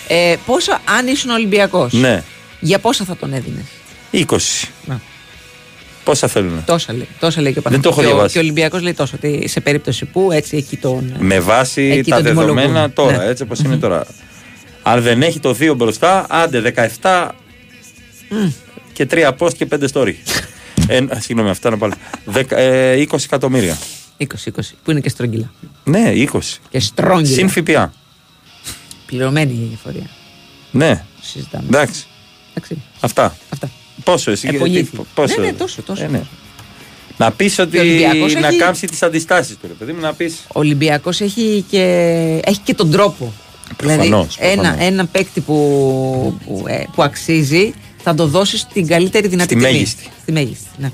Ε, 0.08 0.36
πόσο, 0.46 0.72
αν 0.98 1.08
ήσουν 1.08 1.30
Ολυμπιακός, 1.30 1.94
Ναι, 1.94 2.24
για 2.60 2.80
πόσα 2.80 3.06
θα 3.06 3.16
τον 3.16 3.34
έδινες; 3.34 3.64
20. 4.12 4.68
Να. 4.86 5.02
Πόσα 6.06 6.28
θέλουν. 6.28 6.64
Τόσα 6.66 6.94
λέει, 6.94 7.08
τόσα 7.20 7.42
λέει 7.42 7.54
και 7.54 7.60
ο 7.60 7.62
Δεν 7.70 7.82
το 7.82 7.90
έχω 7.90 7.98
Παναθηναϊκός. 8.02 8.04
Και 8.04 8.10
ο- 8.10 8.12
διαβάσει. 8.16 8.34
Και 8.34 8.40
ο 8.40 8.42
Ολυμπιακός 8.42 8.82
λέει 8.82 8.94
τόσο, 8.94 9.14
ότι 9.16 9.48
σε 9.48 9.60
περίπτωση 9.60 10.06
που 10.06 10.32
έτσι 10.32 10.58
εκεί 10.58 10.78
τον... 10.78 11.16
Με 11.20 11.40
βάση 11.40 11.82
Εκεί 11.82 12.10
τα 12.10 12.16
τον 12.16 12.26
δεδομένα 12.26 12.68
τιμολογούν. 12.68 12.94
τώρα, 12.94 13.18
Ναι. 13.18 13.26
έτσι 13.26 13.44
όπως 13.44 13.60
είναι 13.60 13.78
τώρα. 13.78 14.06
Αν 14.84 15.02
δεν 15.02 15.22
έχει 15.22 15.40
το 15.40 15.56
2 15.60 15.74
μπροστά, 15.76 16.26
άντε 16.30 16.74
17 17.02 17.28
και 18.94 19.08
3 19.12 19.32
post 19.38 19.54
και 19.54 19.68
5 19.72 19.86
story. 19.94 20.14
ε, 20.88 21.02
συγγνώμη, 21.20 21.50
αυτά 21.50 21.70
να 21.70 21.78
πάλι. 21.78 21.94
Δεκα- 22.26 22.58
ε, 22.58 23.06
20 23.12 23.18
εκατομμύρια. 23.24 23.78
20-20, 24.18 24.26
που 24.84 24.92
είναι 24.92 25.00
και 25.00 25.10
στρογγυλά. 25.10 25.52
Ναι, 25.84 26.12
20. 26.16 26.40
Και 26.70 26.80
στρόγγυλα. 26.80 27.36
Συν 27.36 27.50
ΦΠΑ. 27.50 27.94
Πληρωμένη 29.06 29.52
η 29.54 29.70
εφορία. 29.74 30.10
Ναι. 30.72 31.04
Συζητάμε. 31.22 31.64
Εντάξει. 31.68 32.06
Εντάξει. 32.54 32.82
Αυτά. 33.00 33.38
Αυτά. 33.50 33.70
Πόσο 34.06 34.32
εσύ, 34.32 34.48
Επονήθη. 34.54 34.84
τι- 34.84 34.98
πόσο. 35.14 35.40
Ναι, 35.42 35.46
ναι, 35.46 35.54
τόσο, 35.54 35.82
τόσο. 35.82 36.04
Ε, 36.04 36.08
ναι. 36.08 36.22
Να 37.18 37.32
πεις 37.32 37.56
Και 37.56 37.62
ο 37.62 37.64
ότι. 37.64 37.80
Ολυμπιακός 37.80 38.34
Να 38.34 38.48
έχει- 38.48 38.58
κάμψει 38.58 38.88
τις 38.88 39.04
αντιστάσεις 39.04 39.56
του, 39.62 39.68
ρε 39.68 39.74
παιδί 39.74 39.92
μου, 39.92 40.00
να 40.02 40.14
πεις. 40.14 40.36
Ο 40.48 40.60
Ολυμπιακός 40.60 41.22
έχει 41.22 41.66
και, 41.70 41.82
έχει 42.46 42.60
και 42.64 42.74
τον 42.74 42.92
τρόπο. 42.92 43.34
Προφανώς, 43.78 44.36
δηλαδή, 44.36 44.52
ένα, 44.54 44.62
προφανώς. 44.62 44.88
ένα 44.88 45.06
παίκτη 45.06 45.42
που, 45.42 46.40
που, 46.46 46.64
ε, 46.68 46.84
που 46.96 47.04
αξίζει 47.04 47.74
θα 48.04 48.16
το 48.16 48.28
δώσεις 48.28 48.60
στην 48.60 48.88
καλύτερη 48.88 49.28
δυνατή 49.28 49.54
Στη 49.54 49.60
τιμή. 49.62 49.72
μέγιστη. 49.74 50.08
Στη 50.22 50.32
μέγιστη, 50.32 50.68
ναι. 50.78 50.92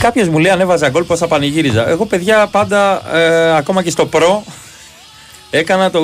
Κάποιος 0.00 0.28
μου 0.28 0.38
λέει 0.38 0.50
αν 0.52 0.60
έβαζα 0.60 0.88
γκολ 0.88 1.02
πώς 1.04 1.18
θα 1.18 1.26
πανηγύριζα. 1.26 1.88
Εγώ, 1.88 2.06
παιδιά, 2.06 2.46
πάντα 2.50 3.02
ε, 3.16 3.56
ακόμα 3.56 3.82
και 3.82 3.90
στο 3.90 4.06
προ 4.06 4.44
έκανα 5.50 5.90
το, 5.90 6.00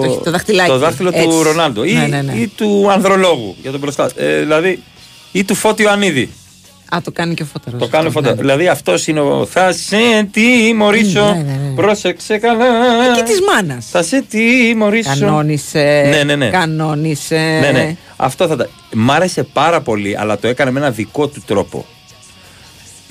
Το- 0.00 0.20
το 0.24 0.30
δαχτυλάκι. 0.30 0.68
το 0.70 0.78
δάχτυλο 0.78 1.10
του 1.10 1.18
Έτσι. 1.18 1.42
Ρονάλντο 1.42 1.84
ή, 1.84 1.92
Ναι, 1.92 2.06
ναι, 2.06 2.22
ναι. 2.22 2.32
ή 2.32 2.46
του 2.56 2.90
Ανδρολόγου 2.90 3.56
για 3.62 3.70
τον 3.70 3.80
μπροστά. 3.80 4.10
Ε, 4.16 4.38
δηλαδή, 4.38 4.82
ή 5.32 5.44
του 5.44 5.54
Φώτη 5.54 5.82
Ιωαννίδη. 5.82 6.30
Α, 6.94 6.98
το 7.04 7.10
κάνει 7.10 7.34
και 7.34 7.42
ο 7.42 7.46
φωταρό. 7.52 7.76
Το 7.78 7.88
κάνει 7.88 8.10
φωτο. 8.10 8.34
Δηλαδή 8.34 8.68
αυτός 8.68 9.06
είναι 9.06 9.20
ο. 9.20 9.46
Θα 9.50 9.72
σε 9.72 10.28
τιμωρήσω. 10.32 11.24
Ναι, 11.24 11.32
ναι, 11.42 11.58
ναι. 11.68 11.74
Πρόσεξε 11.74 12.38
καλά. 12.38 12.64
Και 13.16 13.22
της 13.22 13.40
μάνας. 13.54 13.86
Θα 13.90 14.02
σε 14.02 14.22
τιμωρήσω. 14.28 15.08
Κανόνισε. 15.18 16.06
Ναι, 16.10 16.22
ναι, 16.22 16.36
ναι. 16.36 16.48
Κανόνισε. 16.50 17.58
Ναι, 17.60 17.70
ναι. 17.70 17.96
Αυτό 18.16 18.46
θα 18.46 18.56
τα. 18.56 18.68
Μ' 18.94 19.10
άρεσε 19.10 19.42
πάρα 19.42 19.80
πολύ, 19.80 20.16
αλλά 20.18 20.38
το 20.38 20.48
έκανε 20.48 20.70
με 20.70 20.78
ένα 20.80 20.90
δικό 20.90 21.26
του 21.26 21.42
τρόπο. 21.46 21.86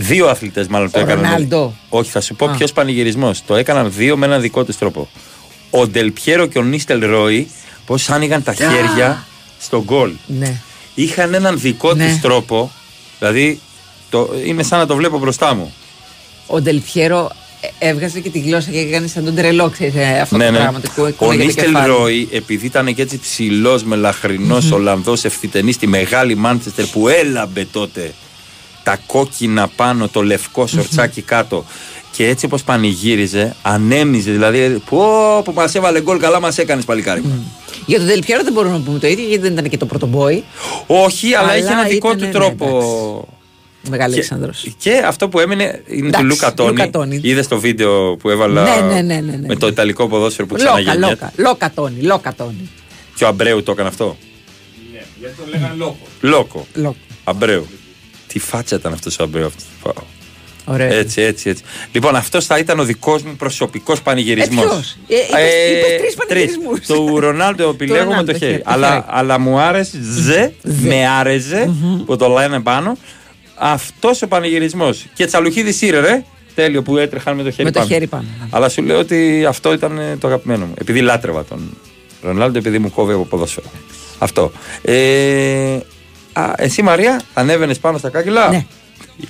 Δύο 0.08 0.28
αθλητές 0.28 0.68
μάλλον 0.68 0.92
το 0.92 1.00
Ο 1.00 1.02
έκαναν. 1.02 1.24
Ρονάλντο. 1.24 1.74
Όχι, 1.90 2.10
θα 2.12 2.22
σου 2.22 2.36
πω 2.36 2.46
Α. 2.46 2.56
ποιος 2.56 2.72
πανηγυρισμός. 2.74 3.42
Το 3.46 3.56
έκαναν 3.56 3.92
δύο 3.96 4.18
με 4.18 4.26
έναν 4.26 4.42
δικό 4.42 4.64
του 4.64 4.74
τρόπο. 4.80 5.10
Ο 5.70 5.88
Ντελπιέρο 5.88 6.46
και 6.46 6.58
ο 6.60 6.64
Νίστελ 6.64 7.06
Ρόι, 7.06 7.48
πώς 7.86 8.10
άνοιγαν 8.10 8.44
τα 8.44 8.54
χέρια 8.54 9.26
στο 9.60 9.84
γκολ. 9.84 10.12
Ναι. 10.26 10.56
Είχαν 10.96 11.34
έναν 11.34 11.60
δικό 11.60 11.94
Ναι. 11.94 12.10
του 12.14 12.20
τρόπο. 12.22 12.72
Δηλαδή, 13.20 13.60
το, 14.10 14.30
είναι 14.46 14.64
σαν 14.64 14.80
να 14.80 14.86
το 14.86 14.96
βλέπω 14.96 15.20
μπροστά 15.20 15.54
μου. 15.56 15.74
Ο 16.48 16.62
Ντελπιέρο 16.62 17.32
ε, 17.80 17.88
έβγαζε 17.90 18.20
και 18.20 18.30
τη 18.30 18.40
γλώσσα 18.40 18.72
και 18.72 18.78
έκανε 18.80 19.08
σαν 19.08 19.26
τον 19.26 19.36
τρελό, 19.36 19.70
ξέρεις, 19.70 19.94
ε, 19.96 20.20
αυτό 20.22 20.38
ναι, 20.38 20.46
το 20.46 20.52
ναι. 20.52 20.58
πράγμα. 20.58 20.80
Το 20.80 20.90
κου- 20.96 21.06
Ο 21.08 21.12
κούναγε 21.18 21.40
το 21.40 21.46
Νίστελ 21.46 21.66
κεφάλι. 21.72 21.88
Ρόι, 21.94 22.28
επειδή 22.32 22.66
ήταν 22.66 22.96
και 22.96 23.02
έτσι 23.02 23.18
ψηλός, 23.20 23.84
μελαχρινός, 23.84 24.72
Ολλανδός, 24.72 25.24
ευθυτενής 25.24 25.76
στη 25.76 25.88
μεγάλη 25.88 26.36
Μάντσεστερ 26.36 26.86
που 26.86 27.08
έλαμπε 27.08 27.68
τότε 27.72 28.14
τα 28.84 29.00
κόκκινα 29.08 29.68
πάνω, 29.68 30.08
το 30.08 30.22
λευκό 30.24 30.68
σορτσάκι 30.68 31.22
κάτω. 31.22 31.66
Και 32.12 32.28
έτσι 32.28 32.46
όπω 32.46 32.58
πανηγύριζε, 32.66 33.56
ανέμιζε. 33.62 34.32
Δηλαδή, 34.32 34.82
πω, 34.90 35.06
που 35.46 35.52
μας 35.54 35.76
έβαλε 35.76 36.02
γκολ, 36.02 36.20
καλά 36.20 36.40
μας 36.40 36.58
έκανες 36.58 36.86
παλικάρι. 36.86 37.22
μου. 37.22 37.52
Για 37.86 37.98
τον 37.98 38.08
Ντελπιέρο 38.08 38.44
δεν 38.44 38.54
μπορούμε 38.54 38.74
να 38.78 38.84
πούμε 38.84 39.00
το 39.00 39.08
ίδιο, 39.08 39.26
γιατί 39.28 39.42
δεν 39.44 39.52
ήταν 39.52 39.70
και 39.70 39.78
το 39.78 39.86
πρώτο 39.86 40.06
μπόι. 40.06 40.44
Όχι, 40.88 41.34
αλλά, 41.34 41.48
Αλλά 41.48 41.58
είχε 41.58 41.72
ένα 41.72 41.84
δικό 41.84 42.08
ήταν, 42.08 42.20
του 42.20 42.26
ναι, 42.26 42.32
τρόπο. 42.32 43.28
Μεγάλη 43.90 44.10
Και- 44.14 44.16
Αλεξάνδρος. 44.20 44.66
Και 44.78 45.02
αυτό 45.06 45.30
που 45.30 45.40
έμεινε 45.40 45.82
είναι 45.88 46.08
Εντάξει, 46.08 46.22
του 46.22 46.26
Λούκα 46.28 46.54
Τόνι. 46.54 46.70
Λούκα 46.70 46.90
Τόνι. 46.90 47.20
Είδες 47.24 47.48
το 47.48 47.60
βίντεο 47.60 48.16
που 48.16 48.30
έβαλα 48.30 48.64
Ναι, 48.64 48.94
ναι, 48.94 49.02
ναι, 49.02 49.14
ναι, 49.22 49.36
ναι. 49.36 49.48
με 49.48 49.56
το 49.56 49.68
ιταλικό 49.68 50.08
ποδόσφαιρο 50.08 50.48
που 50.48 50.56
Λόκα, 50.56 50.66
ξαναγεννιέται. 50.70 51.10
λόκα, 51.10 51.32
λόκα 51.50 51.72
τόνι, 51.76 52.02
λόκα 52.02 52.34
τόνι. 52.34 52.70
Και 53.16 53.24
ο 53.24 53.28
Αμπρέου 53.28 53.64
το 53.64 53.72
έκανε 53.72 53.88
αυτό; 53.88 54.18
Ναι, 54.94 55.02
γιατί 55.20 55.36
το 55.36 55.44
λέγανε 55.50 55.74
λόγο. 55.78 55.98
Λόκο. 56.22 56.68
Λόκο. 56.74 56.96
Αμπρέου. 57.24 57.68
Τι 58.34 58.40
φάτσα 58.40 58.76
ήταν 58.76 58.94
αυτός 58.94 59.20
ο 59.20 59.24
Αμπρέου. 59.24 59.46
αυτός. 59.46 59.64
Πάω. 59.84 59.94
Ωραία. 60.66 60.88
Έτσι, 60.94 61.22
έτσι, 61.22 61.50
έτσι. 61.50 61.64
Λοιπόν, 61.92 62.16
αυτός 62.16 62.46
θα 62.46 62.58
ήταν 62.58 62.80
ο 62.80 62.84
δικός 62.84 63.22
μου 63.24 63.36
προσωπικός 63.36 64.02
πανηγυρισμός. 64.02 64.66
Ε, 64.66 64.68
ποιος; 64.68 64.96
Ε, 65.08 65.72
είπες- 65.72 65.88
είπες 65.88 65.98
τρεις 66.00 66.16
πανηγυρισμούς. 66.16 66.86
Το 66.88 67.20
Ρονάλντο 67.20 67.70
επιλέγω 67.70 67.98
με 68.00 68.04
Ρονάλντο, 68.06 68.32
το 68.32 68.38
χέρι. 68.38 68.52
χέρι, 68.52 68.64
το 68.64 68.70
αλλά, 68.72 68.90
χέρι. 68.90 69.04
αλλά 69.08 69.40
μου 69.40 69.60
άρεσε, 69.60 69.98
ζε, 70.22 70.54
με 70.64 71.08
άρεσε 71.08 71.74
που 72.06 72.16
το 72.16 72.28
λένε 72.28 72.60
πάνω. 72.60 72.98
Αυτός 73.56 74.22
ο 74.22 74.28
πανηγυρισμός. 74.28 75.06
Και 75.14 75.26
τσαλουχίδης 75.26 75.76
σύρε, 75.78 76.00
ρε. 76.00 76.24
Τέλειο 76.56 76.82
που 76.82 76.98
έτρεχαν 76.98 77.36
με 77.36 77.44
το 77.44 77.52
χέρι 77.52 77.64
Με 77.64 77.72
το 77.72 77.80
πάνω. 77.80 77.92
χέρι 77.92 78.08
πάνω. 78.08 78.26
Αλλά 78.50 78.70
σου 78.70 78.82
λέω 78.82 79.00
ότι 79.00 79.46
αυτό 79.48 79.74
ήταν 79.74 79.98
ε, 79.98 80.18
το 80.20 80.28
αγαπημένο 80.28 80.66
μου. 80.66 80.74
Επειδή 80.78 81.00
λάτρευα 81.02 81.44
τον 81.44 81.78
Ρονάλντο, 82.22 82.58
επειδή 82.58 82.80
μου 82.80 82.92
κόβει 82.92 83.14
από 83.14 83.26
ποδόσφαιρο. 83.26 83.68
Αυτό. 84.18 84.52
Ε, 84.82 85.78
α, 86.34 86.54
εσύ 86.58 86.82
Μαρία, 86.82 87.22
ανέβαινες 87.34 87.80
πάνω 87.80 87.98
στα 87.98 88.10
κάγκελα. 88.10 88.50
Ναι. 88.50 88.66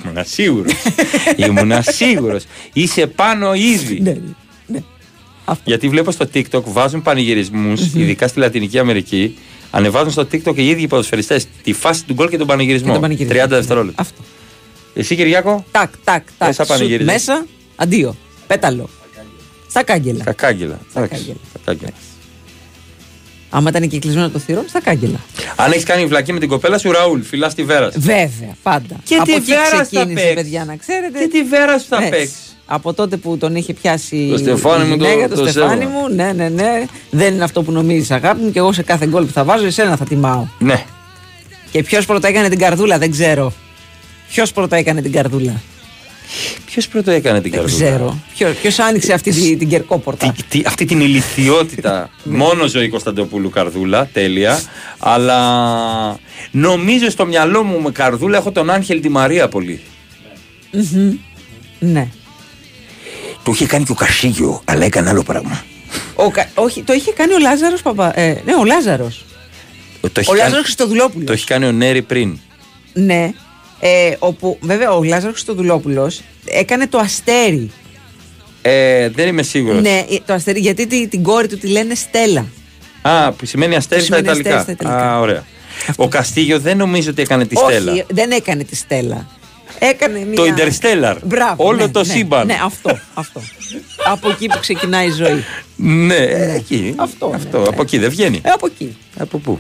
Ήμουνα 0.04 0.24
σίγουρος. 0.24 0.74
Ήμουνα 1.48 1.82
σίγουρος. 1.82 2.44
Είσαι 2.74 3.08
πάνω 3.08 3.54
ήδη. 3.54 4.00
Ναι, 4.02 4.16
ναι. 4.66 4.80
Γιατί 5.64 5.90
βλέπω 5.90 6.12
στο 6.12 6.28
TikTok 6.34 6.64
βάζουν 6.64 7.02
πανηγυρισμούς, 7.02 7.82
ειδικά 7.94 8.28
στη 8.28 8.40
Λατινική 8.40 8.80
Αμερική. 8.80 9.38
Ανεβάζουν 9.72 10.12
στο 10.12 10.28
TikTok 10.32 10.56
οι 10.56 10.68
ίδιοι 10.68 10.82
οι 10.82 10.88
ποδοσφαιριστές 10.88 11.48
τη 11.64 11.74
φάση 11.74 12.06
του 12.06 12.14
γκολ 12.14 12.30
και 12.30 12.38
τον 12.38 12.48
πανηγυρισμό. 12.48 12.88
Και 12.88 12.94
τον 12.94 13.02
πανηγυρισμό. 13.02 13.44
30 13.44 13.48
δευτερόλεπτα. 13.48 14.02
Αυτό. 14.02 14.22
Εσύ 14.94 15.16
Κυριάκο, 15.16 15.66
Τάκ, 15.72 15.92
τάκ, 16.04 16.24
τάκ. 16.38 16.48
Μέσα 16.48 16.64
Σουτ 16.64 16.76
πανηγύριζε. 16.76 17.12
Μέσα, 17.12 17.46
αντίο. 17.76 18.16
Πέταλο. 18.48 18.90
Στα 19.70 19.84
κάγκελα. 19.84 20.24
τα 20.24 20.34
κάγκελα. 20.34 20.80
Εντάξει, 20.94 21.36
κάγκελα. 21.66 21.92
Τα 23.54 23.60
κάγκελα. 23.60 23.70
Άμα 23.70 23.70
ήταν 23.70 23.90
κυκλισμένο 23.90 24.30
το 24.30 24.40
θηρόν, 24.40 24.64
στα 24.68 24.82
κάγκελα. 24.82 25.20
Αν 25.56 25.72
έχεις 25.72 25.84
κάνει 25.84 26.06
βλακή 26.06 26.34
με 26.34 26.40
την 26.40 26.50
κοπέλα 26.50 26.78
σου, 26.78 26.92
Ραούλ, 26.92 27.22
φυλά 27.22 27.54
τη 27.54 27.64
βέρα. 27.64 27.92
σου. 27.92 28.00
Βέβαια, 28.00 28.56
πάντα. 28.64 28.96
Και 29.04 29.16
Από 29.16 29.26
τη 29.26 29.34
εκεί 29.34 29.52
βέρα 29.52 29.66
σου 29.66 29.76
θα 29.76 29.82
ξεκίνησε, 29.84 30.14
παίξει. 30.14 30.34
παιδιά, 30.34 30.66
να 30.66 30.76
ξέρετε. 30.76 31.20
Και 31.20 31.28
τη 31.28 31.44
βέρα 31.44 31.80
σου 31.80 31.86
θα 31.90 31.98
Έτσι. 31.98 32.10
παίξει. 32.10 32.34
Από 32.66 32.94
τότε 32.94 33.18
που 33.18 33.38
τον 33.38 33.56
είχε 33.56 33.74
πιάσει 33.74 34.28
Το 34.32 34.38
στεφάνι 34.38 34.86
η 34.86 34.88
μου 34.90 34.98
το- 34.98 35.06
γυναίκα, 35.06 35.28
το, 35.30 35.36
το 35.36 35.48
στεφάνι 35.48 35.82
σέβομαι. 35.82 36.00
μου, 36.00 36.16
ναι, 36.16 36.32
ναι, 36.36 36.50
ναι. 36.50 36.86
Δεν 37.10 37.34
είναι 37.34 37.44
αυτό 37.44 37.64
που 37.64 37.72
νομίζεις, 37.72 38.12
αγάπη 38.12 38.42
μου, 38.42 38.52
και 38.52 38.60
εγώ 38.60 38.74
σε 38.74 38.84
κάθε 38.84 39.06
γκολ 39.06 39.26
που 39.26 39.32
θα 39.32 39.44
βάζω, 39.44 39.66
εσένα 39.66 39.96
θα 39.98 40.06
τιμάω. 40.06 40.46
Ναι. 40.60 40.84
Και 41.72 41.84
ποιος 41.84 42.06
πρώτα 42.06 42.28
έκανε 42.28 42.50
την 42.50 42.60
καρδούλα, 42.60 42.98
δεν 42.98 43.12
ξέρω. 43.12 43.54
Ποιος 44.30 44.52
πρώτα 44.52 44.76
έκανε 44.76 45.02
την 45.02 45.12
καρδούλα; 45.12 45.62
Ποιος 46.66 46.88
πρώτο 46.88 47.12
έκανε 47.12 47.42
την 47.42 47.52
Δεν 47.52 47.60
καρδούλα; 47.60 47.86
ξέρω. 48.36 48.54
Ποιο 48.62 48.86
άνοιξε 48.86 49.14
αυτή 49.14 49.32
τη- 49.32 49.56
την 49.56 49.70
κερκόπορτα; 49.70 50.34
Τι- 50.48 50.62
αυτή 50.66 50.86
την 50.86 51.00
ηλικιότητα. 51.00 52.10
μόνος 52.24 52.72
ζωή 52.72 52.90
Κωνσταντοπούλου 52.90 53.50
Καρδούλα, 53.50 54.10
τέλεια. 54.14 54.62
Αλλά 55.00 56.20
νομίζω 56.52 57.10
στο 57.10 57.26
μυαλό 57.26 57.64
μου 57.64 57.82
με 57.82 57.92
Καρδούλα 57.92 58.38
έχω 58.38 58.52
τον 58.52 58.70
Άγχελ 58.70 59.02
τη 59.02 59.10
Μαρία 59.10 59.48
πολύ. 59.48 59.82
Μμμ. 60.72 61.14
Ναι. 61.80 62.08
Το 63.44 63.52
είχε 63.52 63.66
κάνει 63.66 63.86
και 63.86 63.92
ο 63.92 63.96
Κασίγιο, 63.96 64.62
αλλά 64.66 64.86
έκανε 64.86 65.10
άλλο 65.10 65.24
πράγμα. 65.24 65.64
Ο, 66.16 66.30
Κα- 66.30 66.50
όχι, 66.54 66.82
το 66.84 66.94
είχε 66.94 67.12
κάνει 67.12 67.34
ο 67.34 67.40
Λάζαρος 67.40 67.82
Παπα. 67.82 68.20
Ε, 68.20 68.42
ναι, 68.46 68.54
ο 68.60 68.66
Λάζαρος. 68.66 69.26
Το 70.02 70.10
έχει 70.16 70.30
Ο 70.30 70.32
κάνει- 70.32 70.38
Λάζαρος 70.44 70.64
Χριστοδουλόπουλος. 70.64 71.26
Το 71.26 71.34
έχει 71.34 71.46
κάνει 71.46 71.66
ο 71.66 71.72
Νέρη 71.72 72.02
πριν. 72.02 72.38
Ναι. 72.94 73.32
Ε, 73.86 74.16
όπου 74.20 74.58
βέβαια 74.62 74.92
ο 74.92 75.04
Λάζαρος 75.04 75.34
Χριστοδουλόπουλος 75.34 76.22
έκανε 76.46 76.88
το 76.88 76.98
αστέρι. 76.98 77.72
Ε, 78.62 79.10
δεν 79.10 79.28
είμαι 79.28 79.44
σίγουρος. 79.44 79.82
Ναι, 79.82 80.06
ε, 80.10 80.18
το 80.26 80.34
αστέρι, 80.34 80.60
γιατί 80.60 80.88
τη- 80.88 81.08
την 81.08 81.24
κόρη 81.24 81.48
του 81.48 81.58
τη 81.58 81.68
λένε 81.68 81.96
Στέλλα. 81.96 82.46
Α, 83.02 83.32
που 83.32 83.46
σημαίνει 83.46 83.76
αστέρι 83.76 84.02
Που 84.02 84.08
στα 84.08 84.16
σημαίνει 84.16 84.40
Ιταλικά. 84.40 84.60
αστέρι 84.60 84.78
στα 84.78 84.88
Ιταλικά. 84.90 85.12
Α, 85.14 85.20
ωραία. 85.20 85.44
Ο 85.96 86.08
Καστίγιο 86.08 86.60
δεν 86.60 86.78
νομίζω 86.78 87.10
ότι 87.10 87.22
έκανε 87.22 87.46
τη 87.46 87.56
Στέλλα. 87.56 87.92
Όχι, 87.92 88.04
δεν 88.10 88.32
έκανε 88.32 88.64
τη 88.64 88.76
Στέλλα. 88.76 89.28
Έκανε 89.80 90.20
μια... 90.26 90.36
Το 90.36 90.44
Interstellar. 90.44 91.18
Μπράβο, 91.24 91.66
Όλο 91.68 91.86
ναι, 91.86 91.92
το 91.92 92.00
ναι, 92.00 92.14
σύμπαν. 92.14 92.46
Ναι, 92.46 92.58
αυτό. 92.64 93.00
αυτό. 93.14 93.42
Από 94.06 94.30
εκεί 94.30 94.48
που 94.48 94.58
ξεκινάει 94.60 95.08
η 95.08 95.12
ζωή. 95.12 95.44
Ναι, 95.76 96.16
εκεί. 96.56 96.94
Αυτό, 96.98 97.30
ναι, 97.30 97.36
Αυτό. 97.36 97.60
ναι. 97.60 97.68
Από 97.68 97.82
εκεί 97.82 97.98
δεν 97.98 98.10
βγαίνει. 98.10 98.42
Ε, 98.44 98.50
από 98.50 98.66
εκεί. 98.66 98.98
Από 99.18 99.38
πού; 99.38 99.60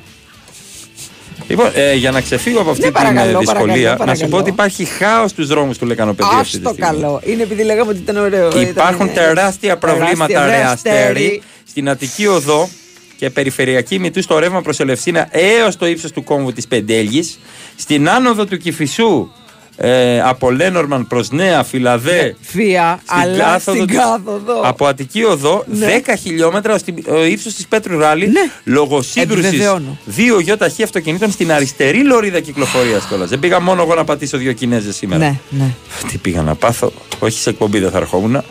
Λοιπόν, 1.47 1.69
ε, 1.73 1.93
για 1.95 2.11
να 2.11 2.21
ξεφύγω 2.21 2.59
από 2.59 2.69
αυτή 2.69 2.81
Ναι, 2.81 2.91
την 2.91 3.01
παρακαλώ, 3.01 3.29
ε, 3.37 3.39
δυσκολία, 3.39 3.65
παρακαλώ, 3.65 3.89
να 3.89 3.95
σου 3.95 3.97
παρακαλώ. 3.97 4.29
πω 4.29 4.37
ότι 4.37 4.49
υπάρχει 4.49 4.85
χάος 4.85 5.31
στους 5.31 5.47
δρόμους 5.47 5.77
του 5.77 5.85
Λεκανοπεδίου 5.85 6.37
αυτή 6.37 6.59
τη 6.59 6.65
Αυτό 6.67 6.73
στιγμή. 6.83 6.99
καλό. 7.01 7.21
Είναι 7.23 7.43
επειδή 7.43 7.63
λέγαμε 7.63 7.89
ότι 7.91 7.99
ήταν 7.99 8.17
ωραίο. 8.17 8.59
Υπάρχουν 8.61 9.05
Ήταν, 9.05 9.23
ε, 9.23 9.27
τεράστια 9.27 9.77
προβλήματα, 9.77 10.33
τεράστια, 10.33 10.45
ρε 10.57 10.63
αστέρι. 10.63 10.97
αστέρι, 10.97 11.41
στην 11.67 11.89
Αττική 11.89 12.27
Οδό 12.27 12.69
και 13.17 13.29
περιφερειακή 13.29 13.99
μητού 13.99 14.21
στο 14.21 14.39
ρεύμα 14.39 14.61
προς 14.61 14.79
Ελευσίνα 14.79 15.27
έως 15.31 15.77
το 15.77 15.85
ύψος 15.85 16.11
του 16.11 16.23
κόμβου 16.23 16.53
της 16.53 16.67
Πεντέλγης. 16.67 17.39
Στην 17.75 18.09
άνοδο 18.09 18.45
του 18.45 18.57
Κυφισού 18.57 19.31
ε, 19.77 20.21
από 20.21 20.51
Λένορμαν 20.51 21.07
προς 21.07 21.29
Νέα 21.31 21.63
Φιλαδέ. 21.63 22.35
Φία, 22.41 22.99
στην 23.05 23.17
αλλά 23.19 23.37
κάθοδο 23.43 23.75
στην 23.77 23.87
της- 23.87 23.97
κάθοδο. 23.97 24.61
Από 24.63 24.85
Αττική 24.85 25.23
Οδό, 25.23 25.63
Ναι. 25.67 25.85
10 26.05 26.15
χιλιόμετρα 26.21 26.77
στο 26.77 26.93
ύψος 27.29 27.53
της 27.53 27.67
Πέτρου 27.67 27.99
Ράλη, 27.99 28.31
λόγω 28.63 29.01
σύγκρουσης 29.01 29.45
Επιβεβαιώνω. 29.47 29.97
δύο 30.05 30.39
γιοταχή 30.39 30.83
αυτοκινήτων 30.83 31.31
στην 31.31 31.51
αριστερή 31.51 32.03
λωρίδα 32.05 32.39
κυκλοφορίας 32.39 33.05
κιόλας. 33.05 33.29
Δεν 33.29 33.39
πήγα 33.39 33.59
μόνο 33.59 33.81
εγώ 33.81 33.95
να 33.95 34.03
πατήσω 34.03 34.37
δύο 34.37 34.51
Κινέζες 34.53 34.95
σήμερα. 34.95 35.19
Ναι, 35.25 35.39
ναι. 35.49 35.67
Τι 36.11 36.17
πήγα 36.17 36.41
να 36.41 36.55
πάθω, 36.55 36.91
όχι 37.19 37.39
σε 37.39 37.49
εκπομπή 37.49 37.79
δεν 37.79 37.91
θα 37.91 37.97
ερχόμουν. 37.97 38.43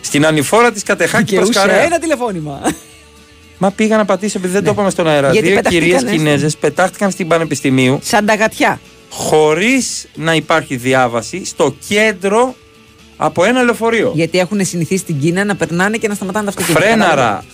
Στην 0.00 0.26
ανηφόρα 0.26 0.72
της 0.72 0.82
Κατεχάκη 0.82 1.24
Και 1.24 1.36
προς 1.36 1.48
ούσε 1.48 1.58
Καρέα. 1.58 1.82
ένα 1.82 1.98
τηλεφώνημα. 1.98 2.60
Μα 3.58 3.70
πήγα 3.70 3.96
να 3.96 4.04
πατήσω 4.04 4.38
επειδή 4.38 4.52
δεν 4.52 4.64
το 4.64 4.70
είπαμε 4.70 4.90
στον 4.90 5.08
αέρα. 5.08 5.30
Γιατί 5.32 5.46
Δύο 5.46 5.56
πεταχτήκανε 5.56 5.86
κυρίες 5.92 6.08
στην- 6.08 6.16
Κινέζες 6.24 6.56
πετάχτηκαν 6.56 7.10
στην 7.10 7.28
Πανεπιστημίου 7.28 7.98
Σαν 8.02 8.26
τα 8.26 8.34
γατιά. 8.34 8.80
Χωρίς 9.16 10.06
να 10.14 10.34
υπάρχει 10.34 10.76
διάβαση 10.76 11.44
στο 11.44 11.74
κέντρο 11.88 12.54
από 13.16 13.44
ένα 13.44 13.62
λεωφορείο. 13.62 14.12
Γιατί 14.14 14.38
έχουν 14.38 14.64
συνηθίσει 14.64 15.00
στην 15.00 15.20
Κίνα 15.20 15.44
να 15.44 15.56
περνάνε 15.56 15.96
και 15.96 16.08
να 16.08 16.14
σταματάνε 16.14 16.44
τα 16.44 16.50
αυτοκίνητα. 16.50 16.80
Φρέναρα. 16.86 17.44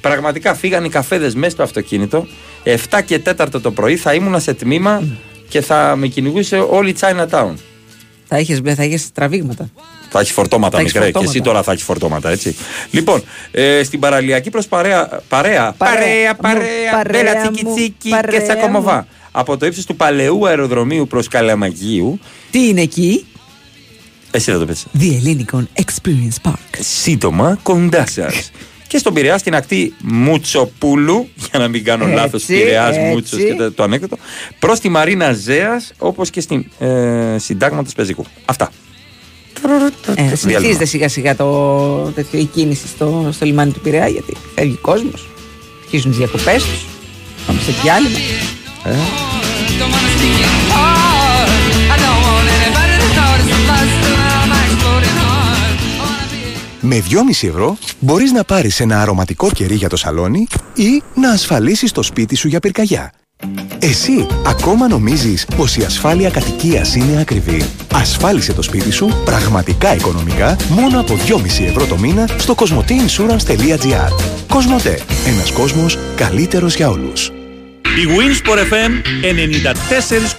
Πραγματικά 0.00 0.54
φύγαν 0.54 0.84
οι 0.84 0.88
καφέδες 0.88 1.34
μέσα 1.34 1.50
στο 1.50 1.62
αυτοκίνητο. 1.62 2.26
7 2.64 3.00
και 3.04 3.22
4 3.38 3.46
το 3.62 3.70
πρωί 3.70 3.96
θα 3.96 4.14
ήμουνα 4.14 4.38
σε 4.38 4.54
τμήμα 4.54 5.02
και 5.48 5.60
θα 5.60 5.94
με 5.96 6.06
κυνηγούσε 6.06 6.66
όλη 6.70 6.90
η 6.90 6.94
Chinatown. 7.00 7.52
Θα 8.28 8.36
έχει 8.36 8.60
θα 8.74 8.82
έχεις 8.82 9.12
τραβήγματα. 9.12 9.70
Θα 10.10 10.20
έχεις 10.20 10.32
φορτώματα, 10.32 10.76
Θα 10.76 10.82
έχεις 10.82 10.92
μικρέ. 10.92 11.06
Και 11.06 11.12
φορτώματα. 11.12 11.38
εσύ 11.38 11.44
τώρα 11.44 11.62
θα 11.62 11.72
έχεις 11.72 11.84
φορτώματα, 11.84 12.30
έτσι. 12.30 12.56
Λοιπόν, 12.90 13.22
ε, 13.50 13.82
στην 13.84 14.00
παραλιακή 14.00 14.50
προς 14.50 14.66
παρέα. 14.66 15.20
Παρέα, 15.28 15.74
παρέα, 15.76 16.34
παρέα, 16.34 16.64
παρέα 16.92 17.22
μπέλα 17.22 17.44
μου, 17.44 17.50
τσίκι 17.50 17.70
τσίκι 17.74 17.94
και 17.98 18.08
παρέα 18.10 18.42
τσακωμοβά. 18.42 18.96
μου. 18.96 19.06
Από 19.30 19.56
το 19.56 19.66
ύψος 19.66 19.86
του 19.86 19.96
παλαιού 19.96 20.46
αεροδρομίου 20.46 21.06
προς 21.06 21.28
Καλαμαγίου. 21.28 22.18
Τι 22.50 22.68
είναι 22.68 22.80
εκεί, 22.80 23.24
Εσύ 24.30 24.50
θα 24.50 24.58
το 24.58 24.66
πεις. 24.66 24.86
The 24.98 25.02
Hellenic 25.02 25.62
Experience 25.82 26.50
Park. 26.50 26.78
Σύντομα 26.80 27.58
κοντά 27.62 28.06
σας. 28.06 28.50
Και 28.90 28.98
στον 28.98 29.14
Πειραιά 29.14 29.38
στην 29.38 29.54
ακτή 29.54 29.94
Μουτσοπούλου, 30.02 31.28
για 31.50 31.58
να 31.58 31.68
μην 31.68 31.84
κάνω 31.84 32.04
Έτσι, 32.04 32.16
λάθος, 32.16 32.44
Πειραιάς 32.44 32.96
έτσι. 32.96 33.08
Μούτσος 33.08 33.38
και 33.38 33.54
το, 33.54 33.72
το 33.72 33.82
ανέκδοτο, 33.82 34.16
προς 34.58 34.80
τη 34.80 34.88
Μαρίνα 34.88 35.32
Ζέας, 35.32 35.92
όπως 35.98 36.30
και 36.30 36.40
στην 36.40 36.64
ε, 36.78 37.36
συντάγματο 37.38 37.90
Πεζικού. 37.96 38.24
Αυτά. 38.44 38.72
Ε, 39.62 40.12
Διάλειμμα. 40.12 40.36
συνηθίζεται 40.36 40.84
σιγά 40.84 41.08
σιγά 41.08 41.36
το, 41.36 42.12
τέτοιο, 42.14 42.38
η 42.38 42.44
κίνηση 42.44 42.86
στο, 42.86 43.28
στο 43.32 43.44
λιμάνι 43.44 43.72
του 43.72 43.80
Πειραιά 43.80 44.08
γιατί 44.08 44.36
φεύγει 44.54 44.74
κόσμος. 44.74 45.28
Αρχίζουν 45.82 46.10
τις 46.10 46.18
διακοπές 46.18 46.64
τους. 46.64 46.84
Πάμε 47.46 47.60
σε 47.60 47.72
διάλειμμα. 47.82 48.18
Ε. 48.84 48.94
Με 56.80 57.02
2,5 57.08 57.48
ευρώ 57.48 57.76
μπορείς 57.98 58.32
να 58.32 58.44
πάρεις 58.44 58.80
ένα 58.80 59.00
αρωματικό 59.00 59.50
κερί 59.50 59.74
για 59.74 59.88
το 59.88 59.96
σαλόνι 59.96 60.46
ή 60.74 61.02
να 61.14 61.30
ασφαλίσεις 61.30 61.92
το 61.92 62.02
σπίτι 62.02 62.34
σου 62.34 62.48
για 62.48 62.60
πυρκαγιά. 62.60 63.12
Εσύ 63.78 64.26
ακόμα 64.46 64.88
νομίζεις 64.88 65.46
πως 65.56 65.76
η 65.76 65.82
ασφάλεια 65.82 66.30
κατοικίας 66.30 66.94
είναι 66.94 67.20
ακριβή. 67.20 67.64
Ασφάλισε 67.92 68.52
το 68.52 68.62
σπίτι 68.62 68.90
σου 68.90 69.22
πραγματικά 69.24 69.94
οικονομικά 69.94 70.56
μόνο 70.68 71.00
από 71.00 71.14
2,5 71.14 71.64
ευρώ 71.64 71.86
το 71.86 71.98
μήνα 71.98 72.28
στο 72.38 72.54
cosmoteinsurance.gr 72.56 74.10
Κοσμοτέ. 74.48 75.00
Ένας 75.26 75.52
κόσμος 75.52 75.98
καλύτερος 76.16 76.74
για 76.74 76.90
όλους. 76.90 77.30
Η 77.96 78.06
Winsport 78.16 78.58
FM 78.58 78.90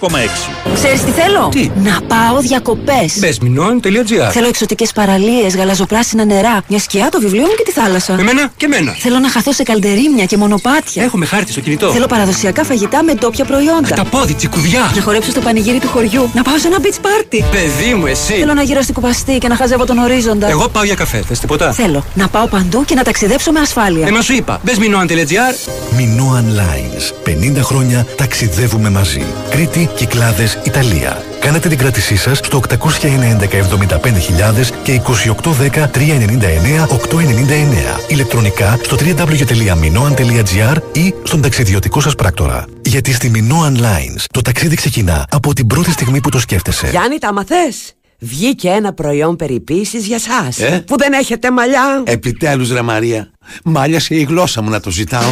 94,6. 0.04 0.74
Ξέρεις 0.74 1.04
τι 1.04 1.10
θέλω; 1.10 1.52
Να 1.74 2.00
πάω 2.06 2.40
διακοπές. 2.40 3.18
Μπεσμινόν.gr 3.18 4.30
Θέλω 4.32 4.46
εξωτικές 4.46 4.92
παραλίες, 4.92 5.56
γαλαζοπράσινα 5.56 6.24
νερά, 6.24 6.62
μια 6.68 6.78
σκιά, 6.78 7.08
το 7.10 7.20
βιβλίο 7.20 7.42
μου 7.42 7.54
και 7.56 7.62
τη 7.62 7.70
θάλασσα. 7.72 8.12
Εμένα 8.12 8.52
και 8.56 8.64
εμένα. 8.64 8.94
Θέλω 8.98 9.18
να 9.18 9.30
χαθώ 9.30 9.52
σε 9.52 9.62
καλντερίμια 9.62 10.24
και 10.24 10.36
μονοπάτια. 10.36 11.04
Έχουμε 11.04 11.26
χάρτη 11.26 11.50
στο 11.52 11.60
κινητό. 11.60 11.90
Θέλω 11.92 12.06
παραδοσιακά 12.06 12.64
φαγητά 12.64 13.02
με 13.02 13.14
ντόπια 13.14 13.44
προϊόντα. 13.44 13.94
Τα 13.94 14.04
πόδι, 14.04 14.34
τσικουδιά. 14.34 14.92
Να 14.94 15.02
χορέψω 15.02 15.30
στο 15.30 15.40
πανηγύρι 15.40 15.78
του 15.78 15.88
χωριού. 15.88 16.30
Να 16.34 16.42
πάω 16.42 16.58
σε 16.58 16.66
ένα 16.66 16.76
beach 16.82 17.06
party. 17.06 17.44
Παιδί 17.50 17.94
μου, 17.94 18.06
εσύ. 18.06 18.32
Θέλω 18.34 18.54
να 18.54 18.62
γύρω 18.62 18.82
στην 18.82 18.94
κουπαστή 18.94 19.38
και 19.38 19.48
να 19.48 19.56
χαζεύω 19.56 19.84
τον 19.84 19.98
ορίζοντα. 19.98 20.48
Εγώ 20.48 20.68
πάω 20.68 20.84
για 20.84 20.94
καφέ. 20.94 21.22
Θες 21.28 21.38
τίποτα; 21.38 21.72
Θέλω 21.72 22.04
να 22.14 22.28
πάω 22.28 22.46
παντού 22.46 22.84
και 22.84 22.94
να 22.94 23.02
ταξιδέψω 23.02 23.52
με 23.52 23.60
ασφάλεια. 23.60 24.06
Ε, 24.06 24.10
μα 24.10 24.20
σου 24.20 24.32
είπα. 24.34 24.60
Μπεσμινόν.gr 24.64 25.54
Minoan 25.98 26.44
Lines. 26.60 27.12
50 27.42 27.56
χρόνια 27.62 28.06
ταξιδεύουμε 28.16 28.90
μαζί. 28.90 29.22
Κρήτη, 29.50 29.88
Κυκλάδες, 29.94 30.58
Ιταλία. 30.64 31.24
Κάνετε 31.40 31.68
την 31.68 31.78
κράτησή 31.78 32.16
σας 32.16 32.38
στο 32.38 32.60
809 32.68 33.48
75000 33.48 34.70
και 34.82 34.92
2810 34.92 35.90
399 35.90 36.86
899. 36.86 38.00
Ηλεκτρονικά 38.08 38.78
στο 38.82 38.96
www.minoan.gr 39.00 40.76
ή 40.92 41.14
στον 41.22 41.42
ταξιδιωτικό 41.42 42.00
σας 42.00 42.14
πράκτορα. 42.14 42.64
Γιατί 42.82 43.12
στη 43.12 43.30
Minoan 43.34 43.76
Lines 43.80 44.24
το 44.32 44.42
ταξίδι 44.42 44.74
ξεκινά 44.74 45.26
από 45.30 45.52
την 45.52 45.66
πρώτη 45.66 45.90
στιγμή 45.90 46.20
που 46.20 46.28
το 46.28 46.38
σκέφτεσαι. 46.38 46.88
Γιάννη, 46.90 47.18
τα 47.18 47.32
μαθες. 47.32 47.94
Βγήκε 48.18 48.68
ένα 48.68 48.92
προϊόν 48.92 49.36
περιποίησης 49.36 50.06
για 50.06 50.18
σας 50.18 50.58
Ε; 50.58 50.84
Που 50.86 50.96
δεν 50.98 51.12
έχετε 51.12 51.50
μαλλιά 51.50 52.02
Επιτέλους 52.04 52.72
ρε 52.72 52.82
Μαρία, 52.82 53.30
μάλιασε 53.64 54.14
η 54.14 54.22
γλώσσα 54.22 54.62
μου 54.62 54.70
να 54.70 54.80
το 54.80 54.90
ζητάω. 54.90 55.30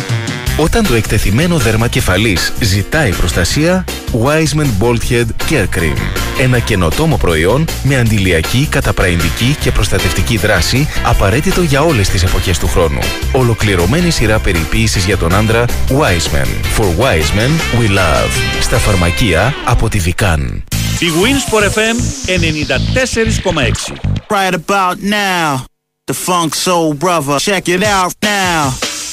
Όταν 0.62 0.86
το 0.86 0.94
εκτεθειμένο 0.94 1.56
δέρμα 1.58 1.88
κεφαλής 1.88 2.52
ζητάει 2.60 3.10
προστασία, 3.10 3.84
Wiseman 4.24 4.68
Bald 4.80 4.98
Head 5.10 5.26
Care 5.50 5.78
Cream. 5.78 5.96
Ένα 6.40 6.58
καινοτόμο 6.58 7.16
προϊόν 7.16 7.64
με 7.82 7.96
αντιλιακή, 7.96 8.66
καταπραϊντική 8.70 9.56
και 9.60 9.72
προστατευτική 9.72 10.36
δράση 10.36 10.88
απαραίτητο 11.04 11.62
για 11.62 11.82
όλες 11.82 12.08
τις 12.08 12.22
εποχές 12.22 12.58
του 12.58 12.66
χρόνου. 12.68 12.98
Ολοκληρωμένη 13.32 14.10
σειρά 14.10 14.38
περιποίησης 14.38 15.04
για 15.04 15.16
τον 15.16 15.34
άντρα 15.34 15.64
Wiseman. 15.88 16.78
For 16.78 16.84
Wiseman 16.84 17.80
we 17.80 17.88
love. 17.88 18.60
Στα 18.60 18.78
φαρμακεία 18.78 19.54
από 19.64 19.88
τη 19.88 20.00
Vican. 20.04 20.62
Η 20.98 21.06
Winsport 21.22 21.64
FM 21.64 21.96
94,6. 22.26 23.94
Right 24.28 24.54
about 24.54 24.96
now, 25.02 25.64
the 26.04 26.14
Funk 26.26 26.54
Soul 26.54 26.94
Brother. 26.94 27.38
Check 27.38 27.68
it 27.68 27.82
out 27.82 28.12
now. 28.22 28.89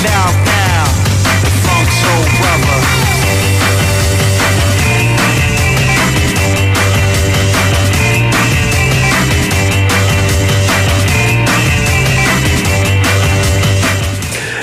Brother. 0.00 0.08
Check 0.08 0.10
it 0.10 0.16
out 0.16 0.34
now, 0.46 0.84
the 1.42 1.50
Funk 1.64 1.88
Soul 2.00 2.24
Brother. 2.38 3.90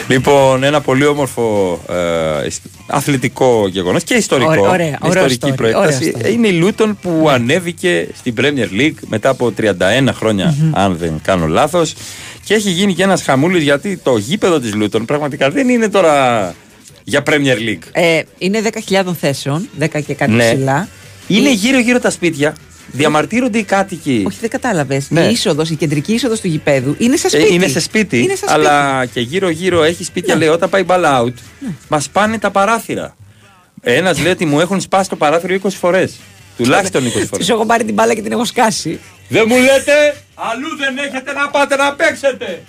Λοιπόν, 0.09 0.63
ένα 0.63 0.81
πολύ 0.81 1.05
όμορφο 1.05 1.79
ε, 2.43 2.45
ισ- 2.45 2.59
αθλητικό 2.87 3.67
γεγονός 3.67 4.03
και 4.03 4.13
ιστορικό. 4.13 4.49
Ωραία, 4.49 4.69
ωραία, 4.69 4.97
ωραίο 5.01 5.25
ιστορική 5.25 5.49
story, 5.51 5.55
προέκταση. 5.55 6.13
ωραίο 6.15 6.27
story. 6.29 6.33
Είναι 6.33 6.47
η 6.47 6.51
Λούτον 6.51 6.97
που 7.01 7.27
ανέβηκε 7.29 8.07
στην 8.17 8.33
Premier 8.37 8.79
League 8.81 8.99
μετά 9.07 9.29
από 9.29 9.53
31 9.57 9.71
χρόνια, 10.13 10.55
αν 10.73 10.97
δεν 10.99 11.11
κάνω 11.23 11.47
λάθος. 11.47 11.93
Και 12.47 12.53
έχει 12.53 12.69
γίνει 12.69 12.93
και 12.93 13.03
ένας 13.03 13.21
χαμούλης 13.23 13.63
γιατί 13.63 13.97
το 13.97 14.17
γήπεδο 14.17 14.59
της 14.59 14.73
Λούτον 14.73 15.05
πραγματικά 15.05 15.49
δεν 15.49 15.69
είναι 15.69 15.89
τώρα 15.89 16.55
για 17.03 17.23
Premier 17.25 17.57
League. 17.57 17.83
Ε, 17.91 18.21
είναι 18.37 18.61
10.000 18.89 19.13
θέσεων, 19.19 19.69
10 19.79 19.87
και 20.01 20.13
κάτι 20.13 20.31
Ναι. 20.31 20.51
ψηλά. 20.53 20.87
Είναι 21.27 21.49
Η- 21.49 21.53
γύρω-γύρω 21.53 21.99
τα 21.99 22.09
σπίτια. 22.09 22.55
Διαμαρτύρονται 22.91 23.57
οι 23.57 23.63
κάτοικοι. 23.63 24.23
Όχι, 24.27 24.37
δεν 24.41 24.49
κατάλαβες. 24.49 25.05
Ναι. 25.09 25.21
Η 25.25 25.31
είσοδος, 25.31 25.69
η 25.69 25.75
κεντρική 25.75 26.13
είσοδος 26.13 26.39
του 26.41 26.47
γηπέδου 26.47 26.95
είναι 26.99 27.15
σε 27.15 27.27
Ε, 27.27 27.29
σπίτι. 27.29 27.53
είναι 27.53 27.67
σε 27.67 27.79
σπίτι, 27.79 28.17
Είναι 28.17 28.27
σε 28.35 28.37
σπίτι. 28.37 28.53
αλλά 28.53 29.05
και 29.05 29.19
γύρω-γύρω 29.19 29.83
έχει 29.83 30.03
σπίτια. 30.03 30.33
Ναι. 30.33 30.39
Λέει 30.39 30.49
όταν 30.49 30.69
πάει 30.69 30.83
μπαλ 30.83 31.03
out, 31.05 31.33
μας 31.87 32.09
πάνε 32.09 32.37
τα 32.37 32.51
παράθυρα. 32.51 33.15
Ένας 33.81 34.19
λέει 34.21 34.31
ότι 34.31 34.45
μου 34.45 34.59
έχουν 34.59 34.81
σπάσει 34.81 35.09
το 35.09 35.15
παράθυρο 35.15 35.53
20 35.53 35.77
φορές. 35.79 36.13
Τουλάχιστον 36.57 37.05
20 37.05 37.09
φορές. 37.09 37.29
Τους 37.39 37.49
έχω 37.49 37.65
πάρει 37.65 37.83
την 37.83 37.93
μπάλα 37.93 38.13
και 38.13 38.21
την 38.21 38.31
έχω 38.31 38.45
σκάσει. 38.45 38.99
Δεν 39.29 39.43
μου 39.47 39.55
λέτε, 39.57 40.15
αλλού 40.45 40.69
δεν 40.77 40.97
έχετε 40.97 41.33
να 41.33 41.49
πάτε 41.49 41.75
να 41.75 41.93
παίξετε. 41.93 42.63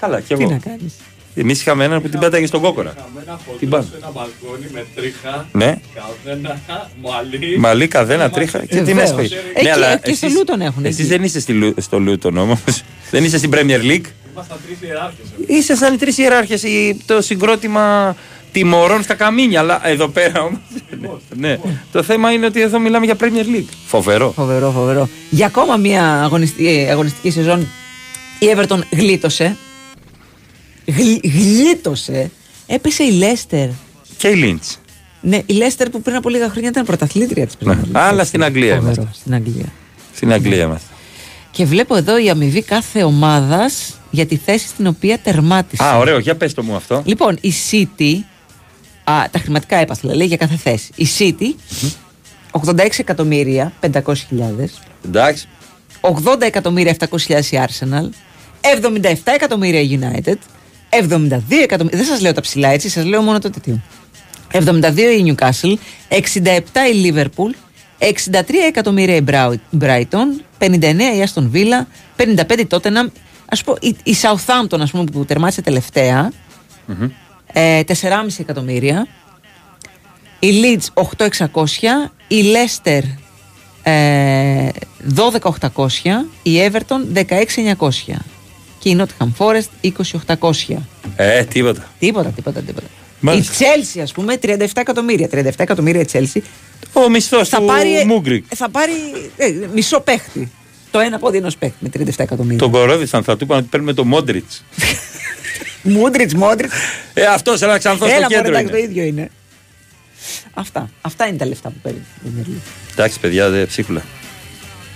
Καλά, 0.00 0.20
κι 0.20 0.34
Τι 0.34 0.42
εγώ. 0.42 0.50
να 0.52 0.58
κάνεις. 0.58 0.94
Εμείς 1.34 1.60
είχαμε 1.60 1.84
έναν 1.84 2.02
που 2.02 2.08
την 2.08 2.18
πέταγε 2.20 2.46
στον 2.46 2.60
κόκορα. 2.60 2.94
Ένα 3.26 3.36
Την 3.36 3.44
χοντρό 3.46 3.68
πάνω. 3.68 3.82
σε 3.82 3.96
ένα 3.96 4.10
μπαλκόνι 4.10 4.66
με 4.72 4.86
τρίχα. 4.94 5.46
Ναι. 5.52 5.78
Καδένα, 5.94 6.60
μαλλί. 7.02 7.58
Μαλή, 7.58 7.88
καδένα, 7.88 8.30
τρίχα. 8.30 8.58
Και 8.58 8.66
τι 8.66 8.74
Βεβαίως. 8.82 8.96
να 9.10 9.22
σου 9.22 9.28
πει. 9.28 9.34
Εκεί, 9.54 9.68
Ναι, 9.80 9.96
και 10.02 10.14
στο 10.14 10.28
Λούτον 10.28 10.60
έχουν 10.60 10.84
Εσείς 10.84 10.98
εκεί. 10.98 11.08
δεν 11.08 11.22
είστε 11.22 11.40
στη 11.40 11.52
Λου- 11.52 11.80
στο 11.80 11.98
Λούτον 11.98 12.36
όμως. 12.36 12.82
Δεν 13.10 13.24
είστε 13.24 13.38
στην 13.38 13.50
Premier 13.54 13.80
League. 13.80 14.04
Ήμασταν 14.32 14.58
τρεις 14.66 14.78
ιεράρχες. 14.88 15.26
Είστε 15.46 15.74
σαν 15.74 15.94
οι 15.94 15.96
τρεις 15.96 16.18
ιεράρχες 16.18 16.62
το 17.06 17.20
συγκρότημα 17.22 18.16
τιμωρών 18.60 19.02
στα 19.02 19.14
καμίνια. 19.14 19.60
Αλλά 19.60 19.88
εδώ 19.88 20.08
πέρα 20.08 20.42
όμως. 20.42 20.60
ναι. 21.36 21.58
Το 21.92 22.02
θέμα 22.02 22.32
είναι 22.32 22.46
ότι 22.46 22.60
εδώ 22.60 22.78
μιλάμε 22.78 23.04
για 23.04 23.16
Premier 23.20 23.56
League. 23.56 23.68
Φοβερό. 23.86 24.32
Φοβερό, 24.36 24.70
φοβερό. 24.70 25.08
Για 25.30 25.46
ακόμα 25.46 25.76
μια 25.76 26.22
αγωνιστική, 26.22 26.86
αγωνιστική 26.90 27.30
σεζόν 27.30 27.60
η 28.38 28.46
Everton 28.56 28.78
γλίτωσε. 28.90 29.56
Γλ- 30.86 31.26
γλίτωσε. 31.26 32.30
Έπεσε 32.66 33.02
η 33.02 33.10
Λέστερ. 33.10 33.68
Και 34.16 34.28
η 34.28 34.34
Λίντς. 34.34 34.78
Ναι, 35.20 35.42
η 35.46 35.52
Λέστερ 35.52 35.90
που 35.90 36.02
πριν 36.02 36.16
από 36.16 36.28
λίγα 36.28 36.48
χρόνια 36.50 36.68
ήταν 36.68 36.84
πρωταθλήτρια 36.84 37.46
της 37.46 37.54
Ναι. 37.58 37.78
Αλλά 37.92 38.24
στην 38.24 38.44
Αγγλία 38.44 38.74
Φοβερό, 38.76 38.92
είμαστε. 39.00 39.18
στην 39.20 39.34
Αγγλία. 39.34 39.72
Στην 40.14 40.32
Αγγλία 40.32 40.62
είμαστε. 40.64 40.86
Και 41.50 41.64
βλέπω 41.64 41.96
εδώ 41.96 42.18
η 42.24 42.30
αμοιβή 42.30 42.62
κάθε 42.62 43.02
ομάδας 43.02 43.94
για 44.10 44.26
τη 44.26 44.36
θέση 44.36 44.66
στην 44.66 44.86
οποία 44.86 45.18
τερμάτισε. 45.18 45.84
Α, 45.84 45.96
ωραίο, 45.98 46.18
για 46.18 46.34
πες 46.36 46.54
το 46.54 46.62
μου 46.62 46.74
αυτό. 46.76 47.02
Λοιπόν, 47.04 47.38
η 47.40 47.52
City. 47.70 48.12
Α, 49.08 49.24
τα 49.30 49.38
χρηματικά 49.38 49.76
έπαθλα 49.76 50.14
λέει 50.14 50.26
για 50.26 50.36
κάθε 50.36 50.56
θέση. 50.56 50.90
Η 50.94 51.06
City 51.18 51.54
86 52.50 52.98
εκατομμύρια 52.98 53.72
500.000. 53.80 53.92
Εντάξει. 55.04 55.48
80 56.00 56.40
εκατομμύρια 56.40 56.96
700.000 56.98 57.44
η 57.50 57.58
Arsenal. 57.68 58.08
77 59.02 59.14
εκατομμύρια 59.34 59.80
η 59.80 59.98
United. 60.02 60.34
72 60.90 61.38
εκατομμύρια. 61.62 61.98
Δεν 61.98 62.06
σας 62.06 62.20
λέω 62.20 62.32
τα 62.32 62.40
ψηλά 62.40 62.68
έτσι, 62.68 62.88
σας 62.88 63.04
λέω 63.04 63.22
μόνο 63.22 63.38
το 63.38 63.50
τέτοιο. 63.50 63.80
72 64.52 64.98
η 64.98 65.34
Newcastle, 65.34 65.74
67 66.08 66.48
η 66.94 67.12
Liverpool, 67.12 67.54
63 67.98 68.66
εκατομμύρια 68.68 69.14
η 69.16 69.20
Μπράου- 69.20 69.60
Brighton, 69.80 70.40
59 70.58 71.14
η 71.14 71.24
Aston 71.34 71.50
Villa, 71.52 71.86
55 72.16 72.60
η 72.60 72.66
Tottenham. 72.70 73.06
Α 73.48 73.56
πω, 73.64 73.76
η, 73.80 73.96
η 74.02 74.16
Southampton, 74.22 74.80
ας 74.80 74.90
πούμε, 74.90 75.04
που 75.04 75.24
τερμάτισε 75.24 75.62
τελευταία, 75.62 76.32
ε, 76.88 76.92
4,5 77.56 77.86
εκατομμύρια. 78.38 79.06
Η 80.38 80.50
Leeds 80.62 81.04
8.600, 81.18 81.28
η 82.28 82.42
Leicester 82.52 83.00
ε, 83.82 84.68
12.800, 85.16 85.88
η 86.42 86.70
Everton 86.70 87.24
16.900 87.78 88.14
και 88.78 88.88
η 88.88 88.98
Nottingham 89.00 89.28
Forest 89.38 89.92
20.800. 90.38 90.76
Ε, 91.16 91.44
τίποτα. 91.44 91.90
Τίποτα, 91.98 92.28
τίποτα, 92.28 92.60
τίποτα. 92.60 92.86
Μάλιστα. 93.20 93.52
Η 93.52 93.56
Chelsea, 93.66 94.00
ας 94.02 94.12
πούμε, 94.12 94.38
37 94.42 94.58
εκατομμύρια. 94.74 95.28
37 95.32 95.50
εκατομμύρια 95.56 96.00
η 96.00 96.06
Chelsea. 96.12 96.40
Ο 96.92 97.08
μισθός 97.08 97.48
θα 97.48 97.58
του 97.58 97.64
πάρει, 97.64 98.04
Μούγκρικ. 98.06 98.44
Θα 98.54 98.68
πάρει 98.68 98.92
ε, 99.36 99.52
μισό 99.74 100.00
παίχτη. 100.00 100.50
Το 100.90 100.98
ένα 100.98 101.18
πόδι 101.18 101.36
ενός 101.36 101.56
παίχτη 101.56 101.76
με 101.80 101.90
37 101.96 102.10
εκατομμύρια. 102.16 102.58
Τον 102.58 102.70
κορόιδησαν, 102.70 103.22
θα 103.22 103.36
του 103.36 103.44
είπαν 103.44 103.58
ότι 103.58 103.66
παίρνουμε 103.70 103.92
το 103.92 104.04
Μόντριτς. 104.04 104.64
Μούντριτς, 105.86 106.34
Μόντριτς. 106.34 106.74
Ε, 107.14 107.24
αυτός 107.24 107.62
ένα 107.62 107.78
ξανθός 107.78 108.08
στο 108.08 108.16
Έλα, 108.16 108.26
μωρέ, 108.30 108.34
κέντρο. 108.42 108.48
εντάξει, 108.58 108.72
το 108.72 108.76
Είναι. 108.78 108.86
ίδιο 108.86 109.04
είναι. 109.04 109.30
Αυτά. 110.54 110.90
Αυτά 111.00 111.26
είναι 111.26 111.36
τα 111.36 111.46
λεφτά 111.46 111.68
που 111.68 111.76
παίρνει 111.82 111.98
η 111.98 112.28
Premier 112.28 112.46
League. 112.48 112.60
Εντάξει, 112.92 113.20
παιδιά, 113.20 113.50
δε 113.50 113.64
ψίχουλα. 113.66 114.02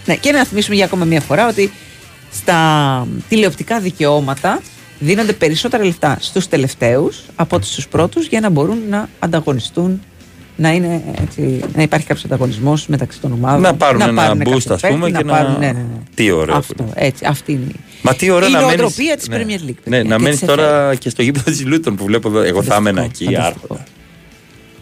Ναι, 0.06 0.16
και 0.16 0.32
να 0.32 0.44
θυμίσουμε 0.44 0.74
για 0.76 0.84
ακόμα 0.84 1.04
μια 1.04 1.20
φορά 1.20 1.48
ότι 1.48 1.72
στα 2.32 3.06
τηλεοπτικά 3.28 3.80
δικαιώματα 3.80 4.60
δίνονται 4.98 5.32
περισσότερα 5.32 5.84
λεφτά 5.84 6.16
στους 6.20 6.48
τελευταίους 6.48 7.22
από 7.36 7.56
ότι 7.56 7.66
στους 7.66 7.88
πρώτους 7.88 8.26
για 8.26 8.40
να 8.40 8.50
μπορούν 8.50 8.78
να 8.88 9.08
ανταγωνιστούν 9.18 10.02
να, 10.60 10.72
είναι 10.72 11.02
έτσι, 11.22 11.60
να 11.74 11.82
υπάρχει 11.82 12.06
κάποιος 12.06 12.24
ανταγωνισμός 12.24 12.86
μεταξύ 12.86 13.20
των 13.20 13.32
ομάδων. 13.32 13.60
Να 13.60 13.74
πάρουν 13.74 14.00
ένα 14.00 14.12
πάρουν 14.12 14.38
boost, 14.42 14.44
κάποιο 14.44 14.74
ας 14.74 14.80
πούμε, 14.80 14.98
παίκτη, 15.04 15.18
και 15.18 15.24
να- 15.24 15.32
πάρουν- 15.32 15.58
ναι, 15.58 15.66
ναι, 15.66 15.72
ναι. 15.72 15.84
Τι 16.14 16.30
ωραίο. 16.30 16.56
Αυτό, 16.56 16.88
έτσι, 16.94 17.24
αυτή 17.24 17.52
είναι. 17.52 17.64
η- 17.68 17.74
Μα 18.02 18.14
τι 18.14 18.30
ωραίο 18.30 18.48
η 18.48 18.52
να 18.52 18.60
μένεις... 18.60 18.76
νοοτροπία 18.76 19.16
της 19.16 19.28
ναι. 19.28 19.36
Premier 19.36 19.68
League. 19.68 19.74
Ναι, 19.84 19.96
παιδιά, 19.96 20.04
να 20.04 20.16
και 20.16 20.22
μένεις 20.22 20.38
της 20.38 20.48
τώρα 20.48 20.94
και 20.94 21.08
στο 21.10 21.22
γήπεδο 21.22 21.50
της 21.50 21.64
Λούτων 21.66 21.96
που 21.96 22.04
βλέπω 22.04 22.28
εδώ. 22.28 22.40
Εγώ 22.40 22.62
θα 22.62 22.74
έμενα 22.74 23.02
εκεί, 23.02 23.24
φανταστικό. 23.24 23.46
άρχοντα. 23.62 23.84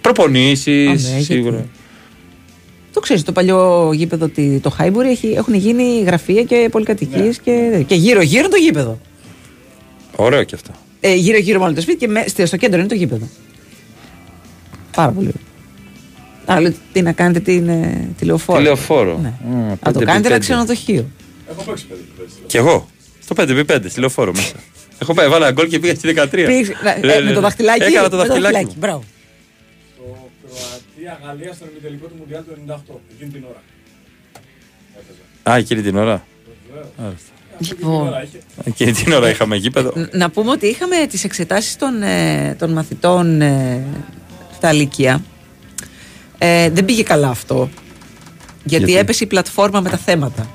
Προπονήσεις, 0.00 0.88
Α, 0.88 0.92
ναι, 0.92 0.96
γιατί. 1.18 1.24
σίγουρα. 1.24 1.66
Το 2.92 3.00
ξέρεις, 3.00 3.22
το 3.22 3.32
παλιό 3.32 3.90
γήπεδο 3.94 4.28
τη- 4.28 4.59
το 4.59 4.70
Χάιμπουρι 4.70 5.09
έχει, 5.10 5.26
έχουν 5.36 5.55
γίνει 5.55 6.02
γραφεία 6.06 6.42
και 6.42 6.68
πολυκατοικίες 6.70 7.40
Ναι. 7.44 7.52
και, 7.76 7.82
και 7.86 7.94
γύρω-γύρω 7.94 8.48
το 8.48 8.56
γήπεδο. 8.56 8.98
Ωραίο 10.16 10.42
και 10.42 10.55
αυτό. 10.55 10.70
Ε, 11.00 11.14
γύρω-γύρω 11.14 11.59
μάλλον 11.60 11.74
το 11.74 11.80
σπίτι 11.80 11.98
και 11.98 12.09
με, 12.09 12.24
στο 12.26 12.46
στο 12.46 12.56
κέντρο 12.56 12.78
είναι 12.78 12.88
το 12.88 12.94
γήπεδο. 12.94 13.28
Πάρα 14.96 15.10
πολύ 15.10 15.26
ωραίο. 15.26 15.46
Άλλο 16.51 16.75
τι 16.93 17.03
να 17.03 17.12
κάνετε 17.12 17.41
την 17.41 17.69
ε, 17.69 18.09
τηλεοφόρο. 18.19 18.59
Τηλεοφόρο. 18.59 19.19
Ναι. 19.19 19.29
Α, 19.29 19.77
Να 19.85 19.93
το 19.93 20.01
5x5. 20.01 20.05
κάνετε 20.05 20.29
ένα 20.29 20.39
ξενοδοχείο. 20.39 21.07
Έχω 21.51 21.62
παίξει 21.62 21.87
παιδί. 21.87 22.03
Κι 22.47 22.57
εγώ. 22.57 22.89
Στο 23.23 23.35
5x5, 23.39 23.79
στη 23.89 24.01
λεωφόρο 24.01 24.33
μέσα. 24.35 24.55
Έχω 25.03 25.15
πάει, 25.15 25.29
βάλα 25.29 25.51
γκολ 25.51 25.69
και 25.69 25.79
πήγα 25.79 25.95
στη 25.95 26.15
13. 26.16 26.29
Πήγες, 26.31 26.69
ε, 26.69 26.75
Ναι, 26.83 26.91
ε, 26.91 27.19
ναι, 27.19 27.20
με 27.20 27.29
το 27.29 27.35
ναι. 27.35 27.41
δαχτυλάκι. 27.41 27.83
Έκανα 27.83 28.09
το 28.09 28.16
με 28.16 28.23
δαχτυλάκι. 28.27 28.65
μου. 28.65 28.75
Μπράβο. 28.79 29.05
Το 29.97 30.05
Κροατία-Γαλλία 30.49 31.53
στον 31.53 31.69
ημιτελικό 31.70 32.07
του 32.07 32.15
Μουντιάλ 32.19 32.43
του 32.45 32.53
98. 32.66 32.95
Εκείνη 33.15 33.31
την 33.33 33.45
ώρα. 33.49 33.62
Έπαιζε. 34.95 35.51
Α, 35.51 35.57
εκείνη 35.57 35.83
την 35.83 35.97
ώρα. 35.97 36.27
Άρεστα. 36.99 37.31
Λοιπόν, 37.59 38.11
Εκείνη 38.65 38.93
την 38.93 39.12
ώρα 39.12 39.29
είχαμε 39.31 39.57
γήπεδο. 39.57 39.93
ν- 39.97 40.09
να 40.16 40.31
πούμε 40.31 40.51
ότι 40.51 40.66
είχαμε 40.66 40.97
τις 41.11 41.25
εξετάσεις 41.25 41.77
των, 41.77 42.03
ε, 42.03 42.55
των 42.59 42.73
μαθητών 42.73 43.41
ε, 43.41 43.85
στα 44.55 44.73
Λύκεια. 44.73 45.23
Ε, 46.39 46.70
δεν 46.70 46.85
πήγε 46.85 47.02
καλά 47.02 47.28
αυτό. 47.28 47.69
Γιατί, 48.65 48.85
Γιατί; 48.85 49.01
έπεσε 49.01 49.24
η 49.24 49.27
πλατφόρμα 49.27 49.81
με 49.81 49.90
τα 49.90 49.97
θέματα. 49.97 50.48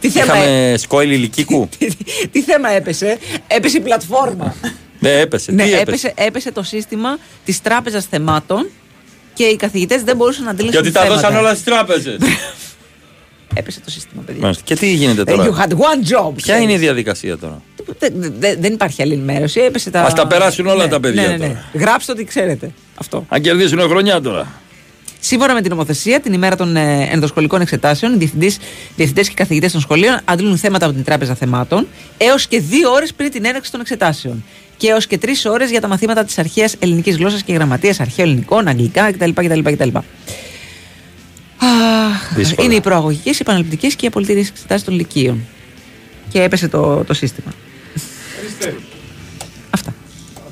τι, 0.00 0.10
θέμα, 0.10 0.36
Είχαμε 0.38 0.74
σκόιλ 0.78 1.10
ηλικίκου. 1.10 1.68
τι 2.32 2.42
θέμα 2.42 2.68
έπεσε, 2.70 3.18
έπεσε 3.46 3.76
η 3.76 3.80
πλατφόρμα. 3.80 4.54
Ναι, 4.98 5.10
έπεσε. 5.10 5.52
ναι, 5.52 5.64
Τι 5.64 5.72
έπεσε, 5.72 6.12
έπεσε 6.16 6.52
το 6.52 6.62
σύστημα 6.62 7.18
της 7.44 7.60
τράπεζας 7.62 8.04
θεμάτων 8.06 8.70
και 9.34 9.44
οι 9.44 9.56
καθηγητές 9.56 10.02
δεν 10.02 10.16
μπορούσαν 10.16 10.44
να 10.44 10.50
αντιλήσουν 10.50 10.82
Γιατί 10.82 10.96
τα 10.96 11.02
θέματα. 11.02 11.20
δώσαν 11.20 11.36
όλα 11.38 11.50
στις 11.50 11.64
τράπεζες. 11.64 12.16
Έπεσε 13.54 13.80
το 13.80 13.90
σύστημα, 13.90 14.22
παιδιά. 14.22 14.40
Μάλιστα. 14.42 14.62
Και 14.66 14.74
τι 14.76 14.92
γίνεται 14.94 15.20
Ε, 15.20 15.24
τώρα; 15.24 15.44
You 15.48 15.52
had 15.62 15.72
one 15.72 16.28
job. 16.28 16.32
Ποια 16.34 16.58
είναι 16.58 16.72
η 16.72 16.76
διαδικασία 16.78 17.38
τώρα; 17.38 17.62
Δεν, 17.98 18.12
δεν- 18.38 18.60
δεν 18.60 18.72
υπάρχει 18.72 19.02
άλλη 19.02 19.12
ενημέρωση. 19.12 19.60
Έπεσε 19.60 19.90
τα... 19.90 20.02
Ας 20.02 20.14
τα 20.14 20.26
περάσουν 20.26 20.66
όλα 20.66 20.84
Ναι, 20.84 20.90
τα 20.90 21.00
παιδιά 21.00 21.22
ναι, 21.22 21.28
ναι, 21.28 21.36
ναι. 21.36 21.46
τώρα. 21.46 21.64
Γράψτε 21.74 22.12
ό,τι 22.12 22.24
ξέρετε. 22.24 22.70
Αυτό. 22.94 23.26
Αν 23.28 23.40
κερδίσουν 23.40 23.80
χρονιά 23.80 24.20
τώρα. 24.20 24.52
Σύμφωνα 25.20 25.54
με 25.54 25.60
την 25.60 25.70
νομοθεσία, 25.70 26.20
την 26.20 26.32
ημέρα 26.32 26.56
των 26.56 26.76
ε, 26.76 27.08
ενδοσχολικών 27.10 27.60
εξετάσεων, 27.60 28.12
οι 28.12 28.16
διευθυντές 28.96 29.28
και 29.28 29.34
καθηγητές 29.34 29.72
των 29.72 29.80
σχολείων 29.80 30.18
αντλούν 30.24 30.56
θέματα 30.58 30.84
από 30.86 30.94
την 30.94 31.04
Τράπεζα 31.04 31.34
Θεμάτων 31.34 31.86
έως 32.18 32.46
και 32.46 32.60
δύο 32.60 32.90
ώρες 32.92 33.12
πριν 33.14 33.30
την 33.30 33.44
έναρξη 33.44 33.70
των 33.70 33.80
εξετάσεων. 33.80 34.44
Και 34.76 34.88
έως 34.88 35.06
και 35.06 35.18
τρεις 35.18 35.44
ώρες 35.44 35.70
για 35.70 35.80
τα 35.80 35.88
μαθήματα 35.88 36.24
της 36.24 36.38
αρχαίας 36.38 36.74
ελληνικής 36.78 37.16
γλώσσας 37.16 37.42
και 37.42 37.52
γραμματείας, 37.52 38.00
αρχαίων 38.00 38.28
ελληνικών, 38.28 38.68
αγγλικά 38.68 39.12
κτλ. 39.12 39.30
κτλ, 39.30 39.60
κτλ. 39.62 39.88
Αχ, 41.56 42.34
Δύσκολα. 42.34 42.66
είναι 42.66 42.74
οι 42.76 42.80
προαγωγικές, 42.80 43.34
οι 43.34 43.38
επαναληπτικές 43.40 43.94
και 43.94 44.04
οι 44.04 44.08
απολυτήριες 44.08 44.48
εξετάσεις 44.48 44.84
των 44.84 44.94
λυκείων. 44.94 45.40
Και 46.30 46.42
έπεσε 46.42 46.68
το, 46.68 47.04
το 47.04 47.14
σύστημα. 47.14 47.52
Αυτά. 49.70 49.94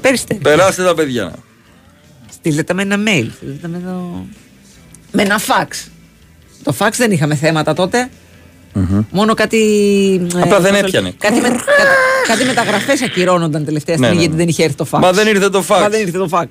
Περιστέρι. 0.01 0.41
Περάστε 0.41 0.85
τα 0.85 0.95
παιδιά. 0.95 1.33
Στείλτε 2.33 2.63
τα 2.63 2.75
με 2.75 2.83
ένα 2.83 2.97
mail. 2.97 3.27
Στείλτε 3.37 3.59
τα 3.63 3.69
με, 3.69 3.79
το... 3.85 4.25
με 5.13 5.23
ένα 5.23 5.41
fax. 5.41 5.87
Το 6.63 6.75
fax 6.79 6.91
δεν 6.97 7.11
είχαμε 7.11 7.35
θέματα 7.35 7.73
τότε. 7.75 8.11
Μόνο 9.11 9.35
κάτι. 9.35 9.59
Απλά 10.35 10.61
δεν 10.61 10.71
πώς 10.73 10.81
το- 10.81 10.87
έπιανε. 10.87 11.13
Κάτι, 11.19 11.41
με, 11.41 11.49
κα- 11.49 11.57
κάτι 12.27 12.45
μεταγραφές 12.45 13.03
ακυρώνονταν 13.03 13.65
τελευταία 13.65 13.97
Ναι, 13.97 14.07
στιγμή 14.07 14.15
ναι, 14.17 14.21
γιατί 14.23 14.37
ναι. 14.37 14.43
δεν 14.45 14.49
είχε 14.49 14.63
έρθει 14.65 14.77
το 14.77 14.87
fax. 14.91 14.99
Μα 15.01 15.13
δεν 15.13 15.27
ήρθε 15.27 15.49
το 15.49 15.65
fax. 15.69 15.81
Μα 15.81 15.89
δεν 15.89 16.01
ήρθε 16.01 16.19
το 16.19 16.29
fax. 16.33 16.47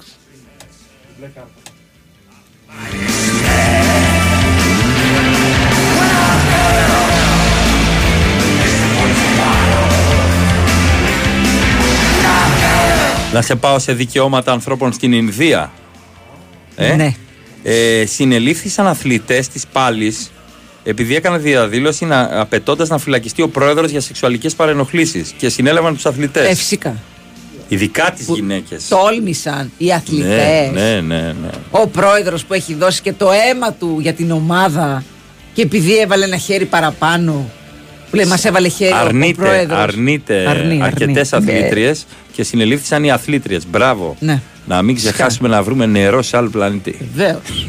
Να 13.33 13.41
σε 13.41 13.55
πάω 13.55 13.79
σε 13.79 13.93
δικαιώματα 13.93 14.51
ανθρώπων 14.51 14.93
στην 14.93 15.13
Ινδία. 15.13 15.71
Ε; 16.75 16.95
Ναι. 16.95 17.15
Ε, 17.63 18.05
συνελήφθησαν 18.05 18.87
αθλητές 18.87 19.47
της 19.47 19.67
πάλης 19.67 20.31
επειδή 20.83 21.15
έκαναν 21.15 21.41
διαδήλωση 21.41 22.05
να, 22.05 22.39
απαιτώντας 22.39 22.89
να 22.89 22.97
φυλακιστεί 22.97 23.41
ο 23.41 23.49
πρόεδρος 23.49 23.91
για 23.91 24.01
σεξουαλικές 24.01 24.55
παρενοχλήσεις 24.55 25.33
και 25.37 25.49
συνέλαβαν 25.49 25.93
τους 25.93 26.05
αθλητές. 26.05 26.49
Ε, 26.49 26.55
φυσικά. 26.55 26.95
Ειδικά 27.67 28.11
τις 28.11 28.27
γυναίκες. 28.27 28.87
Τόλμησαν 28.87 29.71
οι 29.77 29.93
αθλητές. 29.93 30.71
Ναι, 30.71 30.81
ναι, 30.81 31.01
ναι, 31.01 31.21
ναι. 31.21 31.49
Ο 31.71 31.87
πρόεδρος 31.87 32.45
που 32.45 32.53
έχει 32.53 32.73
δώσει 32.73 33.01
και 33.01 33.13
το 33.13 33.29
αίμα 33.31 33.73
του 33.73 33.97
για 34.01 34.13
την 34.13 34.31
ομάδα 34.31 35.03
και 35.53 35.61
επειδή 35.61 35.97
έβαλε 35.99 36.25
ένα 36.25 36.37
χέρι 36.37 36.65
παραπάνω. 36.65 37.49
Που 38.11 38.17
λέει, 38.17 38.25
μας 38.25 38.45
έβαλε 38.45 38.67
χέρι 38.67 38.91
ο- 38.91 38.95
ο 38.95 38.99
Αρνείται, 38.99 39.41
πρόεδρος. 39.41 39.77
αρνείται 39.79 40.45
Αρνεί, 40.49 40.81
αρκετές 40.83 41.33
αρνεί. 41.33 41.51
αθλήτριες 41.51 42.05
και 42.31 42.43
συνελήφθησαν 42.43 43.03
οι 43.03 43.11
αθλήτριες. 43.11 43.67
Μπράβο. 43.67 44.15
Ναι. 44.19 44.41
Να 44.67 44.81
μην 44.81 44.95
ξεχάσουμε 44.95 45.49
να 45.49 45.63
βρούμε 45.63 45.85
νερό 45.85 46.21
σε 46.21 46.37
άλλο 46.37 46.49
πλανήτη. 46.49 46.97
Βεβαίως. 47.15 47.67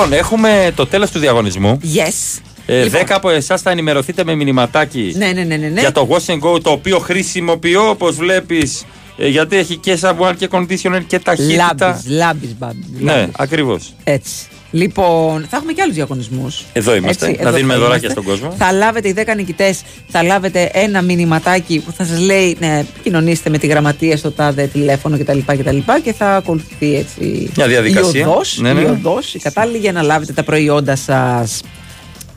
Λοιπόν, 0.00 0.12
έχουμε 0.18 0.72
το 0.74 0.86
τέλος 0.86 1.10
του 1.10 1.18
διαγωνισμού. 1.18 1.80
Yes. 1.82 2.40
Ε, 2.66 2.82
Λοιπόν. 2.82 3.00
10 3.00 3.04
από 3.08 3.30
εσάς 3.30 3.62
θα 3.62 3.70
ενημερωθείτε 3.70 4.24
με 4.24 4.34
μηνυματάκι 4.34 5.12
Ναι, 5.16 5.26
ναι, 5.26 5.42
ναι, 5.42 5.56
ναι. 5.56 5.68
ναι. 5.68 5.80
για 5.80 5.92
το 5.92 6.08
Wash 6.10 6.32
and 6.32 6.40
Go 6.40 6.62
το 6.62 6.70
οποίο 6.70 6.98
χρησιμοποιώ 6.98 7.88
όπως 7.88 8.16
βλέπεις. 8.16 8.84
γιατί 9.16 9.56
έχει 9.56 9.76
και 9.76 9.96
σαμπουάν 9.96 10.36
και 10.36 10.48
conditioner 10.50 11.00
και 11.06 11.18
ταχύτητα. 11.18 11.76
Λάμπης, 11.78 12.06
λάμπης, 12.06 12.54
μπάμπη. 12.58 12.84
Ναι, 12.98 13.28
ακριβώς. 13.36 13.94
Έτσι. 14.04 14.32
Λοιπόν, 14.70 15.46
θα 15.50 15.56
έχουμε 15.56 15.72
και 15.72 15.82
άλλους 15.82 15.94
διαγωνισμούς. 15.94 16.64
Εδώ 16.72 16.94
είμαστε. 16.94 17.36
Να 17.42 17.52
δίνουμε 17.52 17.76
δωράκια 17.76 18.10
στον 18.10 18.24
κόσμο. 18.24 18.54
Θα 18.58 18.72
λάβετε 18.72 19.08
οι 19.08 19.14
10 19.16 19.34
νικητές, 19.36 19.82
θα 20.08 20.22
λάβετε 20.22 20.70
ένα 20.72 21.02
μηνυματάκι 21.02 21.82
που 21.84 21.92
θα 21.92 22.04
σας 22.04 22.20
λέει 22.20 22.56
ναι, 22.60 22.78
επικοινωνήστε 22.78 23.50
με 23.50 23.58
τη 23.58 23.66
γραμματεία 23.66 24.16
στο 24.16 24.30
τάδε 24.30 24.66
τηλέφωνο 24.66 25.18
κτλ. 25.18 25.38
κτλ 25.46 25.78
και 26.02 26.12
θα 26.12 26.36
ακολουθεί 26.36 26.94
έτσι 26.96 27.50
Μια 27.56 27.66
διαδικασία. 27.66 28.20
η 28.20 28.24
οδός, 28.28 28.58
Ναι, 28.60 28.72
ναι. 28.72 28.80
η, 28.80 28.84
οδός, 28.84 29.34
η 29.34 29.38
κατάλληλη 29.38 29.78
για 29.78 29.92
να 29.92 30.02
λάβετε 30.02 30.32
τα 30.32 30.42
προϊόντα 30.42 30.96
σας. 30.96 31.62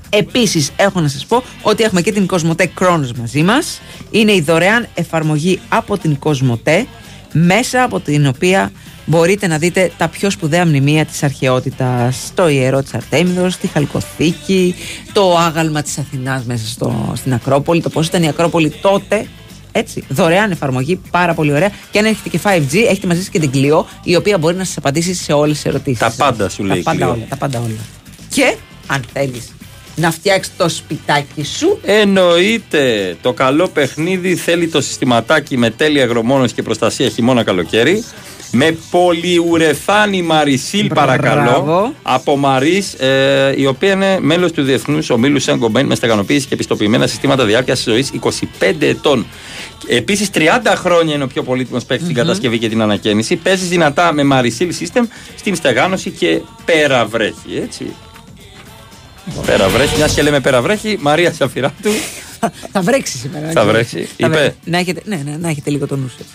Επίσης, 0.10 0.72
έχω 0.76 1.00
να 1.00 1.08
σας 1.08 1.26
πω 1.26 1.44
ότι 1.62 1.84
έχουμε 1.84 2.02
και 2.02 2.12
την 2.12 2.26
Cosmote 2.32 2.66
Cronos 2.80 3.10
μαζί 3.20 3.42
μας. 3.44 3.82
Είναι 4.12 4.32
η 4.34 4.42
δωρεάν 4.42 4.88
εφαρμογή 4.94 5.60
από 5.70 5.98
την 5.98 6.18
Cosmote, 6.24 6.84
μέσα 7.32 7.84
από 7.84 8.00
την 8.00 8.28
οποία 8.28 8.72
μπορείτε 9.06 9.48
να 9.48 9.58
δείτε 9.58 9.92
τα 9.98 10.08
πιο 10.08 10.30
σπουδαία 10.30 10.66
μνημεία 10.66 11.06
της 11.06 11.24
αρχαιότητας. 11.24 12.32
Το 12.36 12.48
ιερό 12.50 12.82
της 12.84 12.94
Αρτέμιδος, 12.94 13.58
τη 13.58 13.68
Χαλκοθήκη, 13.68 14.76
το 15.14 15.38
άγαλμα 15.38 15.82
της 15.82 15.98
Αθηνάς 15.98 16.44
μέσα 16.44 16.66
στο, 16.68 17.14
στην 17.16 17.34
Ακρόπολη, 17.34 17.82
το 17.82 17.90
πώς 17.90 18.08
ήταν 18.08 18.24
η 18.24 18.28
Ακρόπολη 18.28 18.70
τότε. 18.82 19.26
Έτσι, 19.72 20.04
δωρεάν 20.10 20.52
εφαρμογή, 20.52 21.02
πάρα 21.12 21.34
πολύ 21.34 21.54
ωραία. 21.54 21.72
Και 21.92 22.00
αν 22.00 22.06
έχετε 22.06 22.30
και 22.30 22.40
5G, 22.44 22.76
έχετε 22.90 23.08
μαζί 23.08 23.20
σας 23.20 23.30
και 23.30 23.40
την 23.40 23.52
Clio, 23.54 23.84
η 24.04 24.16
οποία 24.16 24.38
μπορεί 24.38 24.56
να 24.56 24.64
σας 24.64 24.78
απαντήσει 24.78 25.14
σε 25.14 25.34
όλες 25.34 25.56
τις 25.56 25.66
ερωτήσεις. 25.66 26.00
Τα 26.00 26.14
πάντα 26.18 26.50
σου 26.50 26.64
λέει 26.64 26.80
η 26.80 26.84
Τα 26.84 26.92
πάντα 26.92 27.08
Clio. 27.08 27.14
όλα, 27.16 27.26
τα 27.30 27.36
πάντα 27.36 27.60
όλα. 27.60 27.80
Και 28.30 28.56
αν 28.88 29.02
θέλεις 29.14 29.52
να 29.96 30.12
φτιάξεις 30.12 30.54
το 30.58 30.70
σπιτάκι 30.70 31.44
σου, 31.44 31.80
Εννοείται. 31.86 33.16
Το 33.22 33.34
καλό 33.34 33.68
παιχνίδι 33.68 34.36
θέλει 34.36 34.68
το 34.68 34.82
συστηματάκι 34.82 35.58
με 35.58 35.70
τέλεια 35.70 36.04
αγρομόνωση 36.04 36.54
και 36.54 36.62
προστασία 36.62 37.10
χειμώνα 37.10 37.44
καλοκαίρι. 37.44 38.04
Με 38.52 38.78
πολυουρεθάνη 38.92 40.22
Μαρισίλ, 40.22 40.88
παρακαλώ. 40.88 41.42
Μπράβο. 41.42 41.94
Από 42.04 42.36
Μαρή, 42.38 42.84
ε, 42.98 43.54
η 43.62 43.66
οποία 43.66 43.92
είναι 43.92 44.18
μέλος 44.22 44.52
του 44.52 44.64
Διεθνούς 44.64 45.10
Ομίλου 45.10 45.40
Σεν 45.40 45.60
με 45.86 45.96
στεγανοποίηση 45.96 46.48
και 46.48 46.54
επιστοποιημένα 46.54 47.08
συστήματα 47.08 47.46
διάρκειας 47.46 47.84
ζωής 47.84 48.10
25 48.10 48.86
ετών. 48.88 49.26
Επίσης, 49.88 50.30
30 50.30 50.76
χρόνια 50.76 51.16
είναι 51.16 51.24
ο 51.24 51.28
πιο 51.28 51.44
πολύτιμος 51.44 51.84
παίκτης 51.86 52.06
στην 52.06 52.18
κατασκευή 52.18 52.58
και 52.60 52.70
την 52.70 52.82
ανακαίνιση. 52.82 53.36
Παίζει 53.36 53.66
δυνατά 53.66 54.14
με 54.14 54.24
Μαρισίλ 54.24 54.74
System 54.80 55.02
στην 55.36 55.56
στεγάνωση 55.56 56.10
και 56.10 56.42
πέρα 56.66 57.06
βρέχει. 57.06 57.58
Έτσι. 57.64 57.86
Πέρα 59.46 59.68
βρέχει, 59.70 59.96
μιας 59.98 60.14
και 60.14 60.22
λέμε 60.22 60.40
πέρα 60.40 60.62
βρέχει, 60.62 60.98
Μαρία 61.02 61.34
Σαφυράτου. 61.34 61.90
θα 62.72 62.82
βρέξει 62.82 63.18
σήμερα. 63.18 63.52
Θα 63.52 63.66
βρέξει. 63.66 63.98
Θα 64.18 64.28
Είπε. 64.28 64.28
βρέ- 64.38 64.54
Να 64.64 64.78
έχετε, 64.78 65.02
ναι, 65.06 65.22
ναι, 65.26 65.38
να 65.40 65.50
έχετε 65.50 65.70
λίγο 65.70 65.88
το 65.88 65.96
νου 65.96 66.12
σας. 66.18 66.26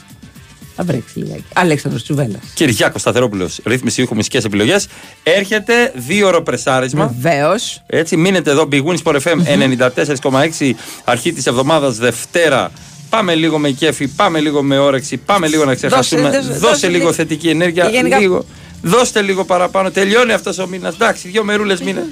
Θα 0.77 0.85
βρέξει 0.85 1.19
λιγάκι. 1.19 1.45
Αλέξανδρος 1.55 2.03
Τσουβέλλας. 2.03 2.41
Κυριάκος 2.55 3.01
Σταθερόπουλος, 3.01 3.61
ρύθμιση 3.65 4.03
ήχου 4.03 4.15
μουσικές 4.15 4.45
επιλογές. 4.45 4.87
Έρχεται 5.23 5.93
δύο 5.95 6.27
ώρο 6.27 6.43
πρεσάρισμα. 6.43 7.15
Βεβαίως. 7.21 7.83
Έτσι, 7.87 8.17
μείνετε 8.17 8.51
εδώ. 8.51 8.69
Big 8.73 8.83
Wins 8.85 9.03
for 9.03 9.15
FM 9.21 9.39
94,6 9.47 10.75
αρχή 11.05 11.33
της 11.33 11.47
εβδομάδας 11.47 11.97
Δευτέρα. 11.97 12.71
Πάμε 13.11 13.35
λίγο 13.35 13.59
με 13.59 13.71
κέφι, 13.71 14.07
πάμε 14.09 14.41
λίγο 14.41 14.63
με 14.63 14.79
όρεξη, 14.79 15.17
πάμε 15.17 15.47
λίγο 15.49 15.65
να 15.65 15.75
ξεχάσουμε. 15.75 16.21
Δώσε- 16.23 16.37
Δώσε, 16.37 16.49
δώσε- 16.53 16.61
δώσε 16.69 16.87
λίγο 16.87 16.99
λίγο- 16.99 17.13
θετική 17.13 17.49
ενέργεια. 17.49 17.89
Γενικά- 17.89 18.19
Λίγο. 18.19 18.45
Δώστε 18.83 19.21
λίγο 19.23 19.45
παραπάνω. 19.45 19.91
Τελειώνει 19.91 20.33
αυτός 20.33 20.59
ο 20.59 20.67
μήνας. 20.67 20.95
Εντάξει, 20.95 21.29
δύο 21.29 21.45
μερούλες 21.45 21.81
μήνες. 21.81 22.05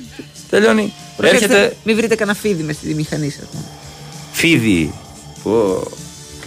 Τελειώνει. 0.51 0.93
Προσέξτε, 1.17 1.45
Έρχεται 1.45 1.77
Μην 1.85 1.97
βρείτε 1.97 2.15
κανένα 2.15 2.37
φίδι 2.39 2.63
μες 2.63 2.77
στη 2.77 2.95
μηχανή 2.95 3.31
σας. 3.31 3.45
φίδι. 4.33 4.93
Πω. 5.43 5.83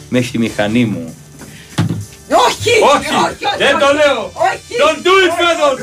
Μέχρι 0.09 0.29
τη 0.31 0.37
μηχανή 0.37 0.85
μου. 0.85 1.15
Όχι! 2.29 2.69
Όχι! 2.95 3.45
Δεν 3.57 3.79
το 3.79 3.93
λέω! 3.93 4.31
Don't 4.79 4.99
do 5.05 5.13
it, 5.25 5.33
Φέδων! 5.39 5.77